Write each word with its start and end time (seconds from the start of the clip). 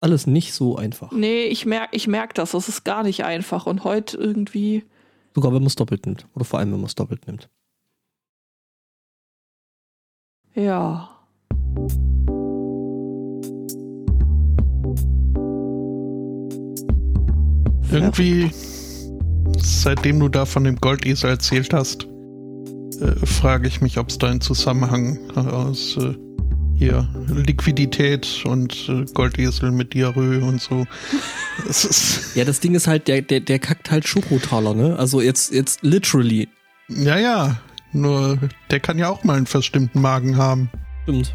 alles 0.00 0.26
nicht 0.26 0.54
so 0.54 0.76
einfach. 0.76 1.12
Nee, 1.12 1.44
ich 1.44 1.66
merke 1.66 1.94
ich 1.94 2.08
merk 2.08 2.34
das. 2.34 2.52
Das 2.52 2.68
ist 2.68 2.84
gar 2.84 3.02
nicht 3.02 3.24
einfach. 3.24 3.66
Und 3.66 3.84
heute 3.84 4.16
irgendwie. 4.16 4.84
Sogar 5.34 5.52
wenn 5.52 5.60
man 5.60 5.66
es 5.66 5.76
doppelt 5.76 6.06
nimmt. 6.06 6.26
Oder 6.34 6.44
vor 6.44 6.58
allem, 6.58 6.72
wenn 6.72 6.80
man 6.80 6.86
es 6.86 6.94
doppelt 6.94 7.26
nimmt. 7.26 7.48
Ja. 10.54 11.08
Irgendwie, 17.92 18.50
seitdem 19.58 20.20
du 20.20 20.28
da 20.28 20.44
von 20.44 20.64
dem 20.64 20.76
Goldesel 20.76 21.30
erzählt 21.30 21.72
hast, 21.72 22.06
äh, 23.00 23.14
frage 23.26 23.68
ich 23.68 23.80
mich, 23.80 23.98
ob 23.98 24.08
es 24.08 24.18
da 24.18 24.28
einen 24.28 24.40
Zusammenhang 24.40 25.18
aus 25.36 25.96
äh, 25.96 26.14
hier 26.80 27.06
Liquidität 27.28 28.42
und 28.46 28.88
äh, 28.88 29.04
Goldesel 29.12 29.70
mit 29.70 29.92
Diarrhoe 29.92 30.42
und 30.42 30.62
so. 30.62 30.86
Das 31.66 31.84
ist 31.84 32.34
ja, 32.34 32.44
das 32.46 32.60
Ding 32.60 32.74
ist 32.74 32.86
halt, 32.86 33.06
der, 33.06 33.20
der, 33.20 33.40
der 33.40 33.58
kackt 33.58 33.90
halt 33.90 34.08
Schokotaler, 34.08 34.72
ne? 34.72 34.98
Also 34.98 35.20
jetzt, 35.20 35.52
jetzt 35.52 35.82
literally. 35.82 36.48
Ja, 36.88 37.18
ja. 37.18 37.60
Nur 37.92 38.38
der 38.70 38.80
kann 38.80 38.98
ja 38.98 39.10
auch 39.10 39.24
mal 39.24 39.36
einen 39.36 39.46
verstimmten 39.46 40.00
Magen 40.00 40.38
haben. 40.38 40.70
Stimmt. 41.02 41.34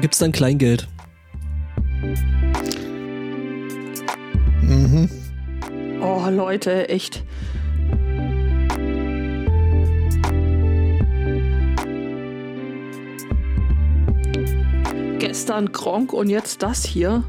Gibt's 0.00 0.18
dann 0.18 0.32
Kleingeld. 0.32 0.88
Mhm. 4.62 5.08
Oh, 6.00 6.28
Leute, 6.28 6.88
echt. 6.88 7.22
Gestern 15.32 15.72
Gronk 15.72 16.12
und 16.12 16.28
jetzt 16.28 16.62
das 16.62 16.84
hier. 16.84 17.24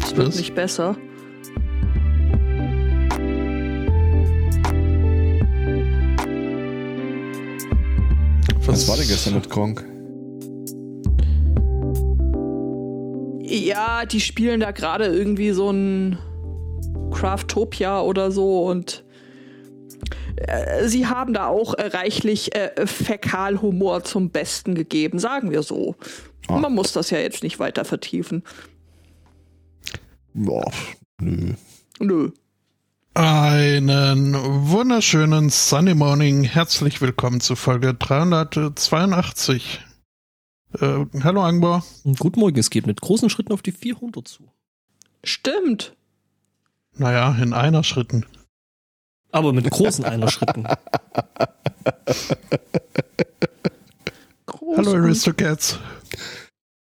Es 0.00 0.16
wird 0.16 0.28
Was? 0.28 0.36
nicht 0.36 0.54
besser. 0.54 0.96
Was 8.64 8.86
war 8.86 8.96
denn 8.96 9.08
gestern 9.08 9.34
mit 9.34 9.50
Gronk? 9.50 9.84
Ja, 13.40 14.06
die 14.06 14.20
spielen 14.20 14.60
da 14.60 14.70
gerade 14.70 15.06
irgendwie 15.06 15.50
so 15.50 15.68
ein 15.68 16.18
Craftopia 17.10 18.02
oder 18.02 18.30
so 18.30 18.66
und 18.66 19.02
äh, 20.36 20.86
sie 20.86 21.08
haben 21.08 21.34
da 21.34 21.48
auch 21.48 21.74
äh, 21.74 21.88
reichlich 21.88 22.54
äh, 22.54 22.86
Fäkalhumor 22.86 24.04
zum 24.04 24.30
Besten 24.30 24.76
gegeben, 24.76 25.18
sagen 25.18 25.50
wir 25.50 25.64
so. 25.64 25.96
Ah. 26.48 26.58
Man 26.58 26.74
muss 26.74 26.92
das 26.92 27.10
ja 27.10 27.18
jetzt 27.18 27.42
nicht 27.42 27.58
weiter 27.58 27.84
vertiefen. 27.84 28.42
Boah, 30.34 30.70
nö. 31.20 31.54
Nö. 32.00 32.30
Einen 33.14 34.34
wunderschönen 34.34 35.50
Sunny 35.50 35.94
Morning. 35.94 36.44
Herzlich 36.44 37.00
willkommen 37.00 37.40
zu 37.40 37.56
Folge 37.56 37.94
382. 37.94 39.80
Äh, 40.80 41.04
hallo 41.22 41.42
Angbar. 41.42 41.84
Guten 42.18 42.40
Morgen, 42.40 42.58
es 42.58 42.70
geht 42.70 42.86
mit 42.86 43.00
großen 43.02 43.28
Schritten 43.28 43.52
auf 43.52 43.60
die 43.62 43.72
400 43.72 44.26
zu. 44.26 44.50
Stimmt. 45.22 45.94
Naja, 46.96 47.36
in 47.40 47.52
einer 47.52 47.84
Schritten. 47.84 48.24
Aber 49.30 49.52
mit 49.52 49.70
großen 49.70 50.04
einer 50.04 50.28
Schritten. 50.30 50.66
Groß 54.46 54.78
Hallo 54.78 54.92
Aristocats. 54.94 55.78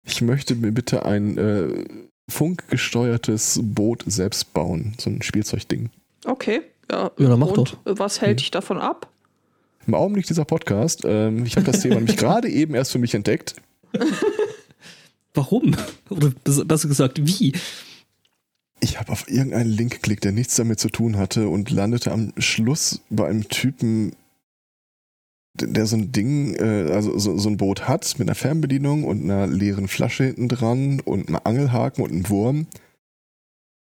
Ich 0.06 0.22
möchte 0.22 0.54
mir 0.54 0.72
bitte 0.72 1.04
ein 1.04 1.36
äh, 1.36 1.84
funkgesteuertes 2.30 3.60
Boot 3.62 4.04
selbst 4.06 4.52
bauen. 4.52 4.94
So 4.98 5.10
ein 5.10 5.20
Spielzeugding. 5.20 5.90
Okay. 6.24 6.62
Ja, 6.90 7.10
ja 7.18 7.28
dann 7.28 7.38
mach 7.38 7.48
Und 7.48 7.78
doch. 7.84 7.98
Was 7.98 8.20
hält 8.20 8.30
hm. 8.30 8.36
dich 8.38 8.50
davon 8.50 8.78
ab? 8.78 9.10
Im 9.86 9.94
Augenblick 9.94 10.26
dieser 10.26 10.44
Podcast. 10.44 11.02
Ähm, 11.04 11.44
ich 11.44 11.56
habe 11.56 11.66
das 11.66 11.80
Thema 11.80 11.94
nämlich 11.96 12.16
gerade 12.16 12.48
eben 12.48 12.74
erst 12.74 12.92
für 12.92 12.98
mich 12.98 13.14
entdeckt. 13.14 13.56
Warum? 15.34 15.76
Oder 16.08 16.32
besser 16.44 16.88
gesagt, 16.88 17.26
wie? 17.26 17.52
Ich 18.80 18.98
habe 18.98 19.12
auf 19.12 19.28
irgendeinen 19.28 19.70
Link 19.70 19.92
geklickt, 19.92 20.24
der 20.24 20.32
nichts 20.32 20.56
damit 20.56 20.80
zu 20.80 20.88
tun 20.88 21.16
hatte 21.18 21.48
und 21.48 21.70
landete 21.70 22.12
am 22.12 22.32
Schluss 22.38 23.00
bei 23.10 23.26
einem 23.26 23.48
Typen, 23.48 24.14
der 25.60 25.86
so 25.86 25.96
ein 25.96 26.12
Ding, 26.12 26.54
äh, 26.54 26.92
also 26.92 27.18
so, 27.18 27.36
so, 27.38 27.48
ein 27.48 27.56
Boot 27.56 27.88
hat 27.88 28.18
mit 28.18 28.28
einer 28.28 28.34
Fernbedienung 28.34 29.04
und 29.04 29.24
einer 29.24 29.46
leeren 29.46 29.88
Flasche 29.88 30.24
hinten 30.24 30.48
dran 30.48 31.00
und 31.00 31.28
einem 31.28 31.40
Angelhaken 31.44 32.04
und 32.04 32.12
einem 32.12 32.28
Wurm. 32.28 32.66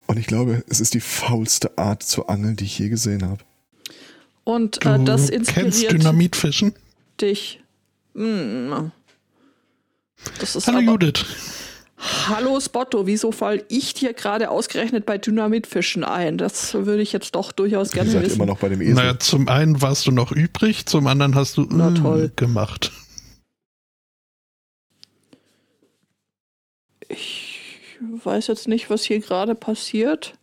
Und 0.08 0.18
ich 0.18 0.28
glaube, 0.28 0.64
es 0.70 0.80
ist 0.80 0.94
die 0.94 1.00
faulste 1.00 1.78
Art 1.78 2.04
zu 2.04 2.28
angeln, 2.28 2.56
die 2.56 2.66
ich 2.66 2.80
je 2.80 2.90
gesehen 2.90 3.24
habe. 3.24 3.44
Und 4.44 4.86
äh, 4.86 5.04
das 5.04 5.30
inspiriert 5.30 5.74
kennst 5.74 5.92
Dynamitfischen? 5.92 6.74
dich. 7.22 7.62
Hm. 8.16 8.92
Hallo 10.66 10.80
Judith. 10.80 11.26
Hallo 12.00 12.60
Spotto, 12.60 13.08
wieso 13.08 13.32
fall 13.32 13.64
ich 13.70 13.94
dir 13.96 14.14
gerade 14.14 14.52
ausgerechnet 14.52 15.06
bei 15.06 15.18
Dynamitfischen 15.18 16.04
ein? 16.04 16.38
Das 16.38 16.74
würde 16.76 17.02
ich 17.02 17.12
jetzt 17.12 17.34
doch 17.34 17.52
durchaus 17.52 17.92
gerne 17.92 18.14
wissen. 18.22 18.36
immer 18.36 18.46
noch 18.46 18.60
bei 18.60 18.70
dem 18.70 18.82
Esel. 18.82 18.94
Naja, 18.94 19.18
zum 19.18 19.48
einen 19.48 19.82
warst 19.82 20.06
du 20.06 20.12
noch 20.12 20.32
übrig, 20.32 20.86
zum 20.86 21.08
anderen 21.08 21.34
hast 21.34 21.58
du 21.58 21.66
Na, 21.70 21.92
toll. 21.92 22.32
gemacht. 22.36 22.92
Ich 27.10 27.98
weiß 28.24 28.48
jetzt 28.48 28.68
nicht, 28.68 28.90
was 28.92 29.04
hier 29.04 29.20
gerade 29.20 29.56
passiert. 29.56 30.34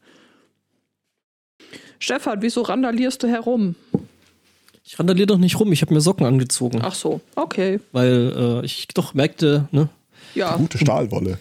Stefan, 2.01 2.43
wieso 2.43 2.63
randalierst 2.63 3.23
du 3.23 3.29
herum? 3.29 3.77
Ich 4.83 4.99
randaliere 4.99 5.27
doch 5.27 5.39
nicht 5.39 5.59
rum, 5.61 5.73
ich 5.73 5.83
habe 5.83 5.95
mir 5.95 6.01
Socken 6.01 6.27
angezogen. 6.27 6.81
Ach 6.83 6.95
so, 6.95 7.21
okay. 7.37 7.81
Weil 7.93 8.61
äh, 8.63 8.67
ich 8.67 8.89
doch 8.89 9.15
merkte, 9.15 9.69
ne, 9.71 9.89
ja. 10.35 10.57
Gute 10.57 10.79
Stahlwolle. 10.79 11.39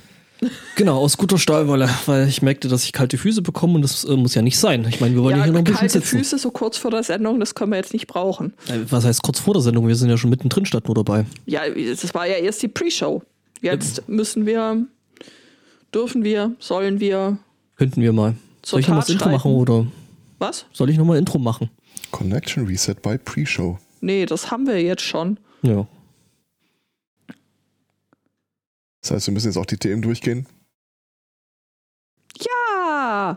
Genau, 0.76 1.00
aus 1.00 1.18
guter 1.18 1.38
Stahlwolle, 1.38 1.90
weil 2.06 2.28
ich 2.28 2.42
merkte, 2.42 2.68
dass 2.68 2.84
ich 2.84 2.92
kalte 2.92 3.18
Füße 3.18 3.42
bekomme 3.42 3.76
und 3.76 3.82
das 3.82 4.04
äh, 4.04 4.16
muss 4.16 4.36
ja 4.36 4.42
nicht 4.42 4.58
sein. 4.58 4.86
Ich 4.90 5.00
meine, 5.00 5.16
wir 5.16 5.24
wollen 5.24 5.38
ja, 5.38 5.44
hier 5.44 5.54
noch 5.54 5.60
ein 5.60 5.64
bisschen 5.64 5.80
kalte 5.80 5.94
sitzen. 5.94 6.12
Kalte 6.12 6.26
Füße 6.26 6.38
so 6.38 6.52
kurz 6.52 6.78
vor 6.78 6.92
der 6.92 7.04
Sendung, 7.04 7.40
das 7.40 7.56
können 7.56 7.72
wir 7.72 7.78
jetzt 7.78 7.94
nicht 7.94 8.08
brauchen. 8.08 8.54
Äh, 8.68 8.80
was 8.90 9.06
heißt 9.06 9.22
kurz 9.22 9.40
vor 9.40 9.54
der 9.54 9.62
Sendung? 9.62 9.88
Wir 9.88 9.96
sind 9.96 10.10
ja 10.10 10.18
schon 10.18 10.30
mittendrin 10.30 10.66
statt 10.66 10.88
nur 10.88 10.96
dabei. 10.96 11.26
Ja, 11.46 11.62
das 11.70 12.14
war 12.14 12.28
ja 12.28 12.36
erst 12.36 12.62
die 12.62 12.68
Pre-Show. 12.68 13.22
Jetzt 13.62 13.98
ja. 13.98 14.04
müssen 14.08 14.46
wir, 14.46 14.86
dürfen 15.94 16.24
wir, 16.24 16.52
sollen 16.60 17.00
wir. 17.00 17.38
Könnten 17.78 18.02
wir 18.02 18.12
mal. 18.12 18.36
Soll 18.66 18.82
ich 18.82 18.88
noch 18.88 18.96
mal 18.96 19.02
das 19.02 19.10
Intro 19.10 19.30
machen 19.30 19.52
oder? 19.52 19.88
Was? 20.40 20.66
Soll 20.74 20.90
ich 20.90 20.98
nochmal 20.98 21.18
Intro 21.18 21.40
machen? 21.40 21.70
Connection 22.12 22.66
Reset 22.66 22.96
bei 23.02 23.18
Pre-Show. 23.18 23.78
Nee, 24.02 24.26
das 24.26 24.52
haben 24.52 24.68
wir 24.68 24.82
jetzt 24.82 25.04
schon. 25.04 25.38
Ja. 25.62 25.88
Das 29.04 29.12
heißt, 29.12 29.28
wir 29.28 29.34
müssen 29.34 29.48
jetzt 29.48 29.58
auch 29.58 29.66
die 29.66 29.78
Themen 29.78 30.02
durchgehen? 30.02 30.48
Ja! 32.40 33.36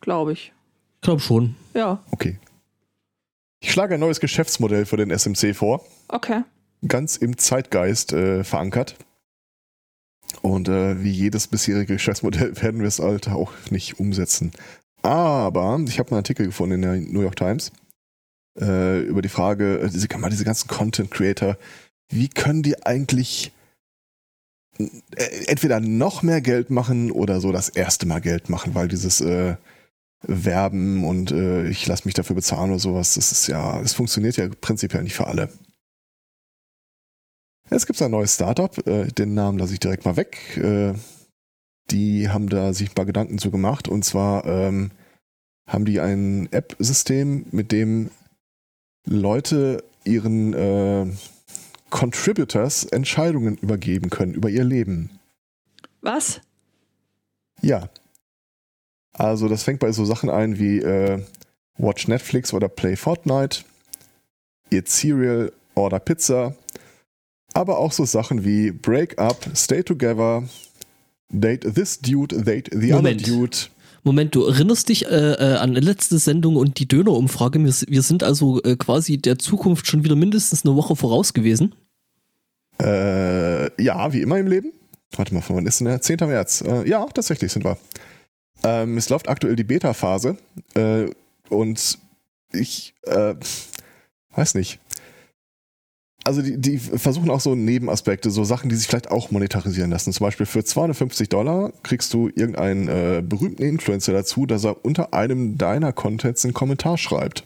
Glaube 0.00 0.32
ich. 0.32 0.52
Ich 0.96 1.00
glaube 1.02 1.20
schon. 1.20 1.54
Ja. 1.74 2.02
Okay. 2.10 2.38
Ich 3.60 3.70
schlage 3.70 3.94
ein 3.94 4.00
neues 4.00 4.18
Geschäftsmodell 4.18 4.86
für 4.86 4.96
den 4.96 5.16
SMC 5.16 5.54
vor. 5.54 5.84
Okay. 6.08 6.42
Ganz 6.88 7.16
im 7.16 7.38
Zeitgeist 7.38 8.12
äh, 8.12 8.42
verankert. 8.42 8.96
Und 10.40 10.68
äh, 10.68 11.02
wie 11.02 11.12
jedes 11.12 11.46
bisherige 11.46 11.94
Geschäftsmodell 11.94 12.56
werden 12.62 12.80
wir 12.80 12.88
es 12.88 12.98
halt 12.98 13.28
auch 13.28 13.52
nicht 13.70 14.00
umsetzen. 14.00 14.52
Aber 15.02 15.78
ich 15.86 15.98
habe 15.98 16.10
einen 16.10 16.18
Artikel 16.18 16.46
gefunden 16.46 16.76
in 16.76 16.82
der 16.82 16.96
New 16.96 17.22
York 17.22 17.36
Times 17.36 17.72
äh, 18.58 19.00
über 19.00 19.20
die 19.20 19.28
Frage, 19.28 19.80
äh, 19.80 19.88
diese, 19.90 20.08
diese 20.08 20.44
ganzen 20.44 20.68
Content 20.68 21.10
Creator, 21.10 21.56
wie 22.08 22.28
können 22.28 22.62
die 22.62 22.84
eigentlich 22.84 23.52
entweder 25.46 25.80
noch 25.80 26.22
mehr 26.22 26.40
Geld 26.40 26.70
machen 26.70 27.10
oder 27.10 27.40
so 27.40 27.52
das 27.52 27.68
erste 27.68 28.06
Mal 28.06 28.20
Geld 28.20 28.48
machen, 28.48 28.74
weil 28.74 28.88
dieses 28.88 29.20
äh, 29.20 29.56
Werben 30.22 31.04
und 31.04 31.32
äh, 31.32 31.68
ich 31.68 31.86
lasse 31.86 32.06
mich 32.06 32.14
dafür 32.14 32.36
bezahlen 32.36 32.70
oder 32.70 32.78
sowas, 32.78 33.14
das 33.14 33.32
ist 33.32 33.46
ja, 33.48 33.80
es 33.80 33.92
funktioniert 33.92 34.36
ja 34.36 34.48
prinzipiell 34.60 35.02
nicht 35.02 35.14
für 35.14 35.26
alle. 35.26 35.48
Jetzt 37.70 37.86
gibt 37.86 37.96
es 37.96 38.02
ein 38.02 38.10
neues 38.10 38.34
Startup, 38.34 38.86
äh, 38.86 39.06
den 39.08 39.34
Namen 39.34 39.58
lasse 39.58 39.72
ich 39.72 39.80
direkt 39.80 40.04
mal 40.04 40.16
weg. 40.16 40.56
Äh, 40.56 40.94
die 41.90 42.28
haben 42.28 42.48
da 42.48 42.72
sich 42.72 42.90
ein 42.90 42.94
paar 42.94 43.06
Gedanken 43.06 43.38
zu 43.38 43.50
gemacht 43.50 43.88
und 43.88 44.04
zwar 44.04 44.46
ähm, 44.46 44.90
haben 45.66 45.84
die 45.84 46.00
ein 46.00 46.50
App-System, 46.52 47.46
mit 47.50 47.72
dem 47.72 48.10
Leute 49.04 49.82
ihren 50.04 50.52
äh, 50.54 51.06
Contributors 51.92 52.84
Entscheidungen 52.84 53.56
übergeben 53.58 54.08
können 54.10 54.32
über 54.32 54.48
ihr 54.48 54.64
Leben. 54.64 55.10
Was? 56.00 56.40
Ja. 57.60 57.90
Also 59.12 59.46
das 59.46 59.62
fängt 59.62 59.78
bei 59.78 59.92
so 59.92 60.06
Sachen 60.06 60.30
ein 60.30 60.58
wie 60.58 60.78
äh, 60.78 61.22
Watch 61.76 62.08
Netflix 62.08 62.54
oder 62.54 62.68
Play 62.68 62.96
Fortnite, 62.96 63.60
Eat 64.70 64.88
Cereal, 64.88 65.52
Order 65.74 66.00
Pizza, 66.00 66.54
aber 67.52 67.78
auch 67.78 67.92
so 67.92 68.06
Sachen 68.06 68.42
wie 68.42 68.70
Break 68.70 69.18
Up, 69.18 69.50
Stay 69.54 69.82
Together, 69.82 70.44
Date 71.28 71.74
this 71.74 72.00
dude, 72.00 72.42
date 72.42 72.70
the 72.72 72.92
Moment. 72.92 73.22
other 73.22 73.36
dude. 73.36 73.56
Moment, 74.02 74.34
du 74.34 74.44
erinnerst 74.44 74.88
dich 74.88 75.06
äh, 75.06 75.32
äh, 75.34 75.56
an 75.56 75.74
die 75.74 75.80
letzte 75.80 76.18
Sendung 76.18 76.56
und 76.56 76.78
die 76.78 76.88
Dönerumfrage. 76.88 77.62
Wir, 77.62 77.72
wir 77.86 78.02
sind 78.02 78.22
also 78.22 78.60
äh, 78.62 78.76
quasi 78.76 79.18
der 79.18 79.38
Zukunft 79.38 79.86
schon 79.86 80.04
wieder 80.04 80.16
mindestens 80.16 80.64
eine 80.64 80.74
Woche 80.74 80.96
voraus 80.96 81.34
gewesen. 81.34 81.74
Äh, 82.82 83.82
ja, 83.82 84.12
wie 84.12 84.22
immer 84.22 84.38
im 84.38 84.48
Leben. 84.48 84.72
Warte 85.16 85.34
mal, 85.34 85.40
von 85.40 85.56
wann 85.56 85.66
ist 85.66 85.80
denn 85.80 85.86
der? 85.86 86.00
10. 86.00 86.16
März. 86.22 86.62
Äh, 86.62 86.88
ja, 86.88 87.04
tatsächlich 87.06 87.52
sind 87.52 87.64
wir. 87.64 87.78
Ähm, 88.64 88.96
es 88.96 89.08
läuft 89.08 89.28
aktuell 89.28 89.56
die 89.56 89.64
Beta-Phase 89.64 90.36
äh, 90.74 91.06
und 91.48 91.98
ich 92.52 92.94
äh, 93.04 93.34
weiß 94.34 94.54
nicht. 94.54 94.78
Also 96.24 96.40
die, 96.40 96.56
die 96.56 96.78
versuchen 96.78 97.30
auch 97.30 97.40
so 97.40 97.56
Nebenaspekte, 97.56 98.30
so 98.30 98.44
Sachen, 98.44 98.68
die 98.68 98.76
sich 98.76 98.86
vielleicht 98.86 99.10
auch 99.10 99.32
monetarisieren 99.32 99.90
lassen. 99.90 100.12
Zum 100.12 100.24
Beispiel 100.24 100.46
für 100.46 100.62
250 100.62 101.28
Dollar 101.28 101.72
kriegst 101.82 102.14
du 102.14 102.28
irgendeinen 102.28 102.88
äh, 102.88 103.22
berühmten 103.26 103.64
Influencer 103.64 104.12
dazu, 104.12 104.46
dass 104.46 104.64
er 104.64 104.84
unter 104.84 105.14
einem 105.14 105.58
deiner 105.58 105.92
Contents 105.92 106.44
einen 106.44 106.54
Kommentar 106.54 106.96
schreibt. 106.96 107.44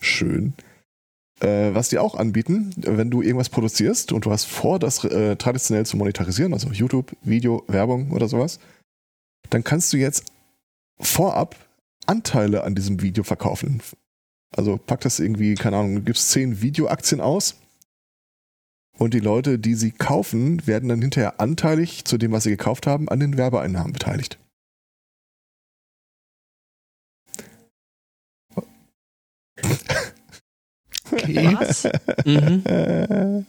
Schön. 0.00 0.54
Äh, 1.40 1.74
was 1.74 1.88
die 1.88 1.98
auch 1.98 2.14
anbieten, 2.16 2.74
wenn 2.76 3.10
du 3.10 3.22
irgendwas 3.22 3.48
produzierst 3.48 4.12
und 4.12 4.26
du 4.26 4.30
hast 4.30 4.44
vor, 4.44 4.78
das 4.78 5.04
äh, 5.04 5.36
traditionell 5.36 5.86
zu 5.86 5.96
monetarisieren, 5.96 6.52
also 6.52 6.70
YouTube, 6.70 7.16
Video, 7.22 7.64
Werbung 7.66 8.10
oder 8.10 8.28
sowas, 8.28 8.60
dann 9.48 9.64
kannst 9.64 9.92
du 9.92 9.96
jetzt 9.96 10.24
vorab 11.00 11.56
Anteile 12.06 12.64
an 12.64 12.74
diesem 12.74 13.00
Video 13.00 13.24
verkaufen. 13.24 13.82
Also 14.54 14.76
pack 14.76 15.00
das 15.00 15.18
irgendwie, 15.18 15.54
keine 15.54 15.78
Ahnung, 15.78 15.94
du 15.96 16.02
gibst 16.02 16.30
10 16.30 16.60
Videoaktien 16.60 17.20
aus 17.20 17.56
und 18.98 19.14
die 19.14 19.20
Leute, 19.20 19.58
die 19.58 19.74
sie 19.74 19.92
kaufen, 19.92 20.66
werden 20.66 20.90
dann 20.90 21.00
hinterher 21.00 21.40
anteilig 21.40 22.04
zu 22.04 22.18
dem, 22.18 22.32
was 22.32 22.42
sie 22.42 22.50
gekauft 22.50 22.86
haben, 22.86 23.08
an 23.08 23.20
den 23.20 23.38
Werbeeinnahmen 23.38 23.92
beteiligt. 23.92 24.38
Okay. 31.12 31.56
Was? 31.58 31.88
Mhm. 32.24 32.62
Äh, 32.64 33.42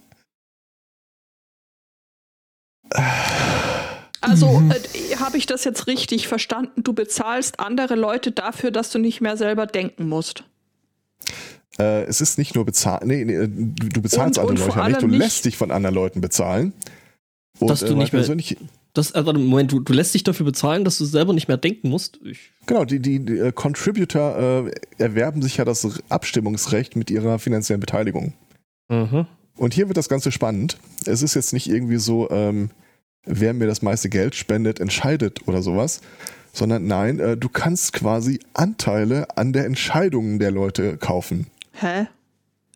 Also 4.23 4.47
Mhm. 4.59 4.71
äh, 4.71 5.15
habe 5.17 5.37
ich 5.37 5.47
das 5.47 5.63
jetzt 5.63 5.87
richtig 5.87 6.27
verstanden? 6.27 6.83
Du 6.83 6.93
bezahlst 6.93 7.59
andere 7.59 7.95
Leute 7.95 8.31
dafür, 8.31 8.69
dass 8.71 8.91
du 8.91 8.99
nicht 8.99 9.19
mehr 9.19 9.35
selber 9.35 9.65
denken 9.65 10.07
musst. 10.07 10.43
Äh, 11.79 12.03
es 12.03 12.21
ist 12.21 12.37
nicht 12.37 12.53
nur 12.53 12.65
bezahlt, 12.65 13.03
nee, 13.05 13.23
nee, 13.25 13.37
du, 13.47 13.47
du 13.89 14.01
bezahlst 14.01 14.37
Und- 14.37 14.49
andere 14.49 14.65
und 14.69 14.75
Leute 14.75 14.89
nicht, 14.89 15.01
du 15.01 15.07
lässt 15.07 15.45
dich 15.45 15.57
von 15.57 15.71
anderen 15.71 15.95
Leuten 15.95 16.21
bezahlen. 16.21 16.73
Und, 17.59 17.69
Dass 17.69 17.79
du 17.79 17.87
mein 17.87 17.97
nicht 17.99 18.13
mehr- 18.13 18.21
persönlich- 18.21 18.57
Das, 18.93 19.11
äh, 19.11 19.25
warte, 19.25 19.39
Moment, 19.39 19.71
du, 19.71 19.79
du 19.79 19.93
lässt 19.93 20.13
dich 20.13 20.23
dafür 20.23 20.45
bezahlen, 20.45 20.83
dass 20.83 20.97
du 20.97 21.05
selber 21.05 21.33
nicht 21.33 21.47
mehr 21.47 21.57
denken 21.57 21.89
musst. 21.89 22.19
Ich, 22.23 22.51
Genau, 22.65 22.85
die, 22.85 22.99
die, 22.99 23.19
die 23.19 23.37
äh, 23.37 23.51
Contributor 23.51 24.67
äh, 24.67 24.71
erwerben 24.97 25.41
sich 25.41 25.57
ja 25.57 25.65
das 25.65 25.87
Abstimmungsrecht 26.09 26.95
mit 26.95 27.09
ihrer 27.09 27.39
finanziellen 27.39 27.79
Beteiligung. 27.79 28.33
aha. 28.89 29.27
Und 29.57 29.73
hier 29.73 29.87
wird 29.87 29.97
das 29.97 30.09
Ganze 30.09 30.31
spannend. 30.31 30.77
Es 31.05 31.21
ist 31.21 31.35
jetzt 31.35 31.53
nicht 31.53 31.69
irgendwie 31.69 31.97
so, 31.97 32.29
ähm, 32.31 32.71
wer 33.25 33.53
mir 33.53 33.67
das 33.67 33.81
meiste 33.81 34.09
Geld 34.09 34.33
spendet, 34.35 34.79
entscheidet 34.79 35.47
oder 35.47 35.61
sowas, 35.61 36.01
sondern 36.53 36.87
nein, 36.87 37.19
äh, 37.19 37.37
du 37.37 37.49
kannst 37.49 37.93
quasi 37.93 38.39
Anteile 38.53 39.37
an 39.37 39.53
der 39.53 39.65
Entscheidungen 39.65 40.39
der 40.39 40.51
Leute 40.51 40.97
kaufen. 40.97 41.47
Hä? 41.73 42.07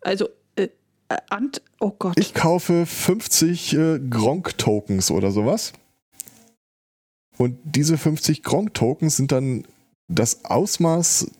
Also, 0.02 0.28
äh, 0.54 0.68
äh, 1.08 1.16
Ant 1.30 1.62
oh 1.80 1.92
Gott. 1.98 2.18
Ich 2.18 2.34
kaufe 2.34 2.86
50 2.86 3.74
äh, 3.74 3.98
Gronk-Tokens 3.98 5.10
oder 5.10 5.30
sowas. 5.30 5.72
Und 7.38 7.58
diese 7.64 7.98
50 7.98 8.42
Gronk-Tokens 8.42 9.16
sind 9.16 9.32
dann 9.32 9.64
das 10.08 10.44
Ausmaß, 10.44 11.30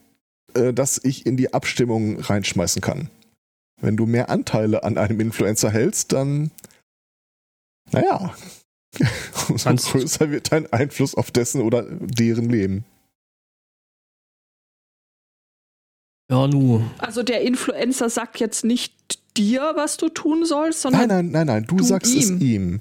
äh, 0.54 0.72
das 0.72 1.02
ich 1.02 1.26
in 1.26 1.37
die 1.37 1.54
Abstimmung 1.54 2.20
reinschmeißen 2.20 2.82
kann. 2.82 3.10
Wenn 3.81 3.96
du 3.96 4.06
mehr 4.06 4.28
Anteile 4.31 4.82
an 4.84 4.98
einem 4.98 5.20
Influencer 5.20 5.70
hältst, 5.70 6.12
dann, 6.12 6.50
naja, 7.93 8.34
umso 9.48 9.64
Kannst- 9.69 9.90
größer 9.93 10.31
wird 10.31 10.52
dein 10.52 10.72
Einfluss 10.72 11.14
auf 11.14 11.31
dessen 11.31 11.60
oder 11.60 11.82
deren 11.82 12.49
Leben. 12.49 12.84
Ja, 16.31 16.49
nu. 16.49 16.82
Also 16.99 17.22
der 17.22 17.42
Influencer 17.42 18.10
sagt 18.10 18.40
jetzt 18.40 18.64
nicht 18.64 19.20
dir, 19.37 19.72
was 19.76 19.96
du 19.96 20.08
tun 20.08 20.44
sollst, 20.44 20.82
sondern 20.82 21.08
Nein, 21.08 21.26
nein, 21.26 21.31
nein, 21.31 21.46
nein, 21.46 21.64
du, 21.66 21.76
du 21.76 21.84
sagst 21.84 22.14
es 22.14 22.31
ihm. 22.31 22.81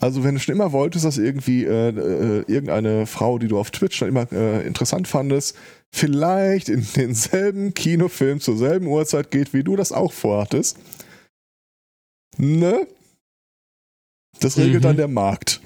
Also 0.00 0.22
wenn 0.22 0.34
du 0.34 0.40
schon 0.40 0.54
immer 0.54 0.72
wolltest, 0.72 1.04
dass 1.04 1.18
irgendwie 1.18 1.64
äh, 1.64 1.88
äh, 1.88 2.44
irgendeine 2.46 3.06
Frau, 3.06 3.38
die 3.38 3.48
du 3.48 3.58
auf 3.58 3.70
Twitch 3.70 3.96
schon 3.96 4.08
immer 4.08 4.30
äh, 4.32 4.66
interessant 4.66 5.08
fandest, 5.08 5.56
vielleicht 5.92 6.68
in 6.68 6.86
denselben 6.96 7.74
Kinofilm 7.74 8.40
zur 8.40 8.56
selben 8.56 8.86
Uhrzeit 8.86 9.30
geht, 9.30 9.52
wie 9.54 9.64
du 9.64 9.74
das 9.76 9.90
auch 9.92 10.12
vorhattest, 10.12 10.78
ne? 12.36 12.86
Das 14.40 14.56
regelt 14.56 14.82
Mhm. 14.82 14.86
dann 14.86 14.96
der 14.96 15.08
Markt. 15.08 15.60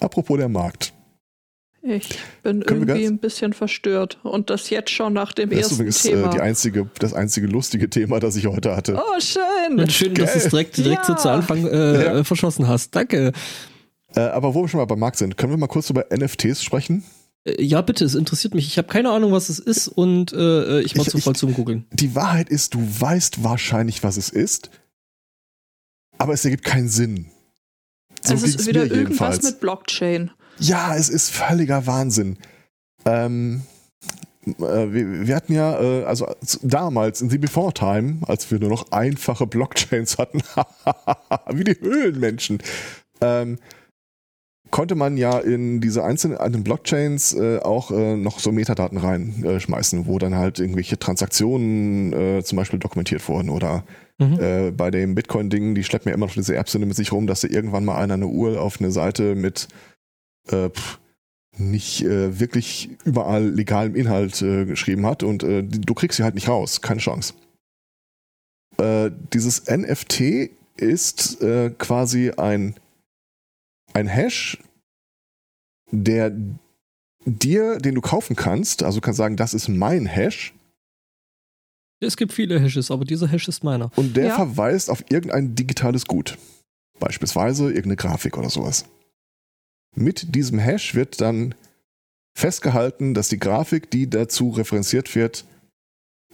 Apropos 0.00 0.36
der 0.38 0.48
Markt. 0.48 0.89
Ich 1.82 2.08
bin 2.42 2.60
Können 2.64 2.88
irgendwie 2.88 3.06
ein 3.06 3.18
bisschen 3.18 3.52
verstört. 3.52 4.18
Und 4.22 4.50
das 4.50 4.68
jetzt 4.70 4.90
schon 4.90 5.12
nach 5.12 5.32
dem 5.32 5.50
Das 5.50 5.58
ist 5.58 5.62
ersten 5.64 5.74
übrigens 5.76 6.04
äh, 6.04 6.10
Thema. 6.10 6.28
die 6.28 6.40
einzige, 6.40 6.90
das 6.98 7.14
einzige 7.14 7.46
lustige 7.46 7.88
Thema, 7.88 8.20
das 8.20 8.36
ich 8.36 8.46
heute 8.46 8.76
hatte. 8.76 8.96
oh, 9.02 9.20
schön. 9.20 9.88
Schön, 9.90 10.14
dass 10.14 10.32
du 10.32 10.38
es 10.38 10.48
direkt, 10.48 10.76
direkt 10.76 11.06
so 11.06 11.12
Ja. 11.12 11.18
zu 11.18 11.28
Anfang 11.30 11.66
äh, 11.66 12.04
Ja. 12.04 12.18
äh, 12.18 12.24
verschossen 12.24 12.68
hast. 12.68 12.94
Danke. 12.94 13.32
Äh, 14.14 14.20
aber 14.20 14.54
wo 14.54 14.62
wir 14.62 14.68
schon 14.68 14.78
mal 14.78 14.84
beim 14.86 14.98
Markt 14.98 15.16
sind, 15.18 15.36
können 15.36 15.52
wir 15.52 15.56
mal 15.56 15.68
kurz 15.68 15.88
über 15.90 16.06
NFTs 16.10 16.62
sprechen? 16.62 17.04
Äh, 17.44 17.62
Ja, 17.62 17.80
bitte, 17.80 18.04
es 18.04 18.14
interessiert 18.14 18.54
mich. 18.54 18.66
Ich 18.66 18.76
habe 18.76 18.88
keine 18.88 19.10
Ahnung, 19.10 19.32
was 19.32 19.48
es 19.48 19.58
ist 19.58 19.88
und 19.88 20.32
äh, 20.32 20.80
ich 20.82 20.96
mach 20.96 21.06
Ich- 21.06 21.12
sofort 21.12 21.36
ich- 21.36 21.40
zum 21.40 21.54
Googeln. 21.54 21.86
Die 21.92 22.14
Wahrheit 22.14 22.48
ist, 22.50 22.74
du 22.74 22.80
weißt 22.80 23.42
wahrscheinlich, 23.44 24.02
was 24.02 24.16
es 24.16 24.28
ist, 24.28 24.70
aber 26.18 26.34
es 26.34 26.44
ergibt 26.44 26.64
keinen 26.64 26.88
Sinn. 26.88 27.26
So 28.22 28.34
es 28.34 28.42
ist 28.42 28.66
wieder 28.66 28.82
irgendwas 28.82 28.98
jedenfalls. 29.38 29.42
mit 29.44 29.60
Blockchain. 29.60 30.30
Ja, 30.60 30.94
es 30.94 31.08
ist 31.08 31.30
völliger 31.30 31.86
Wahnsinn. 31.86 32.36
Ähm, 33.04 33.62
äh, 34.46 34.52
wir, 34.92 35.26
wir 35.26 35.36
hatten 35.36 35.54
ja, 35.54 35.80
äh, 35.80 36.04
also 36.04 36.26
damals 36.62 37.20
in 37.20 37.30
The 37.30 37.38
Before 37.38 37.72
Time, 37.72 38.18
als 38.26 38.50
wir 38.50 38.58
nur 38.58 38.70
noch 38.70 38.92
einfache 38.92 39.46
Blockchains 39.46 40.18
hatten, 40.18 40.42
wie 41.50 41.64
die 41.64 41.80
Höhlenmenschen, 41.80 42.58
ähm, 43.20 43.58
konnte 44.70 44.94
man 44.94 45.16
ja 45.16 45.38
in 45.38 45.80
diese 45.80 46.04
einzelnen 46.04 46.62
Blockchains 46.62 47.34
äh, 47.34 47.58
auch 47.58 47.90
äh, 47.90 48.16
noch 48.16 48.38
so 48.38 48.52
Metadaten 48.52 48.98
reinschmeißen, 48.98 50.06
wo 50.06 50.18
dann 50.18 50.36
halt 50.36 50.60
irgendwelche 50.60 50.98
Transaktionen 50.98 52.12
äh, 52.12 52.44
zum 52.44 52.56
Beispiel 52.56 52.78
dokumentiert 52.78 53.26
wurden 53.28 53.50
oder 53.50 53.84
Mhm. 54.20 54.38
äh, 54.38 54.70
bei 54.70 54.90
dem 54.90 55.14
Bitcoin-Ding, 55.14 55.74
die 55.74 55.82
schleppen 55.82 56.10
ja 56.10 56.14
immer 56.14 56.26
noch 56.26 56.34
diese 56.34 56.54
Erbsünde 56.54 56.86
mit 56.86 56.94
sich 56.94 57.10
rum, 57.10 57.26
dass 57.26 57.40
da 57.40 57.48
irgendwann 57.48 57.86
mal 57.86 57.96
einer 57.96 58.14
eine 58.14 58.26
Uhr 58.26 58.60
auf 58.60 58.78
eine 58.78 58.90
Seite 58.90 59.34
mit 59.34 59.68
äh, 60.50 60.70
pff, 60.70 60.98
nicht 61.58 62.02
äh, 62.02 62.38
wirklich 62.40 62.90
überall 63.04 63.48
legalem 63.50 63.94
Inhalt 63.94 64.40
äh, 64.42 64.64
geschrieben 64.64 65.04
hat 65.06 65.22
und 65.22 65.42
äh, 65.42 65.62
du 65.62 65.94
kriegst 65.94 66.16
sie 66.16 66.22
halt 66.22 66.34
nicht 66.34 66.48
raus, 66.48 66.80
keine 66.80 67.00
Chance. 67.00 67.34
Äh, 68.78 69.10
dieses 69.32 69.66
NFT 69.68 70.50
ist 70.76 71.42
äh, 71.42 71.70
quasi 71.70 72.30
ein, 72.30 72.74
ein 73.92 74.06
Hash, 74.06 74.58
der 75.90 76.34
dir, 77.26 77.78
den 77.78 77.94
du 77.96 78.00
kaufen 78.00 78.36
kannst, 78.36 78.82
also 78.82 78.98
du 78.98 79.04
kannst 79.04 79.18
sagen, 79.18 79.36
das 79.36 79.52
ist 79.52 79.68
mein 79.68 80.06
Hash, 80.06 80.54
Es 82.02 82.16
gibt 82.16 82.32
viele 82.32 82.58
Hashes, 82.58 82.90
aber 82.90 83.04
dieser 83.04 83.28
Hash 83.28 83.46
ist 83.48 83.62
meiner. 83.62 83.90
Und 83.96 84.16
der 84.16 84.28
Ja. 84.28 84.34
verweist 84.36 84.88
auf 84.88 85.04
irgendein 85.10 85.54
digitales 85.54 86.06
Gut. 86.06 86.38
Beispielsweise 86.98 87.66
irgendeine 87.66 87.96
Grafik 87.96 88.38
oder 88.38 88.48
sowas. 88.48 88.86
Mit 89.94 90.34
diesem 90.34 90.58
Hash 90.58 90.94
wird 90.94 91.20
dann 91.20 91.54
festgehalten, 92.34 93.14
dass 93.14 93.28
die 93.28 93.38
Grafik, 93.38 93.90
die 93.90 94.08
dazu 94.08 94.50
referenziert 94.50 95.14
wird, 95.14 95.44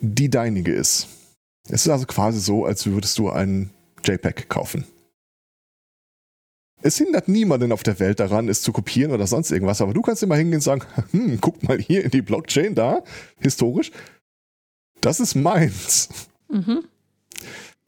die 0.00 0.30
deinige 0.30 0.72
ist. 0.72 1.08
Es 1.68 1.86
ist 1.86 1.88
also 1.88 2.06
quasi 2.06 2.40
so, 2.40 2.64
als 2.64 2.86
würdest 2.86 3.18
du 3.18 3.30
einen 3.30 3.70
JPEG 4.04 4.48
kaufen. 4.48 4.84
Es 6.82 6.98
hindert 6.98 7.26
niemanden 7.26 7.72
auf 7.72 7.82
der 7.82 7.98
Welt 7.98 8.20
daran, 8.20 8.48
es 8.48 8.62
zu 8.62 8.72
kopieren 8.72 9.10
oder 9.10 9.26
sonst 9.26 9.50
irgendwas, 9.50 9.80
aber 9.80 9.94
du 9.94 10.02
kannst 10.02 10.22
immer 10.22 10.36
hingehen 10.36 10.56
und 10.56 10.62
sagen, 10.62 10.82
hm, 11.10 11.40
guck 11.40 11.62
mal 11.62 11.78
hier 11.78 12.04
in 12.04 12.10
die 12.10 12.22
Blockchain 12.22 12.74
da, 12.74 13.02
historisch, 13.38 13.90
das 15.00 15.18
ist 15.18 15.34
meins. 15.34 16.08
Mhm. 16.48 16.84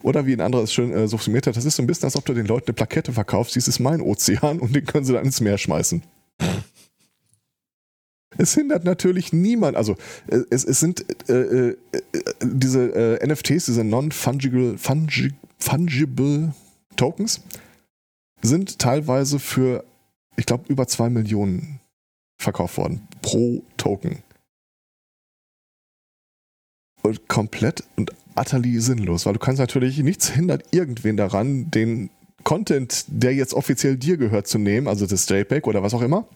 Oder 0.02 0.26
wie 0.26 0.32
ein 0.32 0.40
anderer 0.40 0.62
es 0.62 0.72
schön 0.72 0.92
äh, 0.92 1.08
subsumiert 1.08 1.46
hat, 1.46 1.56
das 1.56 1.64
ist 1.64 1.76
so 1.76 1.82
ein 1.82 1.86
bisschen, 1.86 2.04
als 2.04 2.16
ob 2.16 2.24
du 2.24 2.34
den 2.34 2.46
Leuten 2.46 2.68
eine 2.68 2.74
Plakette 2.74 3.12
verkaufst, 3.12 3.56
dies 3.56 3.66
ist 3.66 3.80
mein 3.80 4.00
Ozean 4.00 4.60
und 4.60 4.74
den 4.74 4.84
können 4.84 5.04
sie 5.04 5.12
dann 5.12 5.24
ins 5.24 5.40
Meer 5.40 5.58
schmeißen. 5.58 6.02
Es 8.36 8.54
hindert 8.54 8.84
natürlich 8.84 9.32
niemand. 9.32 9.76
Also 9.76 9.96
äh, 10.28 10.40
es, 10.50 10.64
es 10.64 10.78
sind 10.78 11.04
äh, 11.28 11.70
äh, 11.70 11.76
diese 12.42 13.18
äh, 13.20 13.26
NFTs, 13.26 13.66
diese 13.66 13.84
non-fungible 13.84 14.78
fungi, 14.78 15.34
fungible 15.58 16.54
Tokens, 16.96 17.42
sind 18.40 18.78
teilweise 18.78 19.40
für, 19.40 19.84
ich 20.36 20.46
glaube, 20.46 20.64
über 20.68 20.86
zwei 20.86 21.10
Millionen 21.10 21.80
verkauft 22.40 22.78
worden 22.78 23.06
pro 23.22 23.64
Token. 23.76 24.22
Und 27.02 27.28
komplett 27.28 27.84
und 27.96 28.12
utterly 28.38 28.80
sinnlos, 28.80 29.26
weil 29.26 29.34
du 29.34 29.38
kannst 29.38 29.58
natürlich 29.58 29.98
nichts 29.98 30.30
hindert 30.30 30.64
irgendwen 30.70 31.16
daran, 31.16 31.70
den 31.70 32.10
Content, 32.44 33.04
der 33.08 33.34
jetzt 33.34 33.54
offiziell 33.54 33.96
dir 33.96 34.16
gehört, 34.16 34.46
zu 34.46 34.58
nehmen, 34.58 34.88
also 34.88 35.06
das 35.06 35.28
JPEG 35.28 35.66
oder 35.66 35.82
was 35.82 35.94
auch 35.94 36.02
immer. 36.02 36.26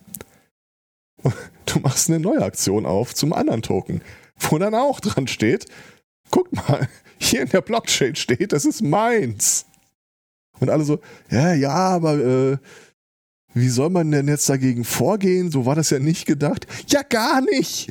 Du 1.64 1.78
machst 1.78 2.10
eine 2.10 2.18
neue 2.18 2.42
Aktion 2.42 2.84
auf 2.84 3.14
zum 3.14 3.32
anderen 3.32 3.62
Token, 3.62 4.02
wo 4.36 4.58
dann 4.58 4.74
auch 4.74 5.00
dran 5.00 5.26
steht, 5.28 5.66
guck 6.30 6.52
mal, 6.52 6.88
hier 7.18 7.42
in 7.42 7.48
der 7.48 7.62
Blockchain 7.62 8.16
steht, 8.16 8.52
das 8.52 8.64
ist 8.64 8.82
meins. 8.82 9.64
Und 10.58 10.68
alle 10.68 10.84
so, 10.84 11.00
ja, 11.30 11.54
ja, 11.54 11.70
aber 11.70 12.18
äh, 12.18 12.58
wie 13.54 13.68
soll 13.68 13.90
man 13.90 14.10
denn 14.10 14.28
jetzt 14.28 14.48
dagegen 14.48 14.84
vorgehen? 14.84 15.50
So 15.50 15.64
war 15.66 15.76
das 15.76 15.90
ja 15.90 15.98
nicht 15.98 16.26
gedacht. 16.26 16.66
Ja, 16.88 17.02
gar 17.02 17.40
nicht. 17.40 17.90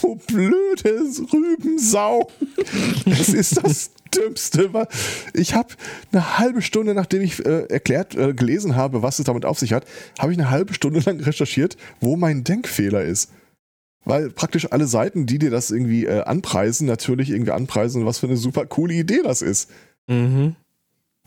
Du 0.00 0.16
blöde 0.26 1.02
Rübensau. 1.32 2.30
Das 3.04 3.28
ist 3.28 3.62
das 3.62 3.90
Dümmste. 4.14 4.70
Ich 5.34 5.54
habe 5.54 5.74
eine 6.12 6.38
halbe 6.38 6.62
Stunde, 6.62 6.94
nachdem 6.94 7.22
ich 7.22 7.44
äh, 7.44 7.66
erklärt, 7.68 8.14
äh, 8.14 8.34
gelesen 8.34 8.76
habe, 8.76 9.02
was 9.02 9.18
es 9.18 9.24
damit 9.24 9.44
auf 9.44 9.58
sich 9.58 9.72
hat, 9.72 9.86
habe 10.18 10.32
ich 10.32 10.38
eine 10.38 10.50
halbe 10.50 10.74
Stunde 10.74 11.00
lang 11.00 11.20
recherchiert, 11.20 11.76
wo 12.00 12.16
mein 12.16 12.44
Denkfehler 12.44 13.02
ist. 13.02 13.30
Weil 14.04 14.30
praktisch 14.30 14.72
alle 14.72 14.86
Seiten, 14.86 15.26
die 15.26 15.38
dir 15.38 15.50
das 15.50 15.70
irgendwie 15.70 16.06
äh, 16.06 16.22
anpreisen, 16.22 16.86
natürlich 16.86 17.30
irgendwie 17.30 17.52
anpreisen, 17.52 18.06
was 18.06 18.18
für 18.18 18.26
eine 18.26 18.36
super 18.36 18.66
coole 18.66 18.94
Idee 18.94 19.20
das 19.22 19.42
ist. 19.42 19.70
Mhm. 20.06 20.56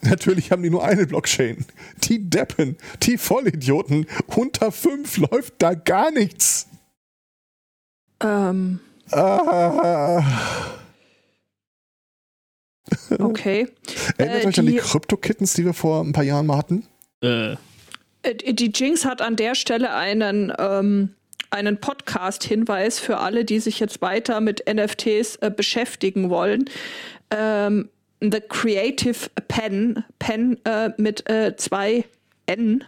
Natürlich 0.01 0.51
haben 0.51 0.63
die 0.63 0.71
nur 0.71 0.83
eine 0.83 1.05
Blockchain. 1.05 1.65
Die 2.03 2.27
Deppen, 2.29 2.77
die 3.03 3.17
Vollidioten, 3.19 4.07
unter 4.27 4.71
fünf 4.71 5.17
läuft 5.17 5.55
da 5.59 5.75
gar 5.75 6.11
nichts. 6.11 6.67
Ähm. 8.23 8.79
Ah. 9.11 10.23
Okay. 13.19 13.67
Erinnert 14.17 14.43
äh, 14.43 14.47
euch 14.47 14.55
die, 14.55 14.59
an 14.59 14.65
die 14.67 14.75
Krypto-Kittens, 14.75 15.53
die 15.53 15.65
wir 15.65 15.73
vor 15.73 16.01
ein 16.01 16.13
paar 16.13 16.23
Jahren 16.23 16.45
mal 16.45 16.57
hatten? 16.57 16.85
Äh. 17.23 17.53
äh. 18.23 18.53
Die 18.53 18.71
Jinx 18.73 19.05
hat 19.05 19.21
an 19.21 19.35
der 19.35 19.55
Stelle 19.55 19.93
einen, 19.93 20.53
ähm, 20.57 21.13
einen 21.49 21.77
Podcast-Hinweis 21.77 22.99
für 22.99 23.17
alle, 23.17 23.45
die 23.45 23.59
sich 23.59 23.79
jetzt 23.79 24.01
weiter 24.01 24.41
mit 24.41 24.63
NFTs 24.71 25.37
äh, 25.37 25.51
beschäftigen 25.55 26.29
wollen. 26.29 26.65
Ähm, 27.29 27.89
The 28.21 28.39
Creative 28.47 29.29
Pen, 29.47 30.03
Pen 30.19 30.63
äh, 30.65 30.91
mit 30.97 31.27
äh, 31.29 31.55
zwei 31.57 32.05
N 32.45 32.83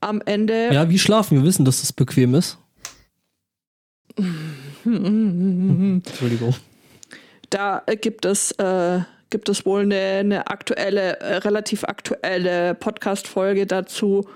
am 0.00 0.20
Ende. 0.24 0.70
Ja, 0.72 0.88
wie 0.88 0.98
schlafen. 0.98 1.38
Wir 1.38 1.44
wissen, 1.44 1.64
dass 1.64 1.82
das 1.82 1.92
bequem 1.92 2.34
ist. 2.34 2.58
Entschuldigung. 4.84 6.54
Da 7.50 7.82
äh, 7.86 7.96
gibt 7.96 8.24
es, 8.24 8.52
äh, 8.52 9.00
gibt 9.30 9.48
es 9.48 9.66
wohl 9.66 9.82
eine, 9.82 9.96
eine 9.96 10.46
aktuelle, 10.46 11.20
äh, 11.20 11.36
relativ 11.36 11.84
aktuelle 11.84 12.74
Podcast-Folge 12.74 13.66
dazu, 13.66 14.28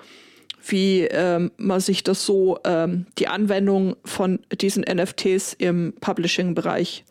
wie 0.67 1.03
ähm, 1.03 1.53
man 1.57 1.81
sich 1.81 2.03
das 2.03 2.26
so, 2.26 2.59
ähm, 2.64 3.07
die 3.19 3.29
Anwendung 3.29 3.97
von 4.05 4.41
diesen 4.61 4.83
NFTs 4.83 5.55
im 5.55 5.95
Publishing-Bereich 6.00 7.05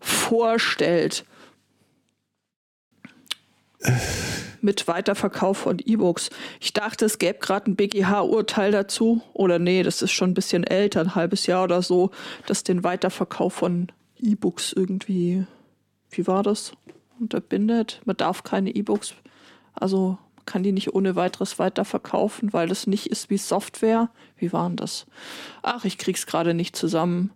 vorstellt. 0.00 1.24
Mit 4.60 4.88
Weiterverkauf 4.88 5.58
von 5.58 5.78
E-Books. 5.84 6.30
Ich 6.60 6.72
dachte, 6.72 7.04
es 7.04 7.18
gäbe 7.18 7.38
gerade 7.38 7.70
ein 7.70 7.76
BGH-Urteil 7.76 8.72
dazu. 8.72 9.22
Oder 9.32 9.58
nee, 9.58 9.82
das 9.82 10.02
ist 10.02 10.12
schon 10.12 10.30
ein 10.30 10.34
bisschen 10.34 10.64
älter, 10.64 11.00
ein 11.00 11.14
halbes 11.14 11.46
Jahr 11.46 11.64
oder 11.64 11.82
so, 11.82 12.10
dass 12.46 12.64
den 12.64 12.84
Weiterverkauf 12.84 13.54
von 13.54 13.88
E-Books 14.20 14.72
irgendwie, 14.72 15.46
wie 16.10 16.26
war 16.26 16.42
das? 16.42 16.72
Unterbindet. 17.20 18.00
Man 18.04 18.16
darf 18.16 18.44
keine 18.44 18.70
E-Books, 18.70 19.14
also 19.74 20.18
kann 20.48 20.62
die 20.62 20.72
nicht 20.72 20.94
ohne 20.94 21.14
weiteres 21.14 21.58
weiterverkaufen, 21.58 22.52
weil 22.52 22.68
das 22.68 22.86
nicht 22.86 23.06
ist 23.06 23.28
wie 23.28 23.36
Software. 23.36 24.08
Wie 24.38 24.52
war 24.52 24.66
denn 24.68 24.76
das? 24.76 25.06
Ach, 25.62 25.84
ich 25.84 25.98
krieg's 25.98 26.26
gerade 26.26 26.54
nicht 26.54 26.74
zusammen. 26.74 27.32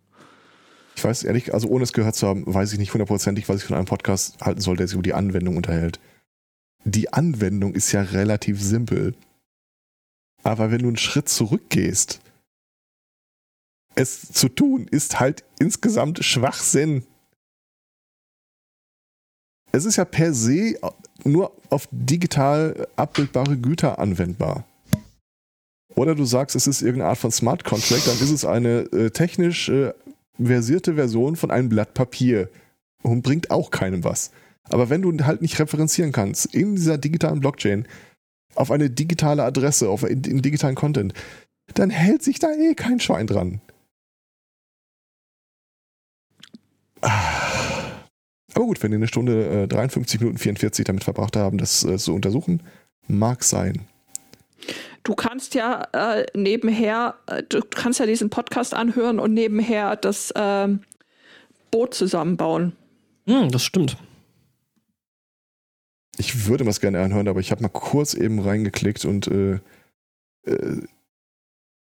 Ich 0.97 1.05
weiß 1.05 1.25
ehrlich, 1.25 1.53
also 1.53 1.69
ohne 1.69 1.85
es 1.85 1.93
gehört 1.93 2.15
zu 2.15 2.27
haben, 2.27 2.45
weiß 2.47 2.73
ich 2.73 2.79
nicht 2.79 2.93
hundertprozentig, 2.93 3.49
was 3.49 3.59
ich 3.59 3.65
von 3.65 3.77
einem 3.77 3.87
Podcast 3.87 4.41
halten 4.41 4.61
soll, 4.61 4.77
der 4.77 4.89
sich 4.89 4.95
über 4.95 5.03
die 5.03 5.15
Anwendung 5.15 5.57
unterhält. 5.57 6.01
Die 6.85 7.13
Anwendung 7.13 7.75
ist 7.75 7.93
ja 7.93 8.03
relativ 8.03 8.61
simpel. 8.61 9.15
Aber 10.43 10.71
wenn 10.71 10.83
du 10.83 10.89
einen 10.89 10.97
Schritt 10.97 11.29
zurückgehst 11.29 12.21
es 13.95 14.33
zu 14.33 14.49
tun, 14.49 14.87
ist 14.91 15.21
halt 15.21 15.45
insgesamt 15.59 16.25
Schwachsinn. 16.25 17.05
Es 19.73 19.85
ist 19.85 19.97
ja 19.97 20.05
per 20.05 20.35
se 20.35 20.79
nur 21.25 21.57
auf 21.71 21.89
digital 21.91 22.89
abbildbare 22.97 23.57
Güter 23.57 23.99
anwendbar. 23.99 24.65
Oder 25.95 26.15
du 26.15 26.25
sagst, 26.25 26.57
es 26.57 26.67
ist 26.67 26.83
irgendeine 26.83 27.11
Art 27.11 27.19
von 27.19 27.31
Smart 27.31 27.65
Contract, 27.65 28.07
dann 28.07 28.19
ist 28.19 28.31
es 28.31 28.45
eine 28.45 28.81
äh, 28.93 29.11
technisch 29.11 29.69
äh, 29.69 29.93
versierte 30.43 30.95
Version 30.95 31.37
von 31.37 31.51
einem 31.51 31.69
Blatt 31.69 31.95
Papier 31.95 32.49
und 33.03 33.23
bringt 33.23 33.51
auch 33.51 33.71
keinem 33.71 34.03
was. 34.03 34.31
Aber 34.69 34.91
wenn 34.91 35.03
du 35.03 35.25
halt 35.25 35.43
nicht 35.43 35.59
referenzieren 35.59 36.13
kannst 36.13 36.47
in 36.55 36.77
dieser 36.77 36.99
digitalen 36.99 37.41
Blockchain 37.41 37.87
auf 38.55 38.71
eine 38.71 38.91
digitale 38.91 39.45
Adresse, 39.45 39.89
auf 39.89 40.03
in, 40.03 40.23
in 40.25 40.43
digitalen 40.43 40.75
Content, 40.75 41.15
dann 41.75 41.91
hält 41.91 42.23
sich 42.23 42.39
da 42.39 42.53
eh 42.53 42.75
kein 42.75 43.01
Schwein 43.01 43.27
dran. 43.27 43.61
Aber 48.55 48.67
gut, 48.67 48.83
wenn 48.83 48.91
die 48.91 48.97
eine 48.97 49.09
Stunde 49.09 49.65
äh, 49.65 49.69
53 49.69 50.21
Minuten 50.21 50.39
44 50.39 50.85
damit 50.85 51.05
verbracht 51.05 51.37
haben, 51.37 51.59
das 51.59 51.85
äh, 51.85 51.99
zu 51.99 52.15
untersuchen, 52.15 52.63
mag 53.09 53.43
sein. 53.43 53.87
Du 55.03 55.15
kannst 55.15 55.55
ja 55.55 55.89
äh, 55.93 56.27
nebenher, 56.35 57.17
äh, 57.27 57.43
du 57.43 57.61
kannst 57.63 57.99
ja 57.99 58.07
diesen 58.07 58.31
Podcast 58.31 58.75
anhören 58.75 59.19
und 59.19 59.35
nebenher 59.35 59.97
das 59.97 60.33
ähm, 60.37 60.81
Boot 61.73 61.95
zusammenbauen. 61.95 62.77
Hm, 63.27 63.51
das 63.51 63.65
stimmt. 63.65 63.97
Ich 66.19 66.47
würde 66.47 66.65
mir 66.65 66.71
das 66.71 66.81
gerne 66.81 67.01
anhören, 67.01 67.29
aber 67.29 67.41
ich 67.41 67.51
habe 67.51 67.63
mal 67.63 67.69
kurz 67.69 68.15
eben 68.15 68.39
reingeklickt 68.41 69.05
und 69.05 69.27
äh, 69.29 69.61
äh, 70.47 70.83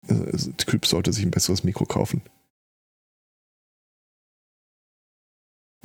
äh 0.07 0.38
Typ 0.57 0.86
sollte 0.86 1.13
sich 1.13 1.24
ein 1.24 1.31
besseres 1.31 1.63
Mikro 1.63 1.86
kaufen. 1.86 2.21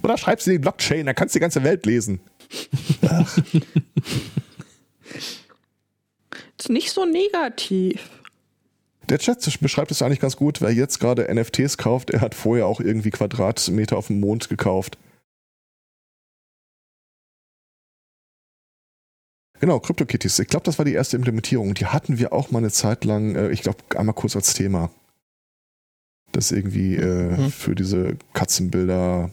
Oder 0.03 0.19
schreibst 0.19 0.47
du 0.47 0.51
die 0.51 0.59
Blockchain, 0.59 1.07
dann 1.07 1.15
kannst 1.15 1.35
du 1.35 1.39
die 1.39 1.43
ganze 1.43 1.63
Welt 1.63 1.87
lesen. 1.87 2.21
Ist 6.59 6.69
nicht 6.69 6.91
so 6.93 7.05
negativ. 7.05 8.11
Der 9.09 9.19
Chat 9.19 9.61
beschreibt 9.61 9.91
es 9.91 10.01
eigentlich 10.01 10.21
ganz 10.21 10.37
gut, 10.37 10.61
wer 10.61 10.71
jetzt 10.71 11.01
gerade 11.01 11.33
NFTs 11.33 11.77
kauft, 11.77 12.11
er 12.11 12.21
hat 12.21 12.35
vorher 12.35 12.67
auch 12.67 12.81
irgendwie 12.81 13.11
Quadratmeter 13.11 13.97
auf 13.97 14.07
dem 14.07 14.21
Mond 14.21 14.49
gekauft. 14.49 14.97
Genau, 19.63 19.79
CryptoKitties. 19.79 20.41
Ich 20.41 20.49
glaube, 20.49 20.65
das 20.65 20.79
war 20.79 20.85
die 20.85 20.93
erste 20.93 21.17
Implementierung. 21.17 21.75
Die 21.75 21.87
hatten 21.87 22.19
wir 22.19 22.33
auch 22.33 22.51
mal 22.51 22.59
eine 22.59 22.73
Zeit 22.73 23.05
lang, 23.05 23.37
äh, 23.37 23.51
ich 23.51 23.63
glaube, 23.63 23.79
einmal 23.97 24.13
kurz 24.13 24.35
als 24.35 24.55
Thema. 24.55 24.91
Das 26.33 26.51
irgendwie 26.51 26.97
äh, 26.97 27.37
mhm. 27.37 27.53
für 27.53 27.77
diese 27.77 28.17
Katzenbilder 28.33 29.31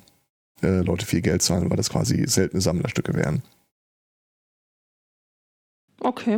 äh, 0.62 0.82
Leute 0.82 1.08
viel 1.08 1.22
Geld 1.22 1.42
zahlen, 1.42 1.72
weil 1.72 1.78
das 1.78 1.90
quasi 1.90 2.28
seltene 2.28 2.62
Sammlerstücke 2.62 3.16
wären. 3.16 3.42
Okay. 6.00 6.38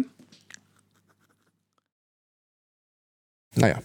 Naja. 3.55 3.81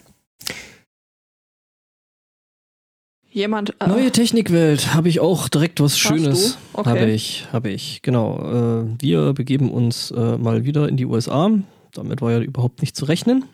Jemand. 3.37 3.79
Äh, 3.79 3.87
Neue 3.87 4.11
Technikwelt, 4.11 4.95
habe 4.95 5.09
ich 5.09 5.19
auch 5.19 5.47
direkt 5.47 5.79
was 5.79 5.99
Schönes. 5.99 6.57
Okay. 6.73 6.89
Habe 6.89 7.11
ich, 7.11 7.45
habe 7.51 7.69
ich, 7.69 8.01
genau. 8.01 8.39
Äh, 8.81 8.85
wir 8.99 9.33
begeben 9.33 9.69
uns 9.69 10.09
äh, 10.09 10.39
mal 10.39 10.65
wieder 10.65 10.89
in 10.89 10.97
die 10.97 11.05
USA. 11.05 11.51
Damit 11.93 12.19
war 12.23 12.31
ja 12.31 12.39
überhaupt 12.39 12.81
nicht 12.81 12.95
zu 12.95 13.05
rechnen. 13.05 13.45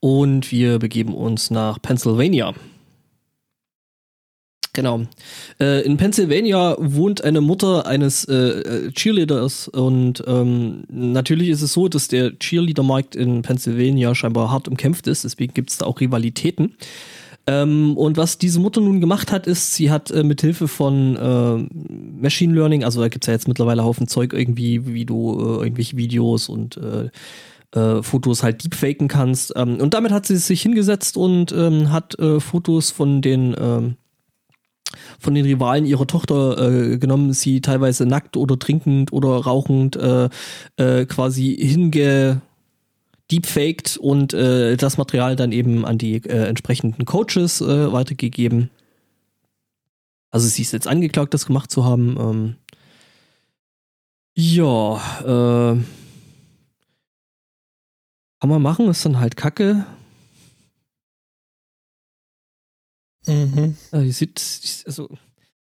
Und 0.00 0.50
wir 0.50 0.78
begeben 0.78 1.14
uns 1.14 1.50
nach 1.50 1.82
Pennsylvania. 1.82 2.54
Genau. 4.72 5.02
Äh, 5.60 5.82
in 5.84 5.98
Pennsylvania 5.98 6.76
wohnt 6.78 7.22
eine 7.22 7.42
Mutter 7.42 7.86
eines 7.86 8.24
äh, 8.24 8.34
äh, 8.34 8.92
Cheerleaders 8.92 9.68
und 9.68 10.24
ähm, 10.26 10.84
natürlich 10.88 11.50
ist 11.50 11.60
es 11.60 11.74
so, 11.74 11.88
dass 11.88 12.08
der 12.08 12.38
Cheerleader-Markt 12.38 13.14
in 13.14 13.42
Pennsylvania 13.42 14.14
scheinbar 14.14 14.50
hart 14.50 14.68
umkämpft 14.68 15.06
ist, 15.06 15.24
deswegen 15.24 15.52
gibt 15.52 15.70
es 15.70 15.78
da 15.78 15.86
auch 15.86 16.00
Rivalitäten. 16.00 16.76
Ähm, 17.50 17.96
und 17.96 18.16
was 18.16 18.38
diese 18.38 18.60
Mutter 18.60 18.80
nun 18.80 19.00
gemacht 19.00 19.32
hat, 19.32 19.48
ist, 19.48 19.74
sie 19.74 19.90
hat 19.90 20.12
äh, 20.12 20.22
mit 20.22 20.40
Hilfe 20.40 20.68
von 20.68 21.16
äh, 21.16 22.22
Machine 22.22 22.54
Learning, 22.54 22.84
also 22.84 23.00
da 23.00 23.08
gibt 23.08 23.24
es 23.24 23.26
ja 23.26 23.32
jetzt 23.32 23.48
mittlerweile 23.48 23.82
Haufen 23.82 24.06
Zeug 24.06 24.32
irgendwie, 24.32 24.86
wie 24.86 25.04
du 25.04 25.32
äh, 25.32 25.64
irgendwelche 25.64 25.96
Videos 25.96 26.48
und 26.48 26.76
äh, 26.76 27.10
äh, 27.76 28.04
Fotos 28.04 28.44
halt 28.44 28.62
deepfaken 28.62 29.08
kannst. 29.08 29.52
Ähm, 29.56 29.80
und 29.80 29.94
damit 29.94 30.12
hat 30.12 30.26
sie 30.26 30.36
sich 30.36 30.62
hingesetzt 30.62 31.16
und 31.16 31.50
ähm, 31.50 31.90
hat 31.90 32.16
äh, 32.20 32.38
Fotos 32.38 32.92
von 32.92 33.20
den 33.20 33.56
ähm, 33.58 33.96
von 35.18 35.34
den 35.34 35.44
Rivalen 35.44 35.86
ihrer 35.86 36.06
Tochter 36.06 36.58
äh, 36.58 36.98
genommen, 36.98 37.32
sie 37.32 37.60
teilweise 37.60 38.06
nackt 38.06 38.36
oder 38.36 38.58
trinkend 38.58 39.12
oder 39.12 39.28
rauchend 39.28 39.96
äh, 39.96 40.28
äh, 40.76 41.06
quasi 41.06 41.56
hinge 41.60 42.42
deepfaked 43.30 43.96
und 43.96 44.34
äh, 44.34 44.76
das 44.76 44.98
Material 44.98 45.36
dann 45.36 45.52
eben 45.52 45.84
an 45.84 45.98
die 45.98 46.16
äh, 46.16 46.46
entsprechenden 46.48 47.04
Coaches 47.04 47.60
äh, 47.60 47.92
weitergegeben. 47.92 48.70
Also 50.30 50.48
sie 50.48 50.62
ist 50.62 50.72
jetzt 50.72 50.86
angeklagt, 50.86 51.34
das 51.34 51.46
gemacht 51.46 51.70
zu 51.70 51.84
haben. 51.84 52.16
Ähm, 52.18 52.56
ja, 54.34 54.96
äh, 55.20 55.80
kann 58.40 58.48
man 58.48 58.62
machen, 58.62 58.88
ist 58.88 59.04
dann 59.04 59.20
halt 59.20 59.36
Kacke. 59.36 59.84
Mhm. 63.26 63.76
Also, 63.90 64.04
die 64.04 64.12
sieht, 64.12 64.82
also, 64.86 65.10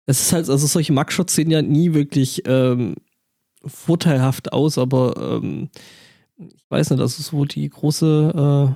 es 0.04 0.20
ist 0.20 0.32
halt, 0.32 0.48
also 0.48 0.66
solche 0.66 0.92
Mugshots 0.92 1.34
sehen 1.34 1.50
ja 1.50 1.62
nie 1.62 1.94
wirklich 1.94 2.42
ähm, 2.44 2.96
vorteilhaft 3.64 4.52
aus, 4.52 4.78
aber 4.78 5.40
ähm, 5.42 5.70
ich 6.38 6.64
weiß 6.68 6.90
nicht, 6.90 7.00
also 7.00 7.22
so 7.22 7.44
die 7.44 7.68
große 7.68 8.74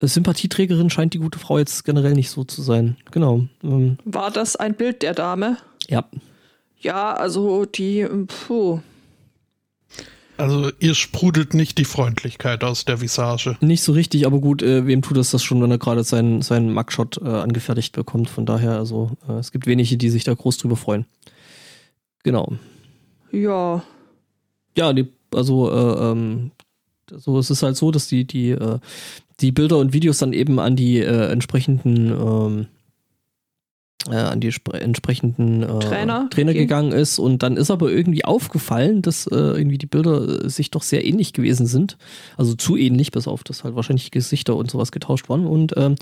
äh, 0.00 0.06
Sympathieträgerin 0.06 0.90
scheint 0.90 1.14
die 1.14 1.18
gute 1.18 1.38
Frau 1.38 1.58
jetzt 1.58 1.84
generell 1.84 2.14
nicht 2.14 2.30
so 2.30 2.44
zu 2.44 2.62
sein. 2.62 2.96
Genau. 3.10 3.46
Ähm. 3.62 3.98
War 4.04 4.30
das 4.30 4.56
ein 4.56 4.74
Bild 4.74 5.02
der 5.02 5.14
Dame? 5.14 5.58
Ja. 5.88 6.04
Ja, 6.78 7.12
also 7.12 7.66
die, 7.66 8.06
puh. 8.26 8.80
Also 10.38 10.70
ihr 10.80 10.94
sprudelt 10.94 11.52
nicht 11.52 11.76
die 11.76 11.84
Freundlichkeit 11.84 12.64
aus 12.64 12.86
der 12.86 13.02
Visage. 13.02 13.58
Nicht 13.60 13.82
so 13.82 13.92
richtig, 13.92 14.24
aber 14.24 14.40
gut, 14.40 14.62
äh, 14.62 14.86
wem 14.86 15.02
tut 15.02 15.18
es 15.18 15.32
das 15.32 15.42
schon, 15.42 15.60
wenn 15.62 15.70
er 15.70 15.76
gerade 15.76 16.02
seinen, 16.02 16.40
seinen 16.40 16.72
Mugshot 16.72 17.20
äh, 17.22 17.28
angefertigt 17.28 17.94
bekommt? 17.94 18.30
Von 18.30 18.46
daher, 18.46 18.78
also 18.78 19.18
äh, 19.28 19.32
es 19.32 19.52
gibt 19.52 19.66
wenige, 19.66 19.98
die 19.98 20.08
sich 20.08 20.24
da 20.24 20.32
groß 20.32 20.56
drüber 20.56 20.76
freuen. 20.76 21.04
Genau. 22.22 22.54
Ja. 23.30 23.82
Ja, 24.80 24.94
die, 24.94 25.08
also 25.34 25.70
äh, 25.70 26.10
ähm, 26.10 26.52
so 27.14 27.38
es 27.38 27.50
ist 27.50 27.62
halt 27.62 27.76
so, 27.76 27.90
dass 27.90 28.08
die 28.08 28.24
die 28.24 28.52
äh, 28.52 28.78
die 29.40 29.52
Bilder 29.52 29.76
und 29.76 29.92
Videos 29.92 30.16
dann 30.18 30.32
eben 30.32 30.58
an 30.58 30.74
die 30.74 31.00
äh, 31.00 31.30
entsprechenden 31.30 32.10
ähm, 32.10 32.66
äh, 34.08 34.14
an 34.14 34.40
die 34.40 34.50
entsprechenden 34.72 35.62
äh, 35.62 35.78
Trainer, 35.80 36.30
Trainer 36.30 36.52
okay. 36.52 36.60
gegangen 36.60 36.92
ist 36.92 37.18
und 37.18 37.42
dann 37.42 37.58
ist 37.58 37.70
aber 37.70 37.92
irgendwie 37.92 38.24
aufgefallen, 38.24 39.02
dass 39.02 39.26
äh, 39.26 39.36
irgendwie 39.36 39.76
die 39.76 39.84
Bilder 39.84 40.46
äh, 40.46 40.48
sich 40.48 40.70
doch 40.70 40.82
sehr 40.82 41.04
ähnlich 41.04 41.34
gewesen 41.34 41.66
sind. 41.66 41.98
Also 42.38 42.54
zu 42.54 42.78
ähnlich, 42.78 43.10
bis 43.10 43.28
auf 43.28 43.44
das 43.44 43.62
halt 43.62 43.74
wahrscheinlich 43.74 44.10
Gesichter 44.10 44.56
und 44.56 44.70
sowas 44.70 44.92
getauscht 44.92 45.28
waren. 45.28 45.46
Und 45.46 45.74
ähm, 45.76 45.96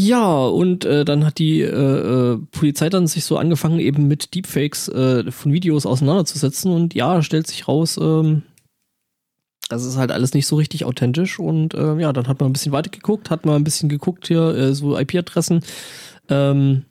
ja, 0.00 0.46
und 0.46 0.84
äh, 0.84 1.04
dann 1.04 1.26
hat 1.26 1.38
die 1.40 1.60
äh, 1.60 1.66
äh, 1.66 2.38
Polizei 2.52 2.88
dann 2.88 3.08
sich 3.08 3.24
so 3.24 3.36
angefangen, 3.36 3.80
eben 3.80 4.06
mit 4.06 4.32
Deepfakes 4.32 4.86
äh, 4.90 5.28
von 5.32 5.52
Videos 5.52 5.86
auseinanderzusetzen. 5.86 6.70
Und 6.70 6.94
ja, 6.94 7.20
stellt 7.20 7.48
sich 7.48 7.66
raus, 7.66 7.98
ähm, 8.00 8.42
das 9.68 9.84
ist 9.84 9.96
halt 9.96 10.12
alles 10.12 10.34
nicht 10.34 10.46
so 10.46 10.54
richtig 10.54 10.84
authentisch. 10.84 11.40
Und 11.40 11.74
äh, 11.74 11.98
ja, 11.98 12.12
dann 12.12 12.28
hat 12.28 12.38
man 12.38 12.48
ein 12.48 12.52
bisschen 12.52 12.70
weiter 12.70 12.90
geguckt, 12.90 13.28
hat 13.28 13.44
mal 13.44 13.56
ein 13.56 13.64
bisschen 13.64 13.88
geguckt 13.88 14.28
hier, 14.28 14.54
äh, 14.54 14.72
so 14.72 14.96
IP-Adressen. 14.96 15.64
Ähm, 16.28 16.84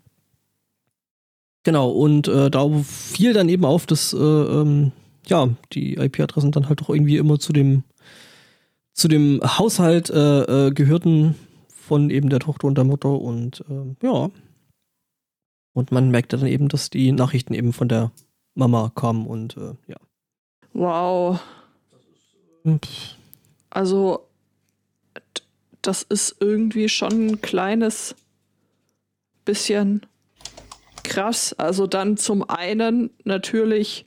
Genau, 1.64 1.90
und 1.90 2.30
äh, 2.30 2.50
da 2.50 2.66
fiel 2.86 3.34
dann 3.34 3.50
eben 3.50 3.66
auf, 3.66 3.86
dass 3.86 4.14
äh, 4.14 4.18
ähm, 4.18 4.94
ja, 5.28 5.50
die 5.74 5.96
IP-Adressen 5.96 6.54
dann 6.54 6.70
halt 6.70 6.80
doch 6.80 6.90
irgendwie 6.90 7.18
immer 7.18 7.40
zu 7.40 7.52
dem 7.52 7.84
zu 8.93 9.10
dem 9.10 9.41
Haushalt 9.43 10.10
äh, 10.10 10.67
äh, 10.67 10.72
gehörten 10.72 11.36
von 11.88 12.10
eben 12.10 12.30
der 12.30 12.39
Tochter 12.39 12.67
und 12.67 12.78
der 12.78 12.84
Mutter 12.84 13.10
und 13.10 13.63
äh, 13.69 14.06
ja. 14.06 14.30
Und 15.73 15.91
man 15.91 16.10
merkte 16.10 16.38
dann 16.38 16.47
eben, 16.47 16.67
dass 16.67 16.89
die 16.89 17.12
Nachrichten 17.12 17.54
eben 17.54 17.71
von 17.71 17.88
der 17.88 18.12
Mama 18.56 18.91
kamen 18.93 19.26
und 19.26 19.56
äh, 19.58 19.73
ja. 19.88 19.97
Wow. 20.73 21.39
Hm, 22.63 22.80
also, 23.69 24.28
das 25.82 26.04
ist 26.04 26.38
irgendwie 26.39 26.89
schon 26.89 27.28
ein 27.28 27.41
kleines 27.41 28.15
bisschen 29.45 30.06
krass. 31.04 31.54
Also 31.54 31.88
dann 31.88 32.17
zum 32.17 32.47
einen 32.50 33.12
natürlich 33.23 34.06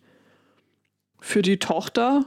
für 1.20 1.42
die 1.42 1.58
Tochter, 1.58 2.26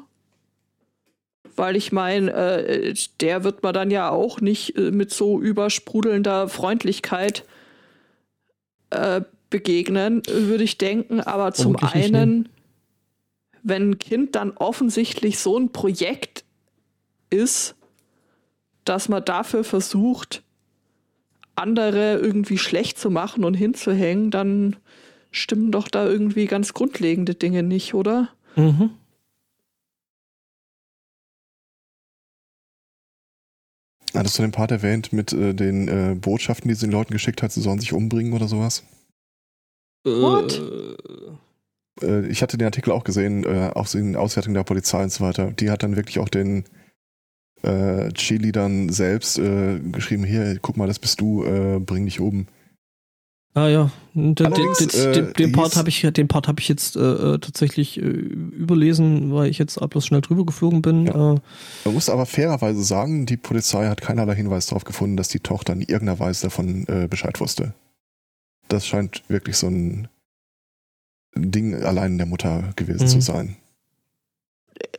weil 1.56 1.76
ich 1.76 1.92
meine, 1.92 2.32
äh, 2.32 2.94
der 3.20 3.44
wird 3.44 3.64
man 3.64 3.74
dann 3.74 3.92
ja 3.92 4.10
auch 4.10 4.42
nicht 4.42 4.78
äh, 4.78 4.92
mit 4.92 5.12
so 5.12 5.40
übersprudelnder 5.40 6.50
Freundlichkeit 6.50 7.46
äh, 8.90 9.22
begegnen, 9.50 10.22
würde 10.28 10.64
ich 10.64 10.78
denken. 10.78 11.20
Aber 11.22 11.54
zum 11.54 11.76
einen, 11.76 12.38
nicht, 12.38 12.48
ne? 12.48 13.64
wenn 13.64 13.92
ein 13.92 14.00
Kind 14.00 14.36
dann 14.36 14.52
offensichtlich 14.52 15.40
so 15.40 15.58
ein 15.58 15.72
Projekt 15.72 16.44
ist, 17.30 17.76
dass 18.86 19.10
man 19.10 19.24
dafür 19.24 19.64
versucht, 19.64 20.44
andere 21.56 22.18
irgendwie 22.18 22.58
schlecht 22.58 22.98
zu 22.98 23.10
machen 23.10 23.44
und 23.44 23.54
hinzuhängen, 23.54 24.32
dann 24.32 24.76
stimmen 25.32 25.72
doch 25.72 25.88
da 25.88 26.06
irgendwie 26.06 26.46
ganz 26.46 26.74
grundlegende 26.74 27.36
Dinge 27.36 27.64
nicht, 27.64 27.94
oder? 27.94 28.30
Mhm. 28.56 28.92
Hattest 34.14 34.38
du 34.38 34.44
den 34.44 34.52
Part 34.52 34.72
erwähnt 34.72 35.12
mit 35.12 35.34
äh, 35.34 35.54
den 35.54 35.88
äh, 35.88 36.16
Botschaften, 36.16 36.68
die 36.68 36.76
sie 36.76 36.86
den 36.88 36.92
Leuten 36.92 37.14
geschickt 37.14 37.42
hat, 37.42 37.52
sie 37.52 37.62
sollen 37.62 37.80
sich 37.80 37.94
umbringen 37.94 38.34
oder 38.34 38.48
sowas? 38.48 38.84
What? 40.04 40.62
Äh, 42.02 42.28
ich 42.28 42.42
hatte 42.42 42.58
den 42.58 42.66
Artikel 42.66 42.92
auch 42.92 43.04
gesehen, 43.04 43.44
äh, 43.44 43.72
auch 43.74 43.94
in 43.96 44.16
Auswertung 44.16 44.54
der 44.54 44.64
Polizei 44.64 45.04
und 45.04 45.12
so 45.12 45.24
weiter. 45.24 45.52
Die 45.52 45.70
hat 45.70 45.84
dann 45.84 45.96
wirklich 45.96 46.20
auch 46.20 46.30
den 46.30 46.66
äh, 47.64 48.12
Cheerleadern 48.12 48.90
selbst 48.90 49.40
äh, 49.40 49.80
geschrieben, 49.80 50.24
hier, 50.24 50.58
guck 50.62 50.78
mal, 50.78 50.88
das 50.88 51.00
bist 51.00 51.22
du, 51.22 51.44
äh, 51.44 51.80
bring 51.80 52.06
dich 52.06 52.20
oben. 52.20 52.48
Ah 53.56 53.68
ja, 53.68 53.92
den, 54.16 54.34
den, 54.34 54.52
den, 55.14 55.34
den 55.34 55.52
Part 55.52 55.76
habe 55.76 55.88
ich, 55.90 56.02
den 56.02 56.28
Part 56.28 56.48
habe 56.48 56.60
ich 56.60 56.68
jetzt 56.68 56.96
äh, 56.96 57.00
äh, 57.34 57.38
tatsächlich 57.38 57.98
äh, 57.98 58.02
überlesen, 58.02 59.32
weil 59.32 59.48
ich 59.48 59.60
jetzt 59.60 59.80
bloß 59.80 60.08
schnell 60.08 60.22
drüber 60.22 60.44
geflogen 60.44 60.82
bin. 60.82 61.06
Ja. 61.06 61.34
Äh. 61.34 61.40
Man 61.86 61.94
muss 61.94 62.10
aber 62.10 62.26
fairerweise 62.26 62.84
sagen, 62.84 63.28
die 63.28 63.38
Polizei 63.38 63.88
hat 63.88 64.02
keinerlei 64.02 64.36
Hinweis 64.36 64.66
darauf 64.66 64.86
gefunden, 64.86 65.18
dass 65.18 65.28
die 65.28 65.40
Tochter 65.40 65.74
in 65.74 65.82
irgendeiner 65.82 66.20
Weise 66.20 66.48
davon 66.48 66.88
äh, 66.88 67.08
Bescheid 67.08 67.40
wusste. 67.40 67.76
Das 68.70 68.88
scheint 68.88 69.24
wirklich 69.28 69.58
so 69.58 69.68
ein 69.68 70.08
Ding 71.36 71.76
allein 71.76 72.18
der 72.18 72.26
Mutter 72.26 72.74
gewesen 72.76 73.04
mhm. 73.04 73.10
zu 73.10 73.22
sein. 73.22 73.58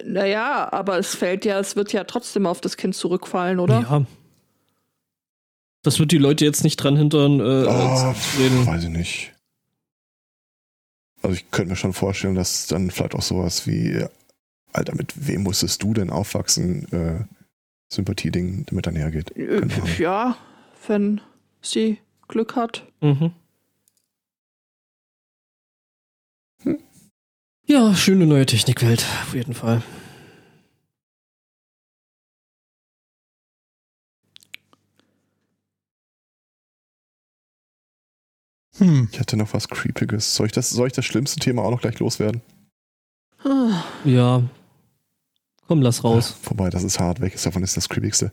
Naja, 0.04 0.72
aber 0.72 0.98
es 0.98 1.16
fällt 1.16 1.44
ja, 1.44 1.58
es 1.58 1.74
wird 1.74 1.92
ja 1.92 2.04
trotzdem 2.04 2.46
auf 2.46 2.60
das 2.60 2.76
Kind 2.76 2.94
zurückfallen, 2.94 3.58
oder? 3.58 3.80
Ja. 3.80 4.06
Das 5.84 5.98
wird 5.98 6.12
die 6.12 6.18
Leute 6.18 6.44
jetzt 6.46 6.64
nicht 6.64 6.78
dran 6.78 6.96
hindern, 6.96 7.40
äh, 7.40 7.66
oh, 7.68 8.14
reden. 8.38 8.66
Weiß 8.66 8.84
ich 8.84 8.88
nicht. 8.88 9.32
Also 11.22 11.36
ich 11.36 11.50
könnte 11.50 11.70
mir 11.70 11.76
schon 11.76 11.92
vorstellen, 11.92 12.34
dass 12.34 12.66
dann 12.66 12.90
vielleicht 12.90 13.14
auch 13.14 13.22
sowas 13.22 13.66
wie, 13.66 14.04
Alter, 14.72 14.94
mit 14.94 15.12
wem 15.28 15.42
musstest 15.42 15.82
du 15.82 15.92
denn 15.92 16.10
aufwachsen, 16.10 16.90
äh, 16.90 17.24
Sympathie-Ding 17.92 18.64
damit 18.66 18.86
dann 18.86 18.96
hergeht. 18.96 19.36
Äh, 19.36 19.66
ja, 19.98 20.38
wenn 20.86 21.20
sie 21.60 21.98
Glück 22.28 22.56
hat. 22.56 22.86
Mhm. 23.00 23.32
Ja, 27.66 27.94
schöne 27.94 28.26
neue 28.26 28.46
Technikwelt, 28.46 29.04
auf 29.22 29.34
jeden 29.34 29.54
Fall. 29.54 29.82
Hm. 38.78 39.08
Ich 39.12 39.20
hätte 39.20 39.36
noch 39.36 39.52
was 39.54 39.68
Creepiges. 39.68 40.34
Soll 40.34 40.46
ich, 40.46 40.52
das, 40.52 40.70
soll 40.70 40.88
ich 40.88 40.92
das 40.92 41.04
schlimmste 41.04 41.40
Thema 41.40 41.62
auch 41.62 41.70
noch 41.70 41.80
gleich 41.80 41.98
loswerden? 41.98 42.40
Ja. 44.04 44.42
Komm, 45.66 45.82
lass 45.82 46.04
raus. 46.04 46.30
Ja, 46.30 46.48
vorbei, 46.48 46.70
das 46.70 46.82
ist 46.82 46.98
hart. 46.98 47.20
Welches 47.20 47.42
davon 47.42 47.62
ist 47.62 47.76
das 47.76 47.88
Creepigste? 47.88 48.32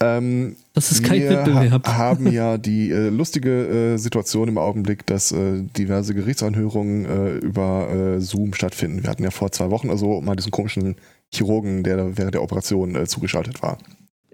Ähm, 0.00 0.56
Das 0.74 0.92
ist 0.92 1.02
kein 1.02 1.20
wir 1.20 1.30
Wettbewerb. 1.30 1.86
Ha 1.86 1.96
haben 1.96 2.26
ja 2.32 2.58
die 2.58 2.90
äh, 2.90 3.08
lustige 3.08 3.94
äh, 3.94 3.96
Situation 3.98 4.48
im 4.48 4.58
Augenblick, 4.58 5.06
dass 5.06 5.32
äh, 5.32 5.62
diverse 5.62 6.14
Gerichtsanhörungen 6.14 7.04
äh, 7.06 7.36
über 7.38 7.88
äh, 7.90 8.20
Zoom 8.20 8.54
stattfinden. 8.54 9.02
Wir 9.02 9.10
hatten 9.10 9.24
ja 9.24 9.30
vor 9.30 9.50
zwei 9.52 9.70
Wochen 9.70 9.90
also 9.90 10.20
mal 10.20 10.36
diesen 10.36 10.52
komischen 10.52 10.96
Chirurgen, 11.32 11.82
der 11.82 12.16
während 12.16 12.34
der 12.34 12.42
Operation 12.42 12.94
äh, 12.94 13.06
zugeschaltet 13.06 13.62
war. 13.62 13.78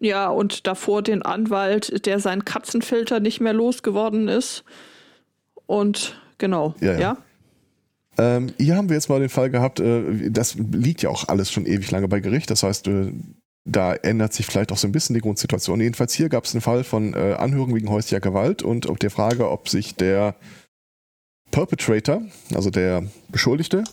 Ja, 0.00 0.28
und 0.28 0.66
davor 0.66 1.02
den 1.02 1.22
Anwalt, 1.22 2.04
der 2.07 2.18
seinen 2.20 2.44
Katzenfilter 2.44 3.20
nicht 3.20 3.40
mehr 3.40 3.52
losgeworden 3.52 4.28
ist. 4.28 4.64
Und 5.66 6.20
genau, 6.38 6.74
Ja, 6.81 6.92
ja. 6.92 6.98
ja. 6.98 7.16
Ähm, 8.16 8.53
hier 8.59 8.77
haben 8.77 8.88
wir 8.88 8.94
jetzt 8.94 9.09
mal 9.09 9.18
den 9.18 9.29
Fall 9.29 9.50
gehabt, 9.50 9.81
äh, 9.81 10.31
das 10.31 10.55
liegt 10.55 11.03
ja 11.03 11.11
auch 11.11 11.29
alles 11.29 11.50
schon 11.50 11.66
ewig 11.66 11.90
lange 11.90 12.07
bei 12.07 12.20
Gericht. 12.20 12.50
Das 12.50 12.62
heißt, 12.62 12.87
äh, 12.87 13.12
da 13.64 13.94
ändert 13.94 14.33
sich 14.33 14.46
vielleicht 14.46 14.70
auch 14.72 14.77
so 14.77 14.87
ein 14.87 14.92
bisschen 14.92 15.14
die 15.14 15.20
Grundsituation. 15.20 15.81
Jedenfalls 15.81 16.12
hier 16.12 16.29
gab 16.29 16.44
es 16.44 16.55
einen 16.55 16.61
Fall 16.61 16.85
von 16.85 17.14
äh, 17.14 17.35
Anhörung 17.38 17.74
wegen 17.74 17.88
häuslicher 17.88 18.20
Gewalt 18.20 18.62
und 18.62 18.88
auf 18.88 18.98
der 18.98 19.11
Frage, 19.11 19.50
ob 19.50 19.68
sich 19.68 19.96
der 19.96 20.37
Perpetrator, 21.50 22.22
also 22.55 22.70
der 22.70 23.05
Beschuldigte, 23.31 23.85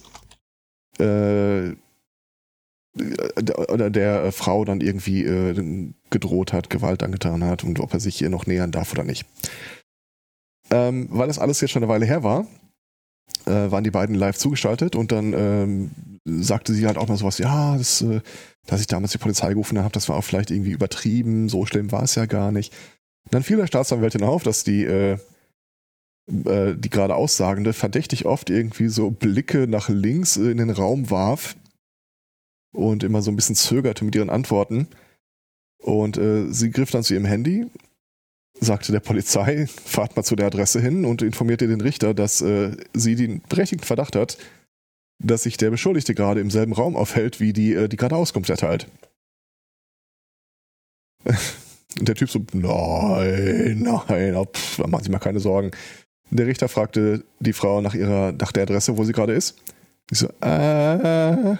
äh, 0.99 1.75
oder 3.69 3.89
der 3.89 4.25
äh, 4.25 4.31
Frau 4.33 4.65
dann 4.65 4.81
irgendwie 4.81 5.23
äh, 5.23 5.93
gedroht 6.09 6.51
hat, 6.51 6.69
Gewalt 6.69 7.03
angetan 7.03 7.43
hat 7.43 7.63
und 7.63 7.79
ob 7.79 7.93
er 7.93 8.01
sich 8.01 8.21
ihr 8.21 8.29
noch 8.29 8.45
nähern 8.45 8.71
darf 8.71 8.91
oder 8.91 9.03
nicht. 9.03 9.25
Ähm, 10.71 11.07
weil 11.11 11.27
das 11.27 11.39
alles 11.39 11.59
jetzt 11.61 11.71
schon 11.71 11.83
eine 11.83 11.91
Weile 11.91 12.05
her 12.05 12.23
war, 12.23 12.47
äh, 13.45 13.71
waren 13.71 13.83
die 13.83 13.91
beiden 13.91 14.15
live 14.15 14.37
zugeschaltet 14.37 14.95
und 14.95 15.11
dann 15.11 15.33
ähm, 15.33 15.91
sagte 16.25 16.73
sie 16.73 16.87
halt 16.87 16.97
auch 16.97 17.07
mal 17.07 17.17
sowas, 17.17 17.37
ja, 17.37 17.77
das, 17.77 18.01
äh, 18.01 18.21
dass 18.67 18.81
ich 18.81 18.87
damals 18.87 19.11
die 19.11 19.17
Polizei 19.17 19.49
gerufen 19.49 19.79
habe, 19.79 19.91
das 19.91 20.07
war 20.09 20.17
auch 20.17 20.23
vielleicht 20.23 20.51
irgendwie 20.51 20.71
übertrieben, 20.71 21.49
so 21.49 21.65
schlimm 21.65 21.91
war 21.91 22.03
es 22.03 22.15
ja 22.15 22.25
gar 22.25 22.51
nicht. 22.51 22.73
Dann 23.29 23.43
fiel 23.43 23.57
der 23.57 23.67
Staatsanwältin 23.67 24.23
auf, 24.23 24.43
dass 24.43 24.63
die, 24.63 24.83
äh, 24.83 25.17
äh, 26.45 26.75
die 26.75 26.89
gerade 26.89 27.15
Aussagende 27.15 27.73
verdächtig 27.73 28.25
oft 28.25 28.49
irgendwie 28.49 28.87
so 28.87 29.11
Blicke 29.11 29.67
nach 29.67 29.89
links 29.89 30.37
in 30.37 30.57
den 30.57 30.69
Raum 30.69 31.09
warf 31.09 31.55
und 32.73 33.03
immer 33.03 33.21
so 33.21 33.31
ein 33.31 33.35
bisschen 33.35 33.55
zögerte 33.55 34.05
mit 34.05 34.15
ihren 34.15 34.29
Antworten. 34.29 34.87
Und 35.81 36.17
äh, 36.17 36.51
sie 36.51 36.69
griff 36.69 36.91
dann 36.91 37.03
zu 37.03 37.13
ihrem 37.13 37.25
Handy, 37.25 37.67
sagte 38.61 38.91
der 38.91 38.99
Polizei, 38.99 39.67
fahrt 39.67 40.15
mal 40.15 40.23
zu 40.23 40.35
der 40.35 40.47
Adresse 40.47 40.79
hin 40.79 41.03
und 41.03 41.21
informierte 41.21 41.67
den 41.67 41.81
Richter, 41.81 42.13
dass 42.13 42.41
äh, 42.41 42.77
sie 42.93 43.15
den 43.15 43.41
berechtigten 43.49 43.85
Verdacht 43.85 44.15
hat, 44.15 44.37
dass 45.19 45.43
sich 45.43 45.57
der 45.57 45.71
Beschuldigte 45.71 46.15
gerade 46.15 46.39
im 46.39 46.51
selben 46.51 46.73
Raum 46.73 46.95
aufhält, 46.95 47.39
wie 47.39 47.53
die, 47.53 47.73
äh, 47.73 47.89
die 47.89 47.97
gerade 47.97 48.15
Auskunft 48.15 48.49
erteilt. 48.49 48.87
Und 51.99 52.07
der 52.07 52.15
Typ 52.15 52.29
so, 52.29 52.39
nein, 52.53 53.81
nein, 53.81 54.35
oh, 54.37 54.45
pff, 54.45 54.77
machen 54.79 55.03
Sie 55.03 55.11
mal 55.11 55.19
keine 55.19 55.41
Sorgen. 55.41 55.71
Der 56.29 56.47
Richter 56.47 56.69
fragte 56.69 57.25
die 57.41 57.51
Frau 57.51 57.81
nach 57.81 57.93
ihrer, 57.93 58.31
nach 58.31 58.53
der 58.53 58.63
Adresse, 58.63 58.97
wo 58.97 59.03
sie 59.03 59.11
gerade 59.11 59.33
ist. 59.33 59.57
Ich 60.09 60.19
so, 60.19 60.29
äh, 60.41 61.57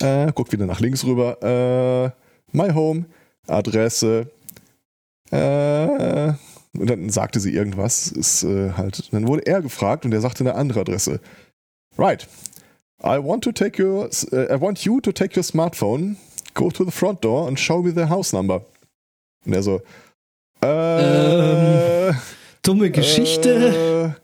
äh, 0.00 0.32
guckt 0.34 0.52
wieder 0.52 0.66
nach 0.66 0.80
links 0.80 1.04
rüber, 1.04 1.40
äh, 1.42 2.56
my 2.56 2.72
home, 2.72 3.04
Adresse, 3.46 4.28
äh, 5.34 6.32
und 6.78 6.90
dann 6.90 7.08
sagte 7.10 7.40
sie 7.40 7.52
irgendwas, 7.52 8.08
ist 8.08 8.42
äh, 8.44 8.72
halt, 8.72 9.12
dann 9.12 9.28
wurde 9.28 9.46
er 9.46 9.62
gefragt 9.62 10.04
und 10.04 10.12
er 10.12 10.20
sagte 10.20 10.44
eine 10.44 10.54
andere 10.54 10.80
Adresse. 10.80 11.20
Right. 11.98 12.26
I 13.02 13.18
want 13.22 13.44
to 13.44 13.52
take 13.52 13.82
your, 13.82 14.08
uh, 14.32 14.54
I 14.54 14.60
want 14.60 14.84
you 14.84 15.00
to 15.00 15.12
take 15.12 15.36
your 15.36 15.44
smartphone, 15.44 16.16
go 16.54 16.70
to 16.70 16.84
the 16.84 16.90
front 16.90 17.24
door 17.24 17.46
and 17.46 17.58
show 17.58 17.82
me 17.82 17.92
the 17.92 18.08
house 18.08 18.32
number. 18.32 18.64
Und 19.44 19.52
er 19.52 19.62
so, 19.62 19.80
äh, 20.62 22.12
Dumme 22.62 22.90
Geschichte. 22.90 24.16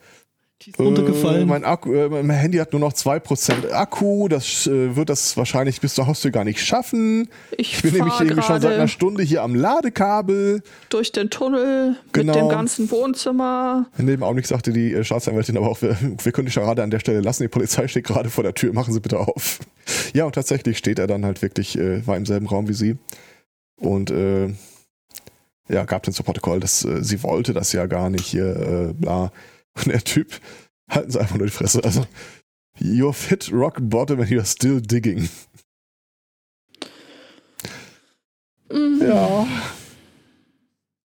Die 0.62 0.70
ist 0.70 0.78
runtergefallen. 0.78 1.42
Äh, 1.42 1.46
mein, 1.46 1.64
Akku, 1.64 1.92
äh, 1.94 2.08
mein 2.08 2.30
Handy 2.30 2.58
hat 2.58 2.72
nur 2.72 2.80
noch 2.80 2.92
2% 2.92 3.70
Akku, 3.72 4.28
das 4.28 4.66
äh, 4.66 4.94
wird 4.94 5.08
das 5.08 5.36
wahrscheinlich 5.36 5.80
bis 5.80 5.94
zur 5.94 6.06
Haustür 6.06 6.30
gar 6.30 6.44
nicht 6.44 6.60
schaffen. 6.60 7.28
Ich, 7.56 7.74
Ich 7.76 7.82
bin 7.82 7.94
nämlich 7.94 8.20
irgendwie 8.20 8.42
schon 8.42 8.60
seit 8.60 8.72
einer 8.74 8.88
Stunde 8.88 9.22
hier 9.22 9.42
am 9.42 9.54
Ladekabel. 9.54 10.62
durch 10.90 11.12
den 11.12 11.30
Tunnel 11.30 11.96
Genau. 12.12 12.32
mit 12.34 12.42
dem 12.42 12.48
ganzen 12.48 12.90
Wohnzimmer. 12.90 13.86
In 13.98 14.06
dem 14.06 14.22
Augenblick 14.22 14.46
sagte 14.46 14.72
die 14.72 14.92
äh, 14.92 15.02
Staatsanwältin 15.04 15.56
aber 15.56 15.68
auch, 15.70 15.80
wir, 15.82 15.96
wir 16.22 16.32
können 16.32 16.46
die 16.46 16.52
Scharade 16.52 16.82
an 16.82 16.90
der 16.90 17.00
Stelle 17.00 17.20
lassen, 17.20 17.42
die 17.44 17.48
Polizei 17.48 17.88
steht 17.88 18.04
gerade 18.04 18.28
vor 18.30 18.44
der 18.44 18.54
Tür, 18.54 18.72
machen 18.72 18.92
Sie 18.92 19.00
bitte 19.00 19.18
auf. 19.18 19.60
Ja, 20.12 20.24
und 20.24 20.34
tatsächlich 20.34 20.76
steht 20.78 20.98
er 20.98 21.06
dann 21.06 21.24
halt 21.24 21.40
wirklich, 21.42 21.78
äh, 21.78 22.06
war 22.06 22.16
im 22.16 22.26
selben 22.26 22.46
Raum 22.46 22.68
wie 22.68 22.74
sie. 22.74 22.96
Und 23.76 24.10
ja, 25.70 25.84
gab 25.84 26.02
dann 26.02 26.12
zu 26.12 26.22
Protokoll, 26.24 26.60
dass 26.60 26.80
sie 26.80 27.22
wollte 27.22 27.54
das 27.54 27.72
ja 27.72 27.86
gar 27.86 28.10
nicht 28.10 28.26
hier, 28.26 28.90
äh, 28.90 28.92
bla. 28.92 29.30
Und 29.74 29.86
der 29.86 30.02
Typ, 30.02 30.40
halten 30.88 31.10
Sie 31.10 31.20
einfach 31.20 31.36
nur 31.36 31.46
die 31.46 31.52
Fresse. 31.52 31.82
Also, 31.84 32.06
you're 32.78 33.12
fit 33.12 33.50
rock 33.52 33.76
bottom 33.80 34.20
and 34.20 34.30
you're 34.30 34.44
still 34.44 34.80
digging. 34.80 35.28
Mhm. 38.70 39.00
Ja. 39.02 39.46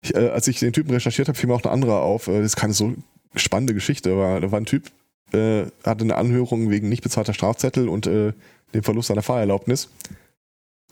Ich, 0.03 0.14
äh, 0.14 0.29
als 0.29 0.49
ich 0.49 0.59
den 0.59 0.73
Typen 0.73 0.92
recherchiert 0.92 1.29
habe, 1.29 1.38
fiel 1.38 1.49
mir 1.49 1.55
auch 1.55 1.64
eine 1.64 1.73
andere 1.73 2.01
auf. 2.01 2.29
Äh, 2.29 2.38
das 2.38 2.46
ist 2.46 2.57
keine 2.57 2.73
so 2.73 2.94
spannende 3.37 3.75
Geschichte, 3.75 4.12
aber 4.12 4.40
da 4.40 4.51
war 4.51 4.61
ein 4.61 4.66
Typ, 4.66 4.90
äh, 5.33 5.66
hatte 5.85 6.05
eine 6.05 6.16
Anhörung 6.16 6.70
wegen 6.70 6.88
nicht 6.88 7.03
bezahlter 7.03 7.35
Strafzettel 7.35 7.88
und 7.88 8.07
äh, 8.07 8.33
dem 8.75 8.83
Verlust 8.83 9.09
seiner 9.09 9.23
Fahrerlaubnis. 9.23 9.90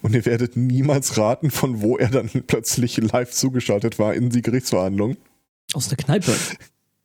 Und 0.02 0.14
ihr 0.14 0.24
werdet 0.26 0.56
niemals 0.56 1.16
raten, 1.18 1.50
von 1.50 1.80
wo 1.80 1.96
er 1.96 2.08
dann 2.08 2.28
plötzlich 2.46 2.96
live 2.98 3.30
zugeschaltet 3.32 3.98
war 3.98 4.14
in 4.14 4.30
die 4.30 4.42
Gerichtsverhandlung. 4.42 5.16
Aus 5.72 5.88
der 5.88 5.98
Kneipe. 5.98 6.34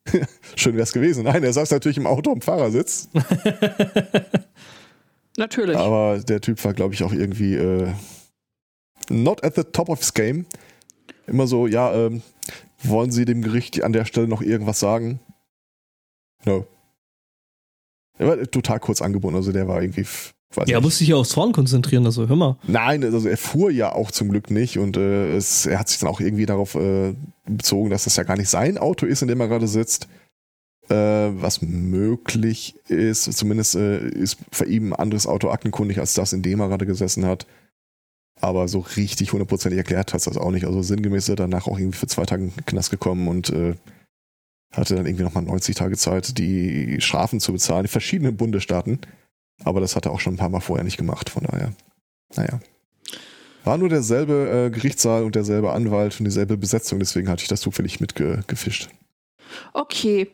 Schön 0.55 0.75
wär's 0.75 0.93
gewesen. 0.93 1.23
Nein, 1.23 1.43
er 1.43 1.53
saß 1.53 1.71
natürlich 1.71 1.97
im 1.97 2.07
Auto 2.07 2.31
am 2.31 2.41
Fahrersitz. 2.41 3.09
Natürlich. 5.37 5.77
Aber 5.77 6.19
der 6.19 6.41
Typ 6.41 6.63
war, 6.63 6.73
glaube 6.73 6.93
ich, 6.93 7.03
auch 7.03 7.11
irgendwie 7.11 7.55
äh, 7.55 7.91
not 9.09 9.43
at 9.43 9.55
the 9.55 9.63
top 9.63 9.89
of 9.89 9.99
his 9.99 10.13
game. 10.13 10.45
Immer 11.25 11.47
so, 11.47 11.67
ja, 11.67 11.93
ähm, 11.93 12.21
wollen 12.83 13.11
Sie 13.11 13.25
dem 13.25 13.41
Gericht 13.41 13.83
an 13.83 13.93
der 13.93 14.05
Stelle 14.05 14.27
noch 14.27 14.41
irgendwas 14.41 14.79
sagen? 14.79 15.19
No. 16.45 16.67
Er 18.17 18.27
war 18.27 18.51
total 18.51 18.79
kurz 18.79 19.01
angebunden, 19.01 19.37
also 19.37 19.51
der 19.51 19.67
war 19.67 19.81
irgendwie, 19.81 20.05
weiß 20.57 20.69
Ja, 20.69 20.77
nicht. 20.77 20.83
muss 20.85 20.97
sich 20.97 21.07
ja 21.09 21.15
aufs 21.15 21.33
Fahren 21.33 21.51
konzentrieren, 21.51 22.05
also 22.05 22.27
hör 22.27 22.35
mal. 22.35 22.57
Nein, 22.67 23.03
also 23.03 23.27
er 23.27 23.37
fuhr 23.37 23.71
ja 23.71 23.91
auch 23.93 24.11
zum 24.11 24.29
Glück 24.29 24.51
nicht 24.51 24.77
und 24.77 24.97
äh, 24.97 25.35
es, 25.35 25.65
er 25.65 25.79
hat 25.79 25.89
sich 25.89 25.99
dann 25.99 26.09
auch 26.09 26.19
irgendwie 26.19 26.45
darauf 26.45 26.75
äh, 26.75 27.13
bezogen, 27.47 27.89
dass 27.89 28.03
das 28.05 28.15
ja 28.15 28.23
gar 28.23 28.37
nicht 28.37 28.49
sein 28.49 28.77
Auto 28.77 29.05
ist, 29.05 29.21
in 29.21 29.27
dem 29.27 29.39
er 29.39 29.47
gerade 29.47 29.67
sitzt. 29.67 30.07
Äh, 30.89 30.95
was 30.95 31.61
möglich 31.61 32.75
ist, 32.89 33.31
zumindest 33.33 33.75
äh, 33.75 34.05
ist 34.09 34.37
für 34.51 34.65
ihn 34.65 34.89
ein 34.89 34.93
anderes 34.93 35.27
Auto 35.27 35.49
aktenkundig 35.49 35.97
als 35.99 36.13
das, 36.13 36.33
in 36.33 36.41
dem 36.41 36.59
er 36.59 36.67
gerade 36.67 36.85
gesessen 36.85 37.25
hat. 37.25 37.47
Aber 38.41 38.67
so 38.67 38.79
richtig 38.79 39.31
hundertprozentig 39.31 39.77
erklärt 39.77 40.11
hat 40.13 40.19
es 40.19 40.25
das 40.25 40.35
auch 40.37 40.51
nicht. 40.51 40.65
Also 40.65 40.81
sinngemäß 40.81 41.23
ist 41.23 41.29
er 41.29 41.35
danach 41.37 41.67
auch 41.67 41.79
irgendwie 41.79 41.97
für 41.97 42.07
zwei 42.07 42.25
Tage 42.25 42.43
in 42.43 42.49
den 42.53 42.65
Knast 42.65 42.91
gekommen 42.91 43.29
und 43.29 43.49
äh, 43.51 43.75
hatte 44.73 44.95
dann 44.95 45.05
irgendwie 45.05 45.23
nochmal 45.23 45.43
90 45.43 45.75
Tage 45.75 45.95
Zeit, 45.95 46.37
die 46.37 46.99
Strafen 46.99 47.39
zu 47.39 47.53
bezahlen 47.53 47.85
in 47.85 47.89
verschiedenen 47.89 48.35
Bundesstaaten. 48.35 48.99
Aber 49.63 49.79
das 49.81 49.95
hat 49.95 50.05
er 50.05 50.11
auch 50.11 50.19
schon 50.19 50.33
ein 50.33 50.37
paar 50.37 50.49
Mal 50.49 50.59
vorher 50.59 50.83
nicht 50.83 50.97
gemacht, 50.97 51.29
von 51.29 51.43
daher. 51.43 51.73
Naja. 52.35 52.59
War 53.63 53.77
nur 53.77 53.89
derselbe 53.89 54.67
äh, 54.67 54.69
Gerichtssaal 54.69 55.23
und 55.23 55.35
derselbe 55.35 55.71
Anwalt 55.71 56.19
und 56.19 56.25
dieselbe 56.25 56.57
Besetzung, 56.57 56.99
deswegen 56.99 57.29
hatte 57.29 57.43
ich 57.43 57.47
das 57.47 57.61
zufällig 57.61 57.99
mitgefischt. 57.99 58.89
Okay. 59.73 60.29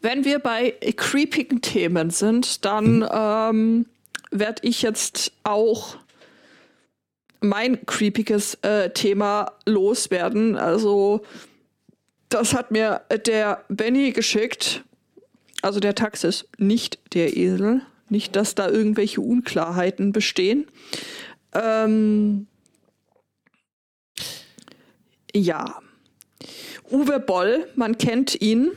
Wenn 0.00 0.24
wir 0.24 0.38
bei 0.38 0.70
creepigen 0.96 1.62
Themen 1.62 2.10
sind, 2.10 2.64
dann 2.64 3.06
ähm, 3.12 3.86
werde 4.30 4.62
ich 4.62 4.82
jetzt 4.82 5.32
auch 5.42 5.96
mein 7.40 7.84
creepiges 7.86 8.54
äh, 8.62 8.90
Thema 8.90 9.52
loswerden. 9.66 10.56
Also, 10.56 11.22
das 12.28 12.54
hat 12.54 12.70
mir 12.70 13.02
der 13.26 13.64
Benny 13.68 14.12
geschickt. 14.12 14.84
Also 15.62 15.80
der 15.80 15.94
Taxis, 15.94 16.46
nicht 16.58 16.98
der 17.12 17.36
Esel. 17.36 17.82
Nicht, 18.10 18.36
dass 18.36 18.54
da 18.54 18.68
irgendwelche 18.68 19.20
Unklarheiten 19.20 20.12
bestehen. 20.12 20.66
Ähm, 21.54 22.46
ja. 25.32 25.80
Uwe 26.90 27.20
Boll, 27.20 27.68
man 27.76 27.96
kennt 27.98 28.40
ihn 28.40 28.72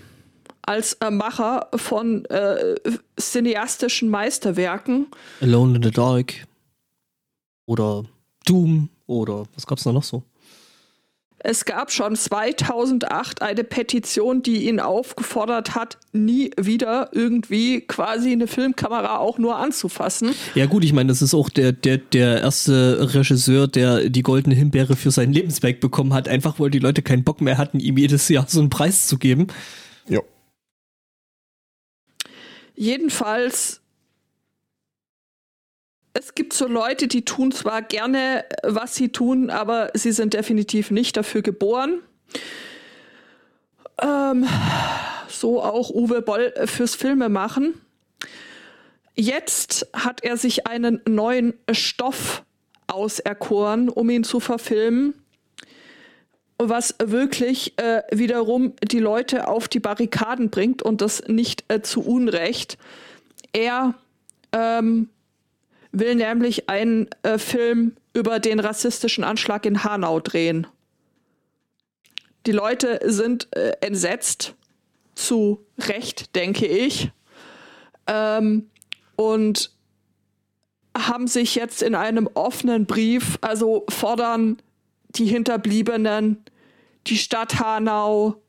als 0.62 0.94
äh, 0.94 1.10
Macher 1.10 1.68
von 1.76 2.26
äh, 2.26 2.76
cineastischen 3.20 4.10
Meisterwerken. 4.10 5.08
Alone 5.42 5.78
in 5.78 5.84
the 5.84 5.92
Dark. 5.92 6.46
Oder 7.66 8.06
Doom. 8.46 8.90
Oder 9.08 9.46
was 9.56 9.68
gab's 9.68 9.84
da 9.84 9.92
noch 9.92 10.04
so? 10.04 10.24
Es 11.46 11.66
gab 11.66 11.92
schon 11.92 12.16
2008 12.16 13.42
eine 13.42 13.66
Petition, 13.66 14.44
die 14.44 14.70
ihn 14.70 14.80
aufgefordert 14.80 15.76
hat, 15.76 15.98
nie 16.14 16.52
wieder 16.58 17.10
irgendwie 17.12 17.82
quasi 17.82 18.32
eine 18.32 18.48
Filmkamera 18.48 19.18
auch 19.18 19.38
nur 19.38 19.58
anzufassen. 19.58 20.34
Ja 20.56 20.68
gut, 20.68 20.86
ich 20.86 20.94
meine, 20.94 21.10
das 21.10 21.22
ist 21.22 21.34
auch 21.34 21.50
der, 21.50 21.74
der, 21.74 21.98
der 21.98 22.40
erste 22.40 23.14
Regisseur, 23.14 23.68
der 23.68 24.10
die 24.10 24.22
goldene 24.22 24.56
Himbeere 24.56 24.96
für 24.96 25.12
sein 25.12 25.34
Lebenswerk 25.34 25.82
bekommen 25.82 26.14
hat, 26.14 26.30
einfach 26.30 26.62
weil 26.62 26.70
die 26.70 26.80
Leute 26.80 27.02
keinen 27.02 27.26
Bock 27.26 27.42
mehr 27.42 27.58
hatten, 27.58 27.82
ihm 27.82 27.98
jedes 27.98 28.30
Jahr 28.30 28.46
so 28.48 28.62
einen 28.62 28.70
Preis 28.70 29.08
zu 29.08 29.18
geben. 29.18 29.48
Ja. 30.08 30.22
Jedenfalls 32.74 33.83
es 36.14 36.36
gibt 36.36 36.54
so 36.54 36.68
Leute, 36.68 37.08
die 37.08 37.26
tun 37.26 37.52
zwar 37.52 37.82
gerne, 37.82 38.46
was 38.64 38.96
sie 38.96 39.10
tun, 39.10 39.50
aber 39.50 39.90
sie 39.94 40.12
sind 40.12 40.34
definitiv 40.34 40.92
nicht 40.92 41.18
dafür 41.18 41.42
geboren. 41.42 42.02
Ähm, 44.02 44.48
so 45.28 45.62
auch 45.62 45.90
Uwe 45.90 46.22
Boll 46.22 46.54
fürs 46.66 46.96
Filme 46.96 47.30
machen. 47.30 47.74
Jetzt 49.16 49.88
hat 49.94 50.24
er 50.24 50.38
sich 50.38 50.68
einen 50.68 51.02
neuen 51.08 51.54
Stoff 51.72 52.44
auserkoren, 52.88 53.90
um 53.90 54.10
ihn 54.10 54.24
zu 54.24 54.40
verfilmen, 54.40 55.16
was 56.58 56.96
wirklich 57.04 57.78
äh, 57.78 58.04
wiederum 58.12 58.74
die 58.84 59.00
Leute 59.00 59.48
auf 59.48 59.68
die 59.68 59.80
Barrikaden 59.80 60.50
bringt 60.50 60.84
und 60.84 61.02
das 61.02 61.24
nicht 61.28 61.64
äh, 61.68 61.82
zu 61.82 62.02
Unrecht. 62.02 62.78
Er 63.52 63.96
ähm, 64.52 65.10
will 65.94 66.16
nämlich 66.16 66.70
einen 66.70 67.08
äh, 67.22 67.38
Film 67.38 67.96
über 68.14 68.40
den 68.40 68.60
rassistischen 68.60 69.24
Anschlag 69.24 69.66
in 69.66 69.84
Hanau 69.84 70.20
drehen. 70.20 70.68
Die 72.46 72.52
Leute 72.52 73.00
sind 73.06 73.48
äh, 73.56 73.78
entsetzt, 73.80 74.56
zu 75.16 75.66
Recht, 75.78 76.36
denke 76.36 76.66
ich, 76.66 77.12
ähm, 78.08 78.70
und 79.16 79.72
haben 80.98 81.28
sich 81.28 81.56
jetzt 81.56 81.82
in 81.82 81.96
einem 81.96 82.28
offenen 82.34 82.86
Brief, 82.86 83.38
also 83.42 83.86
fordern 83.90 84.58
die 85.10 85.26
Hinterbliebenen, 85.26 86.44
die 87.08 87.18
Stadt 87.18 87.60
Hanau, 87.60 88.42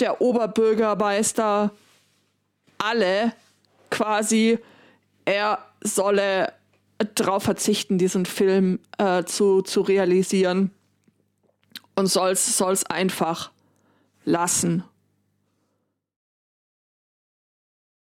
der 0.00 0.20
Oberbürgermeister, 0.20 1.72
alle 2.78 3.32
quasi, 3.90 4.58
er 5.28 5.58
solle 5.82 6.54
darauf 7.14 7.42
verzichten, 7.42 7.98
diesen 7.98 8.24
Film 8.24 8.80
äh, 8.96 9.24
zu, 9.24 9.60
zu 9.60 9.82
realisieren 9.82 10.70
und 11.94 12.06
soll 12.06 12.32
es 12.32 12.84
einfach 12.86 13.50
lassen. 14.24 14.84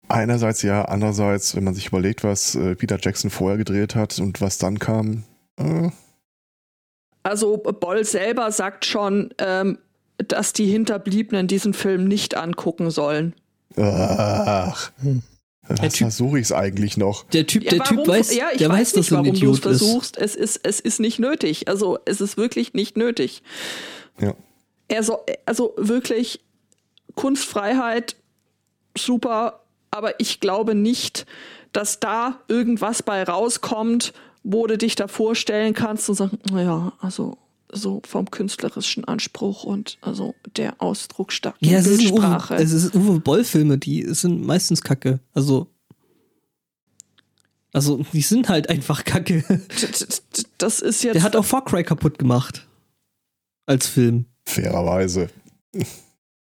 Einerseits 0.07 0.63
ja, 0.63 0.85
andererseits, 0.85 1.55
wenn 1.55 1.65
man 1.65 1.75
sich 1.75 1.87
überlegt, 1.87 2.23
was 2.23 2.55
äh, 2.55 2.75
Peter 2.75 2.97
Jackson 2.99 3.29
vorher 3.29 3.57
gedreht 3.57 3.95
hat 3.95 4.17
und 4.19 4.41
was 4.41 4.57
dann 4.57 4.79
kam. 4.79 5.23
Äh. 5.57 5.89
Also 7.21 7.57
Boll 7.57 8.05
selber 8.05 8.51
sagt 8.51 8.85
schon, 8.85 9.33
ähm, 9.37 9.77
dass 10.17 10.53
die 10.53 10.65
Hinterbliebenen 10.65 11.47
diesen 11.47 11.73
Film 11.73 12.05
nicht 12.05 12.35
angucken 12.35 12.89
sollen. 12.89 13.35
Ach. 13.77 14.91
Was 15.69 15.93
typ, 15.93 16.07
versuche 16.07 16.39
ich 16.39 16.45
es 16.45 16.51
eigentlich 16.51 16.97
noch? 16.97 17.25
Der 17.25 17.45
Typ, 17.45 17.63
ja, 17.63 17.69
der 17.69 17.79
warum, 17.79 17.97
Typ 17.97 18.07
weiß, 18.07 18.35
ja, 18.35 18.47
ich 18.51 18.57
der 18.57 18.69
weiß, 18.69 18.79
weiß 18.79 18.95
nicht, 18.95 19.11
dass 19.11 19.17
warum 19.17 19.39
du 19.39 19.51
es 19.51 19.59
versuchst. 19.59 20.17
Es 20.17 20.35
ist, 20.35 20.59
es 20.63 20.79
ist 20.79 20.99
nicht 20.99 21.19
nötig. 21.19 21.67
Also 21.67 21.99
es 22.05 22.21
ist 22.21 22.37
wirklich 22.37 22.73
nicht 22.73 22.97
nötig. 22.97 23.43
Ja. 24.19 24.33
Also, 24.91 25.19
also 25.45 25.73
wirklich 25.77 26.41
Kunstfreiheit, 27.13 28.15
super, 28.97 29.61
aber 29.91 30.19
ich 30.19 30.39
glaube 30.39 30.73
nicht, 30.73 31.27
dass 31.71 31.99
da 31.99 32.39
irgendwas 32.47 33.03
bei 33.03 33.23
rauskommt, 33.23 34.13
wo 34.43 34.65
du 34.65 34.77
dich 34.77 34.95
da 34.95 35.07
vorstellen 35.07 35.73
kannst 35.73 36.09
und 36.09 36.15
sagen, 36.15 36.39
naja, 36.51 36.93
also 36.99 37.37
so 37.71 38.01
vom 38.05 38.29
künstlerischen 38.31 39.05
Anspruch 39.05 39.63
und 39.63 39.97
also 40.01 40.35
der 40.57 40.81
ausdrucksstarken 40.81 41.67
ja, 41.67 41.79
es 41.79 41.85
Bildsprache. 41.85 42.55
Ist 42.55 42.61
Uwe, 42.61 42.77
es 42.77 42.83
ist 42.83 42.95
Uwe 42.95 43.19
Boll-Filme, 43.19 43.77
die 43.77 44.03
sind 44.13 44.45
meistens 44.45 44.81
kacke. 44.81 45.19
Also, 45.33 45.67
also 47.73 48.03
die 48.13 48.21
sind 48.21 48.49
halt 48.49 48.69
einfach 48.69 49.03
kacke. 49.05 49.43
Das 50.57 50.79
ist 50.81 51.03
jetzt. 51.03 51.15
Der 51.15 51.23
hat 51.23 51.35
auch 51.35 51.45
Far 51.45 51.63
Cry 51.63 51.83
kaputt 51.83 52.19
gemacht. 52.19 52.67
Als 53.65 53.87
Film. 53.87 54.25
Fairerweise. 54.45 55.29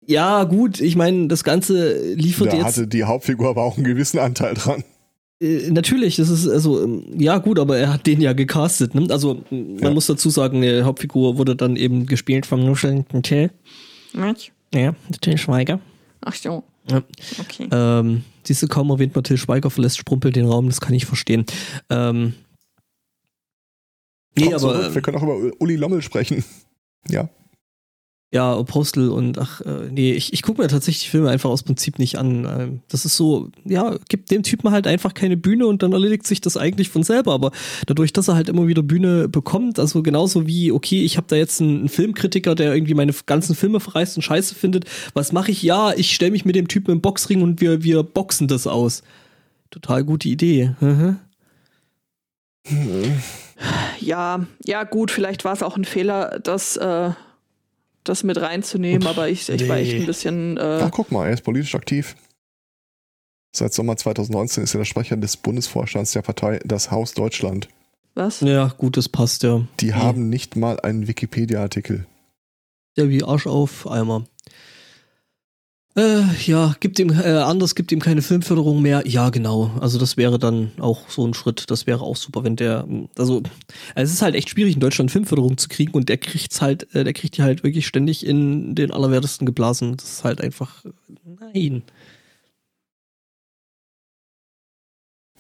Ja, 0.05 0.45
gut, 0.45 0.79
ich 0.79 0.95
meine, 0.95 1.27
das 1.27 1.43
Ganze 1.43 2.13
liefert 2.13 2.53
da 2.53 2.55
jetzt. 2.55 2.65
hatte 2.65 2.87
die 2.87 3.03
Hauptfigur 3.03 3.49
aber 3.49 3.63
auch 3.63 3.75
einen 3.75 3.85
gewissen 3.85 4.19
Anteil 4.19 4.53
dran. 4.53 4.83
Äh, 5.39 5.69
natürlich, 5.69 6.15
das 6.15 6.29
ist 6.29 6.47
also 6.47 6.83
ähm, 6.83 7.03
ja 7.17 7.37
gut, 7.37 7.59
aber 7.59 7.77
er 7.77 7.93
hat 7.93 8.07
den 8.07 8.21
ja 8.21 8.33
gecastet. 8.33 8.95
Ne? 8.95 9.07
Also 9.09 9.43
man 9.49 9.77
ja. 9.79 9.91
muss 9.91 10.07
dazu 10.07 10.29
sagen, 10.29 10.61
die 10.61 10.83
Hauptfigur 10.83 11.37
wurde 11.37 11.55
dann 11.55 11.75
eben 11.75 12.05
gespielt 12.05 12.45
vom 12.45 12.65
nuschelnden 12.65 13.23
Till. 13.23 13.51
Was? 14.13 14.49
Ja, 14.73 14.95
Till 15.21 15.37
Schweiger. 15.37 15.79
Ach 16.21 16.33
so. 16.33 16.63
Ja. 16.89 17.03
Okay. 17.39 17.67
Ähm, 17.71 18.23
siehst 18.43 18.63
du, 18.63 18.67
kaum 18.67 18.89
erwähnt 18.89 19.13
man 19.13 19.23
Till 19.23 19.37
Schweiger, 19.37 19.69
verlässt 19.69 19.97
Sprumpel 19.97 20.31
den 20.31 20.45
Raum, 20.45 20.67
das 20.67 20.81
kann 20.81 20.93
ich 20.93 21.05
verstehen. 21.05 21.45
Ähm, 21.89 22.33
nee, 24.35 24.53
aber. 24.53 24.59
Zurück. 24.59 24.95
Wir 24.95 25.01
können 25.01 25.17
auch 25.17 25.23
über 25.23 25.51
Uli 25.59 25.75
Lommel 25.75 26.01
sprechen. 26.01 26.43
Ja. 27.09 27.29
Ja, 28.33 28.57
Apostel 28.57 29.07
und 29.07 29.39
ach, 29.39 29.61
äh, 29.61 29.89
nee, 29.89 30.11
ich, 30.11 30.33
ich 30.33 30.41
gucke 30.41 30.61
mir 30.61 30.67
tatsächlich 30.67 31.09
Filme 31.09 31.29
einfach 31.29 31.49
aus 31.49 31.63
Prinzip 31.63 31.97
nicht 31.97 32.17
an. 32.17 32.45
Ähm, 32.45 32.81
das 32.89 33.05
ist 33.05 33.15
so, 33.15 33.49
ja, 33.63 33.95
gibt 34.09 34.31
dem 34.31 34.43
Typen 34.43 34.71
halt 34.71 34.85
einfach 34.85 35.13
keine 35.13 35.37
Bühne 35.37 35.65
und 35.65 35.81
dann 35.81 35.93
erledigt 35.93 36.27
sich 36.27 36.41
das 36.41 36.57
eigentlich 36.57 36.89
von 36.89 37.03
selber. 37.03 37.33
Aber 37.33 37.51
dadurch, 37.85 38.11
dass 38.11 38.27
er 38.27 38.35
halt 38.35 38.49
immer 38.49 38.67
wieder 38.67 38.83
Bühne 38.83 39.29
bekommt, 39.29 39.79
also 39.79 40.03
genauso 40.03 40.45
wie, 40.45 40.73
okay, 40.73 41.05
ich 41.05 41.15
habe 41.15 41.27
da 41.29 41.37
jetzt 41.37 41.61
einen, 41.61 41.79
einen, 41.79 41.89
Filmkritiker, 41.89 42.53
der 42.53 42.73
irgendwie 42.73 42.95
meine 42.95 43.13
ganzen 43.25 43.55
Filme 43.55 43.79
verreist 43.79 44.17
und 44.17 44.23
scheiße 44.23 44.55
findet, 44.55 44.83
was 45.13 45.31
mache 45.31 45.51
ich? 45.51 45.63
Ja, 45.63 45.93
ich 45.93 46.13
stelle 46.13 46.31
mich 46.31 46.43
mit 46.43 46.57
dem 46.57 46.67
Typen 46.67 46.91
im 46.91 46.99
Boxring 46.99 47.41
und 47.41 47.61
wir, 47.61 47.83
wir 47.83 48.03
boxen 48.03 48.49
das 48.49 48.67
aus. 48.67 49.03
Total 49.71 50.03
gute 50.03 50.27
Idee. 50.27 50.75
Mhm. 50.81 51.19
Ja, 54.01 54.45
ja, 54.65 54.83
gut, 54.83 55.11
vielleicht 55.11 55.45
war 55.45 55.53
es 55.53 55.63
auch 55.63 55.77
ein 55.77 55.85
Fehler, 55.85 56.39
dass. 56.43 56.75
Äh 56.75 57.11
das 58.09 58.23
mit 58.23 58.39
reinzunehmen, 58.39 59.03
Uff, 59.03 59.09
aber 59.09 59.29
ich, 59.29 59.49
ich 59.49 59.61
nee. 59.61 59.69
war 59.69 59.77
echt 59.77 59.95
ein 59.95 60.05
bisschen. 60.05 60.57
Äh 60.57 60.81
Ach, 60.83 60.91
guck 60.91 61.11
mal, 61.11 61.27
er 61.27 61.33
ist 61.33 61.43
politisch 61.43 61.75
aktiv. 61.75 62.15
Seit 63.55 63.73
Sommer 63.73 63.97
2019 63.97 64.63
ist 64.63 64.75
er 64.75 64.79
der 64.79 64.85
Sprecher 64.85 65.17
des 65.17 65.37
Bundesvorstands 65.37 66.11
der 66.11 66.21
Partei 66.21 66.59
Das 66.65 66.91
Haus 66.91 67.13
Deutschland. 67.13 67.69
Was? 68.13 68.41
Ja, 68.41 68.73
gut, 68.77 68.97
das 68.97 69.09
passt 69.09 69.43
ja. 69.43 69.61
Die 69.79 69.87
ja. 69.87 69.95
haben 69.95 70.29
nicht 70.29 70.55
mal 70.55 70.79
einen 70.79 71.07
Wikipedia-Artikel. 71.07 72.05
Ja, 72.97 73.09
wie 73.09 73.23
Arsch 73.23 73.45
auf 73.45 73.89
Eimer. 73.89 74.25
Äh, 75.97 76.25
ja, 76.45 76.75
gibt 76.79 76.99
ihm, 76.99 77.09
äh, 77.09 77.23
anders 77.23 77.73
gibt 77.73 77.91
ihm 77.91 77.99
keine 77.99 78.21
Filmförderung 78.21 78.83
mehr. 78.83 79.01
Ja, 79.07 79.31
genau. 79.31 79.71
Also 79.81 79.97
das 79.97 80.15
wäre 80.15 80.37
dann 80.37 80.71
auch 80.79 81.09
so 81.09 81.25
ein 81.25 81.33
Schritt. 81.33 81.71
Das 81.71 81.87
wäre 81.87 82.01
auch 82.01 82.15
super, 82.15 82.43
wenn 82.43 82.55
der, 82.55 82.87
also, 83.17 83.41
es 83.95 84.13
ist 84.13 84.21
halt 84.21 84.35
echt 84.35 84.51
schwierig 84.51 84.75
in 84.75 84.79
Deutschland 84.79 85.09
Filmförderung 85.09 85.57
zu 85.57 85.67
kriegen 85.69 85.93
und 85.93 86.07
der 86.07 86.19
kriegt's 86.19 86.61
halt, 86.61 86.93
äh, 86.93 87.03
der 87.03 87.13
kriegt 87.13 87.37
die 87.37 87.41
halt 87.41 87.63
wirklich 87.63 87.87
ständig 87.87 88.23
in 88.27 88.75
den 88.75 88.91
allerwertesten 88.91 89.47
geblasen. 89.47 89.97
Das 89.97 90.07
ist 90.07 90.23
halt 90.23 90.39
einfach, 90.39 90.85
nein. 91.39 91.81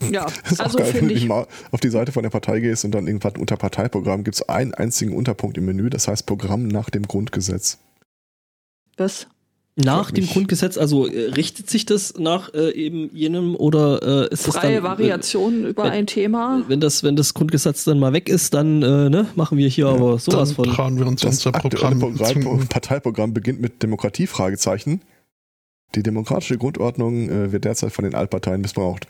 Ja, 0.09 0.25
das 0.43 0.53
ist 0.53 0.61
also 0.61 0.79
auch 0.79 0.81
geil, 0.81 0.93
wenn 0.95 1.07
du 1.09 1.13
ich 1.13 1.27
mal 1.27 1.45
auf 1.69 1.81
die 1.81 1.89
Seite 1.89 2.11
von 2.11 2.23
der 2.23 2.31
Partei 2.31 2.61
gehst 2.61 2.83
und 2.83 2.91
dann 2.93 3.05
irgendwann 3.05 3.37
unter 3.37 3.57
Parteiprogramm 3.57 4.23
gibt 4.23 4.37
es 4.37 4.49
einen 4.49 4.73
einzigen 4.73 5.15
Unterpunkt 5.15 5.59
im 5.59 5.65
Menü, 5.65 5.91
das 5.91 6.07
heißt 6.07 6.25
Programm 6.25 6.67
nach 6.67 6.89
dem 6.89 7.03
Grundgesetz. 7.03 7.77
Was? 8.97 9.27
Nach 9.79 10.09
dem 10.09 10.25
Grundgesetz, 10.25 10.75
also 10.75 11.05
äh, 11.05 11.29
richtet 11.29 11.69
sich 11.69 11.85
das 11.85 12.15
nach 12.17 12.51
äh, 12.55 12.71
eben 12.71 13.15
jenem 13.15 13.55
oder 13.55 14.25
äh, 14.25 14.33
ist 14.33 14.47
Freie 14.47 14.73
das 14.73 14.83
dann, 14.83 14.83
Variation 14.83 15.65
über 15.65 15.83
wenn, 15.83 15.91
ein 15.91 16.07
Thema? 16.07 16.63
Wenn 16.67 16.79
das, 16.79 17.03
wenn 17.03 17.15
das 17.15 17.35
Grundgesetz 17.35 17.83
dann 17.83 17.99
mal 17.99 18.11
weg 18.11 18.27
ist, 18.27 18.55
dann 18.55 18.81
äh, 18.81 19.09
ne, 19.09 19.27
machen 19.35 19.59
wir 19.59 19.67
hier 19.67 19.85
ja, 19.85 19.91
aber 19.93 20.17
sowas 20.17 20.53
von. 20.53 20.65
Trauen 20.65 20.97
wir 20.97 21.05
uns 21.05 21.21
das 21.21 21.45
unser 21.45 21.51
Programm. 21.51 21.99
Programm 21.99 22.67
Parteiprogramm 22.67 23.35
beginnt 23.35 23.61
mit 23.61 23.83
Demokratie 23.83 24.25
Fragezeichen. 24.25 25.01
Die 25.93 26.01
demokratische 26.01 26.57
Grundordnung 26.57 27.29
äh, 27.29 27.51
wird 27.51 27.65
derzeit 27.65 27.91
von 27.91 28.03
den 28.03 28.15
Altparteien 28.15 28.61
missbraucht. 28.61 29.07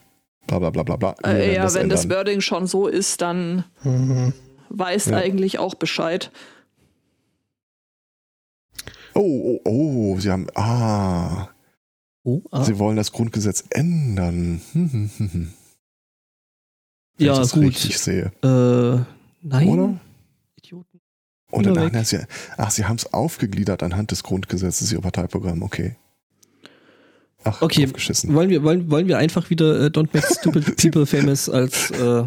Bla 0.48 0.60
bla 0.60 0.70
bla 0.70 0.84
bla 0.84 0.98
bla. 0.98 1.16
Äh, 1.26 1.56
ja, 1.56 1.64
das 1.64 1.76
wenn 1.76 1.84
ändern. 1.84 1.98
das 1.98 2.10
Wording 2.10 2.42
schon 2.42 2.68
so 2.68 2.88
ist, 2.88 3.22
dann 3.22 3.64
mhm. 3.84 4.34
weiß 4.70 5.08
ja. 5.08 5.18
eigentlich 5.18 5.60
auch 5.60 5.76
Bescheid. 5.76 6.30
Oh, 9.18 9.60
oh, 9.66 10.14
oh, 10.14 10.20
sie 10.20 10.30
haben. 10.30 10.48
Ah. 10.54 11.50
Oh, 12.24 12.42
ah. 12.52 12.64
Sie 12.64 12.78
wollen 12.78 12.98
das 12.98 13.12
Grundgesetz 13.12 13.64
ändern. 13.72 14.62
Hm, 14.74 14.92
hm, 14.92 15.10
hm, 15.18 15.32
hm. 15.32 15.54
ja, 17.18 17.42
ich 17.42 17.52
gut. 17.52 17.64
richtig 17.64 17.98
sehe. 17.98 18.32
Äh, 18.44 19.00
nein. 19.42 19.68
Oder? 19.70 20.00
Idioten. 20.58 21.02
Wieder 21.52 21.74
danach, 21.74 21.94
weg. 21.94 22.06
sie, 22.06 22.20
ach, 22.58 22.70
sie 22.70 22.86
haben 22.86 22.98
es 22.98 23.12
aufgegliedert 23.12 23.82
anhand 23.82 24.12
des 24.12 24.22
Grundgesetzes, 24.22 24.92
ihr 24.92 25.00
Parteiprogramm, 25.00 25.64
okay. 25.64 25.96
Ach, 27.44 27.62
Okay, 27.62 27.86
aufgeschissen. 27.86 28.36
wollen 28.36 28.50
wir, 28.50 28.62
wollen, 28.64 28.92
wollen 28.92 29.08
wir 29.08 29.18
einfach 29.18 29.50
wieder 29.50 29.86
äh, 29.86 29.88
Don't 29.88 30.10
Make 30.14 30.28
Stupid 30.34 30.76
People 30.82 31.06
Famous 31.06 31.50
als 31.50 31.92
äh, 31.92 32.26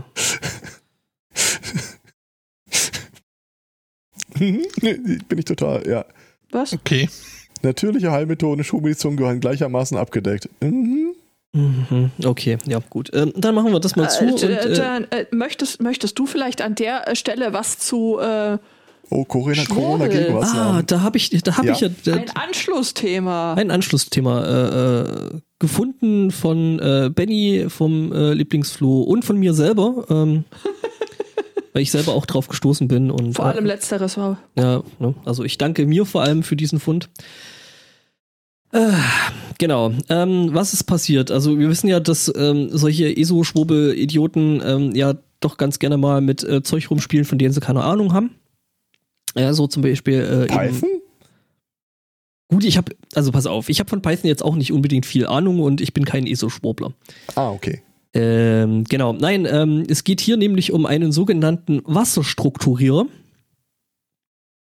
Bin 4.39 5.39
ich 5.39 5.45
total, 5.45 5.87
ja. 5.87 6.07
Was? 6.53 6.73
Okay. 6.73 7.09
Natürliche 7.63 8.11
Heilmethoden, 8.11 8.65
Schulmedizin 8.65 9.17
gehören 9.17 9.41
gleichermaßen 9.41 9.97
abgedeckt. 9.99 10.49
Mhm. 10.61 11.15
Mhm, 11.53 12.13
Okay, 12.25 12.59
ja, 12.67 12.79
gut. 12.91 13.11
Ähm, 13.13 13.33
dann 13.37 13.57
machen 13.57 13.73
wir 13.73 13.81
das 13.81 13.97
mal 13.97 14.09
zu. 14.09 14.25
Äh, 14.25 14.31
und, 14.33 14.43
äh, 14.45 14.55
äh, 14.57 14.75
dann, 14.77 15.05
äh, 15.11 15.27
möchtest, 15.33 15.83
möchtest 15.83 16.17
du 16.19 16.27
vielleicht 16.27 16.63
an 16.63 16.77
der 16.77 17.09
äh, 17.09 17.17
Stelle 17.17 17.53
was 17.53 17.79
zu 17.79 18.19
äh, 18.21 18.59
Oh, 19.13 19.25
Corona, 19.25 19.57
Schwurbel. 19.57 19.75
Corona 19.75 20.07
gegen 20.07 20.35
was 20.37 20.51
ah, 20.53 20.75
haben. 20.75 20.87
da 20.87 21.01
habe 21.01 21.17
ich, 21.17 21.31
da 21.43 21.57
habe 21.57 21.67
Ja. 21.67 21.73
ich 21.73 21.81
ja 21.81 21.89
äh, 22.07 22.13
ein 22.13 22.31
Anschlussthema? 22.31 23.55
ein 23.55 23.73
Anschlussthema 23.73 24.45
äh, 24.45 25.01
äh, 25.01 25.41
gefunden 25.59 26.31
von 26.31 26.79
äh, 26.79 27.11
Benny 27.13 27.67
vom 27.69 28.13
äh, 28.13 28.33
Lieblingsfloh 28.35 29.03
und 29.03 29.25
von 29.25 29.37
mir 29.37 29.53
selber, 29.53 30.05
ähm, 30.09 30.45
weil 31.73 31.83
ich 31.83 31.91
selber 31.91 32.15
auch 32.15 32.27
drauf 32.27 32.49
gestoßen 32.49 32.89
bin 32.89 33.11
und 33.11 33.35
Vor 33.35 33.47
allem 33.47 33.65
äh, 33.65 33.69
letzteres 33.69 34.17
war. 34.17 34.39
Ja, 34.57 34.83
ne? 34.99 35.15
also 35.25 35.45
ich 35.45 35.59
danke 35.59 35.87
mir 35.87 36.07
vor 36.07 36.23
allem 36.23 36.43
für 36.43 36.57
diesen 36.57 36.81
Fund. 36.81 37.09
Äh, 38.73 38.93
genau. 39.59 39.93
Ähm, 40.09 40.51
was 40.53 40.73
ist 40.73 40.85
passiert? 40.85 41.31
Also 41.31 41.59
wir 41.59 41.69
wissen 41.69 41.89
ja, 41.89 42.01
dass 42.01 42.33
ähm, 42.37 42.69
solche 42.71 43.17
ESO-Schwurbel-Idioten 43.17 44.63
ähm, 44.65 44.95
ja 44.95 45.15
doch 45.41 45.57
ganz 45.57 45.79
gerne 45.79 45.97
mal 45.97 46.21
mit 46.21 46.45
äh, 46.45 46.63
Zeug 46.63 46.91
rumspielen, 46.91 47.25
von 47.25 47.39
denen 47.39 47.53
sie 47.53 47.61
keine 47.61 47.83
Ahnung 47.83 48.13
haben. 48.13 48.35
Ja, 49.37 49.53
so 49.55 49.67
zum 49.67 49.83
Beispiel 49.83 50.21
äh, 50.21 50.45
eben, 50.45 50.49
Python? 50.49 50.89
Gut, 52.49 52.65
ich 52.65 52.77
habe, 52.77 52.95
also 53.15 53.31
pass 53.31 53.47
auf, 53.47 53.69
ich 53.69 53.79
habe 53.79 53.89
von 53.89 54.03
Python 54.03 54.29
jetzt 54.29 54.43
auch 54.43 54.57
nicht 54.57 54.73
unbedingt 54.73 55.07
viel 55.07 55.27
Ahnung 55.27 55.61
und 55.61 55.81
ich 55.81 55.95
bin 55.95 56.05
kein 56.05 56.27
ESO-Schwurbler. 56.27 56.93
Ah, 57.37 57.51
okay. 57.51 57.83
Ähm, 58.13 58.85
genau, 58.85 59.13
nein, 59.13 59.47
ähm, 59.49 59.85
es 59.89 60.03
geht 60.05 60.21
hier 60.21 60.37
nämlich 60.37 60.73
um 60.73 60.85
einen 60.87 61.13
sogenannten 61.13 61.81
Wasserstrukturierer. 61.85 63.07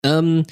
Ähm, 0.05 0.43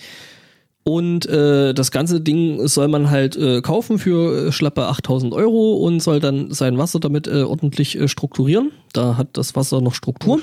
und 0.84 1.28
äh, 1.28 1.74
das 1.74 1.92
ganze 1.92 2.22
Ding 2.22 2.68
soll 2.68 2.88
man 2.88 3.12
halt 3.12 3.36
äh, 3.36 3.62
kaufen 3.62 4.00
für 4.00 4.48
äh, 4.48 4.52
schlappe 4.52 4.88
8000 4.88 5.34
Euro 5.34 5.76
und 5.76 6.00
soll 6.00 6.20
dann 6.20 6.52
sein 6.52 6.78
Wasser 6.78 7.00
damit 7.00 7.28
äh, 7.28 7.44
ordentlich 7.44 8.00
äh, 8.00 8.08
strukturieren. 8.08 8.72
Da 8.94 9.16
hat 9.16 9.38
das 9.38 9.56
Wasser 9.56 9.80
noch 9.80 9.94
Struktur. 9.94 10.42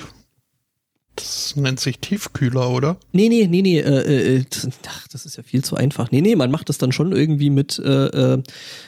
Das 1.19 1.53
nennt 1.57 1.81
sich 1.81 1.99
Tiefkühler, 1.99 2.69
oder? 2.69 2.95
Nee, 3.11 3.27
nee, 3.27 3.45
nee, 3.45 3.61
nee, 3.61 3.79
äh, 3.79 4.37
äh, 4.37 4.45
das, 4.49 4.69
ach, 4.87 5.05
das 5.09 5.25
ist 5.25 5.35
ja 5.35 5.43
viel 5.43 5.63
zu 5.65 5.75
einfach. 5.75 6.11
Nee, 6.11 6.21
nee, 6.21 6.35
man 6.37 6.49
macht 6.49 6.69
das 6.69 6.77
dann 6.77 6.93
schon 6.93 7.11
irgendwie 7.11 7.49
mit, 7.49 7.77
äh, 7.77 8.35
äh, 8.35 8.43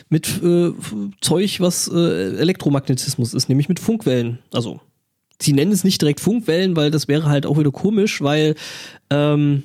mit 0.07 0.41
äh, 0.41 0.71
Zeug, 1.19 1.59
was 1.59 1.89
äh, 1.93 2.37
Elektromagnetismus 2.37 3.33
ist, 3.33 3.49
nämlich 3.49 3.67
mit 3.67 3.81
Funkwellen. 3.81 4.39
Also, 4.53 4.79
sie 5.41 5.51
nennen 5.51 5.73
es 5.73 5.83
nicht 5.83 6.01
direkt 6.01 6.21
Funkwellen, 6.21 6.77
weil 6.77 6.89
das 6.89 7.09
wäre 7.09 7.27
halt 7.27 7.45
auch 7.45 7.57
wieder 7.59 7.71
komisch, 7.71 8.21
weil, 8.21 8.55
ähm, 9.09 9.63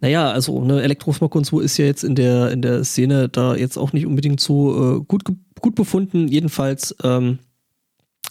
naja, 0.00 0.30
also 0.30 0.64
ne, 0.64 0.82
Elektrosmog 0.82 1.34
und 1.34 1.44
so 1.44 1.60
ist 1.60 1.76
ja 1.76 1.84
jetzt 1.84 2.02
in 2.02 2.14
der, 2.14 2.50
in 2.50 2.62
der 2.62 2.82
Szene 2.84 3.28
da 3.28 3.56
jetzt 3.56 3.76
auch 3.76 3.92
nicht 3.92 4.06
unbedingt 4.06 4.40
so 4.40 4.96
äh, 4.96 5.04
gut, 5.06 5.24
gut 5.60 5.74
befunden. 5.74 6.28
Jedenfalls 6.28 6.96
ähm, 7.02 7.40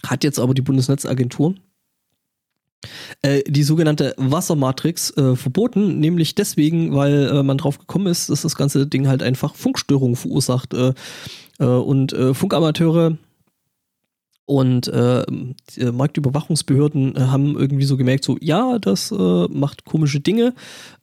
hat 0.04 0.24
jetzt 0.24 0.40
aber 0.40 0.56
die 0.56 0.64
Bundesnetzagentur 0.64 1.54
äh, 3.22 3.44
die 3.48 3.64
sogenannte 3.64 4.14
Wassermatrix 4.18 5.16
äh, 5.18 5.36
verboten, 5.36 6.00
nämlich 6.00 6.36
deswegen, 6.36 6.96
weil 6.96 7.28
äh, 7.28 7.44
man 7.44 7.58
drauf 7.58 7.80
gekommen 7.80 8.08
ist, 8.08 8.30
dass 8.30 8.44
das 8.44 8.56
ganze 8.56 8.88
Ding 8.88 9.08
halt 9.08 9.24
einfach 9.24 9.56
Funkstörungen 9.56 10.16
verursacht 10.16 10.74
äh, 10.74 10.94
äh, 11.60 11.66
und 11.66 12.16
Funkamateure 12.34 13.18
und 14.48 14.92
Marktüberwachungsbehörden 14.92 17.32
haben 17.32 17.58
irgendwie 17.58 17.86
so 17.86 17.98
gemerkt, 17.98 18.24
so 18.24 18.38
ja, 18.40 18.78
das 18.78 19.10
macht 19.10 19.86
komische 19.86 20.20
Dinge, 20.20 20.54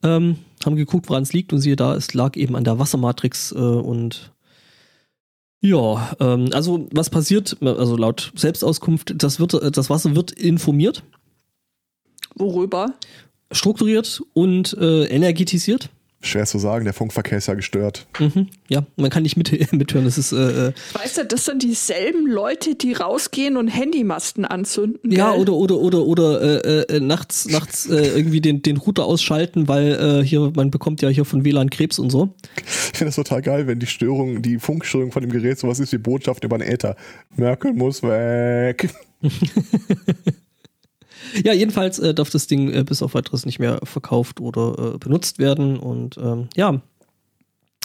ähm, 0.04 0.36
haben 0.64 0.76
geguckt, 0.76 1.08
woran 1.08 1.24
es 1.24 1.32
liegt 1.32 1.52
und 1.52 1.58
siehe 1.58 1.74
da, 1.74 1.96
es 1.96 2.14
lag 2.14 2.36
eben 2.36 2.54
an 2.54 2.62
der 2.62 2.78
Wassermatrix 2.78 3.50
und 3.50 4.32
ja, 5.60 6.12
ähm, 6.20 6.50
also 6.52 6.86
was 6.92 7.10
passiert, 7.10 7.56
also 7.62 7.96
laut 7.96 8.32
Selbstauskunft, 8.36 9.14
das, 9.16 9.40
wird, 9.40 9.76
das 9.76 9.90
Wasser 9.90 10.14
wird 10.14 10.30
informiert 10.30 11.02
Worüber? 12.34 12.94
strukturiert 13.52 14.22
und 14.32 14.76
äh, 14.80 15.04
energetisiert. 15.04 15.90
Schwer 16.24 16.46
zu 16.46 16.58
sagen, 16.60 16.84
der 16.84 16.94
Funkverkehr 16.94 17.38
ist 17.38 17.48
ja 17.48 17.54
gestört. 17.54 18.06
Mhm, 18.20 18.46
ja, 18.68 18.86
man 18.94 19.10
kann 19.10 19.24
nicht 19.24 19.36
mit, 19.36 19.50
mithören. 19.72 20.04
Das 20.04 20.18
ist 20.18 20.30
äh, 20.30 20.68
äh, 20.68 20.72
Weißt 20.92 21.18
du, 21.18 21.24
das 21.24 21.46
sind 21.46 21.64
dieselben 21.64 22.28
Leute, 22.28 22.76
die 22.76 22.92
rausgehen 22.92 23.56
und 23.56 23.66
Handymasten 23.66 24.44
anzünden. 24.44 25.10
ja 25.10 25.32
gell? 25.32 25.40
oder 25.40 25.54
oder 25.54 25.78
oder 25.78 26.04
oder 26.04 26.64
äh, 26.64 26.96
äh, 26.96 27.00
nachts 27.00 27.48
nachts 27.48 27.86
äh, 27.90 28.16
irgendwie 28.16 28.40
den 28.40 28.62
den 28.62 28.76
Router 28.76 29.04
ausschalten, 29.04 29.66
weil 29.66 30.20
äh, 30.22 30.24
hier 30.24 30.52
man 30.54 30.70
bekommt 30.70 31.02
ja 31.02 31.08
hier 31.08 31.24
von 31.24 31.44
WLAN 31.44 31.70
Krebs 31.70 31.98
und 31.98 32.10
so. 32.10 32.32
Ich 32.56 32.98
finde 32.98 33.06
das 33.06 33.16
total 33.16 33.42
geil, 33.42 33.66
wenn 33.66 33.80
die 33.80 33.86
Störung, 33.86 34.42
die 34.42 34.60
Funkstörung 34.60 35.10
von 35.10 35.22
dem 35.22 35.32
Gerät 35.32 35.58
sowas 35.58 35.80
ist 35.80 35.92
wie 35.92 35.98
Botschaft 35.98 36.44
über 36.44 36.56
den 36.56 36.68
Äther. 36.68 36.94
Merkel 37.34 37.72
muss 37.72 38.00
weg. 38.04 38.90
Ja, 41.44 41.52
jedenfalls 41.52 41.98
äh, 41.98 42.14
darf 42.14 42.30
das 42.30 42.46
Ding 42.46 42.72
äh, 42.72 42.84
bis 42.84 43.02
auf 43.02 43.14
weiteres 43.14 43.46
nicht 43.46 43.58
mehr 43.58 43.80
verkauft 43.84 44.40
oder 44.40 44.94
äh, 44.94 44.98
benutzt 44.98 45.38
werden 45.38 45.78
und 45.78 46.16
ähm, 46.18 46.48
ja. 46.56 46.80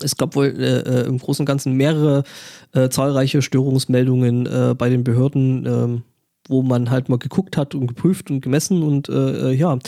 Es 0.04 0.16
gab 0.16 0.36
wohl 0.36 0.54
äh, 0.60 0.82
äh, 0.82 1.08
im 1.08 1.18
Großen 1.18 1.42
und 1.42 1.48
Ganzen 1.48 1.74
mehrere 1.74 2.24
äh, 2.72 2.88
zahlreiche 2.90 3.42
Störungsmeldungen 3.42 4.76
bei 4.78 4.90
den 4.90 5.04
Behörden, 5.04 5.66
ähm, 5.66 6.04
wo 6.48 6.62
man 6.62 6.92
halt 6.92 7.10
mal 7.10 7.18
geguckt 7.18 7.58
hat 7.58 7.74
und 7.74 7.88
geprüft 7.88 8.30
und 8.30 8.42
gemessen 8.42 8.84
und 8.84 9.08
ja, 9.08 9.80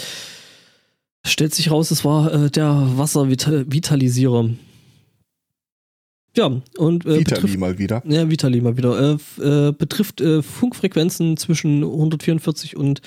stellt 1.26 1.54
sich 1.54 1.70
raus, 1.70 1.92
es 1.92 2.04
war 2.04 2.50
der 2.50 2.88
Wasservitalisierer. 2.96 4.50
Ja, 6.36 6.46
und 6.78 7.06
äh, 7.06 7.20
Vitali 7.20 7.24
betrifft, 7.24 7.60
mal 7.60 7.78
wieder. 7.78 8.04
ja, 8.06 8.30
Vitali 8.30 8.62
mal 8.62 8.78
wieder. 8.78 9.18
Äh, 9.40 9.44
äh, 9.44 9.72
betrifft 9.72 10.24
Funkfrequenzen 10.42 11.38
zwischen 11.38 11.84
144 11.84 12.78
und 12.78 13.02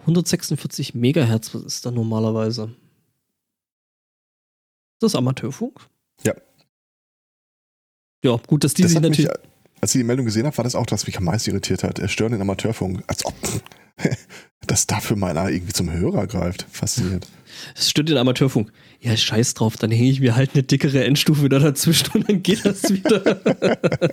146 0.00 0.94
Megahertz. 0.94 1.54
Was 1.54 1.62
ist 1.62 1.86
da 1.86 1.90
normalerweise? 1.90 2.64
Ist 4.94 5.02
das 5.02 5.14
Amateurfunk? 5.14 5.80
Ja. 6.24 6.34
Ja, 8.24 8.36
gut, 8.46 8.64
dass 8.64 8.74
die 8.74 8.82
Das 8.82 8.90
sich 8.90 8.96
hat 8.96 9.08
mich, 9.08 9.18
natürlich. 9.18 9.40
als 9.80 9.94
ich 9.94 10.00
die 10.00 10.04
Meldung 10.04 10.26
gesehen 10.26 10.46
habe, 10.46 10.56
war 10.58 10.64
das 10.64 10.74
auch, 10.74 10.86
das 10.86 11.06
mich 11.06 11.16
am 11.16 11.24
meisten 11.24 11.50
irritiert 11.50 11.82
hat. 11.84 11.98
Er 11.98 12.08
stören 12.08 12.32
den 12.32 12.40
Amateurfunk. 12.42 13.02
Als 13.06 13.24
ob 13.24 13.34
das 14.66 14.86
dafür 14.86 15.16
mal 15.16 15.34
irgendwie 15.50 15.72
zum 15.72 15.90
Hörer 15.90 16.26
greift. 16.26 16.66
Faszinierend. 16.70 17.26
Es 17.74 17.88
stört 17.90 18.08
den 18.08 18.18
Amateurfunk. 18.18 18.70
Ja, 19.00 19.16
scheiß 19.16 19.54
drauf, 19.54 19.76
dann 19.78 19.90
hänge 19.90 20.10
ich 20.10 20.20
mir 20.20 20.36
halt 20.36 20.50
eine 20.52 20.62
dickere 20.62 21.04
Endstufe 21.04 21.48
da 21.48 21.58
dazwischen 21.58 22.10
und 22.12 22.28
dann 22.28 22.42
geht 22.42 22.64
das 22.66 22.90
wieder. 22.92 23.40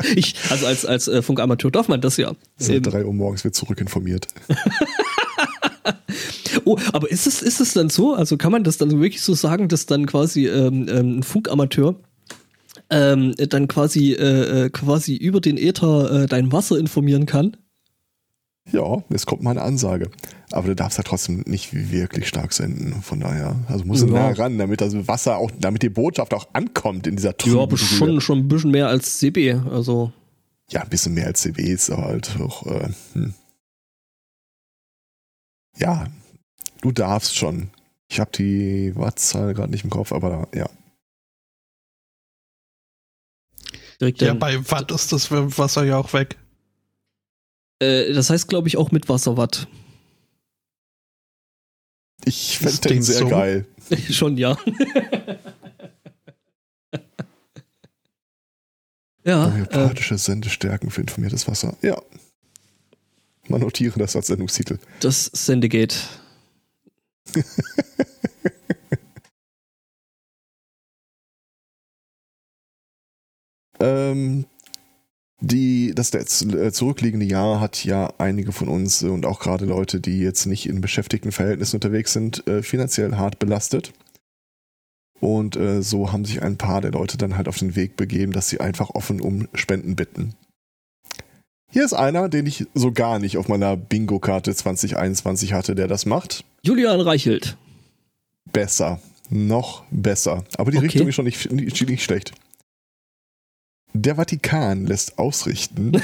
ich, 0.16 0.36
also 0.50 0.66
als, 0.66 0.86
als 0.86 1.08
äh, 1.10 1.22
Funkamateur 1.22 1.70
darf 1.72 1.90
man 1.90 2.00
das 2.00 2.16
ja. 2.18 2.34
Seit 2.58 2.78
Ähm, 2.78 2.84
drei 2.84 3.04
Uhr 3.06 3.14
morgens 3.14 3.44
wird 3.44 3.56
zurückinformiert. 3.56 4.28
Oh, 6.66 6.78
aber 6.94 7.10
ist 7.12 7.28
es, 7.28 7.42
ist 7.42 7.60
es 7.62 7.74
dann 7.74 7.90
so? 7.90 8.14
Also 8.14 8.38
kann 8.38 8.52
man 8.52 8.64
das 8.64 8.78
dann 8.78 8.90
wirklich 8.92 9.22
so 9.22 9.34
sagen, 9.34 9.68
dass 9.68 9.86
dann 9.86 10.06
quasi 10.06 10.48
ähm, 10.48 10.88
ähm, 10.90 11.20
ein 11.20 11.24
Funkamateur 11.24 11.96
ähm, 12.90 13.36
dann 13.38 13.68
quasi 13.68 14.14
äh, 14.14 14.66
äh, 14.66 14.70
quasi 14.70 15.16
über 15.16 15.42
den 15.42 15.58
Äther 15.58 16.24
äh, 16.24 16.26
dein 16.28 16.52
Wasser 16.52 16.78
informieren 16.78 17.26
kann? 17.26 17.58
Ja, 18.72 19.04
es 19.10 19.26
kommt 19.26 19.44
mal 19.44 19.52
eine 19.52 19.62
Ansage. 19.62 20.10
Aber 20.52 20.68
du 20.68 20.76
darfst 20.76 20.98
ja 20.98 21.04
trotzdem 21.04 21.44
nicht 21.46 21.74
wirklich 21.74 22.28
stark 22.28 22.52
senden. 22.54 23.02
Von 23.02 23.20
daher, 23.22 23.56
also 23.68 23.86
muss 23.86 24.02
Ja. 24.02 24.08
nah 24.08 24.30
ran, 24.32 24.58
damit 24.58 24.82
das 24.82 25.08
Wasser 25.08 25.38
auch, 25.38 25.52
damit 25.60 25.84
die 25.84 25.90
Botschaft 25.90 26.34
auch 26.34 26.48
ankommt 26.54 27.08
in 27.08 27.16
dieser 27.16 27.36
trüben 27.38 27.58
Ja, 27.58 27.64
aber 27.64 27.78
schon, 27.78 28.20
schon 28.20 28.40
ein 28.40 28.48
bisschen 28.48 28.72
mehr 28.72 28.88
als 28.90 29.20
CB. 29.20 29.54
Also 29.72 30.12
Ja, 30.70 30.82
ein 30.82 30.90
bisschen 30.90 31.14
mehr 31.14 31.28
als 31.28 31.42
CB 31.42 31.62
ist 31.64 31.90
aber 31.90 32.06
halt 32.06 32.36
auch. 32.42 32.66
Äh, 32.68 32.90
hm. 33.14 33.34
Ja, 35.78 36.08
du 36.82 36.92
darfst 36.92 37.36
schon. 37.36 37.70
Ich 38.10 38.20
habe 38.20 38.32
die 38.32 38.96
Wattzahl 38.96 39.54
gerade 39.54 39.72
nicht 39.72 39.84
im 39.84 39.90
Kopf, 39.90 40.12
aber 40.12 40.48
ja. 40.54 40.70
direkt 44.00 44.22
Ja, 44.22 44.34
bei 44.34 44.60
Watt 44.72 44.92
ist 44.92 45.12
das 45.12 45.30
Wasser 45.32 45.84
ja 45.84 45.98
auch 45.98 46.14
weg. 46.14 46.38
äh, 47.80 48.14
Das 48.14 48.30
heißt, 48.30 48.48
glaube 48.48 48.68
ich, 48.68 48.78
auch 48.78 48.92
mit 48.92 49.10
Wasserwatt. 49.10 49.68
Ich 52.26 52.58
fände 52.58 52.90
den 52.90 53.04
sehr 53.04 53.20
so? 53.20 53.28
geil. 53.30 53.66
schon, 54.10 54.38
ja. 54.38 54.58
ja. 59.24 59.48
Äh, 59.48 59.52
Homöopathische 59.52 60.18
Sendestärken 60.18 60.90
für 60.92 61.02
informiertes 61.02 61.48
Wasser. 61.48 61.76
Ja. 61.82 62.02
Man 63.48 63.62
notiere 63.62 63.98
das 64.00 64.16
als 64.16 64.28
Sendungstitel. 64.28 64.78
Das 65.00 65.26
Syndicate. 65.34 65.96
ähm, 73.80 74.46
die, 75.40 75.94
das 75.94 76.14
äh, 76.14 76.72
zurückliegende 76.72 77.26
Jahr 77.26 77.60
hat 77.60 77.86
ja 77.86 78.12
einige 78.18 78.52
von 78.52 78.68
uns 78.68 79.04
äh, 79.04 79.08
und 79.08 79.26
auch 79.26 79.40
gerade 79.40 79.66
Leute, 79.66 80.00
die 80.00 80.20
jetzt 80.20 80.46
nicht 80.46 80.68
in 80.68 80.82
beschäftigten 80.82 81.32
Verhältnissen 81.32 81.78
unterwegs 81.78 82.14
sind, 82.14 82.48
äh, 82.48 82.64
finanziell 82.64 83.16
hart 83.16 83.40
belastet. 83.40 83.94
Und 85.20 85.58
so 85.80 86.12
haben 86.12 86.26
sich 86.26 86.44
ein 86.44 86.58
paar 86.60 86.80
der 86.80 86.92
Leute 86.92 87.18
dann 87.18 87.38
halt 87.38 87.48
auf 87.48 87.58
den 87.58 87.76
Weg 87.76 87.98
begeben, 87.98 88.34
dass 88.34 88.50
sie 88.50 88.60
einfach 88.60 88.92
offen 88.92 89.20
um 89.20 89.48
Spenden 89.56 89.96
bitten. 89.96 90.36
Hier 91.78 91.86
ist 91.86 91.94
einer, 91.94 92.28
den 92.28 92.48
ich 92.48 92.66
so 92.74 92.92
gar 92.92 93.20
nicht 93.20 93.38
auf 93.38 93.50
meiner 93.50 93.78
Bingo-Karte 93.78 94.56
2021 94.56 95.54
hatte, 95.54 95.76
der 95.76 95.88
das 95.88 96.08
macht. 96.08 96.44
Julian 96.64 97.00
Reichelt. 97.00 97.56
Besser. 98.52 99.00
Noch 99.30 99.84
besser. 99.92 100.44
Aber 100.58 100.72
die 100.72 100.78
okay. 100.78 100.88
Richtung 100.88 101.08
ist 101.08 101.14
schon 101.14 101.26
nicht, 101.26 101.52
nicht, 101.52 101.88
nicht 101.88 102.04
schlecht. 102.04 102.32
Der 103.94 104.16
Vatikan 104.16 104.88
lässt 104.88 105.20
ausrichten. 105.20 105.92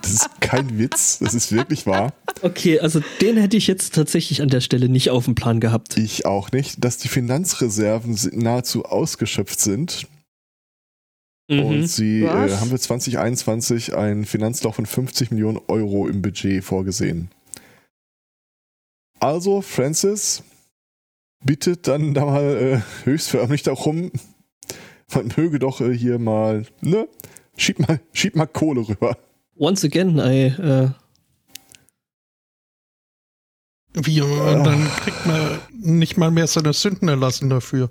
das 0.00 0.12
ist 0.12 0.40
kein 0.40 0.78
Witz, 0.78 1.18
das 1.18 1.34
ist 1.34 1.52
wirklich 1.52 1.84
wahr. 1.86 2.14
Okay, 2.40 2.80
also 2.80 3.02
den 3.20 3.36
hätte 3.36 3.58
ich 3.58 3.66
jetzt 3.66 3.94
tatsächlich 3.94 4.40
an 4.40 4.48
der 4.48 4.62
Stelle 4.62 4.88
nicht 4.88 5.10
auf 5.10 5.26
dem 5.26 5.34
Plan 5.34 5.60
gehabt. 5.60 5.98
Ich 5.98 6.24
auch 6.24 6.50
nicht, 6.50 6.82
dass 6.82 6.96
die 6.96 7.08
Finanzreserven 7.08 8.16
nahezu 8.32 8.86
ausgeschöpft 8.86 9.60
sind 9.60 10.06
Mhm. 11.50 11.64
Und 11.64 11.86
sie 11.88 12.22
äh, 12.22 12.28
haben 12.28 12.70
für 12.70 12.78
2021 12.78 13.96
ein 13.96 14.24
Finanzloch 14.24 14.76
von 14.76 14.86
50 14.86 15.32
Millionen 15.32 15.58
Euro 15.66 16.06
im 16.06 16.22
Budget 16.22 16.62
vorgesehen. 16.62 17.28
Also, 19.18 19.60
Francis 19.60 20.44
bittet 21.44 21.88
dann 21.88 22.14
da 22.14 22.24
mal 22.24 22.44
äh, 22.44 23.04
höchstförmlich 23.04 23.64
darum, 23.64 24.12
man 25.12 25.32
möge 25.36 25.58
doch 25.58 25.80
äh, 25.80 25.92
hier 25.92 26.20
mal, 26.20 26.66
ne, 26.82 27.08
schieb 27.56 27.80
mal, 27.80 28.00
schieb 28.12 28.36
mal 28.36 28.46
Kohle 28.46 28.88
rüber. 28.88 29.18
Once 29.58 29.84
again, 29.84 30.18
I, 30.18 30.54
äh 30.56 30.90
Wie, 33.94 34.20
und 34.20 34.30
ah. 34.30 34.62
dann 34.62 34.88
kriegt 34.88 35.26
man 35.26 35.58
nicht 35.72 36.16
mal 36.16 36.30
mehr 36.30 36.46
seine 36.46 36.72
Sünden 36.72 37.08
erlassen 37.08 37.50
dafür. 37.50 37.90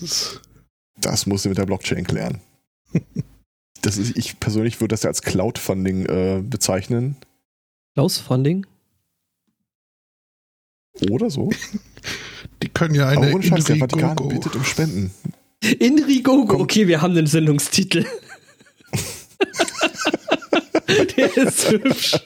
Das 0.00 0.40
das 0.96 1.26
musst 1.26 1.44
du 1.44 1.48
mit 1.48 1.58
der 1.58 1.66
Blockchain 1.66 2.04
klären. 2.04 2.40
das 3.82 3.96
ist, 3.96 4.16
ich 4.16 4.38
persönlich 4.40 4.80
würde 4.80 4.92
das 4.92 5.02
ja 5.02 5.08
als 5.08 5.22
Cloud-Funding 5.22 6.06
äh, 6.06 6.42
bezeichnen. 6.42 7.16
Cloud-Funding? 7.94 8.66
Oder 11.10 11.30
so. 11.30 11.50
Die 12.62 12.68
können 12.68 12.94
ja 12.94 13.08
eine 13.08 13.28
Aber 13.28 13.42
Scheiß, 13.42 13.64
der 13.64 13.76
Vatikan 13.76 14.16
bittet 14.28 14.54
um 14.54 14.64
Spenden. 14.64 15.12
Indrigogo. 15.78 16.60
Okay, 16.60 16.86
wir 16.86 17.00
haben 17.02 17.14
den 17.14 17.26
Sendungstitel. 17.26 18.04
der 21.16 21.36
ist 21.36 21.70
hübsch. 21.70 22.18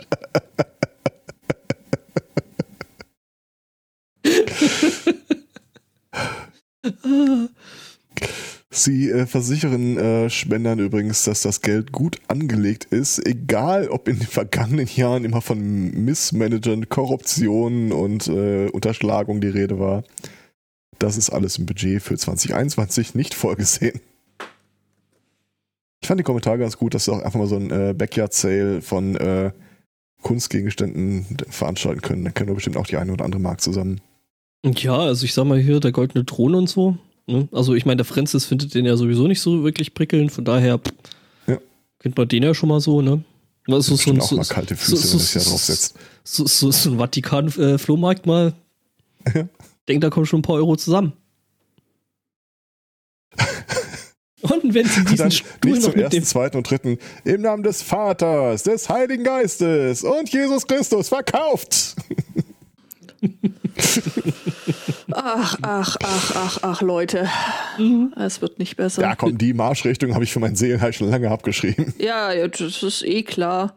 Sie 8.86 9.10
äh, 9.10 9.26
versichern 9.26 9.96
äh, 9.98 10.30
Spendern 10.30 10.78
übrigens, 10.78 11.24
dass 11.24 11.42
das 11.42 11.60
Geld 11.60 11.90
gut 11.90 12.20
angelegt 12.28 12.84
ist, 12.84 13.18
egal 13.26 13.88
ob 13.88 14.06
in 14.06 14.20
den 14.20 14.28
vergangenen 14.28 14.86
Jahren 14.86 15.24
immer 15.24 15.40
von 15.40 15.90
Missmanagern, 16.04 16.88
Korruption 16.88 17.90
und 17.90 18.28
äh, 18.28 18.68
Unterschlagung 18.68 19.40
die 19.40 19.48
Rede 19.48 19.80
war. 19.80 20.04
Das 21.00 21.16
ist 21.16 21.30
alles 21.30 21.58
im 21.58 21.66
Budget 21.66 22.00
für 22.00 22.16
2021 22.16 23.16
nicht 23.16 23.34
vorgesehen. 23.34 24.00
Ich 26.00 26.06
fand 26.06 26.20
die 26.20 26.24
Kommentare 26.24 26.58
ganz 26.58 26.78
gut, 26.78 26.94
dass 26.94 27.06
sie 27.06 27.12
auch 27.12 27.22
einfach 27.22 27.40
mal 27.40 27.48
so 27.48 27.56
ein 27.56 27.72
äh, 27.72 27.92
Backyard-Sale 27.92 28.82
von 28.82 29.16
äh, 29.16 29.50
Kunstgegenständen 30.22 31.26
veranstalten 31.48 32.02
können. 32.02 32.24
Da 32.24 32.30
kennen 32.30 32.50
wir 32.50 32.54
bestimmt 32.54 32.76
auch 32.76 32.86
die 32.86 32.98
eine 32.98 33.12
oder 33.12 33.24
andere 33.24 33.42
Markt 33.42 33.62
zusammen. 33.62 34.00
Ja, 34.64 34.96
also 34.96 35.24
ich 35.24 35.34
sag 35.34 35.44
mal 35.44 35.58
hier, 35.58 35.80
der 35.80 35.90
goldene 35.90 36.22
Drohne 36.22 36.58
und 36.58 36.68
so, 36.68 36.98
Ne? 37.26 37.48
Also 37.52 37.74
ich 37.74 37.84
meine, 37.84 37.96
der 37.96 38.04
Francis 38.04 38.44
findet 38.44 38.74
den 38.74 38.86
ja 38.86 38.96
sowieso 38.96 39.26
nicht 39.26 39.40
so 39.40 39.64
wirklich 39.64 39.94
prickelnd, 39.94 40.30
von 40.32 40.44
daher 40.44 40.80
ja. 41.46 41.58
kennt 41.98 42.16
man 42.16 42.28
den 42.28 42.42
ja 42.42 42.54
schon 42.54 42.68
mal 42.68 42.80
so, 42.80 43.02
ne? 43.02 43.24
Also 43.68 43.96
so, 43.96 44.14
so, 44.14 44.20
auch 44.20 44.30
mal 44.32 44.44
kalte 44.44 44.76
Füße, 44.76 44.96
so, 44.96 45.12
wenn 45.14 45.18
das 45.18 45.34
ja 45.34 45.40
draufsetzt. 45.42 45.96
So, 46.22 46.46
so, 46.46 46.70
so 46.70 46.90
ein 46.90 46.98
Vatikan-Flohmarkt 46.98 48.26
mal. 48.26 48.54
Ja. 49.34 49.48
Denkt, 49.88 50.04
da 50.04 50.10
kommen 50.10 50.26
schon 50.26 50.38
ein 50.40 50.42
paar 50.42 50.54
Euro 50.56 50.76
zusammen. 50.76 51.14
Und 54.42 54.74
wenn 54.74 54.86
sie 54.86 55.04
diesen 55.04 55.30
Stuhl 55.32 55.72
nicht 55.72 55.82
zum 55.82 55.94
ersten, 55.94 56.22
zweiten 56.22 56.56
und 56.58 56.70
dritten 56.70 56.98
im 57.24 57.40
Namen 57.40 57.64
des 57.64 57.82
Vaters, 57.82 58.62
des 58.62 58.88
Heiligen 58.88 59.24
Geistes 59.24 60.04
und 60.04 60.28
Jesus 60.32 60.66
Christus 60.66 61.08
verkauft. 61.08 61.96
ach, 65.12 65.56
ach, 65.62 65.96
ach, 66.02 66.32
ach, 66.34 66.58
ach, 66.62 66.82
Leute. 66.82 67.28
Mhm. 67.78 68.12
Es 68.16 68.40
wird 68.40 68.58
nicht 68.58 68.76
besser. 68.76 69.02
Ja, 69.02 69.14
komm, 69.14 69.38
die 69.38 69.54
Marschrichtung 69.54 70.14
habe 70.14 70.24
ich 70.24 70.32
für 70.32 70.40
mein 70.40 70.56
Seelenheil 70.56 70.92
schon 70.92 71.10
lange 71.10 71.30
abgeschrieben. 71.30 71.94
Ja, 71.98 72.46
das 72.48 72.82
ist 72.82 73.02
eh 73.04 73.22
klar. 73.22 73.74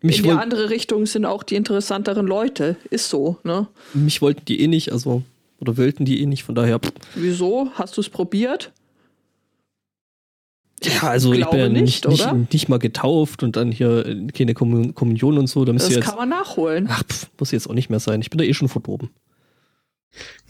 Mich 0.00 0.18
In 0.18 0.24
die 0.24 0.30
andere 0.30 0.70
Richtung 0.70 1.06
sind 1.06 1.24
auch 1.24 1.42
die 1.42 1.54
interessanteren 1.54 2.26
Leute. 2.26 2.76
Ist 2.90 3.08
so, 3.08 3.38
ne? 3.44 3.68
Mich 3.94 4.20
wollten 4.20 4.44
die 4.46 4.60
eh 4.60 4.66
nicht, 4.66 4.90
also, 4.90 5.22
oder 5.60 5.76
wollten 5.76 6.04
die 6.04 6.20
eh 6.20 6.26
nicht, 6.26 6.42
von 6.42 6.54
daher. 6.54 6.80
Wieso? 7.14 7.70
Hast 7.74 7.96
du 7.96 8.00
es 8.00 8.08
probiert? 8.08 8.72
Ja, 10.86 11.08
also 11.08 11.32
ich 11.32 11.46
bin 11.46 11.58
ja 11.58 11.68
nicht, 11.68 12.06
nicht, 12.06 12.32
nicht, 12.32 12.52
nicht, 12.52 12.68
mal 12.68 12.78
getauft 12.78 13.42
und 13.42 13.56
dann 13.56 13.72
hier 13.72 14.26
keine 14.32 14.54
Kommunion 14.54 15.38
und 15.38 15.46
so. 15.46 15.64
Da 15.64 15.72
das 15.72 15.88
jetzt, 15.88 16.04
kann 16.04 16.16
man 16.16 16.28
nachholen. 16.28 16.86
Ach, 16.90 17.04
pff, 17.04 17.30
muss 17.38 17.50
jetzt 17.50 17.68
auch 17.68 17.74
nicht 17.74 17.90
mehr 17.90 18.00
sein. 18.00 18.20
Ich 18.20 18.30
bin 18.30 18.38
da 18.38 18.44
eh 18.44 18.54
schon 18.54 18.68
verdorben. 18.68 19.10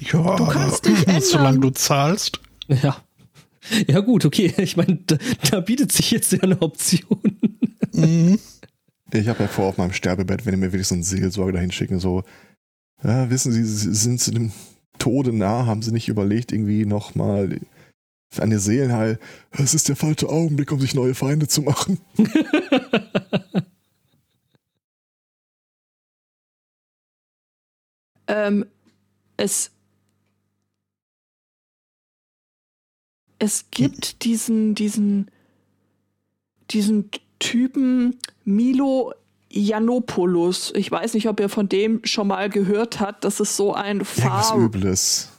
Ja, 0.01 0.37
du 0.37 0.47
kannst 0.47 0.87
dich 0.87 0.99
ändern. 1.07 1.23
solange 1.23 1.61
du 1.61 1.71
zahlst. 1.71 2.41
Ja. 2.69 2.97
Ja, 3.87 4.01
gut, 4.01 4.25
okay. 4.25 4.53
Ich 4.59 4.77
meine, 4.77 4.99
da, 5.07 5.17
da, 5.51 5.61
bietet 5.61 5.93
sich 5.93 6.11
jetzt 6.11 6.33
ja 6.33 6.41
eine 6.41 6.61
Option. 6.61 7.39
Mhm. 7.93 8.39
Ich 9.13 9.29
habe 9.29 9.43
ja 9.43 9.49
vor, 9.49 9.67
auf 9.67 9.77
meinem 9.77 9.93
Sterbebett, 9.93 10.47
wenn 10.47 10.55
ihr 10.55 10.59
mir 10.59 10.73
wirklich 10.73 10.89
so 10.89 10.95
einen 10.95 11.05
Seelsorger 11.05 11.53
dahin 11.53 11.71
schicken, 11.71 12.01
so, 12.01 12.25
ja, 13.05 13.29
wissen 13.31 13.53
Sie, 13.53 13.65
Sie 13.65 13.95
sind 13.95 14.21
zu 14.21 14.31
dem 14.31 14.53
Tode 14.99 15.33
nah, 15.33 15.67
haben 15.67 15.83
Sie 15.83 15.93
nicht 15.93 16.09
überlegt, 16.09 16.53
irgendwie 16.53 16.87
nochmal 16.87 17.61
an 18.41 18.51
Ihr 18.51 18.59
Seelenheil, 18.59 19.19
es 19.51 19.75
ist 19.75 19.89
der 19.89 19.97
falsche 19.97 20.29
Augenblick, 20.29 20.73
um 20.73 20.81
sich 20.81 20.95
neue 20.95 21.15
Feinde 21.15 21.49
zu 21.49 21.63
machen. 21.63 22.01
ähm, 28.27 28.67
es 29.37 29.71
es 33.39 33.71
gibt 33.71 34.25
diesen 34.25 34.75
diesen 34.75 35.31
diesen 36.71 37.11
Typen 37.39 38.19
Milo 38.45 39.15
Janopoulos. 39.51 40.73
Ich 40.77 40.91
weiß 40.91 41.15
nicht, 41.15 41.29
ob 41.29 41.41
ihr 41.41 41.49
von 41.49 41.69
dem 41.69 42.01
schon 42.05 42.29
mal 42.29 42.49
gehört 42.49 43.01
habt. 43.01 43.25
Das 43.25 43.41
ist 43.41 43.57
so 43.57 43.75
ein 43.75 44.05
Far 44.05 44.57
Übles. 44.57 45.32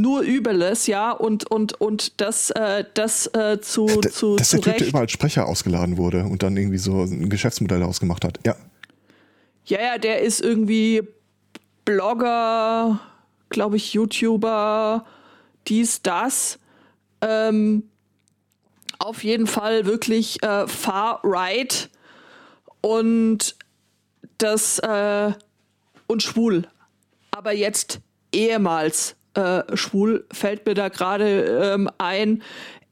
Nur 0.00 0.22
Übles, 0.22 0.86
ja, 0.86 1.10
und 1.10 1.50
und 1.50 1.80
und 1.80 2.20
das 2.20 2.50
äh, 2.50 2.84
das 2.94 3.26
äh, 3.34 3.60
zu 3.60 3.86
D 3.86 4.10
zu 4.10 4.36
dass 4.36 4.50
der 4.50 4.60
Typ, 4.60 4.76
der 4.78 4.88
immer 4.88 5.00
als 5.00 5.12
Sprecher 5.12 5.46
ausgeladen 5.46 5.96
wurde 5.96 6.24
und 6.24 6.42
dann 6.42 6.56
irgendwie 6.56 6.78
so 6.78 7.02
ein 7.02 7.30
Geschäftsmodell 7.30 7.82
ausgemacht 7.82 8.24
hat. 8.24 8.38
Ja. 8.44 8.56
Ja, 9.64 9.80
ja, 9.80 9.98
der 9.98 10.20
ist 10.20 10.42
irgendwie 10.42 11.02
Blogger, 11.84 13.00
glaube 13.48 13.76
ich, 13.76 13.94
YouTuber, 13.94 15.06
dies, 15.66 16.02
das. 16.02 16.58
Ähm, 17.20 17.84
auf 18.98 19.24
jeden 19.24 19.46
Fall 19.46 19.86
wirklich 19.86 20.42
äh, 20.42 20.68
far 20.68 21.20
right 21.24 21.90
und 22.80 23.56
das 24.38 24.78
äh, 24.80 25.32
und 26.06 26.22
schwul. 26.22 26.68
Aber 27.30 27.52
jetzt 27.52 28.00
ehemals 28.32 29.16
äh, 29.36 29.76
schwul 29.76 30.24
fällt 30.32 30.66
mir 30.66 30.74
da 30.74 30.88
gerade 30.88 31.74
ähm, 31.74 31.90
ein. 31.98 32.42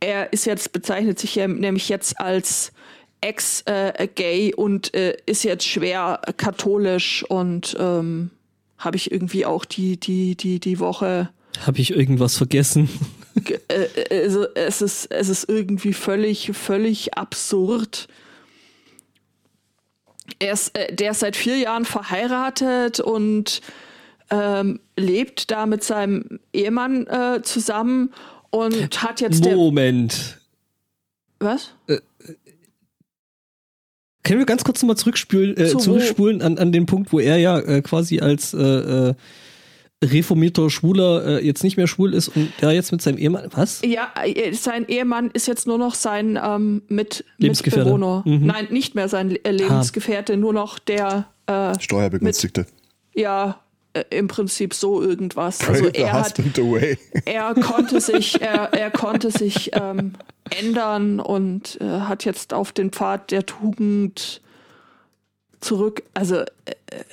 Er 0.01 0.33
ist 0.33 0.45
jetzt 0.45 0.73
bezeichnet 0.73 1.19
sich 1.19 1.35
ja 1.35 1.49
nämlich 1.49 1.89
jetzt 1.89 2.21
als 2.21 2.73
ex-gay 3.21 4.51
äh, 4.51 4.55
und 4.55 4.95
äh, 4.95 5.17
ist 5.27 5.45
jetzt 5.45 5.67
schwer 5.67 6.21
katholisch 6.37 7.25
und 7.25 7.75
ähm, 7.79 8.31
habe 8.77 8.97
ich 8.97 9.11
irgendwie 9.11 9.47
auch 9.47 9.65
die, 9.65 9.99
die, 9.99 10.37
die, 10.37 10.61
die 10.61 10.79
Woche. 10.79 11.31
Habe 11.67 11.79
ich 11.79 11.93
irgendwas 11.93 12.37
vergessen? 12.37 12.89
Äh, 13.69 13.75
äh, 13.75 14.23
also 14.25 14.47
es 14.55 14.83
ist, 14.83 15.11
es 15.11 15.29
ist 15.29 15.49
irgendwie 15.49 15.93
völlig, 15.93 16.53
völlig 16.53 17.15
absurd. 17.15 18.09
Er 20.39 20.53
ist, 20.53 20.73
der 20.91 21.11
ist 21.11 21.21
seit 21.21 21.37
vier 21.37 21.57
Jahren 21.57 21.85
verheiratet 21.85 23.01
und 23.01 23.61
ähm, 24.35 24.81
lebt 24.97 25.51
da 25.51 25.67
mit 25.67 25.85
seinem 25.85 26.41
Ehemann 26.53 27.07
äh, 27.07 27.43
zusammen 27.43 28.13
und 28.51 29.03
hat 29.03 29.21
jetzt 29.21 29.45
der. 29.45 29.57
Moment. 29.57 30.41
Was? 31.41 31.75
Können 34.23 34.39
wir 34.39 34.47
ganz 34.47 34.65
kurz 34.65 34.81
nochmal 34.83 34.97
zurückspülen, 34.97 35.57
äh, 35.57 35.67
Zu 35.67 35.79
zurückspulen 35.79 36.41
an, 36.41 36.59
an 36.59 36.73
den 36.73 36.87
Punkt, 36.87 37.13
wo 37.13 37.21
er 37.21 37.37
ja 37.37 37.59
äh, 37.59 37.83
quasi 37.83 38.21
als 38.21 38.55
äh, 38.55 38.59
äh, 39.11 39.15
reformierter 40.03 40.71
Schwuler 40.71 41.27
äh, 41.27 41.47
jetzt 41.47 41.63
nicht 41.63 41.77
mehr 41.77 41.87
schwul 41.87 42.15
ist 42.15 42.29
und 42.29 42.51
der 42.61 42.73
jetzt 42.73 42.91
mit 42.93 43.03
seinem 43.03 43.19
Ehemann. 43.19 43.49
Was? 43.51 43.83
Ja, 43.85 44.13
äh, 44.25 44.53
sein 44.53 44.87
Ehemann 44.89 45.31
ist 45.33 45.47
jetzt 45.47 45.67
nur 45.67 45.79
noch 45.79 45.95
sein 45.95 46.39
ähm, 46.43 46.83
mit 46.89 47.25
Lebensgefährte. 47.37 47.91
Mitbewohner. 47.91 48.23
Mhm. 48.25 48.47
Nein, 48.47 48.69
nicht 48.71 48.95
mehr 48.95 49.09
sein 49.09 49.37
äh, 49.45 49.51
Lebensgefährte, 49.51 50.37
nur 50.37 50.53
noch 50.55 50.79
der, 50.79 51.27
äh, 51.47 51.79
Steuerbegünstigte. 51.79 52.67
ja, 53.15 53.61
äh, 53.95 54.05
im 54.11 54.29
Prinzip 54.29 54.75
so 54.75 55.01
irgendwas. 55.01 55.59
Pray 55.59 55.77
Also 55.77 55.89
er 55.89 56.13
hat, 56.13 56.35
er 57.25 57.55
konnte 57.55 58.01
sich, 58.01 58.41
er, 58.41 58.73
er 58.73 58.91
konnte 58.91 59.31
sich 59.31 59.71
ähm, 59.75 60.15
ändern 60.51 61.21
und 61.21 61.81
äh, 61.81 61.85
hat 61.85 62.25
jetzt 62.25 62.53
auf 62.53 62.73
den 62.73 62.91
Pfad 62.91 63.31
der 63.31 63.47
Tugend 63.47 64.43
zurück. 65.61 66.03
Also 66.13 66.37
äh, 66.37 66.47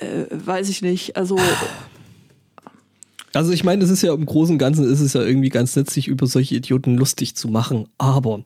äh, 0.00 0.26
weiß 0.30 0.68
ich 0.68 0.82
nicht. 0.82 1.16
Also 1.16 1.38
Also 3.32 3.52
ich 3.52 3.64
meine, 3.64 3.82
es 3.84 3.90
ist 3.90 4.02
ja 4.02 4.12
im 4.12 4.26
Großen 4.26 4.54
und 4.54 4.58
Ganzen 4.58 4.90
ist 4.90 5.00
es 5.00 5.14
ja 5.14 5.22
irgendwie 5.22 5.48
ganz 5.48 5.74
nett, 5.76 5.88
sich 5.88 6.08
über 6.08 6.26
solche 6.26 6.56
Idioten 6.56 6.96
lustig 6.96 7.34
zu 7.34 7.48
machen. 7.48 7.88
Aber 7.96 8.42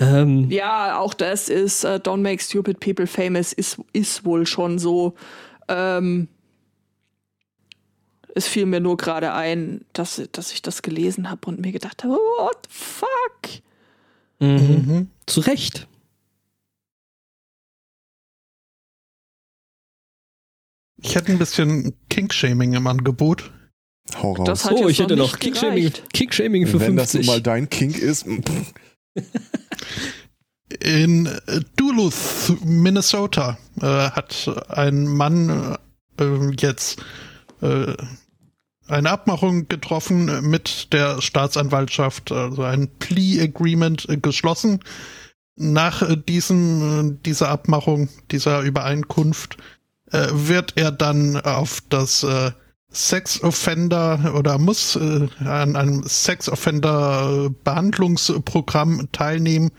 ähm, 0.00 0.50
ja, 0.50 0.98
auch 0.98 1.14
das 1.14 1.48
ist 1.48 1.84
äh, 1.84 2.00
Don't 2.02 2.22
Make 2.22 2.42
Stupid 2.42 2.80
People 2.80 3.06
Famous 3.06 3.52
ist 3.52 3.78
ist 3.92 4.24
wohl 4.24 4.46
schon 4.46 4.78
so. 4.78 5.14
Ähm, 5.68 6.28
es 8.34 8.48
fiel 8.48 8.66
mir 8.66 8.80
nur 8.80 8.96
gerade 8.96 9.32
ein, 9.32 9.84
dass, 9.92 10.22
dass 10.32 10.52
ich 10.52 10.62
das 10.62 10.82
gelesen 10.82 11.30
habe 11.30 11.46
und 11.46 11.60
mir 11.60 11.72
gedacht 11.72 12.04
habe, 12.04 12.14
what 12.14 12.68
the 12.68 12.74
fuck? 12.74 13.62
mhm. 14.40 15.10
zu 15.26 15.40
Recht. 15.40 15.88
Ich 20.96 21.14
hätte 21.16 21.32
ein 21.32 21.38
bisschen 21.38 21.94
Kink-Shaming 22.08 22.72
im 22.74 22.86
Angebot. 22.86 23.52
Hau 24.16 24.32
raus. 24.32 24.46
Das 24.46 24.64
hat 24.64 24.72
So, 24.72 24.84
jetzt 24.84 24.90
ich 24.90 24.98
hätte 25.00 25.16
noch 25.16 25.26
noch 25.26 25.32
nicht 25.32 25.40
Kickshaming, 25.40 25.84
gereicht. 25.84 26.12
Kickshaming 26.12 26.66
für 26.66 26.80
Wenn 26.80 26.96
das 26.96 27.12
50. 27.12 27.26
nun 27.26 27.34
mal 27.36 27.42
dein 27.42 27.68
Kink 27.68 27.98
ist, 27.98 28.26
In 30.80 31.28
Duluth, 31.76 32.56
Minnesota, 32.64 33.58
äh, 33.80 33.82
hat 34.10 34.50
ein 34.68 35.06
Mann 35.06 35.76
äh, 36.18 36.50
jetzt 36.58 37.02
äh, 37.60 37.94
eine 38.88 39.10
Abmachung 39.10 39.68
getroffen 39.68 40.48
mit 40.48 40.92
der 40.92 41.20
Staatsanwaltschaft, 41.20 42.32
also 42.32 42.62
ein 42.62 42.88
Plea 42.98 43.42
Agreement 43.42 44.08
äh, 44.08 44.16
geschlossen. 44.16 44.80
Nach 45.56 46.02
äh, 46.02 46.16
diesem, 46.16 47.16
äh, 47.16 47.18
dieser 47.24 47.48
Abmachung, 47.48 48.08
dieser 48.30 48.60
Übereinkunft, 48.60 49.56
äh, 50.10 50.28
wird 50.32 50.74
er 50.76 50.92
dann 50.92 51.36
auf 51.40 51.82
das 51.88 52.22
äh, 52.22 52.52
Sex 52.90 53.42
Offender 53.42 54.34
oder 54.36 54.58
muss 54.58 54.96
äh, 54.96 55.28
an 55.44 55.76
einem 55.76 56.04
Sex 56.06 56.48
Offender 56.48 57.50
Behandlungsprogramm 57.64 59.08
teilnehmen 59.10 59.70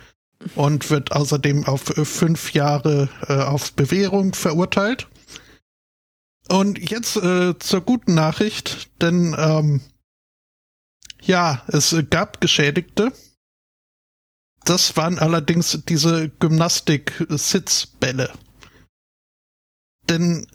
und 0.56 0.90
wird 0.90 1.14
außerdem 1.14 1.66
auf 1.66 1.98
äh, 1.98 2.06
fünf 2.06 2.54
Jahre 2.54 3.10
äh, 3.28 3.34
auf 3.34 3.74
Bewährung 3.74 4.34
verurteilt. 4.34 5.08
Und 6.48 6.90
jetzt 6.90 7.18
äh, 7.18 7.58
zur 7.58 7.82
guten 7.82 8.14
Nachricht, 8.14 8.90
denn 9.02 9.36
ähm, 9.38 9.82
ja, 11.22 11.64
es 11.68 11.96
gab 12.10 12.40
Geschädigte. 12.40 13.12
Das 14.64 14.98
waren 14.98 15.20
allerdings 15.20 15.80
diese 15.88 16.30
Gymnastik-Sitzbälle. 16.30 18.32
Denn 20.10 20.48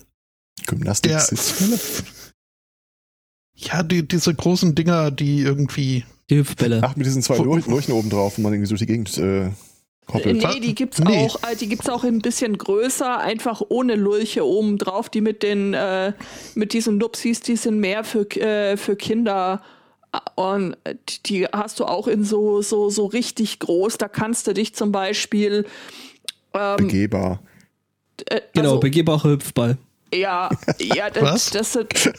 Gymnastik 0.67 1.13
der 1.13 1.21
Sitzbälle? 1.21 1.79
ja, 3.57 3.83
die, 3.83 4.07
diese 4.07 4.35
großen 4.35 4.75
Dinger, 4.75 5.11
die 5.11 5.41
irgendwie 5.41 6.05
Die 6.29 6.39
Hüpfbälle. 6.39 6.81
Ach, 6.83 6.97
mit 6.97 7.07
diesen 7.07 7.23
zwei 7.23 7.37
Leuchten 7.37 7.95
oben 7.95 8.11
drauf, 8.11 8.39
wo 8.39 8.43
man 8.43 8.53
irgendwie 8.53 8.69
durch 8.69 8.81
die 8.81 8.87
Gegend 8.87 9.17
äh, 9.19 9.51
koppelt. 10.11 10.43
Nee, 10.43 10.61
die 10.61 10.75
gibt's 10.75 10.99
Nee. 10.99 11.27
auch, 11.27 11.37
äh, 11.51 11.57
die 11.57 11.69
gibt's 11.69 11.89
auch 11.89 12.05
ein 12.05 12.21
bisschen 12.21 12.57
größer, 12.59 13.19
einfach 13.19 13.63
ohne 13.69 13.95
Lurche 13.95 14.45
oben 14.47 14.79
drauf. 14.79 15.09
Die 15.09 15.21
mit 15.21 15.43
den, 15.43 15.75
äh, 15.75 16.13
mit 16.55 16.73
diesen 16.73 16.99
Nupsis, 16.99 17.41
die 17.41 17.57
sind 17.57 17.79
mehr 17.81 18.05
für, 18.05 18.29
äh, 18.41 18.77
für 18.77 18.97
Kinder. 18.97 19.63
Und 20.35 20.77
äh, 20.85 20.97
die- 21.09 21.23
die 21.25 21.47
hast 21.47 21.79
du 21.81 21.85
auch 21.85 22.09
in 22.09 22.25
so, 22.25 22.63
so, 22.63 22.91
so 22.91 23.07
richtig 23.07 23.59
groß. 23.61 23.97
Da 23.99 24.09
kannst 24.09 24.47
du 24.47 24.53
dich 24.55 24.75
zum 24.75 24.91
Beispiel, 24.93 25.67
ähm, 26.55 26.77
Begehbar. 26.79 27.41
äh, 28.27 28.41
Genau, 28.55 28.71
also, 28.71 28.81
begehbarer 28.81 29.31
Hüpfball. 29.31 29.79
ja, 30.13 30.51
ja, 30.81 31.07
Was? 31.21 31.51
das, 31.51 31.73
das 31.73 32.11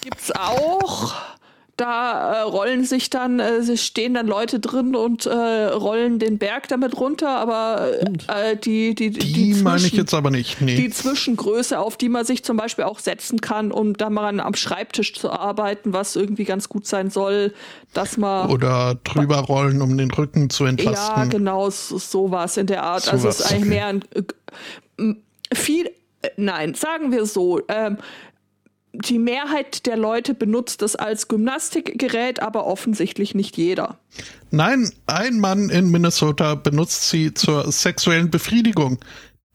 gibt's 0.00 0.32
auch. 0.32 1.14
Da 1.80 2.34
äh, 2.34 2.40
rollen 2.42 2.84
sich 2.84 3.08
dann, 3.08 3.40
äh, 3.40 3.74
stehen 3.78 4.12
dann 4.12 4.26
Leute 4.26 4.60
drin 4.60 4.94
und 4.94 5.24
äh, 5.24 5.30
rollen 5.30 6.18
den 6.18 6.36
Berg 6.36 6.68
damit 6.68 7.00
runter, 7.00 7.30
aber 7.30 7.92
äh, 8.28 8.54
die, 8.56 8.94
die, 8.94 9.08
die, 9.08 9.18
Die, 9.32 9.54
meine 9.62 9.76
ich 9.78 9.84
Zwischen- 9.84 9.96
jetzt 9.96 10.12
aber 10.12 10.30
nicht. 10.30 10.60
Nee. 10.60 10.76
die 10.76 10.90
Zwischengröße, 10.90 11.78
auf 11.78 11.96
die 11.96 12.10
man 12.10 12.26
sich 12.26 12.44
zum 12.44 12.58
Beispiel 12.58 12.84
auch 12.84 12.98
setzen 12.98 13.40
kann, 13.40 13.72
um 13.72 13.94
da 13.96 14.10
mal 14.10 14.40
am 14.40 14.54
Schreibtisch 14.54 15.14
zu 15.14 15.30
arbeiten, 15.30 15.94
was 15.94 16.16
irgendwie 16.16 16.44
ganz 16.44 16.68
gut 16.68 16.86
sein 16.86 17.08
soll, 17.08 17.54
dass 17.94 18.18
man 18.18 18.50
Oder 18.50 18.96
drüber 19.04 19.38
rollen, 19.38 19.80
um 19.80 19.96
den 19.96 20.10
Rücken 20.10 20.50
zu 20.50 20.64
ja 20.64 20.70
entlasten. 20.70 21.30
genau 21.30 21.70
so, 21.70 21.96
sowas 21.96 22.58
in 22.58 22.66
der 22.66 22.82
Art. 22.82 23.10
also 23.10 23.26
es 23.28 23.40
ist 23.40 23.46
eigentlich 23.52 23.60
okay. 23.62 23.68
mehr 23.70 23.86
ein 23.86 24.04
äh, 24.98 25.54
viel, 25.54 25.86
äh, 26.20 26.28
nein, 26.36 26.74
sagen 26.74 27.10
wir 27.10 27.24
so. 27.24 27.62
Ähm, 27.68 27.96
die 28.92 29.18
Mehrheit 29.18 29.86
der 29.86 29.96
Leute 29.96 30.34
benutzt 30.34 30.82
das 30.82 30.96
als 30.96 31.28
Gymnastikgerät, 31.28 32.42
aber 32.42 32.66
offensichtlich 32.66 33.34
nicht 33.34 33.56
jeder. 33.56 33.98
Nein, 34.50 34.90
ein 35.06 35.38
Mann 35.38 35.70
in 35.70 35.90
Minnesota 35.90 36.56
benutzt 36.56 37.08
sie 37.08 37.32
zur 37.32 37.70
sexuellen 37.70 38.30
Befriedigung. 38.30 38.98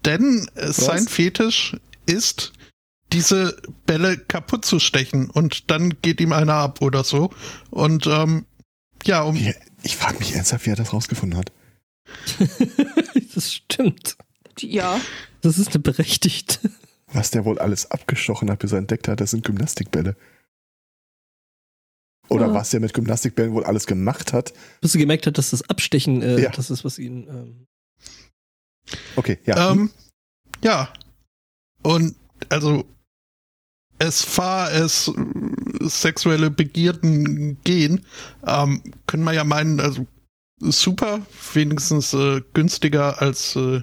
Denn 0.05 0.47
äh, 0.55 0.71
sein 0.71 1.07
Fetisch 1.07 1.75
ist, 2.05 2.53
diese 3.11 3.57
Bälle 3.85 4.17
kaputt 4.17 4.65
zu 4.65 4.79
stechen 4.79 5.29
und 5.29 5.69
dann 5.71 6.01
geht 6.01 6.21
ihm 6.21 6.31
einer 6.31 6.55
ab 6.55 6.81
oder 6.81 7.03
so. 7.03 7.31
Und 7.71 8.07
ähm, 8.07 8.45
ja, 9.05 9.23
um 9.23 9.35
Wie, 9.35 9.53
ich 9.83 9.97
frage 9.97 10.19
mich 10.19 10.33
ernsthaft, 10.33 10.65
wie 10.65 10.71
er 10.71 10.75
das 10.75 10.93
rausgefunden 10.93 11.37
hat. 11.37 11.51
das 13.35 13.53
stimmt. 13.53 14.17
Ja, 14.59 15.01
Das 15.41 15.57
ist 15.57 15.69
eine 15.69 15.79
berechtigte. 15.79 16.59
Was 17.13 17.31
der 17.31 17.45
wohl 17.45 17.59
alles 17.59 17.91
abgestochen 17.91 18.49
hat, 18.49 18.59
bis 18.59 18.71
er 18.71 18.79
entdeckt 18.79 19.07
hat, 19.07 19.21
das 19.21 19.31
sind 19.31 19.45
Gymnastikbälle. 19.45 20.15
Oder 22.29 22.47
Ja. 22.47 22.53
was 22.53 22.71
der 22.71 22.79
mit 22.79 22.93
Gymnastikbällen 22.93 23.53
wohl 23.53 23.63
alles 23.65 23.85
gemacht 23.85 24.33
hat. 24.33 24.53
Bis 24.81 24.93
du 24.93 24.97
gemerkt 24.97 25.27
hat, 25.27 25.37
dass 25.37 25.51
das 25.51 25.69
Abstechen, 25.69 26.21
äh, 26.23 26.41
Ja. 26.41 26.49
das 26.51 26.71
ist, 26.71 26.83
was 26.83 26.97
ihn. 26.97 27.27
Ähm, 27.27 27.67
Okay, 29.15 29.39
ja. 29.45 29.71
Ähm, 29.71 29.89
ja. 30.63 30.91
Und 31.81 32.15
also 32.49 32.85
es 33.99 34.37
war 34.37 34.71
es 34.73 35.07
äh, 35.07 35.87
sexuelle 35.87 36.49
Begierden 36.51 37.59
gehen, 37.63 38.05
ähm, 38.45 38.81
können 39.07 39.23
wir 39.23 39.33
ja 39.33 39.43
meinen, 39.43 39.79
also 39.79 40.05
super, 40.59 41.25
wenigstens 41.53 42.13
äh, 42.13 42.41
günstiger 42.53 43.21
als 43.21 43.55
äh, 43.55 43.81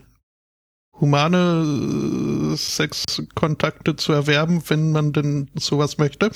humane 1.02 2.52
äh, 2.52 2.56
Sexkontakte 2.56 3.96
zu 3.96 4.12
erwerben, 4.12 4.62
wenn 4.68 4.92
man 4.92 5.12
denn 5.12 5.50
sowas 5.58 5.98
möchte. 5.98 6.30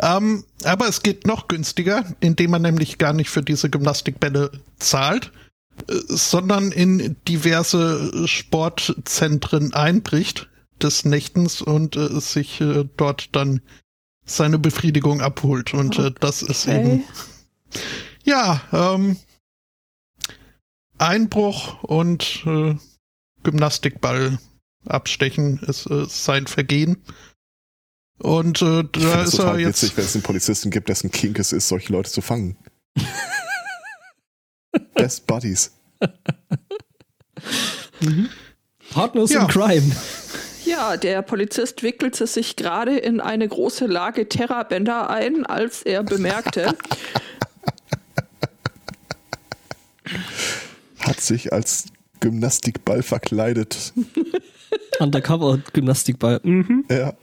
Ähm, 0.00 0.44
aber 0.64 0.88
es 0.88 1.02
geht 1.02 1.26
noch 1.26 1.46
günstiger, 1.46 2.04
indem 2.18 2.52
man 2.52 2.62
nämlich 2.62 2.98
gar 2.98 3.12
nicht 3.12 3.28
für 3.28 3.42
diese 3.42 3.68
Gymnastikbälle 3.68 4.50
zahlt, 4.78 5.30
äh, 5.88 5.94
sondern 6.08 6.72
in 6.72 7.16
diverse 7.28 8.26
Sportzentren 8.26 9.74
einbricht 9.74 10.48
des 10.82 11.04
Nächtens 11.04 11.60
und 11.60 11.96
äh, 11.96 12.20
sich 12.20 12.60
äh, 12.62 12.86
dort 12.96 13.36
dann 13.36 13.60
seine 14.24 14.58
Befriedigung 14.58 15.20
abholt. 15.20 15.74
Und 15.74 15.98
äh, 15.98 16.12
das 16.18 16.42
ist 16.42 16.66
okay. 16.66 16.80
eben, 16.80 17.04
ja, 18.24 18.62
ähm, 18.72 19.16
Einbruch 20.96 21.82
und 21.82 22.42
äh, 22.46 22.74
Gymnastikball 23.42 24.38
abstechen 24.86 25.58
ist 25.66 25.86
äh, 25.90 26.04
sein 26.08 26.46
Vergehen. 26.46 27.02
Und 28.18 28.62
äh, 28.62 28.84
da 28.92 29.22
es 29.22 29.28
ist 29.28 29.34
er 29.34 29.38
total 29.44 29.60
jetzt. 29.60 29.82
witzig, 29.82 29.96
wenn 29.96 30.04
es 30.04 30.14
einen 30.14 30.22
Polizisten 30.22 30.70
gibt, 30.70 30.88
dessen 30.88 31.10
Kink 31.10 31.38
es 31.38 31.52
ist, 31.52 31.68
solche 31.68 31.92
Leute 31.92 32.10
zu 32.10 32.20
fangen. 32.20 32.56
Best 34.94 35.26
Buddies. 35.26 35.72
Partners 38.90 39.30
Ja. 39.30 39.42
in 39.42 39.48
Crime. 39.48 39.96
Ja, 40.64 40.96
der 40.96 41.22
Polizist 41.22 41.82
wickelte 41.82 42.26
sich 42.26 42.56
gerade 42.56 42.98
in 42.98 43.20
eine 43.20 43.48
große 43.48 43.86
Lage 43.86 44.28
Terrabänder 44.28 45.08
ein, 45.08 45.46
als 45.46 45.82
er 45.82 46.02
bemerkte, 46.02 46.76
hat 51.00 51.20
sich 51.20 51.52
als 51.52 51.86
Gymnastikball 52.20 53.02
verkleidet. 53.02 53.92
Undercover-Gymnastikball. 55.00 56.40
Mhm. 56.42 56.84
Ja. 56.90 57.14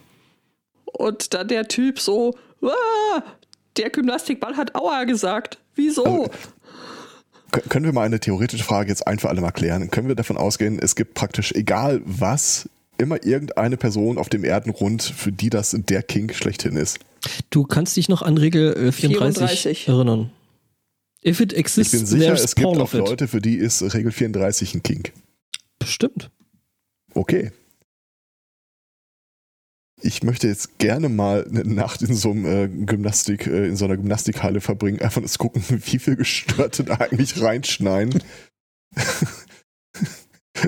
Und 0.86 1.34
dann 1.34 1.48
der 1.48 1.68
Typ 1.68 2.00
so, 2.00 2.34
ah, 2.62 3.22
der 3.78 3.90
Gymnastikball 3.90 4.56
hat 4.56 4.76
Aua 4.76 5.04
gesagt. 5.04 5.60
Wieso? 5.76 6.06
Also, 6.06 6.32
Können 7.70 7.86
wir 7.86 7.94
mal 7.94 8.04
eine 8.04 8.20
theoretische 8.20 8.64
Frage 8.64 8.90
jetzt 8.90 9.06
ein 9.06 9.20
für 9.20 9.30
alle 9.30 9.42
mal 9.42 9.52
klären? 9.52 9.92
Können 9.92 10.08
wir 10.08 10.16
davon 10.16 10.38
ausgehen, 10.38 10.80
es 10.80 10.96
gibt 10.96 11.14
praktisch 11.14 11.52
egal 11.52 12.02
was, 12.06 12.70
immer 12.98 13.24
irgendeine 13.26 13.78
Person 13.78 14.18
auf 14.18 14.30
dem 14.30 14.44
Erdenrund, 14.44 15.04
für 15.04 15.32
die 15.32 15.50
das 15.50 15.76
der 15.78 16.04
King 16.04 16.32
schlechthin 16.34 16.78
ist? 16.78 17.00
Du 17.50 17.64
kannst 17.64 17.98
dich 17.98 18.08
noch 18.10 18.22
an 18.22 18.38
Regel 18.38 18.74
äh, 18.74 18.92
34, 18.92 19.62
34. 19.62 19.88
erinnern. 19.88 20.32
If 21.26 21.40
it 21.40 21.54
Ich 21.54 21.60
exists, 21.60 21.92
bin 21.92 22.06
sicher, 22.06 22.34
es 22.34 22.56
gibt 22.56 22.68
auch. 22.68 22.94
Leute, 22.94 23.28
für 23.28 23.42
die 23.42 23.56
ist 23.56 23.82
Regel 23.94 24.12
34 24.12 24.76
ein 24.76 24.84
King. 24.84 25.04
Bestimmt. 25.80 26.30
Okay. 27.14 27.52
Ich 30.02 30.22
möchte 30.22 30.48
jetzt 30.48 30.78
gerne 30.78 31.10
mal 31.10 31.46
eine 31.48 31.64
Nacht 31.64 32.04
in 32.04 32.14
so 32.14 32.30
einem 32.30 32.46
äh, 32.46 32.68
Gymnastik, 32.68 33.48
äh, 33.48 33.66
in 33.66 33.76
so 33.76 33.86
einer 33.86 33.98
Gymnastikhalle 33.98 34.62
verbringen, 34.62 35.02
einfach 35.02 35.22
das 35.22 35.40
gucken, 35.40 35.64
wie 35.70 36.00
viel 36.00 36.16
Gestörte 36.16 36.84
da 36.84 36.96
eigentlich 36.96 37.42
reinschneiden. 37.42 38.22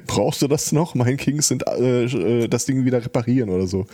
Brauchst 0.08 0.42
du 0.42 0.48
das 0.48 0.72
noch? 0.72 0.96
Mein 0.96 1.18
Kings 1.18 1.50
sind 1.50 1.68
äh, 1.68 2.06
äh, 2.06 2.48
das 2.48 2.66
Ding 2.66 2.84
wieder 2.84 3.04
reparieren 3.04 3.50
oder 3.50 3.68
so. 3.68 3.86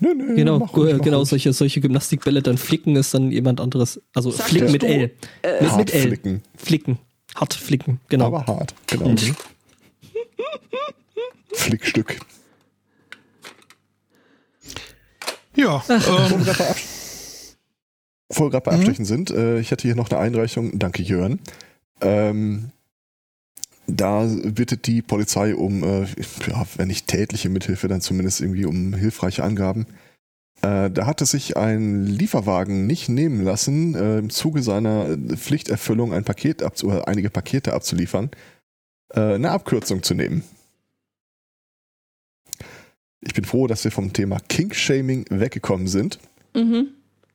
Nö, 0.00 0.12
nö, 0.14 0.34
Genau, 0.34 0.58
mach 0.58 0.76
ruhig, 0.76 0.90
äh, 0.90 0.94
mach 0.96 1.04
genau 1.04 1.18
ruhig. 1.18 1.28
solche, 1.28 1.52
solche 1.52 1.80
Gymnastikbälle 1.80 2.42
dann 2.42 2.58
flicken 2.58 2.96
ist 2.96 3.14
dann 3.14 3.30
jemand 3.30 3.60
anderes. 3.60 4.00
Also 4.12 4.30
Sagtest 4.30 4.50
flicken 4.50 4.72
mit 4.72 4.82
du, 4.82 4.86
L. 4.86 5.10
äh, 5.42 5.62
mit, 5.62 5.70
Hart 5.70 5.78
mit 5.78 5.94
L. 5.94 6.02
flicken, 6.02 6.42
Flicken. 6.56 6.98
Hart 7.36 7.54
flicken, 7.54 8.00
genau. 8.08 8.26
aber 8.26 8.46
hart, 8.46 8.74
genau. 8.86 9.08
Mhm. 9.08 9.36
Flickstück. 11.52 12.18
Ja, 15.56 15.82
ähm, 15.88 16.00
wir 16.00 16.44
gerade 16.44 16.58
bei, 16.58 16.70
Abs 16.70 17.56
Wo 18.30 18.44
wir 18.44 18.50
gerade 18.50 18.64
bei 18.64 18.76
Mhm. 18.76 19.04
Sind, 19.04 19.30
äh, 19.30 19.60
ich 19.60 19.70
hatte 19.70 19.82
hier 19.82 19.94
noch 19.94 20.10
eine 20.10 20.18
Einreichung, 20.20 20.78
danke 20.78 21.02
Jörn. 21.02 21.38
Ähm, 22.00 22.70
da 23.86 24.26
bittet 24.26 24.86
die 24.86 25.02
Polizei 25.02 25.54
um, 25.54 25.82
äh, 25.82 26.06
ja, 26.48 26.66
wenn 26.76 26.88
nicht 26.88 27.08
tätliche 27.08 27.48
Mithilfe, 27.48 27.88
dann 27.88 28.00
zumindest 28.00 28.40
irgendwie 28.40 28.64
um 28.64 28.94
hilfreiche 28.94 29.44
Angaben. 29.44 29.86
Äh, 30.62 30.90
da 30.90 31.06
hatte 31.06 31.26
sich 31.26 31.56
ein 31.56 32.06
Lieferwagen 32.06 32.86
nicht 32.86 33.08
nehmen 33.08 33.42
lassen, 33.42 33.94
äh, 33.94 34.18
im 34.18 34.30
Zuge 34.30 34.62
seiner 34.62 35.16
Pflichterfüllung 35.36 36.12
ein 36.14 36.24
Paket 36.24 36.62
abzu 36.62 36.88
oder 36.88 37.08
einige 37.08 37.28
Pakete 37.28 37.74
abzuliefern, 37.74 38.30
äh, 39.10 39.34
eine 39.34 39.50
Abkürzung 39.50 40.02
zu 40.02 40.14
nehmen. 40.14 40.42
Ich 43.20 43.34
bin 43.34 43.44
froh, 43.44 43.66
dass 43.66 43.84
wir 43.84 43.90
vom 43.90 44.12
Thema 44.12 44.38
Kink-Shaming 44.48 45.26
weggekommen 45.30 45.86
sind. 45.86 46.18
Mhm. 46.54 46.88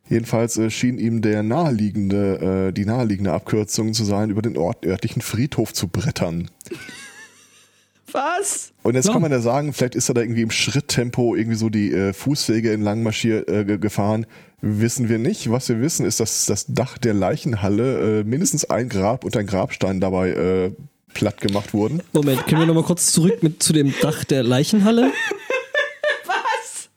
Jedenfalls 0.09 0.57
äh, 0.57 0.69
schien 0.71 0.97
ihm 0.97 1.21
der 1.21 1.43
naheliegende, 1.43 2.67
äh, 2.69 2.73
die 2.73 2.85
naheliegende 2.85 3.31
Abkürzung 3.31 3.93
zu 3.93 4.03
sein, 4.03 4.29
über 4.31 4.41
den 4.41 4.57
Ort, 4.57 4.85
örtlichen 4.85 5.21
Friedhof 5.21 5.71
zu 5.73 5.87
brettern. 5.87 6.49
Was? 8.11 8.71
Und 8.81 8.95
jetzt 8.95 9.05
Ja. 9.05 9.13
kann 9.13 9.21
man 9.21 9.31
ja 9.31 9.39
sagen, 9.39 9.71
vielleicht 9.71 9.93
ist 9.93 10.09
er 10.09 10.15
da 10.15 10.21
irgendwie 10.21 10.41
im 10.41 10.49
Schritttempo 10.49 11.35
irgendwie 11.35 11.55
so 11.57 11.69
die 11.69 11.91
äh, 11.93 12.11
Fußwege 12.13 12.71
entlang 12.73 13.03
marschier 13.03 13.47
äh, 13.47 13.65
ge- 13.65 13.77
gefahren. 13.77 14.25
Wissen 14.61 15.09
wir 15.09 15.19
nicht. 15.19 15.51
Was 15.51 15.69
wir 15.69 15.79
wissen, 15.79 16.07
ist, 16.07 16.19
dass 16.19 16.45
das 16.47 16.65
Dach 16.67 16.97
der 16.97 17.13
Leichenhalle 17.13 18.21
äh, 18.21 18.23
mindestens 18.23 18.65
ein 18.65 18.89
Grab 18.89 19.23
und 19.25 19.37
ein 19.37 19.45
Grabstein 19.45 19.99
dabei 20.01 20.31
äh, 20.31 20.71
platt 21.13 21.39
gemacht 21.39 21.73
wurden. 21.75 22.01
Moment, 22.13 22.47
können 22.47 22.61
wir 22.61 22.65
nochmal 22.65 22.83
kurz 22.83 23.11
zurück 23.13 23.43
mit 23.43 23.61
zu 23.61 23.73
dem 23.73 23.93
Dach 24.01 24.23
der 24.23 24.41
Leichenhalle? 24.41 25.11
Was? 26.25 26.89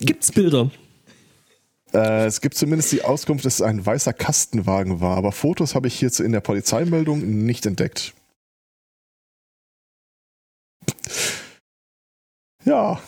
Gibt's 0.00 0.32
Bilder? 0.32 0.70
Äh, 1.92 2.26
es 2.26 2.40
gibt 2.40 2.54
zumindest 2.54 2.92
die 2.92 3.02
Auskunft, 3.02 3.44
dass 3.44 3.54
es 3.54 3.62
ein 3.62 3.84
weißer 3.84 4.12
Kastenwagen 4.12 5.00
war, 5.00 5.16
aber 5.16 5.32
Fotos 5.32 5.74
habe 5.74 5.88
ich 5.88 5.98
hierzu 5.98 6.22
in 6.22 6.32
der 6.32 6.40
Polizeimeldung 6.40 7.44
nicht 7.44 7.66
entdeckt. 7.66 8.14
Ja, 12.64 13.00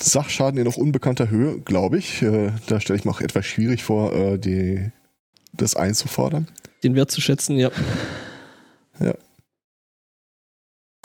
Sachschaden 0.00 0.58
in 0.58 0.64
noch 0.64 0.76
unbekannter 0.76 1.30
Höhe, 1.30 1.60
glaube 1.60 1.98
ich. 1.98 2.22
Äh, 2.22 2.52
da 2.66 2.80
stelle 2.80 2.98
ich 2.98 3.04
mir 3.04 3.10
auch 3.10 3.20
etwas 3.20 3.46
schwierig 3.46 3.84
vor, 3.84 4.12
äh, 4.12 4.38
die, 4.38 4.90
das 5.52 5.76
einzufordern. 5.76 6.48
Den 6.82 6.94
Wert 6.94 7.10
zu 7.10 7.20
schätzen, 7.20 7.56
ja. 7.56 7.70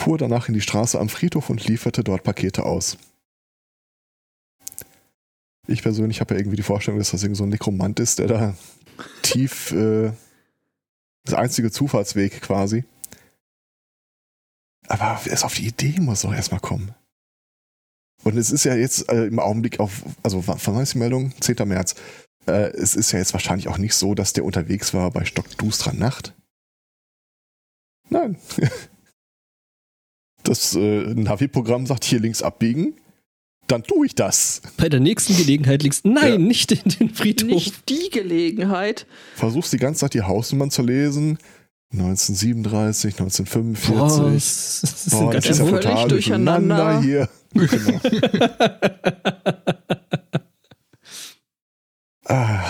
Fuhr 0.02 0.18
danach 0.18 0.48
in 0.48 0.56
die 0.56 0.62
Straße 0.62 1.00
am 1.00 1.10
Friedhof 1.10 1.52
und 1.52 1.68
lieferte 1.68 2.04
dort 2.04 2.24
Pakete 2.24 2.64
aus. 2.64 2.98
Ich 5.68 5.84
persönlich 5.84 6.20
habe 6.20 6.34
ja 6.34 6.39
irgendwie 6.39 6.57
die 6.57 6.64
Vorstellung, 6.64 6.99
dass 6.99 7.12
das 7.12 7.24
irgendwie 7.24 7.38
so 7.38 7.43
ein 7.43 7.49
Nekromant 7.49 7.99
ist, 7.99 8.20
der 8.20 8.28
da 8.28 8.55
tief 9.22 9.72
äh, 9.72 10.12
das 11.24 11.36
einzige 11.36 11.72
Zufallsweg 11.72 12.41
quasi. 12.41 12.84
Aber 14.88 15.22
erst 15.26 15.45
auf 15.45 15.53
die 15.53 15.68
Idee 15.68 15.99
muss 15.99 16.22
doch 16.22 16.34
erstmal 16.34 16.59
kommen. 16.59 16.93
Und 18.24 18.38
es 18.38 18.51
ist 18.51 18.66
ja 18.66 18.76
jetzt 18.76 19.09
äh, 19.09 19.26
im 19.26 19.39
Augenblick 19.39 19.80
auf, 19.80 20.03
also 20.24 20.45
wann 20.47 20.59
wann 20.64 20.82
ist 20.84 20.93
die 20.93 20.99
Meldung? 20.99 21.34
10. 21.39 21.68
März. 21.68 21.95
Äh, 22.45 22.72
es 22.74 22.95
ist 22.95 23.12
ja 23.12 23.20
jetzt 23.20 23.34
wahrscheinlich 23.34 23.68
auch 23.68 23.78
nicht 23.78 23.95
so, 23.95 24.16
dass 24.16 24.34
der 24.34 24.45
unterwegs 24.45 24.93
war 24.93 25.12
bei 25.12 25.26
stockdusterer 25.26 25.93
Nacht. 25.93 26.34
Nein. 28.09 28.38
Das 30.43 30.76
äh, 30.76 31.14
Navi-Programm 31.14 31.86
sagt 31.86 32.03
hier 32.03 32.20
links 32.20 32.41
abbiegen, 32.41 32.95
dann 33.72 33.84
tue 33.84 34.06
ich 34.06 34.16
das. 34.16 34.62
Bei 34.78 34.90
der 34.90 35.00
nächsten 35.00 35.36
Gelegenheit 35.38 35.84
liegst 35.84 36.06
Nein, 36.06 36.32
Ja. 36.34 36.38
nicht 36.38 36.72
in 36.72 36.92
den 37.00 37.10
Friedhof. 37.14 37.50
Nicht 37.50 37.90
die 37.90 38.10
Gelegenheit. 38.12 39.06
Versuchst 39.36 39.72
die 39.74 39.78
ganze 39.78 40.02
Zeit 40.02 40.14
die 40.14 40.22
Hausnummern 40.22 40.72
zu 40.72 40.82
lesen. 40.82 41.38
1937, 41.94 43.20
1945. 43.20 43.96
Boah, 43.96 44.32
das, 44.32 44.80
das 44.82 45.04
sind 45.04 45.20
Boah, 45.20 45.32
ganz 45.32 45.46
das 45.46 45.58
ist 45.58 45.60
ja 45.60 45.66
völlig 45.66 45.86
total 45.86 46.08
durcheinander. 46.08 47.02
hier. 47.02 47.30
Genau. 47.54 48.00
ah, 52.26 52.64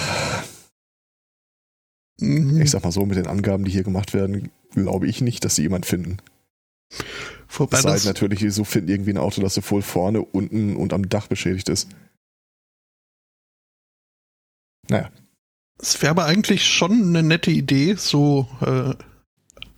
mhm. 2.19 2.61
ich 2.61 2.71
sag 2.71 2.83
mal 2.83 2.91
so, 2.91 3.05
mit 3.05 3.17
den 3.17 3.27
Angaben, 3.27 3.63
die 3.63 3.71
hier 3.71 3.83
gemacht 3.83 4.15
werden, 4.15 4.49
glaube 4.71 5.07
ich 5.07 5.21
nicht, 5.21 5.45
dass 5.45 5.55
sie 5.55 5.61
jemand 5.63 5.85
finden. 5.85 6.17
Wobei 7.59 7.77
Es 7.77 7.83
sei 7.83 7.91
das, 7.91 8.03
denn 8.03 8.09
natürlich, 8.09 8.53
so 8.53 8.63
finden 8.63 8.89
irgendwie 8.89 9.11
ein 9.11 9.17
Auto, 9.17 9.41
das 9.41 9.53
sowohl 9.53 9.81
vorne, 9.81 10.21
unten 10.21 10.75
und 10.75 10.93
am 10.93 11.09
Dach 11.09 11.27
beschädigt 11.27 11.69
ist. 11.69 11.89
es 15.81 16.01
wäre 16.01 16.11
aber 16.11 16.25
eigentlich 16.25 16.65
schon 16.65 16.91
eine 16.91 17.23
nette 17.23 17.51
Idee, 17.51 17.95
so 17.97 18.47
äh, 18.61 18.93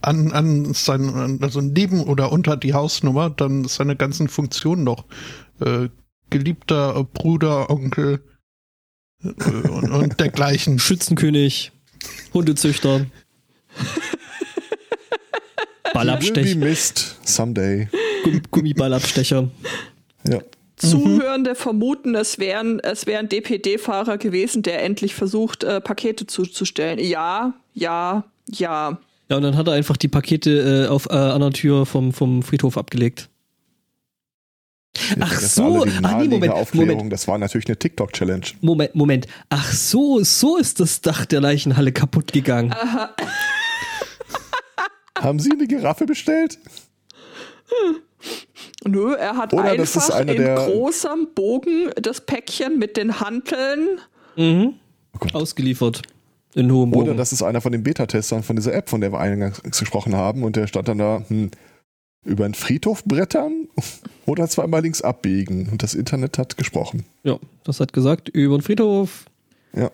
an, 0.02 0.32
an 0.34 0.74
sein, 0.74 1.40
also 1.42 1.62
neben 1.62 2.02
oder 2.02 2.32
unter 2.32 2.58
die 2.58 2.74
Hausnummer 2.74 3.30
dann 3.30 3.66
seine 3.66 3.96
ganzen 3.96 4.28
Funktionen 4.28 4.84
noch. 4.84 5.06
Äh, 5.62 5.90
geliebter 6.30 7.04
Bruder, 7.06 7.70
Onkel 7.70 8.22
äh, 9.24 9.30
und, 9.70 9.92
und 9.92 10.20
dergleichen. 10.20 10.78
Schützenkönig, 10.80 11.72
Hundezüchter, 12.34 13.06
Will 15.94 16.00
Ballabstech, 16.00 16.54
be 16.54 16.66
missed 16.66 17.18
someday. 17.24 17.88
Gumm 18.24 18.42
Gummiballabstecher. 18.52 19.50
Ja. 20.28 20.40
Zuhörende 20.76 21.56
vermuten, 21.56 22.16
es 22.16 22.40
wären, 22.40 22.80
es 22.80 23.06
wären 23.06 23.30
DPD-Fahrer 23.30 24.18
gewesen, 24.18 24.64
der 24.64 24.84
endlich 24.84 25.14
versucht, 25.14 25.64
äh, 25.64 25.80
Pakete 25.80 26.26
zuzustellen. 26.28 27.00
Ja, 27.00 27.54
ja, 27.74 28.26
ja. 28.50 28.98
Ja, 29.30 29.38
und 29.38 29.44
dann 29.44 29.56
hat 29.56 29.68
er 29.68 29.74
einfach 29.74 29.98
die 29.98 30.08
Pakete 30.08 30.86
äh, 30.86 30.88
auf 30.88 31.08
äh, 31.10 31.14
an 31.14 31.42
der 31.42 31.52
Tür 31.52 31.86
vom, 31.86 32.12
vom 32.12 32.44
Friedhof 32.44 32.78
abgelegt. 32.78 33.30
Ach 35.20 35.42
Das 35.42 35.56
so, 35.56 35.86
die 35.86 35.92
ah, 36.04 36.18
nee, 36.20 36.28
Moment, 36.28 36.54
Aufklärung. 36.54 36.90
Moment. 36.90 37.14
Das 37.14 37.28
war 37.28 37.38
natürlich 37.38 37.68
eine 37.68 37.78
TikTok-Challenge. 37.78 38.46
Moment, 38.62 38.96
Moment. 38.96 39.28
Ach 39.50 39.72
so, 39.72 40.24
so 40.24 40.58
ist 40.58 40.80
das 40.80 41.02
Dach 41.02 41.26
der 41.26 41.42
Leichenhalle 41.42 41.92
kaputt 41.92 42.32
gegangen. 42.32 42.76
Haben 45.24 45.40
Sie 45.40 45.52
eine 45.52 45.68
Giraffe 45.68 46.06
bestellt? 46.06 46.60
Nö, 48.86 49.14
er 49.16 49.38
hat 49.38 49.54
Oder 49.54 49.64
einfach 49.64 50.20
in 50.20 50.28
der- 50.28 50.56
großem 50.56 51.30
Bogen 51.34 51.90
das 52.02 52.22
Päckchen 52.22 52.78
mit 52.78 52.98
den 52.98 53.20
Hanteln. 53.20 54.00
Mhm. 54.36 54.76
Oh. 55.20 55.38
Ausgeliefert. 55.38 56.02
In 56.56 56.72
hohem 56.72 56.94
Oder 56.94 57.06
Bogen. 57.08 57.18
das 57.18 57.32
ist 57.34 57.42
einer 57.42 57.62
von 57.62 57.72
den 57.72 57.84
Beta-Testern 57.84 58.44
von 58.44 58.56
dieser 58.56 58.74
App, 58.74 58.90
von 58.90 59.02
der 59.02 59.12
wir 59.12 59.20
eingangs 59.20 59.62
gesprochen 59.64 60.16
haben. 60.16 60.44
Und 60.44 60.56
der 60.56 60.68
stand 60.68 60.88
dann 60.88 60.98
da, 61.00 61.24
hm, 61.28 61.50
über 62.26 62.46
einen 62.46 62.54
Friedhof 62.54 63.04
brettern 63.06 63.68
oder 64.26 64.48
zweimal 64.48 64.82
links 64.82 65.02
abbiegen. 65.02 65.70
Und 65.72 65.84
das 65.84 65.94
Internet 65.94 66.38
hat 66.38 66.58
gesprochen. 66.58 67.06
Ja, 67.24 67.40
das 67.64 67.80
hat 67.80 67.92
gesagt, 67.94 68.30
über 68.30 68.58
den 68.58 68.62
Friedhof. 68.62 69.26
Ja. 69.76 69.90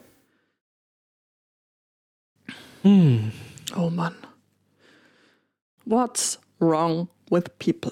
Hm. 2.84 3.32
Oh 3.78 3.90
Mann. 3.90 4.14
What's 5.90 6.38
wrong 6.60 7.08
with 7.32 7.46
people? 7.58 7.92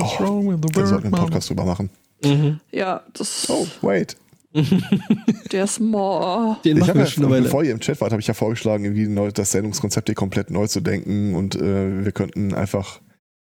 Oh, 0.00 0.16
wrong 0.18 0.48
with 0.48 0.58
the 0.62 0.74
wir 0.74 0.86
sollten 0.88 1.06
einen 1.06 1.12
world, 1.12 1.26
Podcast 1.26 1.48
drüber 1.48 1.64
machen. 1.64 1.90
Mhm. 2.24 2.58
Ja, 2.72 3.04
das. 3.12 3.48
Oh, 3.48 3.68
wait. 3.82 4.16
Der 5.52 5.62
ist 5.62 5.78
more. 5.78 6.56
Den 6.64 6.76
Ich 6.76 6.80
machen 6.80 6.88
habe 6.88 6.98
wir 6.98 7.04
ja, 7.04 7.10
schon 7.10 7.28
bevor 7.28 7.62
ihr 7.62 7.70
im 7.70 7.78
Chat 7.78 8.00
wart, 8.00 8.10
habe 8.10 8.20
ich 8.20 8.26
ja 8.26 8.34
vorgeschlagen, 8.34 8.84
irgendwie 8.84 9.06
neu, 9.06 9.30
das 9.30 9.52
Sendungskonzept 9.52 10.08
hier 10.08 10.16
komplett 10.16 10.50
neu 10.50 10.66
zu 10.66 10.80
denken 10.80 11.36
und 11.36 11.54
äh, 11.54 12.04
wir 12.04 12.10
könnten 12.10 12.52
einfach 12.52 13.00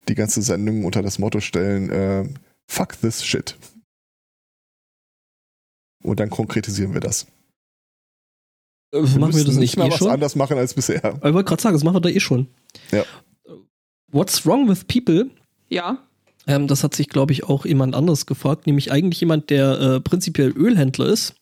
die 0.08 0.16
ganze 0.16 0.44
Sendung 0.44 0.86
unter 0.86 1.02
das 1.02 1.18
Motto 1.18 1.40
stellen, 1.40 1.90
äh, 1.90 2.30
fuck 2.68 3.02
this 3.02 3.26
shit. 3.26 3.58
Und 6.04 6.20
dann 6.20 6.30
konkretisieren 6.30 6.94
wir 6.94 7.02
das. 7.02 7.26
Äh, 8.92 9.02
machen 9.02 9.36
wir 9.36 9.44
das 9.44 9.56
nicht 9.56 9.78
mehr 9.78 9.88
eh 9.88 9.92
was 9.92 9.98
schon? 9.98 10.10
anders 10.10 10.36
machen 10.36 10.58
als 10.58 10.74
bisher. 10.74 11.16
Ich 11.18 11.34
wollte 11.34 11.44
gerade 11.44 11.62
sagen, 11.62 11.76
das 11.76 11.84
machen 11.84 11.96
wir 11.96 12.02
da 12.02 12.10
eh 12.10 12.20
schon. 12.20 12.48
Ja. 12.92 13.04
What's 14.12 14.46
wrong 14.46 14.70
with 14.70 14.86
people? 14.86 15.30
Ja. 15.70 16.00
Ähm, 16.48 16.68
das 16.68 16.84
hat 16.84 16.96
sich, 16.96 17.10
glaube 17.10 17.34
ich, 17.34 17.44
auch 17.44 17.66
jemand 17.66 17.96
anderes 17.96 18.26
gefragt, 18.26 18.68
nämlich 18.68 18.92
eigentlich 18.92 19.20
jemand, 19.20 19.50
der 19.50 19.80
äh, 19.80 20.00
prinzipiell 20.00 20.52
Ölhändler 20.56 21.08
ist 21.08 21.36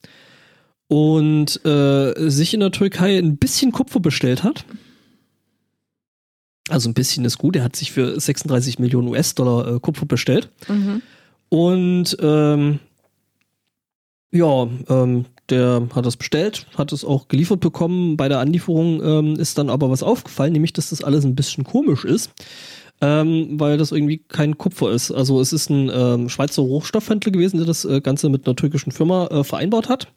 und 0.88 1.64
äh, 1.66 2.30
sich 2.30 2.54
in 2.54 2.62
der 2.62 2.72
Türkei 2.72 3.18
ein 3.18 3.38
bisschen 3.38 3.72
Kupfer 3.72 4.00
bestellt 4.00 4.44
hat. 4.44 4.66
Also 6.70 6.90
ein 6.90 6.94
bisschen 6.94 7.26
ist 7.26 7.38
gut, 7.38 7.56
er 7.56 7.64
hat 7.64 7.76
sich 7.76 7.92
für 7.92 8.20
36 8.20 8.80
Millionen 8.80 9.10
US-Dollar 9.10 9.76
äh, 9.76 9.80
Kupfer 9.80 10.06
bestellt. 10.06 10.50
Mhm. 10.68 11.02
Und 11.50 12.18
ähm, 12.22 12.80
ja, 14.32 14.68
ähm, 14.90 15.26
der 15.50 15.88
hat 15.94 16.06
das 16.06 16.18
bestellt, 16.18 16.68
hat 16.78 16.92
es 16.92 17.04
auch 17.04 17.28
geliefert 17.28 17.60
bekommen. 17.60 18.18
Bei 18.18 18.30
der 18.30 18.40
Anlieferung 18.40 19.02
ähm, 19.04 19.36
ist 19.36 19.58
dann 19.58 19.70
aber 19.70 19.90
was 19.90 20.04
aufgefallen, 20.04 20.54
nämlich 20.54 20.74
dass 20.74 20.90
das 20.90 21.04
alles 21.04 21.26
ein 21.26 21.36
bisschen 21.36 21.64
komisch 21.64 22.06
ist, 22.06 22.32
ähm, 23.02 23.60
weil 23.60 23.78
das 23.78 23.92
irgendwie 23.92 24.20
kein 24.28 24.58
Kupfer 24.58 24.92
ist. 24.92 25.12
Also 25.12 25.42
es 25.42 25.52
ist 25.52 25.70
ein 25.70 25.92
ähm, 25.94 26.30
Schweizer 26.30 26.62
Rohstoffhändler 26.62 27.32
gewesen, 27.32 27.58
der 27.58 27.66
das 27.66 27.86
äh, 27.86 28.02
Ganze 28.02 28.30
mit 28.30 28.48
einer 28.48 28.56
türkischen 28.56 28.92
Firma 28.92 29.28
äh, 29.28 29.44
vereinbart 29.44 29.90
hat. 29.90 30.08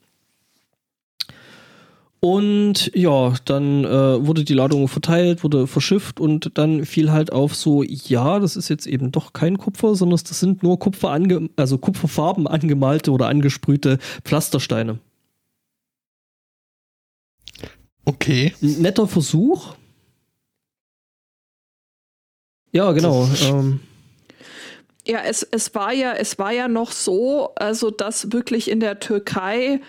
Und 2.19 2.91
ja, 2.95 3.33
dann 3.45 3.83
äh, 3.83 4.25
wurde 4.25 4.43
die 4.43 4.55
Ladung 4.55 4.87
verteilt, 4.87 5.43
wurde 5.43 5.67
verschifft 5.67 6.19
und 6.19 6.57
dann 6.57 6.83
fiel 6.85 7.11
halt 7.11 7.31
auf 7.31 7.53
so, 7.53 7.83
ja, 7.83 8.39
das 8.39 8.55
ist 8.55 8.69
jetzt 8.69 8.87
eben 8.87 9.11
doch 9.11 9.33
kein 9.33 9.59
Kupfer, 9.59 9.93
sondern 9.93 10.19
das 10.27 10.39
sind 10.39 10.63
nur 10.63 10.79
Kupfer 10.79 11.11
ange 11.11 11.49
also 11.57 11.77
Kupferfarben 11.77 12.47
angemalte 12.47 13.11
oder 13.11 13.27
angesprühte 13.27 13.99
Pflastersteine. 14.23 14.97
Okay. 18.07 18.53
Ein 18.61 18.81
netter 18.83 19.05
Versuch. 19.05 19.75
Ja, 22.71 22.93
genau. 22.93 23.27
Ähm, 23.41 23.81
Ja, 25.05 25.19
es, 25.25 25.43
es 25.43 25.75
war 25.75 25.91
ja, 25.91 26.13
es 26.13 26.39
war 26.39 26.53
ja 26.53 26.69
noch 26.69 26.93
so, 26.93 27.53
also 27.55 27.91
dass 27.91 28.31
wirklich 28.31 28.71
in 28.71 28.79
der 28.79 29.01
Türkei 29.01 29.81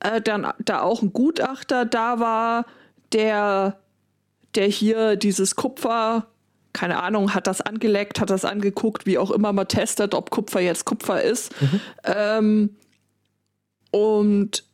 äh, 0.00 0.20
dann 0.20 0.52
da 0.58 0.82
auch 0.82 1.00
ein 1.00 1.14
Gutachter 1.14 1.86
da 1.86 2.20
war, 2.20 2.66
der, 3.14 3.78
der 4.54 4.66
hier 4.66 5.16
dieses 5.16 5.56
Kupfer, 5.56 6.26
keine 6.74 7.02
Ahnung, 7.02 7.34
hat 7.34 7.46
das 7.46 7.62
angeleckt, 7.62 8.20
hat 8.20 8.28
das 8.28 8.44
angeguckt, 8.44 9.06
wie 9.06 9.16
auch 9.16 9.30
immer 9.30 9.54
man 9.54 9.68
testet, 9.68 10.14
ob 10.14 10.30
Kupfer 10.30 10.60
jetzt 10.60 10.84
Kupfer 10.84 11.22
ist. 11.22 11.54
Ähm, 12.04 12.76
und 13.90 14.64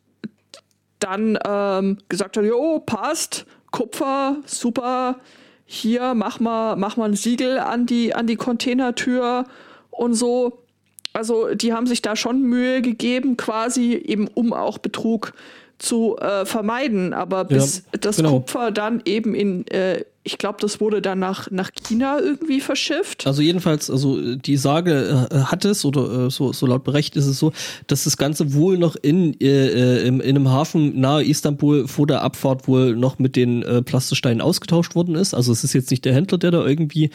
dann 0.98 1.38
ähm, 1.46 1.98
gesagt 2.08 2.36
hat, 2.36 2.44
jo, 2.44 2.80
passt, 2.80 3.46
Kupfer, 3.70 4.36
super, 4.46 5.20
hier 5.66 6.14
mach 6.14 6.40
mal, 6.40 6.76
mach 6.76 6.96
mal 6.96 7.10
ein 7.10 7.16
Siegel 7.16 7.58
an 7.58 7.86
die, 7.86 8.14
an 8.14 8.26
die 8.26 8.36
Containertür 8.36 9.44
und 9.90 10.14
so. 10.14 10.64
Also 11.12 11.54
die 11.54 11.72
haben 11.72 11.86
sich 11.86 12.02
da 12.02 12.16
schon 12.16 12.42
Mühe 12.42 12.80
gegeben, 12.80 13.36
quasi 13.36 13.94
eben 13.94 14.28
um 14.28 14.52
auch 14.52 14.78
Betrug 14.78 15.32
zu 15.78 16.16
äh, 16.18 16.44
vermeiden. 16.44 17.12
Aber 17.12 17.44
bis 17.44 17.84
das 17.92 18.16
genau. 18.16 18.40
Kupfer 18.40 18.70
dann 18.70 19.02
eben 19.04 19.34
in, 19.34 19.66
äh, 19.68 20.04
ich 20.24 20.36
glaube, 20.36 20.58
das 20.60 20.80
wurde 20.80 21.00
dann 21.00 21.18
nach, 21.18 21.50
nach 21.50 21.70
China 21.72 22.18
irgendwie 22.20 22.60
verschifft. 22.60 23.26
Also 23.26 23.40
jedenfalls, 23.40 23.90
also 23.90 24.36
die 24.36 24.56
Sage 24.56 25.28
äh, 25.30 25.34
hat 25.44 25.64
es, 25.64 25.84
oder 25.84 26.26
äh, 26.26 26.30
so, 26.30 26.52
so 26.52 26.66
laut 26.66 26.84
Bericht 26.84 27.16
ist 27.16 27.26
es 27.26 27.38
so, 27.38 27.52
dass 27.86 28.04
das 28.04 28.16
Ganze 28.16 28.52
wohl 28.52 28.76
noch 28.76 28.96
in, 28.96 29.40
äh, 29.40 29.46
äh, 29.46 30.06
im, 30.06 30.20
in 30.20 30.36
einem 30.36 30.50
Hafen 30.50 31.00
nahe 31.00 31.24
Istanbul 31.24 31.88
vor 31.88 32.06
der 32.06 32.22
Abfahrt 32.22 32.68
wohl 32.68 32.94
noch 32.94 33.18
mit 33.18 33.36
den 33.36 33.62
äh, 33.62 33.80
Plastiksteinen 33.80 34.40
ausgetauscht 34.40 34.94
worden 34.94 35.14
ist. 35.14 35.32
Also 35.32 35.52
es 35.52 35.64
ist 35.64 35.72
jetzt 35.72 35.90
nicht 35.90 36.04
der 36.04 36.14
Händler, 36.14 36.38
der 36.38 36.50
da 36.50 36.66
irgendwie 36.66 37.10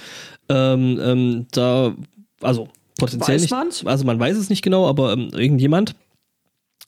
ähm, 0.50 1.00
ähm, 1.02 1.46
da, 1.52 1.94
also 2.42 2.70
potenziell 2.98 3.36
Weiß 3.36 3.42
nicht, 3.42 3.52
man's? 3.52 3.86
also 3.86 4.06
man 4.06 4.20
weiß 4.20 4.38
es 4.38 4.50
nicht 4.50 4.62
genau, 4.62 4.88
aber 4.88 5.14
ähm, 5.14 5.30
irgendjemand 5.34 5.96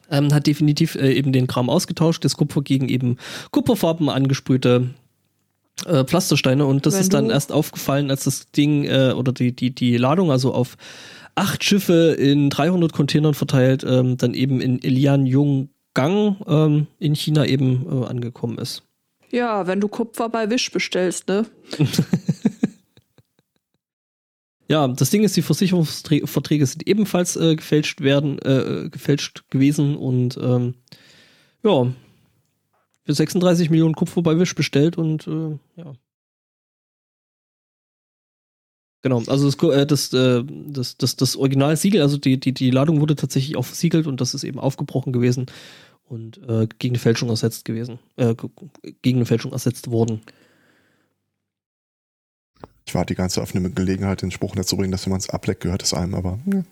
ähm, 0.10 0.34
hat 0.34 0.48
definitiv 0.48 0.96
äh, 0.96 1.14
eben 1.14 1.32
den 1.32 1.48
Kram 1.48 1.70
ausgetauscht, 1.70 2.24
das 2.26 2.38
Kupfer 2.38 2.62
gegen 2.62 2.90
eben 2.90 3.18
Kupferfarben 3.52 4.10
angesprühte 4.10 4.90
äh, 5.86 6.04
Pflastersteine 6.06 6.66
und 6.66 6.86
das 6.86 6.94
Wenn 6.94 7.02
ist 7.02 7.14
dann 7.14 7.30
erst 7.30 7.52
aufgefallen, 7.52 8.10
als 8.10 8.24
das 8.24 8.52
Ding 8.52 8.86
äh, 8.86 9.14
oder 9.16 9.34
die, 9.34 9.54
die, 9.54 9.72
die 9.76 9.98
Ladung, 9.98 10.32
also 10.32 10.54
auf 10.54 10.78
acht 11.36 11.64
Schiffe 11.64 12.16
in 12.18 12.50
300 12.50 12.94
Containern 12.94 13.34
verteilt, 13.34 13.86
ähm, 13.88 14.18
dann 14.18 14.34
eben 14.34 14.62
in 14.62 14.80
Ilian-Yonggang 14.80 16.38
ähm, 16.48 16.88
in 17.00 17.14
China 17.14 17.46
eben 17.46 17.86
äh, 17.90 18.06
angekommen 18.06 18.58
ist. 18.58 18.84
Ja, 19.32 19.68
wenn 19.68 19.82
du 19.82 19.90
Kupfer 19.90 20.30
bei 20.30 20.50
Wish 20.50 20.72
bestellst, 20.72 21.28
ne? 21.28 21.46
Ja, 24.68 24.88
das 24.88 25.12
Ding 25.12 25.24
ist, 25.24 25.38
die 25.38 25.44
Versicherungsverträge 25.44 26.66
sind 26.66 26.88
ebenfalls 26.88 27.36
äh, 27.36 27.56
gefälscht 27.56 28.02
werden, 28.02 28.40
äh, 28.40 28.90
gefälscht 28.90 29.44
gewesen 29.52 29.96
und 29.96 30.38
ähm, 30.42 30.74
ja, 31.64 31.88
für 33.04 33.14
36 33.14 33.70
Millionen 33.70 33.94
Kupfer 33.94 34.24
bei 34.24 34.38
Wish 34.40 34.56
bestellt 34.56 34.98
und 34.98 35.28
äh, 35.28 35.58
ja. 35.76 35.94
Genau, 39.04 39.22
also 39.28 39.46
das, 39.52 39.72
äh, 39.72 39.86
das, 39.86 40.14
äh, 40.14 40.44
das, 40.44 40.98
das, 40.98 41.16
das 41.16 41.36
Originalsiegel, 41.36 42.02
also 42.02 42.18
die, 42.18 42.40
die, 42.40 42.54
die 42.54 42.72
Ladung 42.72 43.02
wurde 43.02 43.16
tatsächlich 43.16 43.56
auch 43.56 43.66
versiegelt 43.66 44.08
und 44.08 44.20
das 44.20 44.34
ist 44.34 44.44
eben 44.44 44.58
aufgebrochen 44.58 45.14
gewesen 45.14 45.46
und 46.06 46.40
äh, 46.50 46.68
gegen 46.80 46.96
eine 46.96 47.00
Fälschung 47.00 47.30
ersetzt 47.30 47.66
gewesen, 47.66 48.00
äh, 48.16 48.34
gegen 49.04 49.20
eine 49.20 49.28
Fälschung 49.28 49.52
ersetzt 49.52 49.92
worden. 49.92 50.22
Warte 52.96 53.14
die 53.14 53.18
ganze 53.18 53.42
eine 53.42 53.70
Gelegenheit, 53.70 54.22
den 54.22 54.32
Spruch 54.32 54.56
dazu 54.56 54.78
bringen, 54.78 54.92
dass 54.92 55.06
wenn 55.06 55.12
man 55.12 55.20
es 55.20 55.30
ableckt, 55.30 55.62
gehört 55.62 55.84
es 55.84 55.94
einem, 55.94 56.16
aber 56.16 56.40
ja. 56.52 56.64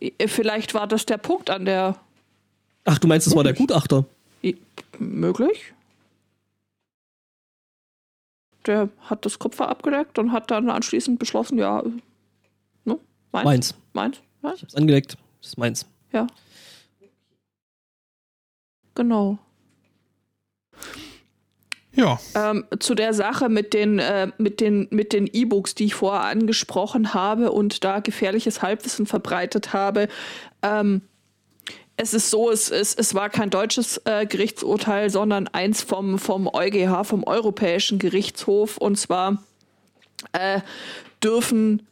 Äh, 0.00 0.28
Vielleicht 0.28 0.74
war 0.74 0.86
das 0.86 1.06
der 1.06 1.18
Punkt 1.18 1.48
an 1.48 1.64
der 1.64 1.96
Ach, 2.84 2.98
du 2.98 3.08
meinst, 3.08 3.26
das 3.26 3.34
war 3.34 3.44
der 3.44 3.54
Gutachter? 3.54 4.04
möglich. 4.98 5.72
Der 8.64 8.88
hat 9.00 9.24
das 9.26 9.38
Kupfer 9.38 9.68
abgedeckt 9.68 10.18
und 10.18 10.32
hat 10.32 10.50
dann 10.50 10.70
anschließend 10.70 11.18
beschlossen, 11.18 11.58
ja, 11.58 11.82
ne? 12.84 12.98
Meins. 13.32 13.44
Meins. 13.44 13.74
Meins. 13.92 14.22
Ja, 14.42 14.52
Ich 14.54 14.62
hab's 14.62 14.74
angelegt, 14.74 15.16
das 15.40 15.48
ist 15.50 15.58
meins. 15.58 15.86
ja. 16.12 16.26
Genau. 18.94 19.38
Ja. 21.96 22.20
Ähm, 22.34 22.64
zu 22.78 22.94
der 22.94 23.14
Sache 23.14 23.48
mit 23.48 23.72
den 23.72 23.98
äh, 23.98 24.28
mit 24.36 24.60
den 24.60 24.86
mit 24.90 25.12
den 25.12 25.26
E-Books, 25.26 25.74
die 25.74 25.86
ich 25.86 25.94
vorher 25.94 26.24
angesprochen 26.24 27.14
habe 27.14 27.50
und 27.50 27.84
da 27.84 28.00
gefährliches 28.00 28.62
Halbwissen 28.62 29.06
verbreitet 29.06 29.72
habe. 29.72 30.08
Ähm, 30.62 31.00
es 31.96 32.12
ist 32.12 32.30
so, 32.30 32.50
es, 32.50 32.70
es, 32.70 32.94
es 32.94 33.14
war 33.14 33.30
kein 33.30 33.48
deutsches 33.48 34.02
äh, 34.04 34.26
Gerichtsurteil, 34.26 35.08
sondern 35.08 35.48
eins 35.48 35.82
vom, 35.82 36.18
vom 36.18 36.46
EuGH, 36.46 37.04
vom 37.04 37.24
Europäischen 37.24 37.98
Gerichtshof. 37.98 38.76
Und 38.76 38.96
zwar 38.98 39.42
äh, 40.32 40.60
dürfen 41.24 41.86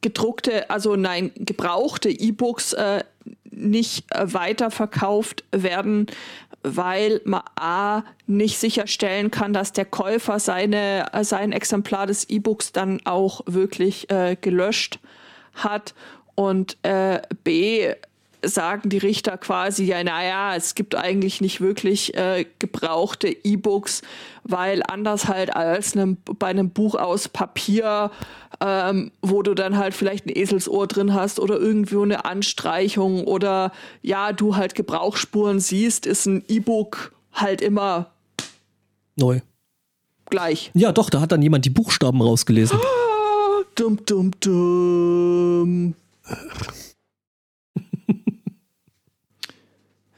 gedruckte, 0.00 0.70
also 0.70 0.94
nein, 0.94 1.32
gebrauchte 1.34 2.08
E-Books 2.08 2.72
äh, 2.74 3.02
nicht 3.50 4.04
äh, 4.14 4.32
weiterverkauft 4.32 5.44
werden, 5.50 6.06
weil 6.62 7.20
man 7.24 7.42
A 7.56 8.02
nicht 8.26 8.58
sicherstellen 8.58 9.30
kann, 9.30 9.52
dass 9.52 9.72
der 9.72 9.84
Käufer 9.84 10.38
seine, 10.38 11.06
sein 11.22 11.52
Exemplar 11.52 12.06
des 12.06 12.28
E-Books 12.28 12.72
dann 12.72 13.00
auch 13.04 13.42
wirklich 13.46 14.10
äh, 14.10 14.36
gelöscht 14.40 15.00
hat 15.54 15.94
und 16.34 16.76
äh, 16.82 17.20
B 17.44 17.94
sagen 18.44 18.88
die 18.88 18.98
Richter 18.98 19.36
quasi, 19.38 19.84
ja, 19.84 20.02
naja, 20.02 20.54
es 20.56 20.74
gibt 20.74 20.94
eigentlich 20.94 21.40
nicht 21.40 21.60
wirklich 21.60 22.14
äh, 22.14 22.46
gebrauchte 22.58 23.28
E-Books, 23.28 24.02
weil 24.44 24.82
anders 24.88 25.28
halt 25.28 25.54
als 25.54 25.96
einem, 25.96 26.16
bei 26.38 26.48
einem 26.48 26.70
Buch 26.70 26.94
aus 26.94 27.28
Papier, 27.28 28.10
ähm, 28.60 29.12
wo 29.22 29.42
du 29.42 29.54
dann 29.54 29.76
halt 29.76 29.94
vielleicht 29.94 30.26
ein 30.26 30.36
Eselsohr 30.36 30.86
drin 30.86 31.14
hast 31.14 31.40
oder 31.40 31.58
irgendwo 31.58 32.02
eine 32.02 32.24
Anstreichung 32.24 33.24
oder 33.24 33.72
ja, 34.02 34.32
du 34.32 34.56
halt 34.56 34.74
Gebrauchsspuren 34.74 35.60
siehst, 35.60 36.06
ist 36.06 36.26
ein 36.26 36.44
E-Book 36.48 37.12
halt 37.32 37.60
immer 37.60 38.10
Neu. 39.16 39.40
gleich. 40.30 40.70
Ja, 40.74 40.92
doch, 40.92 41.10
da 41.10 41.20
hat 41.20 41.32
dann 41.32 41.42
jemand 41.42 41.64
die 41.64 41.70
Buchstaben 41.70 42.20
rausgelesen. 42.20 42.78
Ah, 42.82 43.62
Dum, 43.74 44.04
dum, 44.04 44.30
dum. 44.40 45.94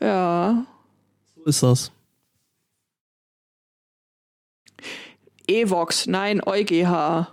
Ja. 0.04 0.66
So 1.36 1.44
ist 1.44 1.62
das. 1.62 1.92
EVOX, 5.46 6.06
nein, 6.06 6.40
EuGH. 6.44 7.28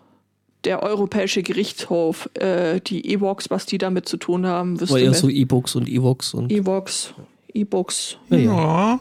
Der 0.64 0.84
Europäische 0.84 1.42
Gerichtshof. 1.42 2.30
Äh, 2.36 2.82
die 2.82 3.14
EVOX, 3.14 3.50
was 3.50 3.66
die 3.66 3.78
damit 3.78 4.08
zu 4.08 4.18
tun 4.18 4.46
haben, 4.46 4.80
wüsste 4.80 5.00
eher 5.00 5.10
mir. 5.10 5.16
so 5.16 5.30
E-Books 5.30 5.76
und 5.76 5.90
E-Vox 5.90 6.34
und. 6.34 6.52
EVOX, 6.52 7.14
E-Books. 7.54 8.18
Ja, 8.30 8.38
ja. 8.38 8.54
Ja. 8.54 9.00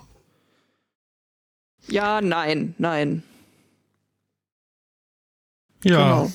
Ja, 1.88 2.20
nein, 2.20 2.74
nein. 2.78 3.22
Ja. 5.82 6.22
Genau. 6.22 6.32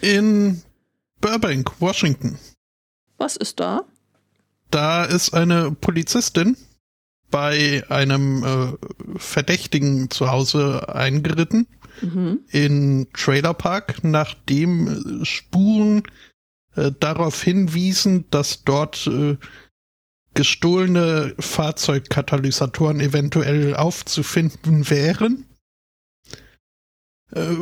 In 0.00 0.62
Burbank, 1.20 1.80
Washington. 1.80 2.38
Was 3.16 3.36
ist 3.36 3.60
da? 3.60 3.84
Da 4.70 5.04
ist 5.04 5.34
eine 5.34 5.72
Polizistin 5.72 6.56
bei 7.30 7.82
einem 7.88 8.44
äh, 8.44 9.18
Verdächtigen 9.18 10.10
zu 10.10 10.30
Hause 10.30 10.94
eingeritten 10.94 11.66
Mhm. 12.00 12.38
in 12.50 13.08
Trailer 13.12 13.54
Park, 13.54 14.04
nachdem 14.04 15.20
äh, 15.22 15.24
Spuren 15.24 16.04
äh, 16.76 16.92
darauf 17.00 17.42
hinwiesen, 17.42 18.26
dass 18.30 18.62
dort 18.62 19.08
äh, 19.08 19.36
gestohlene 20.34 21.34
Fahrzeugkatalysatoren 21.40 23.00
eventuell 23.00 23.74
aufzufinden 23.74 24.88
wären. 24.88 25.44
Äh, 27.32 27.56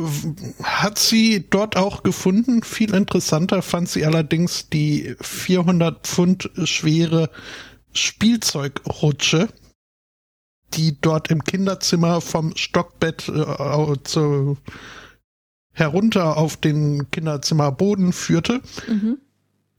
hat 0.63 0.99
sie 0.99 1.45
dort 1.49 1.75
auch 1.75 2.03
gefunden. 2.03 2.63
Viel 2.63 2.93
interessanter 2.93 3.61
fand 3.61 3.89
sie 3.89 4.05
allerdings 4.05 4.69
die 4.69 5.15
400 5.21 6.05
Pfund 6.05 6.49
schwere 6.63 7.29
Spielzeugrutsche, 7.93 9.49
die 10.73 10.99
dort 11.01 11.29
im 11.29 11.43
Kinderzimmer 11.43 12.21
vom 12.21 12.55
Stockbett 12.55 13.27
äh, 13.29 14.03
zu, 14.03 14.57
herunter 15.77 16.37
auf 16.37 16.57
den 16.57 17.09
Kinderzimmerboden 17.11 18.11
führte. 18.11 18.61
Mhm. 18.87 19.19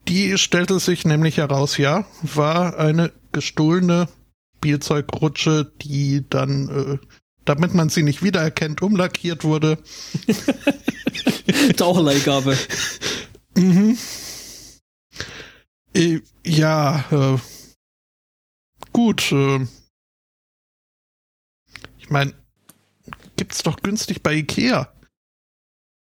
Die 0.07 0.39
stellte 0.39 0.79
sich 0.79 1.05
nämlich 1.05 1.39
heraus, 1.39 1.77
ja, 1.77 2.07
war 2.23 2.79
eine 2.79 3.13
gestohlene 3.33 4.09
Spielzeugrutsche, 4.57 5.71
die 5.83 6.25
dann, 6.31 6.69
äh, 6.69 7.07
damit 7.49 7.73
man 7.73 7.89
sie 7.89 8.03
nicht 8.03 8.23
wiedererkennt, 8.23 8.83
umlackiert 8.83 9.43
wurde. 9.45 9.79
Taucherleihgabe. 11.77 12.59
Mhm. 13.57 13.97
Äh, 15.95 16.21
ja, 16.45 17.05
äh, 17.11 17.39
gut. 18.93 19.33
Äh, 19.33 19.67
ich 21.99 22.11
meine, 22.11 22.35
gibt's 23.37 23.63
doch 23.63 23.81
günstig 23.81 24.23
bei 24.23 24.35
Ikea. 24.35 24.93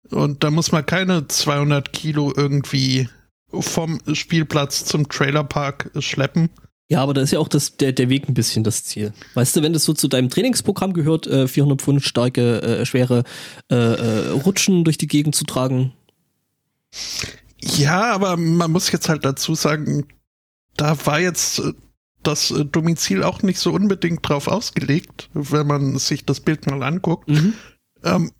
Und 0.09 0.43
da 0.43 0.51
muss 0.51 0.71
man 0.71 0.85
keine 0.85 1.27
200 1.27 1.93
Kilo 1.93 2.33
irgendwie 2.35 3.07
vom 3.51 3.99
Spielplatz 4.13 4.85
zum 4.85 5.09
Trailerpark 5.09 5.91
schleppen. 5.99 6.49
Ja, 6.88 7.01
aber 7.01 7.15
da 7.15 7.21
ist 7.21 7.31
ja 7.31 7.39
auch 7.39 7.47
das, 7.47 7.77
der, 7.77 7.93
der 7.93 8.09
Weg 8.09 8.29
ein 8.29 8.36
bisschen 8.36 8.63
das 8.63 8.83
Ziel. 8.83 9.11
Weißt 9.33 9.55
du, 9.55 9.63
wenn 9.63 9.73
das 9.73 9.86
so 9.86 9.93
zu 9.93 10.07
deinem 10.07 10.29
Trainingsprogramm 10.29 10.93
gehört, 10.93 11.25
äh, 11.25 11.47
400 11.47 11.81
Pfund 11.81 12.03
starke, 12.03 12.61
äh, 12.61 12.86
schwere 12.86 13.23
äh, 13.71 13.75
äh, 13.75 14.29
Rutschen 14.29 14.83
durch 14.83 14.97
die 14.97 15.07
Gegend 15.07 15.36
zu 15.36 15.45
tragen. 15.45 15.93
Ja, 17.59 18.13
aber 18.13 18.38
man 18.38 18.71
muss 18.71 18.91
jetzt 18.91 19.09
halt 19.09 19.25
dazu 19.25 19.55
sagen, 19.55 20.05
da 20.77 21.05
war 21.07 21.19
jetzt 21.19 21.59
äh, 21.59 21.73
das 22.21 22.51
äh, 22.51 22.65
Domizil 22.65 23.23
auch 23.23 23.41
nicht 23.41 23.59
so 23.59 23.71
unbedingt 23.71 24.27
drauf 24.27 24.47
ausgelegt, 24.47 25.29
wenn 25.33 25.65
man 25.65 25.97
sich 25.97 26.25
das 26.25 26.39
Bild 26.39 26.67
mal 26.67 26.83
anguckt. 26.83 27.27
Mhm. 27.29 27.53
Ähm, 28.03 28.31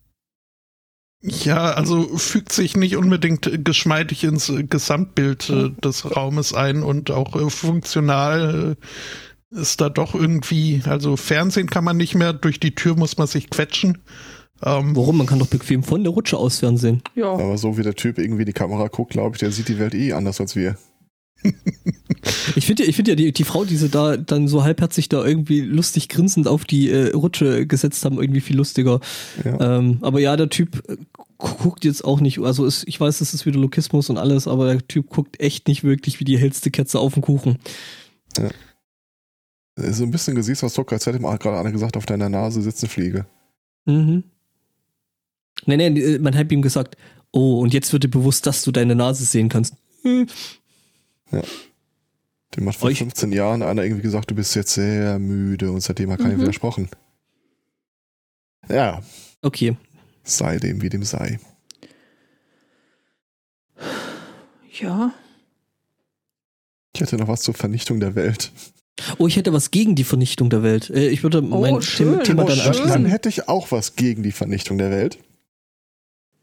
ja, 1.28 1.74
also 1.74 2.18
fügt 2.18 2.52
sich 2.52 2.78
nicht 2.78 2.98
unbedingt 2.98 3.64
geschmeidig 3.66 4.24
ins 4.24 4.52
Gesamtbild 4.70 5.50
äh, 5.50 5.70
des 5.82 6.16
Raumes 6.16 6.54
ein 6.54 6.84
und 6.84 7.12
auch 7.12 7.36
äh, 7.36 7.50
funktional 7.50 8.76
äh, 9.52 9.60
ist 9.60 9.82
da 9.82 9.90
doch 9.90 10.14
irgendwie, 10.14 10.82
also 10.86 11.18
Fernsehen 11.18 11.70
kann 11.70 11.84
man 11.84 11.98
nicht 11.98 12.16
mehr, 12.16 12.34
durch 12.34 12.60
die 12.60 12.76
Tür 12.76 12.96
muss 12.96 13.18
man 13.18 13.28
sich 13.28 13.50
quetschen. 13.50 14.00
Ähm, 14.64 14.96
Warum? 14.96 15.18
Man 15.18 15.28
kann 15.28 15.40
doch 15.40 15.48
bequem 15.48 15.84
von 15.84 16.04
der 16.04 16.14
Rutsche 16.14 16.38
aus 16.38 16.60
Fernsehen. 16.60 17.02
Ja. 17.16 17.32
Aber 17.32 17.58
so 17.58 17.78
wie 17.78 17.84
der 17.84 17.96
Typ 17.96 18.18
irgendwie 18.18 18.46
die 18.46 18.54
Kamera 18.54 18.88
guckt, 18.88 19.12
glaube 19.12 19.36
ich, 19.36 19.40
der 19.40 19.52
sieht 19.52 19.68
die 19.68 19.80
Welt 19.80 19.94
eh 19.94 20.14
anders 20.14 20.40
als 20.40 20.56
wir. 20.56 20.78
Ich 22.56 22.66
finde 22.66 22.84
ja, 22.84 22.90
ich 22.90 22.96
finde 22.96 23.12
ja 23.12 23.16
die, 23.16 23.32
die 23.32 23.44
Frau, 23.44 23.66
die 23.66 23.76
sie 23.76 23.90
da 23.90 24.18
dann 24.18 24.48
so 24.48 24.64
halbherzig 24.64 25.10
da 25.10 25.24
irgendwie 25.24 25.62
lustig 25.62 26.10
grinsend 26.10 26.48
auf 26.48 26.66
die 26.66 26.90
äh, 26.90 27.12
Rutsche 27.14 27.68
gesetzt 27.68 28.04
haben, 28.06 28.20
irgendwie 28.20 28.42
viel 28.42 28.56
lustiger. 28.56 29.00
Ja. 29.44 29.78
Ähm, 29.78 30.00
aber 30.02 30.20
ja, 30.20 30.36
der 30.36 30.50
Typ 30.50 30.84
äh, 30.90 30.98
guckt 31.38 31.86
jetzt 31.86 32.04
auch 32.04 32.22
nicht, 32.22 32.40
also 32.40 32.66
es, 32.66 32.84
ich 32.88 33.00
weiß, 33.00 33.22
es 33.22 33.34
ist 33.34 33.46
wieder 33.46 33.60
Lokismus 33.60 34.10
und 34.10 34.18
alles, 34.18 34.48
aber 34.48 34.74
der 34.74 34.88
Typ 34.88 35.10
guckt 35.10 35.40
echt 35.40 35.68
nicht 35.68 35.84
wirklich 35.84 36.20
wie 36.20 36.24
die 36.24 36.38
hellste 36.38 36.72
Kerze 36.72 37.00
auf 37.00 37.14
den 37.14 37.22
Kuchen. 37.22 37.58
So 39.76 40.04
ein 40.04 40.12
bisschen 40.12 40.36
Gesichtsausdruck, 40.36 40.94
als 40.94 41.06
hätte 41.06 41.20
mal 41.20 41.38
gerade 41.38 41.60
einer 41.60 41.72
gesagt, 41.72 41.98
auf 41.98 42.06
deiner 42.06 42.30
Nase 42.30 42.62
sitzt 42.62 42.84
eine 42.84 42.90
Fliege. 42.90 43.26
Mhm. 43.86 44.24
Nee, 45.66 45.78
nee, 45.78 46.00
äh, 46.00 46.20
man 46.20 46.36
hat 46.36 46.52
ihm 46.52 46.62
gesagt, 46.62 46.98
oh, 47.32 47.60
und 47.60 47.74
jetzt 47.74 47.92
wird 47.92 48.04
dir 48.04 48.10
bewusst, 48.10 48.48
dass 48.48 48.64
du 48.64 48.72
deine 48.72 48.96
Nase 48.96 49.26
sehen 49.26 49.50
kannst. 49.50 49.76
Hm. 50.04 50.28
Dem 51.32 52.68
hat 52.68 52.76
vor 52.76 52.90
Euch- 52.90 53.00
15 53.00 53.32
Jahren 53.32 53.62
einer 53.64 53.84
irgendwie 53.84 54.02
gesagt, 54.04 54.32
du 54.32 54.36
bist 54.36 54.56
jetzt 54.56 54.74
sehr 54.74 55.20
müde 55.20 55.72
und 55.72 55.82
seitdem 55.82 56.12
hat 56.12 56.20
keiner 56.20 56.36
Mhm. 56.38 56.42
widersprochen. 56.42 56.90
Ja, 58.70 59.02
Okay. 59.42 59.76
sei 60.24 60.58
dem 60.58 60.82
wie 60.82 60.90
dem 60.90 61.04
sei. 61.04 61.40
Ja. 64.80 65.14
Ich 66.94 67.02
hätte 67.02 67.18
noch 67.18 67.28
was 67.28 67.42
zur 67.42 67.54
Vernichtung 67.54 68.00
der 68.00 68.16
Welt. 68.16 68.52
Oh, 69.18 69.28
ich 69.28 69.36
hätte 69.36 69.52
was 69.52 69.72
gegen 69.72 69.96
die 69.96 70.06
Vernichtung 70.06 70.50
der 70.50 70.64
Welt. 70.64 70.90
Äh, 70.90 71.10
Ich 71.10 71.24
würde 71.24 71.42
mein 71.42 71.82
schön. 71.82 72.24
Thema, 72.24 72.44
Oh, 72.44 72.48
dann 72.48 72.56
schön. 72.58 72.64
Dann 72.74 72.82
anschließen. 72.82 73.06
hätte 73.08 73.30
ich 73.30 73.50
auch 73.50 73.72
was 73.72 73.96
gegen 73.96 74.24
die 74.24 74.32
Vernichtung 74.32 74.78
der 74.78 74.90
Welt. 74.92 75.18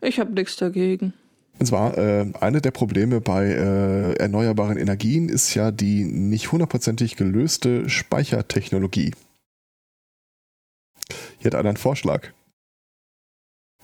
Ich 0.03 0.19
habe 0.21 0.33
nichts 0.33 0.57
dagegen. 0.57 1.15
Und 1.63 1.67
zwar, 1.67 1.97
äh, 1.97 2.27
eine 2.41 2.61
der 2.61 2.73
Probleme 2.73 3.21
bei 3.21 3.45
äh, 3.47 4.15
erneuerbaren 4.15 4.77
Energien 4.77 5.29
ist 5.29 5.55
ja 5.55 5.71
die 5.71 6.03
nicht 6.03 6.51
hundertprozentig 6.51 7.15
gelöste 7.15 7.89
Speichertechnologie. 7.89 9.13
Hier 11.39 11.47
hat 11.53 11.55
einer 11.55 11.69
einen 11.69 11.77
Vorschlag. 11.77 12.31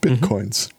Bitcoins. 0.01 0.71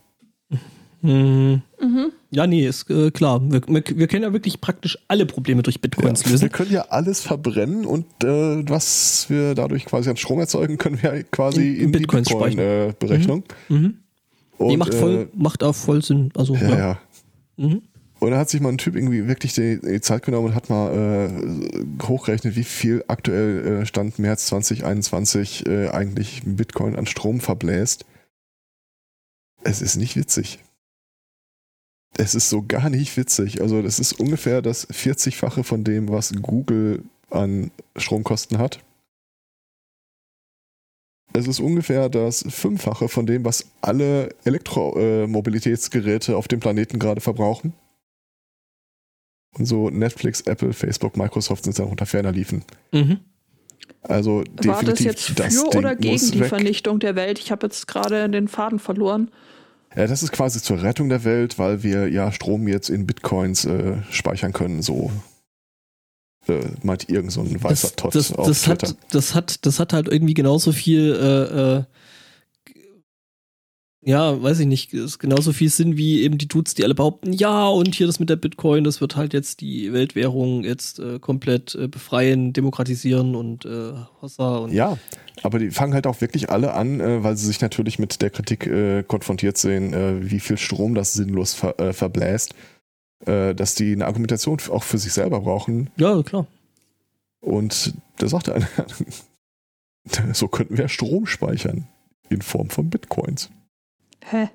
Mhm. 1.01 1.61
Mhm. 1.81 2.11
Ja, 2.31 2.47
nee, 2.47 2.67
ist 2.67 2.89
äh, 2.89 3.11
klar. 3.11 3.39
Wir, 3.49 3.61
wir, 3.65 3.81
wir 3.95 4.07
können 4.09 4.23
ja 4.23 4.33
wirklich 4.33 4.59
praktisch 4.59 4.97
alle 5.07 5.25
Probleme 5.25 5.63
durch 5.63 5.79
Bitcoins 5.79 6.19
Ja, 6.19 6.25
wir 6.25 6.31
lösen. 6.33 6.51
können 6.51 6.71
ja 6.73 6.81
alles 6.89 7.21
verbrennen 7.21 7.85
und 7.85 8.07
äh, 8.25 8.69
was 8.69 9.29
wir 9.29 9.55
dadurch 9.55 9.85
quasi 9.85 10.09
an 10.09 10.17
Strom 10.17 10.39
erzeugen, 10.41 10.77
können 10.77 11.01
wir 11.01 11.23
quasi 11.23 11.61
In- 11.61 11.75
in, 11.75 11.81
in 11.83 11.91
die 11.93 11.99
Bitcoins 11.99 12.27
Bitcoin-Berechnung. 12.27 13.45
Mhm. 13.69 13.99
Nee, 14.60 14.78
macht, 14.78 14.93
voll, 14.93 15.30
äh, 15.32 15.38
macht 15.38 15.64
auch 15.64 15.76
voll 15.76 16.03
Sinn. 16.03 16.32
Also, 16.36 16.55
ja, 16.55 16.70
ja. 16.70 16.78
ja. 16.78 16.99
Mhm. 17.57 17.82
Und 18.20 18.32
da 18.32 18.38
hat 18.38 18.49
sich 18.49 18.60
mal 18.60 18.70
ein 18.70 18.78
Typ 18.78 18.95
irgendwie 18.95 19.28
wirklich 19.28 19.53
die, 19.53 19.80
die 19.80 20.01
Zeit 20.01 20.24
genommen 20.24 20.47
und 20.47 20.55
hat 20.55 20.70
mal 20.70 20.91
äh, 20.93 22.03
hochgerechnet, 22.03 22.55
wie 22.57 22.66
viel 22.66 23.03
aktuell 23.07 23.82
äh, 23.82 23.86
Stand 23.86 24.20
März 24.20 24.47
2021 24.47 25.66
äh, 25.66 25.89
eigentlich 25.89 26.41
Bitcoin 26.45 26.97
an 26.97 27.05
Strom 27.05 27.39
verbläst. 27.39 28.05
Es 29.64 29.82
ist 29.82 29.95
nicht 29.95 30.18
witzig. 30.18 30.60
Es 32.18 32.36
ist 32.36 32.49
so 32.49 32.64
gar 32.68 32.89
nicht 32.89 33.16
witzig. 33.16 33.62
Also 33.62 33.82
das 33.82 33.99
ist 33.99 34.20
ungefähr 34.20 34.62
das 34.62 34.89
40-fache 34.89 35.64
von 35.64 35.86
dem, 35.86 36.10
was 36.10 36.34
Google 36.41 37.03
an 37.30 37.72
Stromkosten 37.95 38.57
hat. 38.57 38.80
Es 41.39 41.47
ist 41.47 41.59
ungefähr 41.59 42.09
das 42.09 42.45
Fünffache 42.49 43.07
von 43.07 43.25
dem, 43.25 43.45
was 43.45 43.65
alle 43.81 44.29
Elektromobilitätsgeräte 44.43 46.35
auf 46.35 46.47
dem 46.47 46.59
Planeten 46.59 46.99
gerade 46.99 47.21
verbrauchen. 47.21 47.73
Und 49.57 49.65
so 49.65 49.89
Netflix, 49.89 50.41
Apple, 50.41 50.73
Facebook, 50.73 51.17
Microsoft 51.17 51.63
sind 51.63 51.79
dann 51.79 51.87
unter 51.87 52.05
ferner 52.05 52.31
liefen. 52.31 52.63
Mhm. 52.91 53.19
Also 54.01 54.43
War 54.63 54.83
das 54.83 54.99
jetzt 54.99 55.23
für 55.23 55.33
das 55.33 55.55
Ding 55.55 55.77
oder 55.77 55.95
gegen 55.95 56.31
die 56.31 56.39
weg. 56.39 56.49
Vernichtung 56.49 56.99
der 56.99 57.15
Welt? 57.15 57.39
Ich 57.39 57.51
habe 57.51 57.67
jetzt 57.67 57.87
gerade 57.87 58.29
den 58.29 58.47
Faden 58.47 58.79
verloren. 58.79 59.31
Ja, 59.95 60.05
das 60.07 60.21
ist 60.23 60.31
quasi 60.31 60.61
zur 60.61 60.83
Rettung 60.83 61.09
der 61.09 61.23
Welt, 61.23 61.57
weil 61.57 61.83
wir 61.83 62.09
ja 62.09 62.31
Strom 62.31 62.67
jetzt 62.67 62.89
in 62.89 63.07
Bitcoins 63.07 63.65
äh, 63.65 63.97
speichern 64.11 64.53
können, 64.53 64.81
so 64.81 65.11
äh, 66.49 66.61
meint 66.83 67.09
irgend 67.09 67.31
so 67.31 67.41
ein 67.41 67.63
weißer 67.63 67.87
das, 67.87 67.95
Tot 67.95 68.15
das, 68.15 68.33
auf 68.33 68.47
das, 68.47 68.63
Twitter. 68.63 68.89
hat, 68.89 68.97
das, 69.11 69.35
hat, 69.35 69.65
das 69.65 69.79
hat 69.79 69.93
halt 69.93 70.07
irgendwie 70.07 70.33
genauso 70.33 70.71
viel, 70.71 71.15
äh, 71.15 71.77
äh, 71.77 71.83
ja, 74.01 74.41
weiß 74.41 74.59
ich 74.59 74.65
nicht, 74.65 74.93
ist 74.93 75.19
genauso 75.19 75.51
viel 75.51 75.69
Sinn 75.69 75.97
wie 75.97 76.21
eben 76.21 76.37
die 76.37 76.47
Dudes, 76.47 76.73
die 76.73 76.83
alle 76.83 76.95
behaupten, 76.95 77.33
ja, 77.33 77.67
und 77.67 77.93
hier 77.93 78.07
das 78.07 78.19
mit 78.19 78.29
der 78.29 78.37
Bitcoin, 78.37 78.83
das 78.83 79.01
wird 79.01 79.15
halt 79.15 79.33
jetzt 79.33 79.61
die 79.61 79.91
Weltwährung 79.93 80.63
jetzt 80.63 80.99
äh, 80.99 81.19
komplett 81.19 81.75
äh, 81.75 81.87
befreien, 81.87 82.53
demokratisieren 82.53 83.35
und 83.35 83.65
äh, 83.65 83.93
Hossa 84.21 84.57
und 84.57 84.73
Ja, 84.73 84.97
aber 85.43 85.59
die 85.59 85.71
fangen 85.71 85.93
halt 85.93 86.07
auch 86.07 86.21
wirklich 86.21 86.49
alle 86.49 86.73
an, 86.73 86.99
äh, 86.99 87.23
weil 87.23 87.35
sie 87.37 87.45
sich 87.45 87.61
natürlich 87.61 87.99
mit 87.99 88.21
der 88.21 88.29
Kritik 88.29 88.67
äh, 88.67 89.03
konfrontiert 89.03 89.57
sehen, 89.57 89.93
äh, 89.93 90.31
wie 90.31 90.39
viel 90.39 90.57
Strom 90.57 90.95
das 90.95 91.13
sinnlos 91.13 91.53
ver 91.53 91.79
äh, 91.79 91.93
verbläst, 91.93 92.55
äh, 93.26 93.53
dass 93.55 93.76
die 93.76 93.91
eine 93.93 94.05
Argumentation 94.05 94.57
auch 94.70 94.84
für 94.84 94.97
sich 94.97 95.13
selber 95.13 95.41
brauchen. 95.41 95.89
ja, 95.97 96.22
klar. 96.24 96.47
Und 97.41 97.93
da 98.17 98.28
sagt 98.28 98.49
einer, 98.49 98.67
so 100.34 100.47
könnten 100.47 100.78
wir 100.78 100.88
Strom 100.89 101.26
speichern 101.26 101.88
in 102.30 102.41
Form 102.41 102.70
von 102.70 102.89
Bitcoins. 102.89 103.49
Hä? 104.26 104.49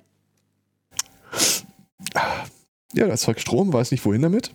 Ja, 2.93 3.07
das 3.09 3.23
Zeug 3.23 3.41
Strom, 3.41 3.73
weiß 3.73 3.91
nicht 3.91 4.05
wohin 4.05 4.23
damit. 4.23 4.53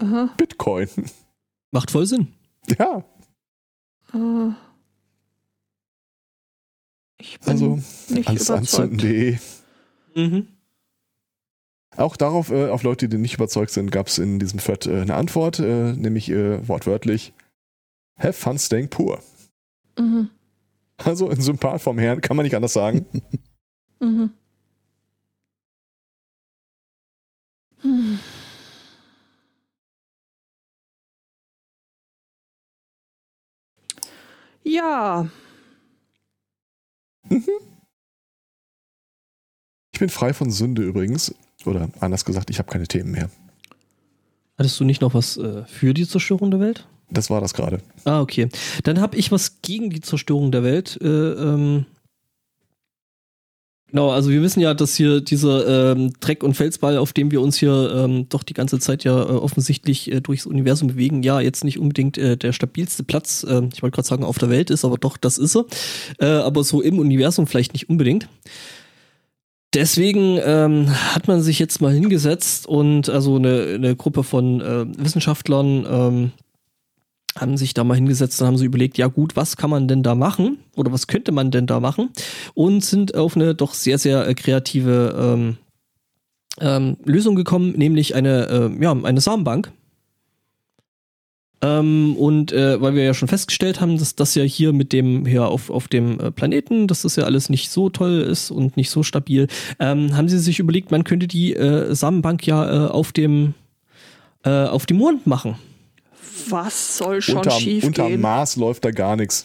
Aha. 0.00 0.34
Bitcoin. 0.36 0.88
Macht 1.70 1.90
voll 1.90 2.06
Sinn. 2.06 2.34
Ja, 2.78 3.04
Äh. 4.12 4.50
Ich 7.20 7.40
bin 7.40 7.48
also 7.50 7.78
nicht 8.08 8.28
alles 8.28 8.48
überzeugt. 8.48 8.92
anzünden.de. 8.92 9.38
Mhm. 10.14 10.48
Auch 11.98 12.16
darauf, 12.16 12.50
äh, 12.50 12.68
auf 12.68 12.84
Leute, 12.84 13.08
die 13.08 13.18
nicht 13.18 13.34
überzeugt 13.34 13.72
sind, 13.72 13.90
gab 13.90 14.06
es 14.06 14.18
in 14.18 14.38
diesem 14.38 14.60
Thread 14.60 14.86
äh, 14.86 15.00
eine 15.00 15.14
Antwort, 15.16 15.58
äh, 15.58 15.92
nämlich 15.94 16.30
äh, 16.30 16.66
wortwörtlich: 16.66 17.32
Have 18.16 18.34
fun 18.34 18.58
staying 18.58 18.88
poor. 18.88 19.20
Mhm. 19.98 20.30
Also 20.96 21.28
ein 21.28 21.40
Sympath 21.40 21.82
vom 21.82 21.98
Herrn, 21.98 22.20
kann 22.20 22.36
man 22.36 22.44
nicht 22.44 22.54
anders 22.56 22.72
sagen. 22.72 23.06
Mhm. 24.00 24.30
Hm. 27.82 28.20
Ja, 34.62 35.26
Ich 39.92 39.98
bin 39.98 40.10
frei 40.10 40.32
von 40.32 40.52
Sünde 40.52 40.82
übrigens. 40.82 41.34
Oder 41.68 41.88
anders 42.00 42.24
gesagt, 42.24 42.50
ich 42.50 42.58
habe 42.58 42.70
keine 42.70 42.86
Themen 42.86 43.12
mehr. 43.12 43.30
Hattest 44.56 44.80
du 44.80 44.84
nicht 44.84 45.00
noch 45.00 45.14
was 45.14 45.36
äh, 45.36 45.64
für 45.66 45.94
die 45.94 46.06
Zerstörung 46.06 46.50
der 46.50 46.60
Welt? 46.60 46.86
Das 47.10 47.30
war 47.30 47.40
das 47.40 47.54
gerade. 47.54 47.80
Ah, 48.04 48.20
okay. 48.20 48.48
Dann 48.84 49.00
habe 49.00 49.16
ich 49.16 49.32
was 49.32 49.62
gegen 49.62 49.90
die 49.90 50.00
Zerstörung 50.00 50.52
der 50.52 50.62
Welt. 50.62 50.98
Äh, 51.00 51.06
ähm, 51.06 51.86
genau, 53.86 54.10
also 54.10 54.30
wir 54.30 54.42
wissen 54.42 54.60
ja, 54.60 54.74
dass 54.74 54.94
hier 54.94 55.20
dieser 55.20 55.92
ähm, 55.92 56.12
Dreck- 56.20 56.42
und 56.42 56.54
Felsball, 56.54 56.98
auf 56.98 57.12
dem 57.12 57.30
wir 57.30 57.40
uns 57.40 57.56
hier 57.56 57.92
ähm, 57.94 58.28
doch 58.28 58.42
die 58.42 58.52
ganze 58.52 58.78
Zeit 58.78 59.04
ja 59.04 59.22
äh, 59.22 59.32
offensichtlich 59.32 60.12
äh, 60.12 60.20
durchs 60.20 60.44
Universum 60.44 60.88
bewegen, 60.88 61.22
ja 61.22 61.40
jetzt 61.40 61.64
nicht 61.64 61.78
unbedingt 61.78 62.18
äh, 62.18 62.36
der 62.36 62.52
stabilste 62.52 63.04
Platz, 63.04 63.44
äh, 63.44 63.62
ich 63.72 63.82
wollte 63.82 63.94
gerade 63.94 64.08
sagen, 64.08 64.24
auf 64.24 64.38
der 64.38 64.50
Welt 64.50 64.70
ist, 64.70 64.84
aber 64.84 64.98
doch, 64.98 65.16
das 65.16 65.38
ist 65.38 65.56
er. 65.56 65.64
Äh, 66.18 66.26
aber 66.26 66.62
so 66.64 66.82
im 66.82 66.98
Universum 66.98 67.46
vielleicht 67.46 67.72
nicht 67.72 67.88
unbedingt. 67.88 68.28
Deswegen 69.74 70.38
ähm, 70.42 70.88
hat 71.14 71.28
man 71.28 71.42
sich 71.42 71.58
jetzt 71.58 71.82
mal 71.82 71.92
hingesetzt 71.92 72.66
und 72.66 73.10
also 73.10 73.36
eine, 73.36 73.74
eine 73.74 73.96
Gruppe 73.96 74.22
von 74.22 74.60
äh, 74.60 74.86
Wissenschaftlern 74.96 75.86
ähm, 75.88 76.32
haben 77.36 77.56
sich 77.56 77.74
da 77.74 77.84
mal 77.84 77.94
hingesetzt 77.94 78.40
und 78.40 78.46
haben 78.46 78.56
so 78.56 78.64
überlegt, 78.64 78.98
ja 78.98 79.06
gut, 79.06 79.36
was 79.36 79.56
kann 79.56 79.70
man 79.70 79.86
denn 79.86 80.02
da 80.02 80.14
machen 80.14 80.58
oder 80.74 80.90
was 80.90 81.06
könnte 81.06 81.32
man 81.32 81.50
denn 81.50 81.66
da 81.66 81.80
machen 81.80 82.10
und 82.54 82.84
sind 82.84 83.14
auf 83.14 83.36
eine 83.36 83.54
doch 83.54 83.74
sehr, 83.74 83.98
sehr 83.98 84.26
äh, 84.26 84.34
kreative 84.34 85.14
ähm, 85.18 85.56
ähm, 86.60 86.96
Lösung 87.04 87.36
gekommen, 87.36 87.72
nämlich 87.76 88.14
eine, 88.14 88.48
äh, 88.48 88.82
ja, 88.82 88.92
eine 88.92 89.20
Samenbank. 89.20 89.70
Ähm, 91.60 92.14
und 92.16 92.52
äh, 92.52 92.80
weil 92.80 92.94
wir 92.94 93.02
ja 93.02 93.14
schon 93.14 93.26
festgestellt 93.28 93.80
haben, 93.80 93.98
dass 93.98 94.14
das 94.14 94.34
ja 94.36 94.44
hier 94.44 94.72
mit 94.72 94.92
dem 94.92 95.26
hier 95.26 95.46
auf, 95.46 95.70
auf 95.70 95.88
dem 95.88 96.20
äh, 96.20 96.30
Planeten, 96.30 96.86
dass 96.86 97.02
das 97.02 97.16
ja 97.16 97.24
alles 97.24 97.48
nicht 97.48 97.70
so 97.70 97.90
toll 97.90 98.20
ist 98.20 98.50
und 98.52 98.76
nicht 98.76 98.90
so 98.90 99.02
stabil, 99.02 99.48
ähm, 99.80 100.16
haben 100.16 100.28
sie 100.28 100.38
sich 100.38 100.60
überlegt, 100.60 100.90
man 100.92 101.02
könnte 101.04 101.26
die 101.26 101.54
äh, 101.54 101.94
Samenbank 101.94 102.46
ja 102.46 102.86
äh, 102.86 102.88
auf 102.90 103.12
dem 103.12 103.54
äh, 104.44 104.66
auf 104.66 104.86
dem 104.86 104.98
Mond 104.98 105.26
machen. 105.26 105.56
was 106.48 106.96
soll 106.98 107.20
schon 107.20 107.38
Unterm, 107.38 107.58
schief 107.60 107.82
unterm 107.84 108.08
gehen? 108.08 108.20
Mars 108.20 108.54
läuft 108.56 108.84
da 108.84 108.92
gar 108.92 109.16
nichts. 109.16 109.44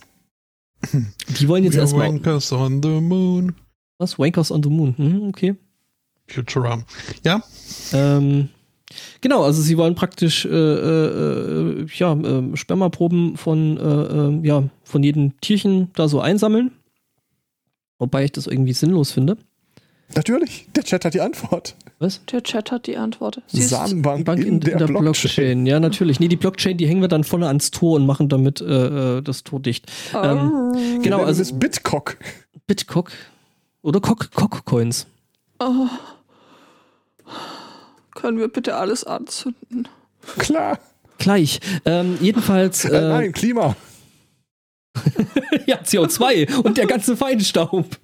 Die 1.40 1.48
wollen 1.48 1.64
jetzt 1.64 1.76
erstmal 1.78 2.10
wankers 2.10 2.52
on 2.52 2.84
the 2.84 2.90
moon. 2.90 3.56
Was? 3.98 4.20
Wankers 4.20 4.52
on 4.52 4.62
the 4.62 4.70
Moon. 4.70 4.94
Hm, 4.98 5.28
okay. 5.30 5.56
Futurama. 6.28 6.84
Ja, 7.24 7.42
Ähm, 7.94 8.50
genau, 9.24 9.42
also 9.44 9.60
sie 9.64 9.76
wollen 9.78 9.96
praktisch 9.96 10.46
äh, 10.46 10.50
äh, 10.50 11.82
äh, 11.82 11.88
ja, 11.96 12.14
äh, 12.14 12.56
Spermaproben 12.56 13.36
von, 13.38 13.78
äh, 13.78 13.82
äh, 13.82 14.48
ja, 14.48 14.64
von 14.84 15.02
jedem 15.02 15.40
Tierchen 15.42 15.90
da 15.96 16.08
so 16.08 16.20
einsammeln. 16.22 16.72
Wobei 17.98 18.26
ich 18.26 18.32
das 18.34 18.46
irgendwie 18.46 18.74
sinnlos 18.74 19.12
finde. 19.12 19.38
Natürlich, 20.16 20.68
der 20.76 20.84
Chat 20.84 21.06
hat 21.06 21.14
die 21.16 21.22
Antwort. 21.22 21.76
Was? 21.98 22.24
Der 22.26 22.44
Chat 22.44 22.72
hat 22.72 22.86
die 22.86 22.98
Antwort. 22.98 23.42
Siehst- 23.48 23.70
Samenbank 23.70 24.26
Bank 24.26 24.46
in, 24.46 24.60
der, 24.60 24.76
Blockchain. 24.86 25.66
Ja, 25.66 25.80
natürlich. 25.80 26.20
Nee, 26.20 26.28
die 26.28 26.36
Blockchain, 26.36 26.78
die 26.78 26.86
hängen 26.88 27.02
wir 27.02 27.08
dann 27.08 27.24
vorne 27.24 27.48
ans 27.48 27.72
Tor 27.72 27.96
und 27.96 28.06
machen 28.06 28.30
damit 28.30 28.62
äh, 28.62 29.18
äh, 29.18 29.22
das 29.24 29.44
Tor 29.44 29.60
dicht. 29.60 29.92
Ähm, 30.14 30.52
Oh. 30.54 31.00
genau, 31.02 31.20
Das 31.20 31.28
also 31.30 31.42
ist 31.44 31.60
Bitcock. 31.60 32.18
Bitcock 32.68 33.12
oder 33.82 34.02
Cock 34.02 34.30
Cockcoins. 34.36 35.08
Oh. 35.60 35.88
Können 38.16 38.38
wir 38.38 38.48
bitte 38.48 38.76
alles 38.76 39.04
anzünden? 39.04 39.88
Klar. 40.38 40.80
Gleich. 41.18 41.60
Ähm, 41.86 42.18
jedenfalls. 42.22 42.86
Äh, 42.94 42.98
Äh, 42.98 43.10
nein, 43.10 43.32
Klima. 43.32 43.76
ja, 45.66 45.78
CO2 45.78 46.62
und 46.64 46.78
der 46.78 46.86
ganze 46.86 47.18
Feinstaub. 47.18 47.86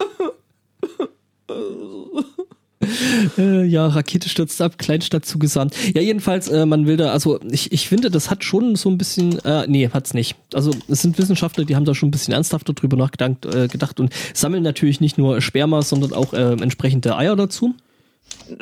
Äh, 3.38 3.66
ja, 3.66 3.88
Rakete 3.88 4.30
stürzt 4.30 4.62
ab, 4.62 4.78
Kleinstadt 4.78 5.26
zugesandt. 5.26 5.76
Ja, 5.93 6.01
jedenfalls, 6.01 6.47
äh, 6.47 6.66
man 6.66 6.86
will 6.88 6.95
da, 6.95 7.12
also 7.12 7.39
ich, 7.51 7.72
ich 7.72 7.89
finde, 7.89 8.10
das 8.10 8.30
hat 8.30 8.43
schon 8.43 8.76
so 8.76 8.89
ein 8.89 8.97
bisschen, 8.97 9.38
äh, 9.45 9.68
nee, 9.68 9.89
hat's 9.91 10.14
nicht. 10.14 10.38
Also 10.53 10.72
es 10.88 11.01
sind 11.01 11.18
Wissenschaftler, 11.18 11.66
die 11.66 11.76
haben 11.76 11.86
da 11.86 11.93
schon 11.93 12.07
ein 12.07 12.12
bisschen 12.12 12.34
ernsthafter 12.34 12.74
drüber 12.74 12.95
nachgedacht 12.95 13.45
äh, 13.45 13.68
gedacht 13.68 13.99
und 13.99 14.14
sammeln 14.34 14.64
natürlich 14.64 15.01
nicht 15.01 15.18
nur 15.18 15.41
Sperma, 15.41 15.82
sondern 15.82 16.14
auch 16.14 16.34
äh, 16.34 16.53
entsprechende 16.53 17.18
Eier 17.18 17.36
dazu. 17.36 17.76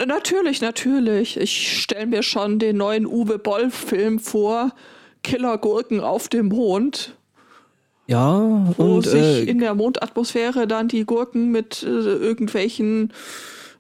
Natürlich, 0.06 0.62
natürlich. 0.62 1.38
Ich 1.38 1.82
stelle 1.82 2.08
mir 2.08 2.24
schon 2.24 2.60
den 2.60 2.78
neuen 2.78 3.06
Uwe 3.06 3.40
Boll-Film 3.40 4.20
vor. 4.20 4.74
Killergurken 5.24 6.00
auf 6.00 6.30
dem 6.30 6.48
Mond, 6.48 7.16
Ja, 8.08 8.74
wo 8.78 8.96
und 8.96 9.06
sich 9.06 9.22
äh, 9.22 9.44
in 9.44 9.60
der 9.60 9.76
Mondatmosphäre 9.76 10.68
dann 10.68 10.88
die 10.88 11.06
Gurken 11.06 11.52
mit 11.52 11.84
äh, 11.84 11.88
irgendwelchen 11.88 13.12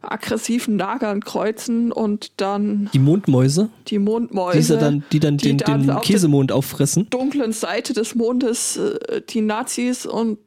aggressiven 0.02 0.78
Lagern 0.78 1.22
kreuzen 1.22 1.92
und 1.92 2.34
dann 2.38 2.90
die 2.94 3.00
Mondmäuse, 3.00 3.70
die 3.88 4.00
Mondmäuse 4.00 4.58
diese 4.58 4.78
dann, 4.78 5.04
die 5.12 5.20
dann 5.20 5.38
die 5.38 5.50
den, 5.50 5.58
dann 5.58 5.82
den 5.82 5.90
auf 5.92 6.04
Käsemond 6.04 6.52
auffressen. 6.52 7.10
dunklen 7.10 7.52
Seite 7.52 7.94
des 7.94 8.16
Mondes 8.16 8.78
äh, 8.78 9.22
die 9.30 9.42
Nazis 9.42 10.06
und 10.06 10.40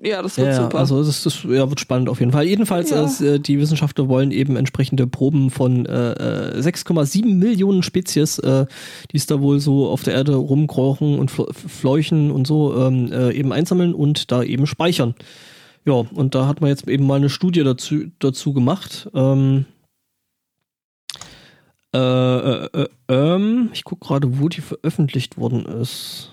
ja, 0.00 0.22
das 0.22 0.36
wird 0.36 0.48
Ja, 0.48 0.62
super. 0.62 0.78
also 0.78 1.02
das, 1.02 1.22
das 1.24 1.42
ja, 1.42 1.68
wird 1.68 1.80
spannend 1.80 2.08
auf 2.08 2.20
jeden 2.20 2.32
Fall. 2.32 2.44
Jedenfalls, 2.46 2.90
Ja. 2.90 3.04
äh, 3.04 3.34
äh, 3.34 3.38
die 3.40 3.58
Wissenschaftler 3.58 4.08
wollen 4.08 4.30
eben 4.30 4.56
entsprechende 4.56 5.06
Proben 5.06 5.50
von 5.50 5.86
äh, 5.86 6.12
äh, 6.12 6.60
6,7 6.60 7.34
Millionen 7.34 7.82
Spezies, 7.82 8.38
äh, 8.38 8.66
die 9.12 9.16
es 9.16 9.26
da 9.26 9.40
wohl 9.40 9.58
so 9.60 9.88
auf 9.88 10.02
der 10.04 10.14
Erde 10.14 10.34
rumkrochen 10.36 11.18
und 11.18 11.30
fl- 11.32 11.52
fleuchen 11.52 12.30
und 12.30 12.46
so, 12.46 12.76
ähm, 12.76 13.10
äh, 13.12 13.32
eben 13.32 13.52
einsammeln 13.52 13.92
und 13.94 14.30
da 14.30 14.42
eben 14.42 14.66
speichern. 14.66 15.14
Ja, 15.84 15.94
und 15.94 16.34
da 16.34 16.46
hat 16.46 16.60
man 16.60 16.68
jetzt 16.70 16.86
eben 16.88 17.06
mal 17.06 17.14
eine 17.16 17.30
Studie 17.30 17.64
dazu, 17.64 18.04
dazu 18.18 18.52
gemacht. 18.52 19.08
Ähm, 19.14 19.64
äh, 21.94 21.98
äh, 21.98 22.68
äh, 22.82 22.88
ähm, 23.08 23.70
ich 23.72 23.84
gucke 23.84 24.06
gerade, 24.06 24.38
wo 24.38 24.48
die 24.48 24.60
veröffentlicht 24.60 25.38
worden 25.38 25.64
ist. 25.64 26.30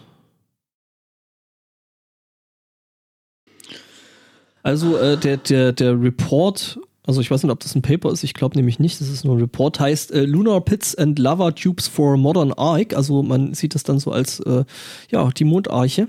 Also 4.66 4.98
äh, 4.98 5.16
der, 5.16 5.38
der, 5.38 5.74
der 5.74 6.02
Report, 6.02 6.80
also 7.06 7.22
ich 7.22 7.30
weiß 7.30 7.44
nicht, 7.44 7.52
ob 7.52 7.60
das 7.60 7.76
ein 7.76 7.84
Paper 7.84 8.12
ist, 8.12 8.24
ich 8.24 8.34
glaube 8.34 8.58
nämlich 8.58 8.80
nicht, 8.80 9.00
das 9.00 9.10
ist 9.10 9.24
nur 9.24 9.36
ein 9.36 9.42
Report, 9.42 9.80
heißt 9.80 10.12
äh, 10.12 10.26
Lunar 10.26 10.60
Pits 10.60 10.96
and 10.96 11.20
Lava 11.20 11.52
Tubes 11.52 11.88
for 11.88 12.18
Modern 12.18 12.52
Ark. 12.52 12.96
Also 12.96 13.22
man 13.22 13.54
sieht 13.54 13.76
das 13.76 13.84
dann 13.84 14.00
so 14.00 14.12
als 14.12 14.40
äh, 14.40 14.66
ja, 15.12 15.30
die 15.30 15.44
Mondarche. 15.44 16.08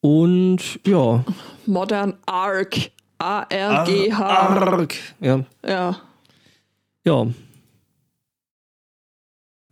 Und 0.00 0.78
ja. 0.86 1.24
Modern 1.66 2.14
Arc. 2.26 2.76
A-R-G-H. 3.18 4.24
Ark. 4.24 4.94
Ja. 5.20 5.44
Ja. 5.66 6.00
Ja. 7.04 7.26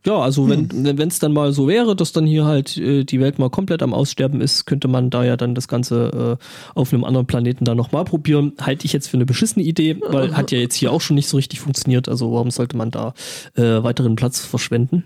Ja, 0.08 0.20
also 0.20 0.48
wenn 0.48 0.70
hm. 0.70 0.98
es 1.08 1.18
dann 1.18 1.34
mal 1.34 1.52
so 1.52 1.68
wäre, 1.68 1.94
dass 1.94 2.12
dann 2.12 2.24
hier 2.24 2.46
halt 2.46 2.78
äh, 2.78 3.04
die 3.04 3.20
Welt 3.20 3.38
mal 3.38 3.50
komplett 3.50 3.82
am 3.82 3.92
Aussterben 3.92 4.40
ist, 4.40 4.64
könnte 4.64 4.88
man 4.88 5.10
da 5.10 5.22
ja 5.22 5.36
dann 5.36 5.54
das 5.54 5.68
Ganze 5.68 6.38
äh, 6.40 6.44
auf 6.74 6.94
einem 6.94 7.04
anderen 7.04 7.26
Planeten 7.26 7.66
dann 7.66 7.76
nochmal 7.76 8.06
probieren. 8.06 8.54
Halte 8.58 8.86
ich 8.86 8.94
jetzt 8.94 9.08
für 9.08 9.18
eine 9.18 9.26
beschissene 9.26 9.66
Idee, 9.66 10.00
weil 10.00 10.34
hat 10.34 10.50
ja 10.50 10.58
jetzt 10.58 10.76
hier 10.76 10.92
auch 10.92 11.02
schon 11.02 11.16
nicht 11.16 11.28
so 11.28 11.36
richtig 11.36 11.60
funktioniert. 11.60 12.08
Also 12.08 12.32
warum 12.32 12.50
sollte 12.50 12.74
man 12.78 12.90
da 12.90 13.12
äh, 13.54 13.82
weiteren 13.82 14.16
Platz 14.16 14.42
verschwenden? 14.46 15.04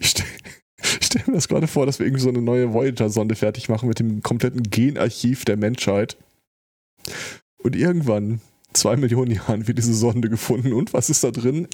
Ich 0.00 0.08
stelle 0.08 0.28
stell 1.02 1.22
mir 1.26 1.34
das 1.34 1.48
gerade 1.48 1.66
vor, 1.66 1.84
dass 1.84 1.98
wir 1.98 2.06
irgendwie 2.06 2.22
so 2.22 2.30
eine 2.30 2.40
neue 2.40 2.72
Voyager-Sonde 2.72 3.34
fertig 3.34 3.68
machen 3.68 3.90
mit 3.90 3.98
dem 3.98 4.22
kompletten 4.22 4.62
Genarchiv 4.62 5.44
der 5.44 5.58
Menschheit. 5.58 6.16
Und 7.58 7.76
irgendwann, 7.76 8.40
zwei 8.72 8.96
Millionen 8.96 9.32
Jahren, 9.32 9.68
wird 9.68 9.76
diese 9.76 9.92
Sonde 9.92 10.30
gefunden. 10.30 10.72
Und 10.72 10.94
was 10.94 11.10
ist 11.10 11.24
da 11.24 11.30
drin? 11.30 11.68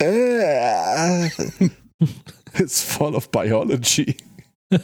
Äh, 0.00 1.26
it's 2.58 2.82
full 2.82 3.14
of 3.14 3.30
biology. 3.30 4.16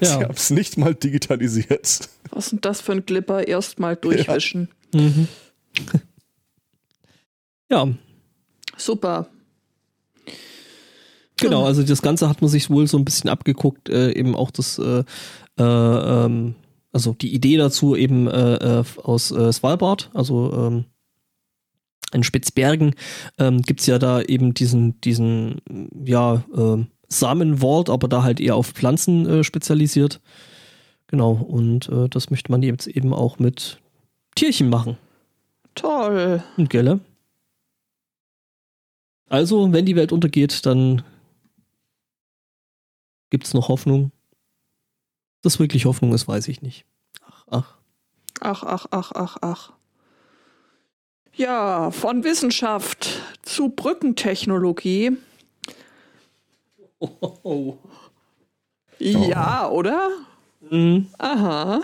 Sie 0.00 0.06
ja. 0.06 0.22
haben 0.22 0.30
es 0.34 0.50
nicht 0.50 0.78
mal 0.78 0.94
digitalisiert. 0.94 2.08
Was 2.30 2.44
ist 2.46 2.52
denn 2.52 2.60
das 2.62 2.80
für 2.80 2.92
ein 2.92 3.04
Glipper? 3.04 3.46
Erstmal 3.46 3.96
durchwischen. 3.96 4.68
Ja. 4.94 5.00
Mhm. 5.00 5.28
ja. 7.70 7.88
Super. 8.76 9.28
Genau, 11.36 11.64
also 11.64 11.82
das 11.82 12.02
Ganze 12.02 12.28
hat 12.28 12.42
man 12.42 12.50
sich 12.50 12.70
wohl 12.70 12.86
so 12.86 12.98
ein 12.98 13.04
bisschen 13.04 13.30
abgeguckt, 13.30 13.88
äh, 13.88 14.12
eben 14.12 14.34
auch 14.34 14.50
das, 14.50 14.78
äh, 14.78 15.04
äh, 15.58 15.62
ähm, 15.62 16.54
also 16.92 17.14
die 17.14 17.34
Idee 17.34 17.56
dazu 17.56 17.96
eben 17.96 18.26
äh, 18.26 18.80
äh, 18.80 18.84
aus 19.02 19.30
äh, 19.30 19.52
Svalbard, 19.52 20.10
also 20.12 20.52
ähm, 20.52 20.84
in 22.12 22.22
Spitzbergen 22.22 22.94
ähm, 23.38 23.62
gibt 23.62 23.80
es 23.80 23.86
ja 23.86 23.98
da 23.98 24.20
eben 24.20 24.54
diesen, 24.54 25.00
diesen, 25.00 25.60
ja, 26.04 26.42
äh, 26.56 26.84
Samenwald, 27.08 27.90
aber 27.90 28.08
da 28.08 28.22
halt 28.22 28.40
eher 28.40 28.54
auf 28.54 28.68
Pflanzen 28.68 29.28
äh, 29.28 29.44
spezialisiert. 29.44 30.20
Genau, 31.08 31.32
und 31.32 31.88
äh, 31.88 32.08
das 32.08 32.30
möchte 32.30 32.52
man 32.52 32.62
jetzt 32.62 32.86
eben 32.86 33.12
auch 33.12 33.38
mit 33.38 33.80
Tierchen 34.36 34.70
machen. 34.70 34.96
Toll. 35.74 36.42
Und 36.56 36.70
gelle. 36.70 37.00
Also, 39.28 39.72
wenn 39.72 39.86
die 39.86 39.96
Welt 39.96 40.12
untergeht, 40.12 40.66
dann 40.66 41.02
gibt 43.30 43.46
es 43.46 43.54
noch 43.54 43.68
Hoffnung. 43.68 44.12
Dass 45.42 45.58
wirklich 45.58 45.86
Hoffnung 45.86 46.12
ist, 46.12 46.28
weiß 46.28 46.48
ich 46.48 46.62
nicht. 46.62 46.84
Ach, 47.22 47.44
ach. 47.50 47.76
Ach, 48.40 48.62
ach, 48.62 48.86
ach, 48.90 49.12
ach, 49.14 49.36
ach. 49.40 49.72
Ja, 51.34 51.90
von 51.90 52.24
Wissenschaft 52.24 53.22
zu 53.42 53.70
Brückentechnologie. 53.70 55.16
Oh. 56.98 57.78
Ja, 58.98 59.68
oder? 59.68 60.10
Mhm. 60.68 61.08
Aha. 61.18 61.82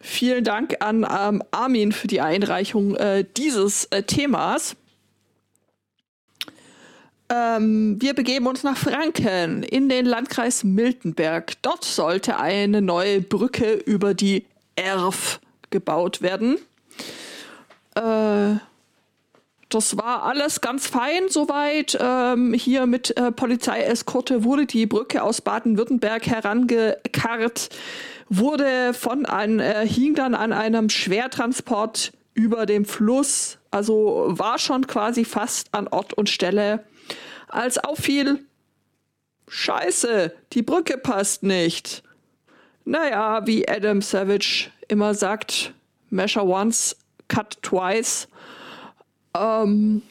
Vielen 0.00 0.44
Dank 0.44 0.76
an 0.80 1.06
ähm, 1.10 1.42
Armin 1.50 1.92
für 1.92 2.06
die 2.06 2.20
Einreichung 2.20 2.94
äh, 2.96 3.24
dieses 3.36 3.86
äh, 3.86 4.02
Themas. 4.02 4.76
Ähm, 7.28 8.00
wir 8.00 8.14
begeben 8.14 8.46
uns 8.46 8.62
nach 8.62 8.76
Franken 8.76 9.64
in 9.64 9.88
den 9.88 10.06
Landkreis 10.06 10.62
Miltenberg. 10.62 11.60
Dort 11.62 11.84
sollte 11.84 12.38
eine 12.38 12.80
neue 12.80 13.20
Brücke 13.20 13.74
über 13.74 14.14
die 14.14 14.46
Erf 14.76 15.40
gebaut 15.70 16.22
werden. 16.22 16.58
Äh, 17.96 18.60
das 19.68 19.96
war 19.96 20.22
alles 20.22 20.60
ganz 20.60 20.86
fein 20.86 21.28
soweit. 21.28 21.98
Ähm, 22.00 22.54
hier 22.54 22.86
mit 22.86 23.16
äh, 23.16 23.32
Polizeieskorte 23.32 24.44
wurde 24.44 24.66
die 24.66 24.86
Brücke 24.86 25.22
aus 25.22 25.40
Baden-Württemberg 25.40 26.26
herangekarrt, 26.26 27.70
wurde 28.28 28.94
von 28.94 29.26
ein, 29.26 29.58
äh, 29.58 29.86
hing 29.86 30.14
dann 30.14 30.34
an 30.34 30.52
einem 30.52 30.88
Schwertransport 30.88 32.12
über 32.34 32.66
dem 32.66 32.84
Fluss, 32.84 33.58
also 33.70 34.26
war 34.28 34.58
schon 34.58 34.86
quasi 34.86 35.24
fast 35.24 35.68
an 35.72 35.88
Ort 35.88 36.12
und 36.12 36.28
Stelle 36.28 36.84
als 37.48 37.78
auffiel, 37.78 38.44
Scheiße, 39.48 40.32
die 40.52 40.62
Brücke 40.62 40.98
passt 40.98 41.42
nicht. 41.42 42.02
Naja, 42.84 43.46
wie 43.46 43.68
Adam 43.68 44.02
Savage 44.02 44.70
immer 44.88 45.14
sagt, 45.14 45.72
measure 46.10 46.46
once, 46.46 46.96
cut 47.28 47.58
twice. 47.62 48.28
Ähm, 49.36 50.02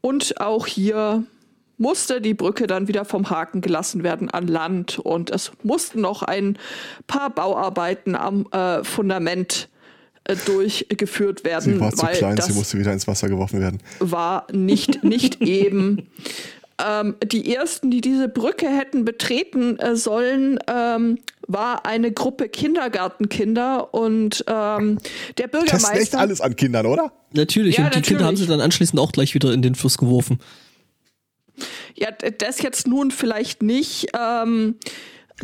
und 0.00 0.40
auch 0.40 0.66
hier 0.66 1.24
musste 1.78 2.20
die 2.20 2.34
Brücke 2.34 2.66
dann 2.66 2.88
wieder 2.88 3.04
vom 3.04 3.30
Haken 3.30 3.60
gelassen 3.60 4.02
werden 4.02 4.30
an 4.30 4.46
Land 4.46 4.98
und 4.98 5.30
es 5.30 5.52
mussten 5.62 6.00
noch 6.00 6.22
ein 6.22 6.58
paar 7.06 7.30
Bauarbeiten 7.30 8.14
am 8.14 8.46
äh, 8.52 8.84
Fundament 8.84 9.68
äh, 10.24 10.36
durchgeführt 10.46 11.44
werden. 11.44 11.74
Sie 11.74 11.80
war 11.80 11.92
zu 11.92 12.06
klein, 12.06 12.40
sie 12.40 12.52
musste 12.52 12.78
wieder 12.78 12.92
ins 12.92 13.06
Wasser 13.06 13.28
geworfen 13.28 13.60
werden. 13.60 13.80
War 13.98 14.46
nicht, 14.52 15.04
nicht 15.04 15.40
eben. 15.42 16.08
Ähm, 16.78 17.16
die 17.24 17.54
ersten, 17.54 17.90
die 17.90 18.00
diese 18.00 18.28
Brücke 18.28 18.68
hätten 18.68 19.04
betreten 19.04 19.78
äh, 19.78 19.96
sollen, 19.96 20.58
ähm, 20.66 21.18
war 21.46 21.86
eine 21.86 22.10
Gruppe 22.10 22.48
Kindergartenkinder 22.48 23.94
und 23.94 24.44
ähm, 24.48 24.98
der 25.38 25.46
Bürgermeister. 25.46 25.88
Das 25.88 25.98
ist 25.98 25.98
echt 26.00 26.14
alles 26.16 26.40
an 26.40 26.56
Kindern, 26.56 26.86
oder? 26.86 27.12
Natürlich, 27.32 27.76
ja, 27.76 27.84
und 27.84 27.94
die 27.94 27.98
natürlich. 27.98 28.08
Kinder 28.08 28.24
haben 28.24 28.36
sie 28.36 28.46
dann 28.46 28.60
anschließend 28.60 28.98
auch 28.98 29.12
gleich 29.12 29.34
wieder 29.34 29.52
in 29.52 29.62
den 29.62 29.74
Fluss 29.74 29.98
geworfen. 29.98 30.40
Ja, 31.94 32.10
das 32.10 32.62
jetzt 32.62 32.88
nun 32.88 33.10
vielleicht 33.10 33.62
nicht. 33.62 34.08
Ähm, 34.18 34.76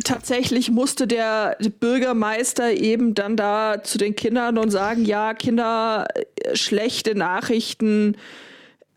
tatsächlich 0.03 0.69
musste 0.69 1.07
der 1.07 1.57
Bürgermeister 1.79 2.71
eben 2.73 3.13
dann 3.13 3.37
da 3.37 3.83
zu 3.83 3.97
den 3.97 4.15
Kindern 4.15 4.57
und 4.57 4.71
sagen, 4.71 5.05
ja, 5.05 5.33
Kinder, 5.33 6.07
äh, 6.13 6.55
schlechte 6.55 7.15
Nachrichten, 7.15 8.17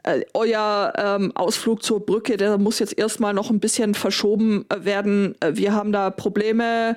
äh, 0.05 0.25
euer 0.35 0.93
ähm, 0.97 1.33
Ausflug 1.35 1.83
zur 1.83 2.05
Brücke, 2.05 2.37
der 2.37 2.59
muss 2.59 2.79
jetzt 2.79 2.97
erstmal 2.97 3.35
noch 3.35 3.51
ein 3.51 3.61
bisschen 3.61 3.95
verschoben 3.95 4.65
äh, 4.69 4.85
werden. 4.85 5.35
Äh, 5.41 5.57
wir 5.57 5.73
haben 5.75 5.93
da 5.93 6.11
Probleme 6.11 6.97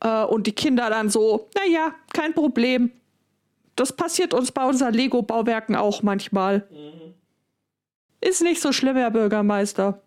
äh, 0.00 0.24
und 0.24 0.46
die 0.46 0.52
Kinder 0.52 0.88
dann 0.88 1.10
so, 1.10 1.48
naja, 1.54 1.94
kein 2.12 2.32
Problem. 2.34 2.90
Das 3.74 3.92
passiert 3.92 4.32
uns 4.32 4.52
bei 4.52 4.64
unseren 4.64 4.94
Lego-Bauwerken 4.94 5.76
auch 5.76 6.02
manchmal. 6.02 6.66
Mhm. 6.70 7.14
Ist 8.20 8.42
nicht 8.42 8.62
so 8.62 8.72
schlimm, 8.72 8.96
Herr 8.96 9.10
Bürgermeister. 9.10 10.00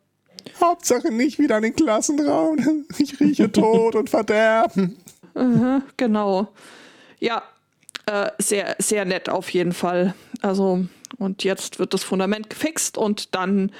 Hauptsache 0.59 1.11
nicht 1.11 1.39
wieder 1.39 1.57
in 1.57 1.63
den 1.63 1.75
Klassenraum. 1.75 2.85
Ich 2.97 3.19
rieche 3.19 3.51
Tod 3.51 3.95
und 3.95 4.09
Verderben. 4.09 4.97
Mhm, 5.35 5.83
genau. 5.97 6.47
Ja, 7.19 7.43
äh, 8.05 8.31
sehr, 8.39 8.75
sehr 8.79 9.05
nett 9.05 9.29
auf 9.29 9.49
jeden 9.49 9.73
Fall. 9.73 10.15
Also, 10.41 10.85
und 11.17 11.43
jetzt 11.43 11.79
wird 11.79 11.93
das 11.93 12.03
Fundament 12.03 12.49
gefixt 12.49 12.97
und 12.97 13.35
dann 13.35 13.71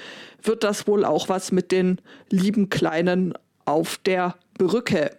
wird 0.42 0.64
das 0.64 0.88
wohl 0.88 1.06
auch 1.06 1.30
was 1.30 1.52
mit 1.52 1.72
den 1.72 2.00
lieben 2.30 2.70
Kleinen 2.70 3.34
auf 3.66 3.98
der 3.98 4.36
Brücke. 4.58 5.16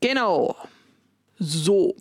Genau. 0.00 0.56
So. 1.38 1.96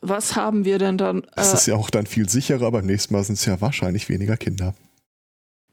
Was 0.00 0.36
haben 0.36 0.64
wir 0.64 0.78
denn 0.78 0.98
dann? 0.98 1.22
Äh, 1.22 1.30
das 1.36 1.54
ist 1.54 1.66
ja 1.66 1.76
auch 1.76 1.88
dann 1.88 2.06
viel 2.06 2.28
sicherer. 2.28 2.70
Beim 2.70 2.86
nächsten 2.86 3.14
Mal 3.14 3.24
sind 3.24 3.36
es 3.36 3.44
ja 3.46 3.60
wahrscheinlich 3.60 4.08
weniger 4.08 4.36
Kinder. 4.36 4.74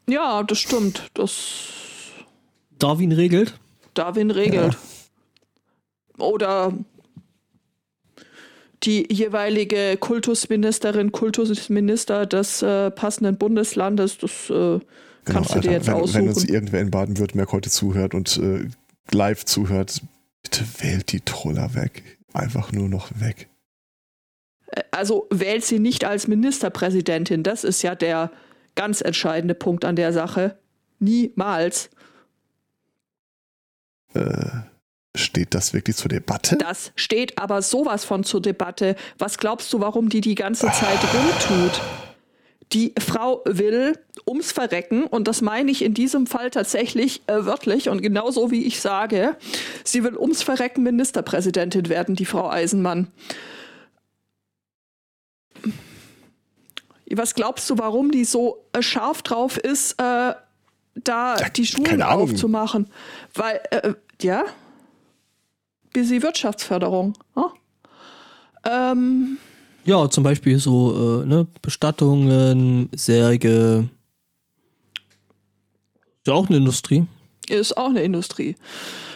Ja, 0.07 0.43
das 0.43 0.59
stimmt. 0.59 1.09
Das 1.13 1.65
Darwin 2.79 3.11
regelt. 3.11 3.59
Darwin 3.93 4.31
regelt. 4.31 4.77
Ja. 6.17 6.25
Oder 6.25 6.73
die 8.83 9.11
jeweilige 9.11 9.97
Kultusministerin, 9.97 11.11
Kultusminister 11.11 12.25
des 12.25 12.61
äh, 12.61 12.91
passenden 12.91 13.37
Bundeslandes, 13.37 14.17
das 14.17 14.49
äh, 14.49 14.53
genau, 14.53 14.81
kannst 15.25 15.55
du 15.55 15.59
dir 15.59 15.71
jetzt 15.71 15.87
wenn, 15.87 15.93
aussuchen. 15.93 16.21
Wenn 16.21 16.29
uns 16.29 16.45
irgendwer 16.45 16.81
in 16.81 16.91
Baden-Württemberg 16.91 17.51
heute 17.51 17.69
zuhört 17.69 18.13
und 18.13 18.37
äh, 18.37 18.67
live 19.11 19.45
zuhört, 19.45 20.01
bitte 20.41 20.65
wählt 20.79 21.11
die 21.11 21.21
Troller 21.21 21.75
weg. 21.75 22.03
Einfach 22.33 22.71
nur 22.71 22.89
noch 22.89 23.09
weg. 23.19 23.49
Äh, 24.67 24.83
also 24.91 25.27
wählt 25.29 25.63
sie 25.63 25.79
nicht 25.79 26.03
als 26.03 26.27
Ministerpräsidentin. 26.27 27.43
Das 27.43 27.63
ist 27.63 27.81
ja 27.83 27.95
der 27.95 28.31
ganz 28.75 29.01
entscheidende 29.01 29.53
Punkt 29.53 29.85
an 29.85 29.95
der 29.95 30.13
Sache. 30.13 30.57
Niemals. 30.99 31.89
Äh, 34.13 34.70
steht 35.15 35.53
das 35.53 35.73
wirklich 35.73 35.97
zur 35.97 36.09
Debatte? 36.09 36.57
Das 36.57 36.91
steht 36.95 37.37
aber 37.37 37.61
sowas 37.61 38.05
von 38.05 38.23
zur 38.23 38.41
Debatte. 38.41 38.95
Was 39.17 39.37
glaubst 39.37 39.71
du, 39.73 39.79
warum 39.79 40.09
die 40.09 40.21
die 40.21 40.35
ganze 40.35 40.67
Zeit 40.67 40.99
rumtut? 41.13 41.81
Die 42.73 42.93
Frau 42.99 43.41
will 43.45 43.99
ums 44.25 44.53
Verrecken, 44.53 45.03
und 45.03 45.27
das 45.27 45.41
meine 45.41 45.71
ich 45.71 45.83
in 45.83 45.93
diesem 45.93 46.25
Fall 46.25 46.51
tatsächlich 46.51 47.21
äh, 47.27 47.45
wörtlich 47.45 47.89
und 47.89 48.01
genauso 48.01 48.49
wie 48.49 48.63
ich 48.63 48.79
sage, 48.79 49.35
sie 49.83 50.05
will 50.05 50.15
ums 50.15 50.41
Verrecken 50.41 50.83
Ministerpräsidentin 50.83 51.89
werden, 51.89 52.15
die 52.15 52.25
Frau 52.25 52.49
Eisenmann. 52.49 53.07
Was 57.13 57.35
glaubst 57.35 57.69
du, 57.69 57.77
warum 57.77 58.11
die 58.11 58.23
so 58.23 58.63
äh, 58.71 58.81
scharf 58.81 59.21
drauf 59.21 59.57
ist, 59.57 59.93
äh, 59.99 60.33
da 60.95 61.35
Ja, 61.37 61.49
die 61.49 61.65
Schulen 61.65 62.01
aufzumachen? 62.01 62.87
Weil, 63.33 63.59
äh, 63.71 63.93
ja, 64.21 64.45
busy 65.93 66.21
Wirtschaftsförderung. 66.21 67.13
Ja? 67.35 67.53
Ähm, 68.91 69.37
Ja, 69.85 70.09
zum 70.09 70.23
Beispiel 70.23 70.57
so 70.59 71.21
äh, 71.21 71.25
ne, 71.25 71.47
Bestattungen, 71.61 72.89
Särge. 72.95 73.89
Ist 76.17 76.27
ja 76.27 76.33
auch 76.33 76.47
eine 76.47 76.57
Industrie. 76.57 77.05
Ist 77.51 77.77
auch 77.77 77.89
eine 77.89 78.03
Industrie. 78.03 78.55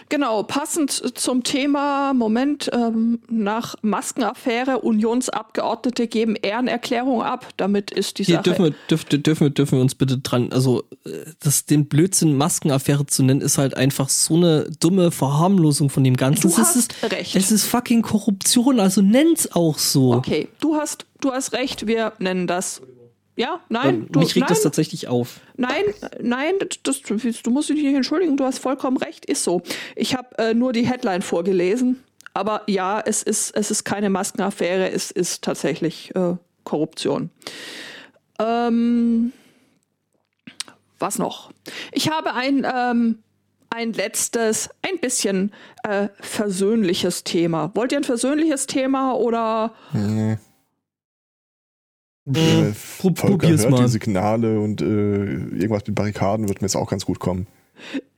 Genau, 0.09 0.43
passend 0.43 0.91
zum 1.17 1.43
Thema, 1.43 2.13
Moment, 2.13 2.69
ähm, 2.71 3.19
nach 3.27 3.75
Maskenaffäre, 3.81 4.79
Unionsabgeordnete 4.79 6.07
geben 6.07 6.35
Ehrenerklärung 6.35 7.23
ab. 7.23 7.47
Damit 7.57 7.89
ist 7.89 8.19
die 8.19 8.23
Hier 8.23 8.35
Sache. 8.35 8.43
dürfen 8.43 8.65
wir, 8.65 8.73
dürfen, 8.89 9.23
dürfen, 9.23 9.45
wir, 9.45 9.49
dürfen 9.49 9.77
wir 9.79 9.81
uns 9.81 9.95
bitte 9.95 10.19
dran, 10.19 10.51
also 10.51 10.83
äh, 11.05 11.09
das, 11.39 11.65
den 11.65 11.87
Blödsinn 11.87 12.37
Maskenaffäre 12.37 13.07
zu 13.07 13.23
nennen, 13.23 13.41
ist 13.41 13.57
halt 13.57 13.75
einfach 13.75 14.09
so 14.09 14.35
eine 14.35 14.69
dumme 14.79 15.09
Verharmlosung 15.09 15.89
von 15.89 16.03
dem 16.03 16.17
Ganzen. 16.17 16.43
Du 16.43 16.49
es 16.49 16.57
hast 16.59 16.75
ist, 16.75 17.11
recht. 17.11 17.35
Es 17.35 17.51
ist 17.51 17.65
fucking 17.65 18.03
Korruption, 18.03 18.79
also 18.79 19.01
nenn's 19.01 19.55
auch 19.55 19.79
so. 19.79 20.13
Okay, 20.13 20.49
du 20.59 20.75
hast, 20.75 21.07
du 21.19 21.31
hast 21.31 21.53
recht, 21.53 21.87
wir 21.87 22.13
nennen 22.19 22.45
das. 22.45 22.81
Ja, 23.37 23.59
nein, 23.67 24.07
du, 24.09 24.19
Mich 24.19 24.29
regt 24.35 24.41
nein, 24.45 24.49
das 24.49 24.61
tatsächlich 24.61 25.09
auf. 25.09 25.41
nein, 25.57 25.83
nein, 26.21 26.53
das, 26.83 27.01
du 27.01 27.49
musst 27.51 27.69
dich 27.69 27.83
nicht 27.83 27.93
entschuldigen, 27.93 28.37
du 28.37 28.45
hast 28.45 28.59
vollkommen 28.59 28.95
recht, 28.97 29.25
ist 29.25 29.43
so. 29.43 29.61
Ich 29.95 30.15
habe 30.15 30.37
äh, 30.37 30.53
nur 30.53 30.71
die 30.71 30.87
Headline 30.87 31.21
vorgelesen, 31.21 32.01
aber 32.33 32.61
ja, 32.67 33.01
es 33.01 33.23
ist, 33.23 33.51
es 33.55 33.71
ist 33.71 33.83
keine 33.83 34.09
Maskenaffäre, 34.09 34.89
es 34.89 35.11
ist 35.11 35.43
tatsächlich 35.43 36.15
äh, 36.15 36.35
Korruption. 36.63 37.29
Ähm, 38.39 39.33
was 40.99 41.17
noch? 41.19 41.51
Ich 41.91 42.09
habe 42.09 42.33
ein, 42.33 42.65
ähm, 42.73 43.19
ein 43.69 43.91
letztes, 43.91 44.69
ein 44.81 44.99
bisschen 44.99 45.51
äh, 45.83 46.07
versöhnliches 46.21 47.25
Thema. 47.25 47.71
Wollt 47.75 47.91
ihr 47.91 47.97
ein 47.99 48.03
versöhnliches 48.05 48.65
Thema 48.67 49.13
oder 49.13 49.73
Nee. 49.91 50.37
Äh, 52.33 52.71
pro- 52.99 53.11
probier's 53.11 53.61
hört 53.61 53.71
mal. 53.71 53.83
die 53.83 53.89
Signale 53.89 54.59
und 54.59 54.81
äh, 54.81 54.85
irgendwas 54.85 55.85
mit 55.85 55.95
Barrikaden 55.95 56.47
wird 56.47 56.61
mir 56.61 56.65
jetzt 56.67 56.75
auch 56.75 56.89
ganz 56.89 57.05
gut 57.05 57.19
kommen. 57.19 57.45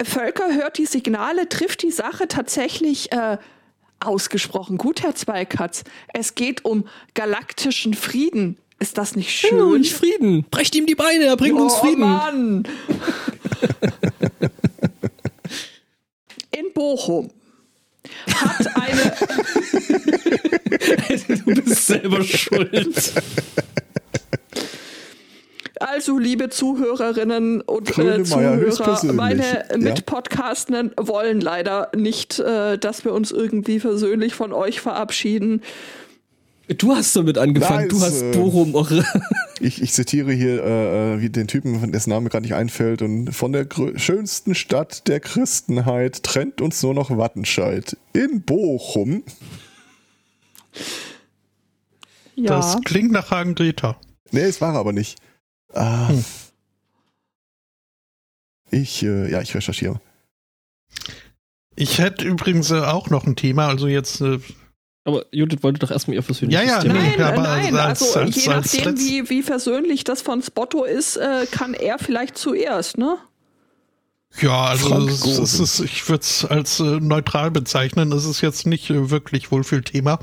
Völker 0.01 0.53
hört 0.55 0.77
die 0.77 0.85
Signale, 0.85 1.49
trifft 1.49 1.81
die 1.83 1.91
Sache 1.91 2.27
tatsächlich 2.27 3.11
äh, 3.11 3.37
ausgesprochen 3.99 4.77
gut, 4.77 5.03
Herr 5.03 5.15
Zweikatz. 5.15 5.83
Es 6.13 6.35
geht 6.35 6.63
um 6.63 6.85
galaktischen 7.15 7.93
Frieden. 7.95 8.57
Ist 8.79 8.97
das 8.99 9.15
nicht 9.15 9.31
Schön. 9.31 9.49
schön? 9.49 9.81
nicht 9.81 9.93
Frieden. 9.93 10.45
Brecht 10.51 10.75
ihm 10.75 10.85
die 10.85 10.93
Beine, 10.95 11.25
er 11.25 11.35
bringt 11.35 11.59
uns 11.59 11.73
oh 11.73 11.79
Frieden. 11.83 11.99
Mann! 12.01 12.63
In 16.55 16.71
Bochum 16.73 17.29
hat 18.33 18.67
eine 18.75 19.13
du 21.45 21.61
bist 21.61 21.87
selber 21.87 22.23
schuld. 22.23 23.13
Also, 25.79 26.17
liebe 26.17 26.49
Zuhörerinnen 26.49 27.61
und 27.61 27.97
äh, 27.97 28.23
Zuhörer, 28.23 29.13
meine 29.13 29.65
Ja. 29.69 29.77
Mitpodcastenden 29.77 30.91
wollen 30.97 31.39
leider 31.39 31.91
nicht, 31.95 32.39
äh, 32.39 32.77
dass 32.77 33.05
wir 33.05 33.13
uns 33.13 33.31
irgendwie 33.31 33.79
versöhnlich 33.79 34.33
von 34.33 34.53
euch 34.53 34.81
verabschieden. 34.81 35.61
Du 36.67 36.93
hast 36.93 37.15
damit 37.15 37.37
angefangen. 37.37 37.87
Nice, 37.87 37.89
du 37.89 38.01
hast 38.01 38.21
äh, 38.21 38.31
Bochum 38.31 38.75
auch. 38.75 38.91
Ich, 39.59 39.81
ich 39.81 39.91
zitiere 39.91 40.31
hier 40.33 40.63
äh, 40.63 41.15
äh, 41.15 41.21
wie 41.21 41.31
den 41.31 41.47
Typen, 41.47 41.79
von 41.79 41.91
dessen 41.91 42.11
Name 42.11 42.25
mir 42.25 42.29
gerade 42.29 42.43
nicht 42.43 42.53
einfällt. 42.53 43.01
Und 43.01 43.33
von 43.33 43.53
der 43.53 43.67
schönsten 43.95 44.53
Stadt 44.53 45.07
der 45.07 45.19
Christenheit 45.19 46.21
trennt 46.21 46.61
uns 46.61 46.83
nur 46.83 46.93
noch 46.93 47.09
Wattenscheid. 47.09 47.97
In 48.13 48.43
Bochum. 48.43 49.23
Ja. 52.35 52.57
Das 52.57 52.77
klingt 52.85 53.11
nach 53.11 53.31
Hagen-Greta. 53.31 53.99
Nee, 54.29 54.41
es 54.41 54.61
war 54.61 54.75
aber 54.75 54.93
nicht. 54.93 55.17
Ah. 55.73 56.09
Hm. 56.09 56.23
Ich, 58.69 59.01
äh, 59.01 59.31
ja, 59.31 59.41
ich 59.41 59.55
recherchiere. 59.55 59.99
Ich 61.75 61.97
hätte 61.97 62.25
übrigens 62.25 62.69
äh, 62.69 62.79
auch 62.79 63.09
noch 63.09 63.25
ein 63.25 63.35
Thema, 63.35 63.67
also 63.67 63.87
jetzt 63.87 64.21
äh, 64.21 64.39
Aber 65.07 65.23
Judith 65.31 65.63
wollte 65.63 65.79
doch 65.79 65.89
erstmal 65.91 66.15
ihr 66.17 66.21
persönliches 66.21 66.61
Ja, 66.61 66.67
ja, 66.67 66.81
Thema. 66.81 66.95
Nein, 66.95 67.21
aber 67.21 67.41
nein, 67.43 67.75
als- 67.77 68.01
also 68.01 68.19
als- 68.19 68.35
je 68.45 68.51
als 68.51 68.73
nachdem, 68.73 68.97
wie, 68.99 69.29
wie 69.29 69.41
versöhnlich 69.41 70.03
das 70.03 70.21
von 70.21 70.41
Spotto 70.43 70.83
ist, 70.83 71.15
äh, 71.15 71.45
kann 71.49 71.73
er 71.73 71.97
vielleicht 71.97 72.37
zuerst, 72.37 72.97
ne? 72.97 73.17
Ja, 74.41 74.65
also 74.65 75.07
es, 75.07 75.25
es 75.25 75.59
ist, 75.61 75.79
ich 75.79 76.07
würde 76.09 76.21
es 76.21 76.43
als 76.43 76.81
äh, 76.81 76.83
neutral 76.99 77.51
bezeichnen. 77.51 78.11
Es 78.11 78.25
ist 78.25 78.41
jetzt 78.41 78.67
nicht 78.67 78.89
äh, 78.89 79.09
wirklich 79.09 79.49
Wohlfühlthema. 79.49 80.19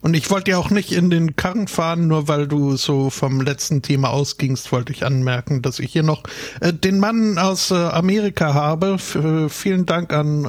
Und 0.00 0.14
ich 0.14 0.28
wollte 0.30 0.50
ja 0.50 0.58
auch 0.58 0.70
nicht 0.70 0.90
in 0.92 1.08
den 1.08 1.36
Karren 1.36 1.68
fahren, 1.68 2.08
nur 2.08 2.26
weil 2.26 2.48
du 2.48 2.76
so 2.76 3.08
vom 3.10 3.40
letzten 3.40 3.80
Thema 3.82 4.10
ausgingst, 4.10 4.72
wollte 4.72 4.92
ich 4.92 5.04
anmerken, 5.06 5.62
dass 5.62 5.78
ich 5.78 5.92
hier 5.92 6.02
noch 6.02 6.24
äh, 6.60 6.72
den 6.72 6.98
Mann 6.98 7.38
aus 7.38 7.70
äh, 7.70 7.74
Amerika 7.74 8.54
habe. 8.54 8.94
F 8.94 9.14
äh, 9.14 9.48
vielen 9.48 9.86
Dank 9.86 10.12
an 10.12 10.44
äh, 10.44 10.48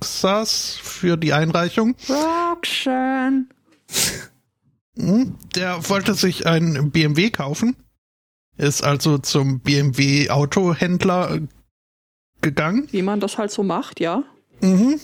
Roxas 0.00 0.78
für 0.82 1.18
die 1.18 1.34
Einreichung. 1.34 1.94
Roxanne. 2.08 3.46
Hm, 4.96 5.36
Der 5.54 5.88
wollte 5.90 6.14
sich 6.14 6.46
ein 6.46 6.90
BMW 6.90 7.30
kaufen, 7.30 7.76
ist 8.56 8.82
also 8.82 9.18
zum 9.18 9.60
BMW 9.60 10.30
Autohändler 10.30 11.34
äh, 11.34 11.40
gegangen. 12.40 12.88
Wie 12.90 13.02
man 13.02 13.20
das 13.20 13.36
halt 13.36 13.50
so 13.50 13.62
macht, 13.62 14.00
ja. 14.00 14.22
Mhm. 14.62 14.98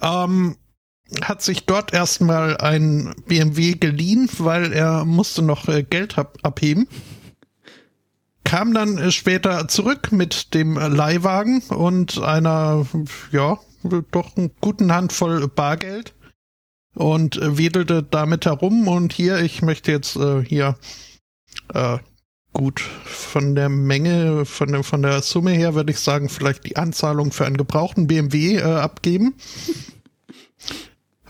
Ähm, 0.00 0.56
hat 1.22 1.42
sich 1.42 1.66
dort 1.66 1.92
erstmal 1.92 2.56
ein 2.56 3.14
BMW 3.26 3.74
geliehen, 3.74 4.30
weil 4.38 4.72
er 4.72 5.04
musste 5.04 5.42
noch 5.42 5.68
äh, 5.68 5.82
Geld 5.82 6.16
ab 6.16 6.38
abheben. 6.42 6.88
Kam 8.44 8.72
dann 8.72 8.96
äh, 8.96 9.10
später 9.10 9.68
zurück 9.68 10.10
mit 10.10 10.54
dem 10.54 10.76
Leihwagen 10.76 11.60
und 11.68 12.18
einer, 12.18 12.86
ja, 13.30 13.58
doch 13.82 14.36
einen 14.36 14.50
guten 14.60 14.92
Handvoll 14.92 15.48
Bargeld 15.48 16.14
und 16.94 17.36
äh, 17.36 17.58
wedelte 17.58 18.02
damit 18.02 18.46
herum 18.46 18.88
und 18.88 19.12
hier, 19.12 19.38
ich 19.40 19.62
möchte 19.62 19.92
jetzt 19.92 20.16
äh, 20.16 20.44
hier 20.44 20.76
äh, 21.72 21.98
gut 22.52 22.80
von 22.80 23.54
der 23.54 23.68
Menge, 23.68 24.44
von 24.44 24.72
der, 24.72 24.82
von 24.82 25.02
der 25.02 25.22
Summe 25.22 25.52
her 25.52 25.74
würde 25.74 25.92
ich 25.92 26.00
sagen, 26.00 26.28
vielleicht 26.28 26.64
die 26.64 26.76
Anzahlung 26.76 27.32
für 27.32 27.46
einen 27.46 27.56
gebrauchten 27.56 28.06
BMW 28.06 28.56
äh, 28.56 28.62
abgeben. 28.62 29.34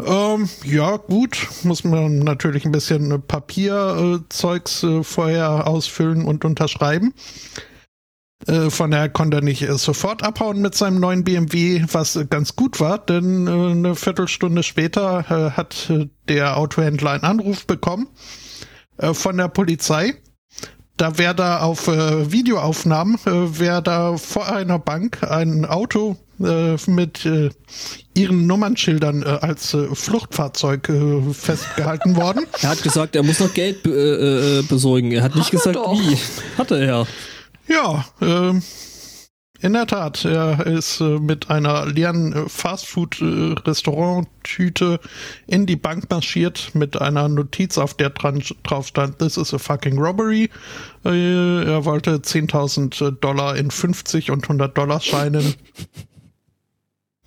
Ähm, 0.06 0.48
ja, 0.64 0.96
gut, 0.96 1.46
muss 1.62 1.84
man 1.84 2.20
natürlich 2.20 2.64
ein 2.64 2.72
bisschen 2.72 3.22
Papierzeugs 3.22 4.22
äh, 4.22 4.28
Zeugs, 4.30 4.82
äh, 4.82 5.02
vorher 5.02 5.66
ausfüllen 5.66 6.24
und 6.24 6.46
unterschreiben. 6.46 7.12
Äh, 8.46 8.70
von 8.70 8.90
daher 8.90 9.08
konnte 9.08 9.38
er 9.38 9.42
nicht 9.42 9.62
äh, 9.62 9.76
sofort 9.76 10.22
abhauen 10.22 10.60
mit 10.62 10.74
seinem 10.74 10.98
neuen 10.98 11.24
BMW, 11.24 11.84
was 11.92 12.18
ganz 12.30 12.56
gut 12.56 12.80
war, 12.80 12.98
denn 12.98 13.46
äh, 13.46 13.50
eine 13.50 13.94
Viertelstunde 13.94 14.62
später 14.62 15.24
hat 15.56 15.92
der 16.28 16.56
Autohändler 16.56 17.12
einen 17.12 17.24
Anruf 17.24 17.66
bekommen 17.66 18.08
von 19.12 19.36
der 19.36 19.48
Polizei. 19.48 20.14
Da 20.96 21.18
wäre 21.18 21.34
da 21.34 21.60
auf 21.60 21.86
Videoaufnahmen, 21.88 23.18
wäre 23.24 23.82
da 23.82 24.16
vor 24.16 24.52
einer 24.52 24.78
Bank 24.78 25.22
ein 25.22 25.64
Auto 25.64 26.16
mit 26.38 27.28
ihren 28.14 28.46
Nummernschildern 28.46 29.24
als 29.24 29.76
Fluchtfahrzeug 29.94 30.90
festgehalten 31.32 32.16
worden. 32.16 32.46
Er 32.62 32.70
hat 32.70 32.82
gesagt, 32.82 33.16
er 33.16 33.22
muss 33.22 33.40
noch 33.40 33.54
Geld 33.54 33.82
be 33.82 34.62
besorgen. 34.68 35.12
Er 35.12 35.22
hat 35.22 35.34
nicht 35.34 35.52
Hat 35.52 35.66
er 35.66 35.72
gesagt, 35.72 35.90
wie. 35.92 36.18
Hatte 36.58 36.78
er. 36.78 37.06
Ja, 37.68 38.04
ähm, 38.20 38.62
in 39.62 39.74
der 39.74 39.86
Tat, 39.86 40.24
er 40.24 40.66
ist 40.66 41.00
äh, 41.00 41.18
mit 41.18 41.50
einer 41.50 41.84
leeren 41.84 42.32
äh, 42.32 42.48
Fastfood-Restaurant-Tüte 42.48 45.00
in 45.46 45.66
die 45.66 45.76
Bank 45.76 46.08
marschiert 46.08 46.74
mit 46.74 46.98
einer 46.98 47.28
Notiz, 47.28 47.76
auf 47.76 47.92
der 47.94 48.08
dran, 48.10 48.42
drauf 48.62 48.86
stand, 48.86 49.18
this 49.18 49.36
is 49.36 49.52
a 49.52 49.58
fucking 49.58 49.98
robbery. 49.98 50.48
Äh, 51.04 51.64
er 51.64 51.84
wollte 51.84 52.16
10.000 52.16 53.18
Dollar 53.20 53.56
in 53.56 53.70
50 53.70 54.30
und 54.30 54.44
100 54.44 54.78
Dollar 54.78 55.00
Scheinen. 55.00 55.56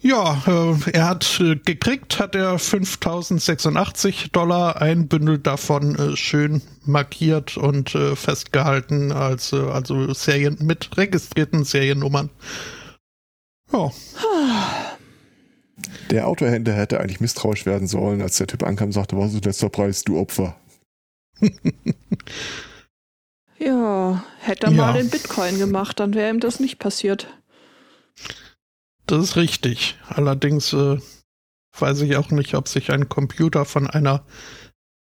Ja, 0.06 0.44
äh, 0.46 0.92
er 0.92 1.08
hat 1.08 1.40
äh, 1.40 1.56
gekriegt, 1.56 2.20
hat 2.20 2.36
er 2.36 2.60
5086 2.60 4.32
Dollar, 4.34 4.82
ein 4.82 5.08
Bündel 5.08 5.40
davon 5.40 5.96
äh, 5.96 6.18
schön 6.18 6.62
markiert 6.86 7.56
und 7.56 7.96
äh, 7.96 8.18
festgehalten 8.18 9.14
als 9.14 9.54
äh, 9.54 9.62
also 9.62 10.14
Serien 10.14 10.58
mit 10.60 10.98
registrierten 10.98 11.64
Seriennummern. 11.64 12.30
Ja, 13.72 13.92
Der 16.10 16.28
Autohändler 16.28 16.74
hätte 16.74 17.00
eigentlich 17.00 17.22
misstrauisch 17.22 17.66
werden 17.66 17.88
sollen, 17.88 18.22
als 18.22 18.38
der 18.38 18.48
Typ 18.48 18.64
ankam 18.64 18.88
und 18.88 18.92
sagte, 18.92 19.18
was 19.18 19.34
ist 19.34 19.46
letzter 19.46 19.70
Preis, 19.70 20.04
du 20.04 20.20
Opfer? 20.20 20.58
ja, 23.58 24.24
hätte 24.40 24.68
er 24.68 24.72
Ja. 24.74 24.78
mal 24.86 24.94
den 24.94 25.10
Bitcoin 25.10 25.58
gemacht, 25.58 26.00
dann 26.02 26.14
wäre 26.14 26.30
ihm 26.30 26.42
das 26.42 26.60
nicht 26.60 26.78
passiert. 26.78 27.28
Das 29.14 29.26
ist 29.26 29.36
richtig. 29.36 29.96
Allerdings 30.08 30.74
äh, 30.74 30.98
weiß 31.78 32.02
ich 32.02 32.16
auch 32.16 32.32
nicht, 32.32 32.56
ob 32.56 32.68
sich 32.68 32.92
ein 32.92 33.10
Computer 33.10 33.64
von 33.64 33.88
einer 33.88 34.26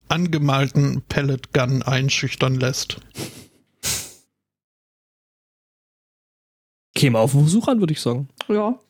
angemalten 0.08 1.02
Pellet 1.02 1.52
Gun 1.52 1.82
einschüchtern 1.82 2.54
lässt. 2.54 2.96
Käme 6.94 7.18
auf 7.18 7.32
den 7.32 7.42
Versuch 7.42 7.68
an, 7.68 7.80
würde 7.80 7.92
ich 7.92 8.00
sagen. 8.00 8.30
Ja. 8.48 8.80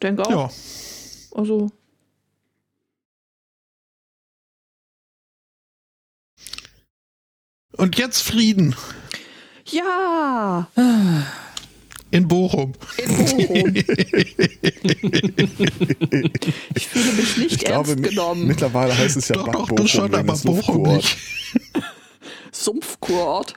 Denke 0.00 0.22
auch. 0.22 0.30
Ja, 0.30 0.50
Also, 1.36 1.70
und 7.72 7.98
jetzt 7.98 8.22
Frieden 8.22 8.74
ja, 9.72 10.66
in 12.10 12.26
Bochum. 12.28 12.72
in 12.98 13.16
Bochum. 13.16 13.74
Ich 16.74 16.88
fühle 16.88 17.12
mich 17.12 17.36
nicht 17.38 17.52
Ich 17.52 17.58
glaube, 17.58 17.90
ernst 17.90 18.02
mi- 18.02 18.08
genommen. 18.08 18.46
mittlerweile 18.46 18.96
heißt 18.96 19.16
es 19.16 19.28
ja 19.28 19.36
doch, 19.36 19.46
Bad 19.46 19.54
doch, 19.54 19.68
Bochum 19.68 19.86
schon, 19.88 20.14
aber 20.14 20.34
Bochum 20.36 20.82
nicht. 20.82 21.16
Sumpfkurort. 22.52 23.54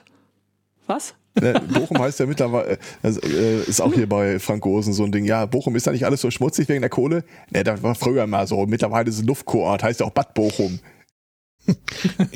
Was? 0.86 1.14
Ne, 1.40 1.60
Bochum 1.72 1.98
heißt 1.98 2.20
ja 2.20 2.26
mittlerweile, 2.26 2.78
also, 3.02 3.20
äh, 3.22 3.62
ist 3.64 3.80
auch 3.80 3.92
hier 3.92 4.08
bei 4.08 4.38
Frank 4.38 4.64
Osen 4.66 4.92
so 4.92 5.02
ein 5.04 5.10
Ding, 5.10 5.24
ja, 5.24 5.46
Bochum 5.46 5.74
ist 5.74 5.86
da 5.86 5.90
nicht 5.90 6.04
alles 6.04 6.20
so 6.20 6.30
schmutzig 6.30 6.68
wegen 6.68 6.80
der 6.82 6.90
Kohle? 6.90 7.24
Ne, 7.50 7.64
das 7.64 7.82
war 7.82 7.94
früher 7.96 8.26
mal 8.28 8.46
so. 8.46 8.66
Mittlerweile 8.66 9.08
ist 9.08 9.16
es 9.18 9.24
Luftkurort, 9.24 9.82
heißt 9.82 10.00
ja 10.00 10.06
auch 10.06 10.12
Bad 10.12 10.34
Bochum. 10.34 10.78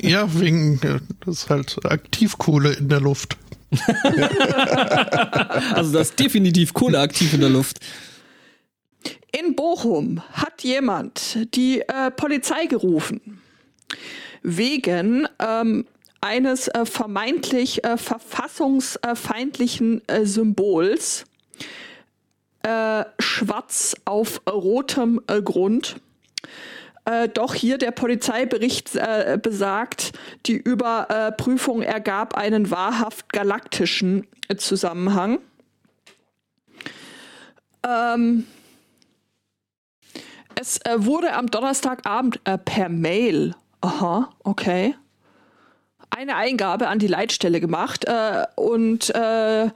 Ja, 0.01 0.27
wegen, 0.39 0.81
äh, 0.81 0.99
das 1.23 1.43
ist 1.43 1.49
halt 1.51 1.77
Aktivkohle 1.85 2.73
in 2.73 2.89
der 2.89 2.99
Luft. 2.99 3.37
Also 5.73 5.93
da 5.93 6.01
ist 6.01 6.19
definitiv 6.19 6.73
Kohle 6.73 6.99
aktiv 6.99 7.33
in 7.33 7.39
der 7.41 7.49
Luft. 7.49 7.79
In 9.31 9.55
Bochum 9.55 10.21
hat 10.31 10.63
jemand 10.63 11.37
die 11.55 11.81
äh, 11.81 12.09
Polizei 12.11 12.65
gerufen 12.65 13.41
wegen 14.41 15.27
ähm, 15.39 15.85
eines 16.21 16.69
äh, 16.69 16.85
vermeintlich 16.85 17.83
äh, 17.83 17.97
verfassungsfeindlichen 17.97 20.01
äh, 20.07 20.25
Symbols 20.25 21.25
äh, 22.63 23.03
schwarz 23.19 23.95
auf 24.05 24.41
rotem 24.49 25.21
äh, 25.27 25.41
Grund. 25.41 25.97
Äh, 27.09 27.27
doch 27.29 27.55
hier 27.55 27.79
der 27.79 27.89
Polizeibericht 27.89 28.95
äh, 28.95 29.39
besagt, 29.41 30.11
die 30.45 30.57
Überprüfung 30.57 31.81
ergab 31.81 32.35
einen 32.35 32.69
wahrhaft 32.69 33.33
galaktischen 33.33 34.27
Zusammenhang. 34.57 35.39
Ähm, 37.83 38.45
es 40.53 40.77
äh, 40.85 41.03
wurde 41.03 41.33
am 41.33 41.47
Donnerstagabend 41.47 42.41
äh, 42.43 42.59
per 42.59 42.89
Mail, 42.89 43.55
aha, 43.81 44.29
okay, 44.43 44.93
eine 46.11 46.35
Eingabe 46.35 46.89
an 46.89 46.99
die 46.99 47.07
Leitstelle 47.07 47.59
gemacht 47.59 48.05
äh, 48.05 48.45
und 48.55 49.09
äh, 49.15 49.69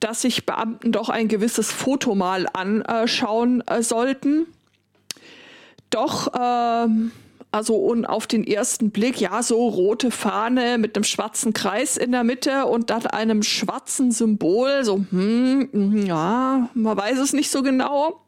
dass 0.00 0.20
sich 0.20 0.44
Beamten 0.44 0.92
doch 0.92 1.08
ein 1.08 1.28
gewisses 1.28 1.72
Foto 1.72 2.14
mal 2.14 2.46
anschauen 2.52 3.66
äh, 3.66 3.82
sollten. 3.82 4.46
Doch, 5.96 6.28
ähm, 6.38 7.10
also 7.50 7.74
und 7.76 8.04
auf 8.04 8.26
den 8.26 8.46
ersten 8.46 8.90
Blick, 8.90 9.18
ja, 9.18 9.42
so 9.42 9.66
rote 9.66 10.10
Fahne 10.10 10.76
mit 10.76 10.94
einem 10.94 11.04
schwarzen 11.04 11.54
Kreis 11.54 11.96
in 11.96 12.12
der 12.12 12.22
Mitte 12.22 12.66
und 12.66 12.90
dann 12.90 13.06
einem 13.06 13.42
schwarzen 13.42 14.12
Symbol, 14.12 14.84
so, 14.84 15.06
hm, 15.10 15.70
mhm, 15.72 16.04
ja, 16.04 16.68
man 16.74 16.96
weiß 16.98 17.18
es 17.18 17.32
nicht 17.32 17.50
so 17.50 17.62
genau. 17.62 18.20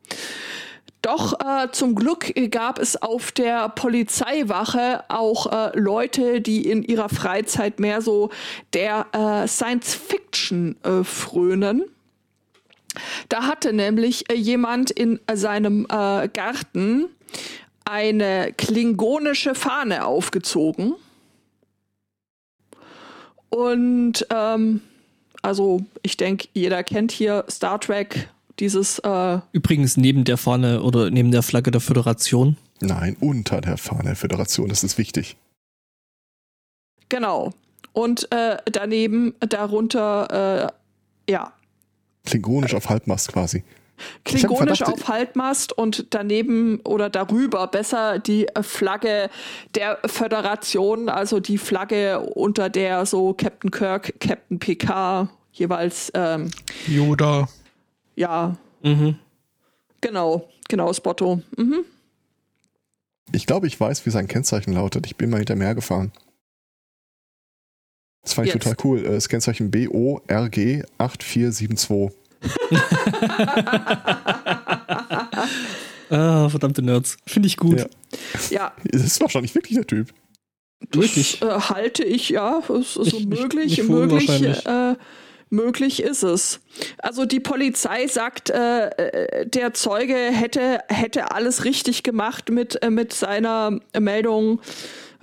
Doch 1.03 1.39
äh, 1.40 1.70
zum 1.70 1.95
Glück 1.95 2.32
gab 2.51 2.78
es 2.78 3.03
auf 3.03 3.32
der 3.32 3.69
Polizeiwache 3.69 5.05
auch 5.09 5.53
äh, 5.53 5.78
Leute, 5.78 6.40
die 6.40 6.66
in 6.70 6.82
ihrer 6.82 7.11
Freizeit 7.11 7.81
mehr 7.81 8.01
so 8.01 8.31
der 8.73 9.09
äh, 9.12 9.47
Science 9.47 9.95
Fiction 9.95 10.74
äh, 10.85 11.05
frönen. 11.05 11.85
Da 13.28 13.43
hatte 13.43 13.74
nämlich 13.74 14.31
äh, 14.31 14.35
jemand 14.35 14.90
in 14.90 15.20
äh, 15.27 15.36
seinem 15.36 15.86
Garten 15.86 17.11
eine 17.84 18.52
klingonische 18.56 19.55
Fahne 19.55 20.05
aufgezogen. 20.05 20.94
Und 23.48 24.26
ähm, 24.30 24.82
also 25.42 25.80
ich 26.02 26.16
denke, 26.16 26.48
jeder 26.52 26.82
kennt 26.82 27.12
hier 27.12 27.44
Star 27.48 27.80
Trek, 27.80 28.28
dieses 28.59 28.98
äh, 28.98 29.38
Übrigens 29.52 29.96
neben 29.96 30.24
der 30.24 30.36
Fahne 30.36 30.82
oder 30.82 31.10
neben 31.10 31.30
der 31.30 31.42
Flagge 31.42 31.70
der 31.70 31.80
Föderation. 31.80 32.56
Nein, 32.80 33.16
unter 33.20 33.60
der 33.60 33.78
Fahne 33.78 34.05
der 34.05 34.16
Föderation, 34.16 34.68
das 34.68 34.84
ist 34.84 34.98
wichtig. 34.98 35.36
Genau. 37.09 37.52
Und 37.92 38.30
äh, 38.32 38.59
daneben, 38.66 39.34
darunter, 39.40 40.72
äh, 41.26 41.32
ja, 41.32 41.52
Klingonisch 42.24 42.74
auf 42.74 42.90
Halbmast 42.90 43.32
quasi. 43.32 43.64
Klingonisch 44.25 44.79
Verdacht- 44.79 44.93
auf 45.03 45.09
Halbmast 45.09 45.73
und 45.77 46.07
daneben 46.15 46.81
oder 46.81 47.11
darüber 47.11 47.66
besser 47.66 48.19
die 48.19 48.47
Flagge 48.62 49.31
der 49.75 49.99
Föderation, 50.07 51.09
also 51.09 51.41
die 51.41 51.59
Flagge, 51.59 52.20
unter 52.20 52.69
der 52.70 53.07
so 53.07 53.35
Captain 53.35 53.70
Kirk, 53.70 54.15
Captain 54.20 54.59
PK 54.59 55.29
jeweils, 55.53 56.11
ähm, 56.15 56.51
Yoda. 56.87 57.49
ja, 58.16 58.57
Mhm. 58.83 59.16
genau, 60.01 60.49
genau, 60.69 60.93
Spotto. 60.93 61.43
Mhm. 61.57 61.85
Ich 63.33 63.47
glaube, 63.47 63.66
ich 63.66 63.79
weiß, 63.79 64.07
wie 64.07 64.11
sein 64.11 64.27
Kennzeichen 64.29 64.73
lautet. 64.73 65.05
Ich 65.07 65.16
bin 65.16 65.29
mal 65.31 65.37
hinter 65.39 65.55
mir 65.57 65.75
gefahren. 65.75 66.12
Das 68.23 68.33
fand 68.35 68.47
ich 68.49 68.55
Jetzt. 68.55 68.65
total 68.65 68.77
cool. 68.85 69.01
Äh, 69.05 69.11
Das 69.11 69.29
Kennzeichen 69.29 69.70
BORG 69.70 70.83
8472. 70.99 72.11
Ah, 76.10 76.48
verdammte 76.48 76.81
Nerds. 76.82 77.19
Finde 77.27 77.48
ich 77.48 77.56
gut. 77.59 77.81
Ja. 77.81 77.86
Ja, 78.51 78.73
Das 78.85 79.02
ist 79.05 79.20
wahrscheinlich 79.20 79.55
wirklich 79.55 79.74
der 79.77 79.86
Typ. 79.86 80.09
Wirklich. 80.93 81.43
äh, 81.43 81.47
halte 81.47 82.02
ich, 82.05 82.31
ja, 82.31 82.60
es 82.60 82.70
ist 82.70 82.94
so 82.94 83.02
Nicht- 83.02 83.28
nicht- 83.28 83.43
möglich, 83.43 83.65
nicht 83.78 83.82
für 83.82 83.93
möglich, 83.93 84.66
äh, 84.66 84.94
möglich 85.51 86.02
ist 86.02 86.23
es. 86.23 86.60
Also 86.98 87.27
die 87.27 87.40
Polizei 87.40 88.06
sagt, 88.06 88.48
äh, 88.48 88.89
äh, 88.89 89.47
der 89.47 89.74
Zeuge 89.74 90.15
hätte, 90.15 90.81
hätte 90.89 91.31
alles 91.32 91.65
richtig 91.65 92.05
gemacht 92.05 92.48
mit, 92.51 92.82
äh, 92.82 92.89
mit 92.90 93.12
seiner 93.12 93.78
Meldung. 93.98 94.60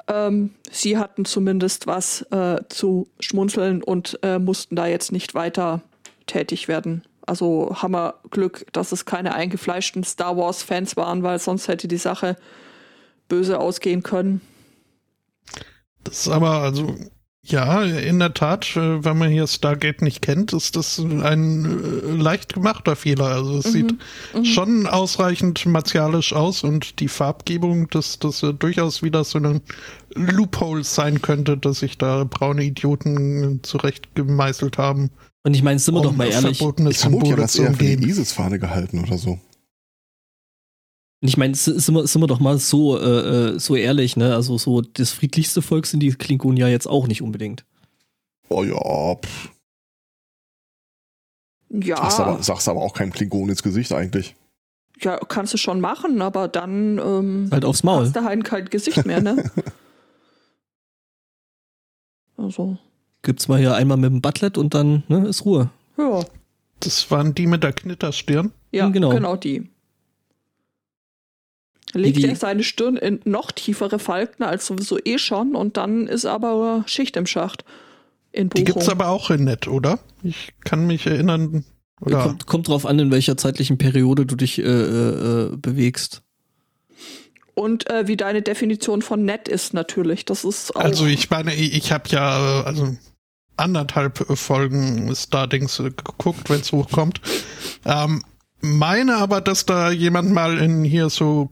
Ähm, 0.08 0.52
sie 0.70 1.00
hatten 1.00 1.26
zumindest 1.26 1.88
was 1.88 2.22
äh, 2.32 2.58
zu 2.70 3.08
schmunzeln 3.20 3.82
und 3.82 4.20
äh, 4.22 4.38
mussten 4.38 4.76
da 4.76 4.86
jetzt 4.86 5.12
nicht 5.12 5.34
weiter 5.34 5.82
tätig 6.26 6.68
werden. 6.68 7.04
Also 7.26 7.76
haben 7.82 7.94
wir 7.94 8.16
Glück, 8.30 8.66
dass 8.72 8.92
es 8.92 9.06
keine 9.06 9.34
eingefleischten 9.34 10.04
Star 10.04 10.38
Wars-Fans 10.38 10.96
waren, 10.96 11.24
weil 11.24 11.40
sonst 11.40 11.68
hätte 11.68 11.88
die 11.88 11.98
Sache 11.98 12.38
böse 13.28 13.60
ausgehen 13.60 14.04
können. 14.04 14.42
Das 16.04 16.28
ist 16.28 16.28
aber, 16.28 16.62
also, 16.62 16.96
ja, 17.48 17.84
in 17.84 18.18
der 18.18 18.34
Tat, 18.34 18.76
äh, 18.76 19.04
wenn 19.04 19.20
man 19.20 19.30
hier 19.30 19.46
Stargate 19.46 20.02
nicht 20.02 20.24
kennt, 20.24 20.52
ist 20.54 20.76
das 20.76 20.98
ein 21.00 21.66
äh, 21.66 22.22
leicht 22.22 22.54
gemachter 22.56 22.96
Fehler. 22.96 23.26
Also 23.26 23.60
es 23.60 23.72
sieht 23.72 23.96
schon 24.44 24.88
ausreichend 24.88 25.64
martialisch 25.68 26.34
aus 26.34 26.64
und 26.64 27.00
die 27.00 27.08
Farbgebung, 27.08 27.88
dass 27.90 28.18
das 28.18 28.42
äh, 28.42 28.54
durchaus 28.54 29.04
wieder 29.04 29.24
so 29.24 29.38
ein 29.38 29.62
Loophole 30.16 30.84
sein 30.84 31.22
könnte, 31.22 31.56
dass 31.56 31.80
sich 31.80 32.00
da 32.00 32.24
braune 32.24 32.64
Idioten 32.64 33.60
zurecht 33.62 34.16
gemeißelt 34.16 34.80
haben. 34.80 35.12
Und 35.46 35.54
ich 35.54 35.62
meine, 35.62 35.78
sind 35.78 35.94
wir 35.94 36.02
doch 36.02 36.10
um 36.10 36.18
mal 36.18 36.28
ehrlich. 36.28 36.60
Ich 36.60 36.98
vermute 36.98 37.30
ja, 37.30 37.36
das 37.36 37.56
eher 37.56 37.72
für 37.72 37.84
die. 37.84 38.10
ISIS-Fahne 38.10 38.58
gehalten 38.58 38.98
oder 38.98 39.20
so. 39.20 39.40
Und 41.22 41.28
ich 41.28 41.38
meine, 41.38 41.54
sind 41.54 41.94
wir, 41.94 42.08
sind 42.08 42.20
wir 42.20 42.28
doch 42.28 42.40
mal 42.40 42.58
so, 42.58 42.98
äh, 42.98 43.54
äh, 43.54 43.60
so 43.60 43.76
ehrlich, 43.76 44.18
ne? 44.18 44.34
Also 44.34 44.58
so 44.58 44.82
das 44.82 45.12
friedlichste 45.12 45.62
Volk 45.62 45.86
sind 45.86 46.00
die 46.00 46.10
Klingonen 46.10 46.58
ja 46.58 46.68
jetzt 46.68 46.88
auch 46.88 47.08
nicht 47.08 47.22
unbedingt. 47.22 47.64
Oh 48.50 48.64
ja, 48.64 49.16
pff. 49.16 49.52
Ja. 51.70 51.98
Sagst, 51.98 52.20
aber, 52.20 52.44
sagst 52.44 52.68
aber 52.68 52.82
auch 52.82 52.94
keinem 52.94 53.12
Klingon 53.12 53.50
ins 53.50 53.62
Gesicht 53.62 53.92
eigentlich. 53.92 54.36
Ja, 55.02 55.18
kannst 55.18 55.54
du 55.54 55.58
schon 55.58 55.80
machen, 55.80 56.24
aber 56.24 56.48
dann 56.48 56.98
ähm, 56.98 57.50
Halt 57.52 57.66
aufs 57.66 57.84
Maul. 57.84 58.06
hast 58.06 58.16
du 58.16 58.24
halt 58.24 58.44
kein 58.44 58.66
Gesicht 58.66 59.06
mehr, 59.06 59.22
ne? 59.22 59.52
also, 62.38 62.80
Gibt's 63.26 63.48
mal 63.50 63.60
hier 63.60 63.74
einmal 63.76 63.98
mit 63.98 64.12
dem 64.12 64.22
Butlet 64.22 64.58
und 64.58 64.74
dann 64.74 65.04
ne, 65.10 65.28
ist 65.28 65.44
Ruhe. 65.44 65.70
ja. 65.98 66.24
Das 66.82 67.10
waren 67.10 67.34
die 67.34 67.48
mit 67.48 67.64
der 67.64 67.74
Knitterstirn. 67.74 68.52
Ja, 68.72 68.88
Genau. 68.90 69.10
genau. 69.10 69.36
die. 69.36 69.70
Legt 71.94 72.18
die- 72.18 72.26
er 72.26 72.36
seine 72.36 72.64
Stirn 72.64 72.98
in 72.98 73.22
noch 73.24 73.52
tiefere 73.52 74.00
Falten 74.00 74.44
als 74.44 74.66
sowieso 74.68 75.00
eh 75.04 75.18
schon 75.18 75.56
und 75.56 75.78
dann 75.78 76.08
ist 76.08 76.26
aber 76.26 76.84
Schicht 76.88 77.16
im 77.16 77.26
Schacht. 77.26 77.64
In 78.32 78.50
Die 78.50 78.64
Bochum. 78.64 78.66
gibt's 78.66 78.90
aber 78.90 79.08
auch 79.08 79.30
in 79.32 79.46
nett, 79.46 79.68
oder? 79.68 80.00
Ich 80.24 80.54
kann 80.66 80.86
mich 80.88 81.06
erinnern. 81.08 81.64
Oder 82.02 82.22
Kommt, 82.24 82.46
kommt 82.46 82.68
drauf 82.68 82.86
an, 82.86 83.00
in 83.00 83.10
welcher 83.12 83.38
zeitlichen 83.38 83.78
Periode 83.78 84.26
du 84.26 84.36
dich 84.36 84.60
äh, 84.60 84.64
äh, 84.64 85.54
äh, 85.54 85.56
bewegst. 85.56 86.22
und 87.54 87.90
äh, 87.90 88.06
wie 88.10 88.18
deine 88.18 88.42
Definition 88.42 89.02
von 89.02 89.24
nett 89.24 89.48
ist 89.48 89.74
natürlich. 89.74 90.26
Das 90.26 90.44
ist 90.44 90.76
auch. 90.76 90.82
also 90.82 91.06
ich 91.06 91.30
meine, 91.30 91.56
ich, 91.56 91.74
ich 91.74 91.92
habe 91.94 92.10
ja 92.10 92.60
äh, 92.62 92.64
also 92.66 92.98
anderthalb 93.57 94.26
Folgen 94.38 95.14
Stardings 95.15 95.80
äh, 95.80 95.91
geguckt, 95.91 96.49
wenn 96.49 96.61
es 96.61 96.72
hochkommt. 96.72 97.22
Ähm, 97.86 98.23
meine 98.61 99.18
aber, 99.18 99.41
dass 99.41 99.65
da 99.65 99.91
jemand 99.91 100.32
mal 100.32 100.57
in 100.57 100.84
hier 100.84 101.10
so 101.10 101.49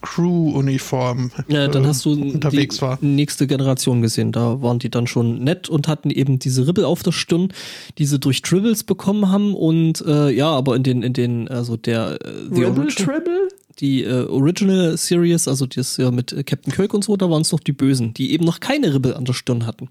Crew-Uniform 0.00 1.30
Ja, 1.48 1.68
dann 1.68 1.84
äh, 1.84 1.88
hast 1.88 2.04
du 2.04 2.12
unterwegs 2.12 2.76
die 2.76 2.82
war. 2.82 2.98
nächste 3.02 3.46
Generation 3.46 4.00
gesehen. 4.00 4.32
Da 4.32 4.62
waren 4.62 4.78
die 4.78 4.88
dann 4.88 5.06
schon 5.06 5.42
nett 5.44 5.68
und 5.68 5.86
hatten 5.86 6.10
eben 6.10 6.38
diese 6.38 6.66
Ribbel 6.66 6.84
auf 6.84 7.02
der 7.02 7.12
Stirn, 7.12 7.52
die 7.98 8.06
sie 8.06 8.18
durch 8.18 8.40
Tribbles 8.40 8.84
bekommen 8.84 9.30
haben. 9.30 9.54
Und 9.54 10.02
äh, 10.06 10.30
ja, 10.30 10.48
aber 10.48 10.76
in 10.76 10.82
den, 10.82 11.02
in 11.02 11.12
den, 11.12 11.48
also 11.48 11.76
der 11.76 12.18
äh, 12.24 12.48
The 12.50 12.64
Ribble 12.64 12.88
Tribble? 12.88 13.48
Die 13.80 14.04
äh, 14.04 14.24
Original 14.26 14.96
Series, 14.96 15.48
also 15.48 15.66
das 15.66 15.96
ja 15.96 16.10
mit 16.10 16.32
äh, 16.32 16.42
Captain 16.44 16.72
Kirk 16.72 16.94
und 16.94 17.04
so, 17.04 17.16
da 17.16 17.28
waren 17.30 17.42
es 17.42 17.52
noch 17.52 17.60
die 17.60 17.72
Bösen, 17.72 18.14
die 18.14 18.32
eben 18.32 18.44
noch 18.44 18.60
keine 18.60 18.94
Ribbel 18.94 19.14
an 19.14 19.24
der 19.24 19.32
Stirn 19.34 19.66
hatten. 19.66 19.88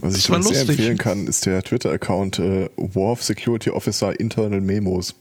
Was 0.00 0.16
ich 0.16 0.28
übrigens 0.28 0.48
sehr 0.48 0.58
lustig. 0.58 0.78
empfehlen 0.78 0.98
kann, 0.98 1.26
ist 1.26 1.46
der 1.46 1.62
Twitter-Account 1.62 2.38
äh, 2.40 2.68
Worf 2.76 3.22
Security 3.22 3.70
Officer 3.70 4.18
Internal 4.18 4.60
Memos. 4.60 5.14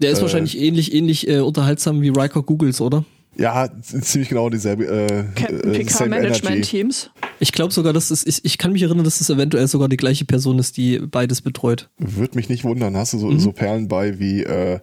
Der 0.00 0.10
ist 0.10 0.18
Äh. 0.18 0.22
wahrscheinlich 0.22 0.58
ähnlich, 0.58 0.92
ähnlich 0.94 1.28
äh, 1.28 1.40
unterhaltsam 1.40 2.02
wie 2.02 2.08
Riker 2.10 2.42
Googles, 2.42 2.80
oder? 2.80 3.04
Ja, 3.38 3.68
ziemlich 3.82 4.30
genau 4.30 4.48
dieselbe. 4.48 4.86
Äh, 4.86 5.24
Captain 5.34 5.60
äh, 5.74 5.78
Picard 5.78 5.90
same 5.90 6.10
Management 6.10 6.56
Energy. 6.56 6.70
Teams. 6.70 7.10
Ich 7.38 7.52
glaube 7.52 7.72
sogar, 7.72 7.92
dass 7.92 8.10
es, 8.10 8.26
ich, 8.26 8.44
ich 8.44 8.56
kann 8.56 8.72
mich 8.72 8.82
erinnern, 8.82 9.04
dass 9.04 9.20
es 9.20 9.28
eventuell 9.28 9.66
sogar 9.68 9.88
die 9.90 9.98
gleiche 9.98 10.24
Person 10.24 10.58
ist, 10.58 10.76
die 10.78 10.98
beides 11.00 11.42
betreut. 11.42 11.90
Würde 11.98 12.34
mich 12.36 12.48
nicht 12.48 12.64
wundern. 12.64 12.96
Hast 12.96 13.12
du 13.12 13.18
so, 13.18 13.26
Mhm. 13.28 13.38
so 13.38 13.52
Perlen 13.52 13.88
bei 13.88 14.18
wie 14.18 14.42
äh, 14.42 14.80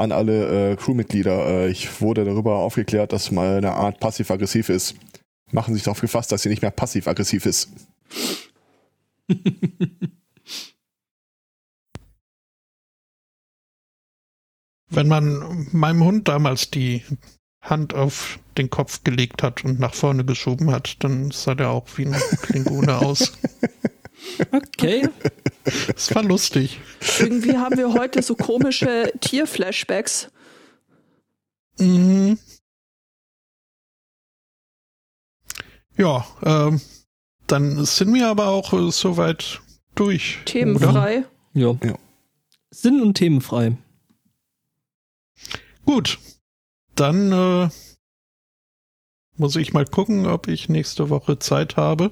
an 0.00 0.12
alle 0.12 0.72
äh, 0.72 0.76
Crewmitglieder. 0.76 1.46
Äh, 1.46 1.70
ich 1.70 2.00
wurde 2.00 2.24
darüber 2.24 2.56
aufgeklärt, 2.56 3.12
dass 3.12 3.30
mal 3.30 3.58
eine 3.58 3.72
Art 3.72 4.00
passiv-aggressiv 4.00 4.68
ist. 4.68 4.96
Machen 5.52 5.74
sich 5.74 5.82
darauf 5.82 6.00
gefasst, 6.00 6.32
dass 6.32 6.42
sie 6.42 6.48
nicht 6.48 6.62
mehr 6.62 6.70
passiv-aggressiv 6.70 7.46
ist. 7.46 7.70
Wenn 14.92 15.06
man 15.06 15.68
meinem 15.72 16.02
Hund 16.04 16.26
damals 16.28 16.70
die 16.70 17.04
Hand 17.62 17.94
auf 17.94 18.40
den 18.58 18.70
Kopf 18.70 19.04
gelegt 19.04 19.42
hat 19.42 19.64
und 19.64 19.78
nach 19.78 19.94
vorne 19.94 20.24
geschoben 20.24 20.72
hat, 20.72 20.96
dann 21.04 21.30
sah 21.30 21.54
der 21.54 21.70
auch 21.70 21.86
wie 21.96 22.06
ein 22.06 22.12
Klingone 22.42 22.98
aus. 22.98 23.38
Okay. 24.52 25.08
Das 25.64 26.14
war 26.14 26.22
lustig. 26.22 26.80
Irgendwie 27.18 27.56
haben 27.56 27.76
wir 27.76 27.92
heute 27.92 28.22
so 28.22 28.34
komische 28.34 29.12
Tierflashbacks. 29.20 30.28
Mhm. 31.78 32.38
Ja, 35.96 36.26
ähm, 36.42 36.80
dann 37.46 37.84
sind 37.84 38.14
wir 38.14 38.28
aber 38.28 38.48
auch 38.48 38.72
äh, 38.72 38.90
soweit 38.90 39.60
durch. 39.94 40.38
Themenfrei. 40.46 41.24
Ja. 41.52 41.76
Ja. 41.82 41.98
Sinn- 42.70 43.02
und 43.02 43.14
themenfrei. 43.14 43.76
Gut, 45.84 46.18
dann 46.94 47.32
äh, 47.32 47.68
muss 49.36 49.56
ich 49.56 49.72
mal 49.72 49.84
gucken, 49.84 50.26
ob 50.26 50.48
ich 50.48 50.68
nächste 50.68 51.10
Woche 51.10 51.38
Zeit 51.38 51.76
habe. 51.76 52.10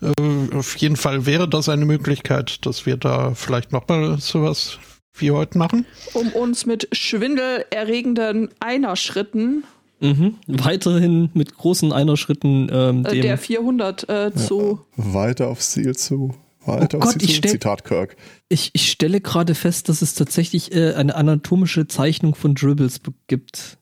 Äh, 0.00 0.54
auf 0.56 0.76
jeden 0.76 0.96
Fall 0.96 1.26
wäre 1.26 1.48
das 1.48 1.68
eine 1.68 1.84
Möglichkeit, 1.84 2.64
dass 2.66 2.86
wir 2.86 2.96
da 2.96 3.34
vielleicht 3.34 3.72
nochmal 3.72 4.18
sowas 4.20 4.78
wie 5.14 5.30
heute 5.32 5.58
machen. 5.58 5.86
Um 6.14 6.28
uns 6.32 6.66
mit 6.66 6.88
schwindelerregenden 6.92 8.50
Einerschritten 8.60 9.64
Mhm. 10.00 10.36
Weiterhin 10.46 11.28
mit 11.34 11.56
großen 11.56 11.92
Einerschritten 11.92 12.68
ähm, 12.72 13.04
äh, 13.04 13.10
dem. 13.14 13.22
der 13.22 13.36
400 13.36 14.08
äh, 14.08 14.32
zu. 14.32 14.78
Weiter 14.94 15.48
aufs 15.48 15.72
Ziel 15.72 15.96
zu. 15.96 16.36
Weiter 16.64 16.98
Oh 16.98 17.02
aufs 17.02 17.14
Gott, 17.14 17.22
Ziel 17.22 17.30
ich 17.30 17.34
zu. 17.34 17.38
stell- 17.38 17.50
Zitat 17.50 17.84
Kirk. 17.84 18.16
Ich, 18.48 18.70
ich 18.74 18.92
stelle 18.92 19.20
gerade 19.20 19.56
fest, 19.56 19.88
dass 19.88 20.00
es 20.00 20.14
tatsächlich 20.14 20.72
äh, 20.72 20.94
eine 20.94 21.16
anatomische 21.16 21.88
Zeichnung 21.88 22.36
von 22.36 22.54
Dribbles 22.54 23.00
gibt. 23.26 23.78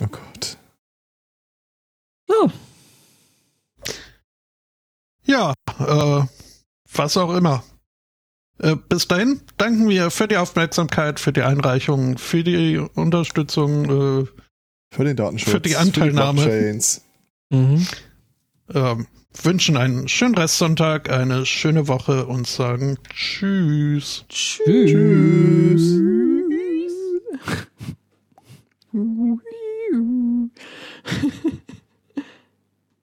Oh 0.00 0.06
Gott. 0.06 0.58
Ja, 2.30 2.52
Ja, 5.28 5.52
äh, 5.78 6.24
was 6.94 7.16
auch 7.16 7.34
immer. 7.34 7.62
Äh, 8.58 8.76
bis 8.88 9.06
dahin 9.06 9.42
danken 9.58 9.88
wir 9.88 10.10
für 10.10 10.26
die 10.26 10.38
Aufmerksamkeit, 10.38 11.20
für 11.20 11.32
die 11.32 11.42
Einreichung, 11.42 12.18
für 12.18 12.42
die 12.42 12.78
Unterstützung. 12.78 14.22
Äh, 14.22 14.26
Für 14.90 15.04
den 15.04 15.16
Datenschutz. 15.16 15.52
Für 15.52 15.60
die 15.60 15.76
Anteilnahme. 15.76 16.40
Für 16.40 16.72
die 16.72 17.56
mhm. 17.56 17.86
ähm, 18.74 19.06
wünschen 19.42 19.76
einen 19.76 20.08
schönen 20.08 20.34
Restsonntag, 20.34 21.10
eine 21.10 21.44
schöne 21.44 21.88
Woche 21.88 22.26
und 22.26 22.46
sagen 22.46 22.96
Tschüss. 23.10 24.24
Tschüss. 24.30 25.82
Tschüss. 25.82 26.00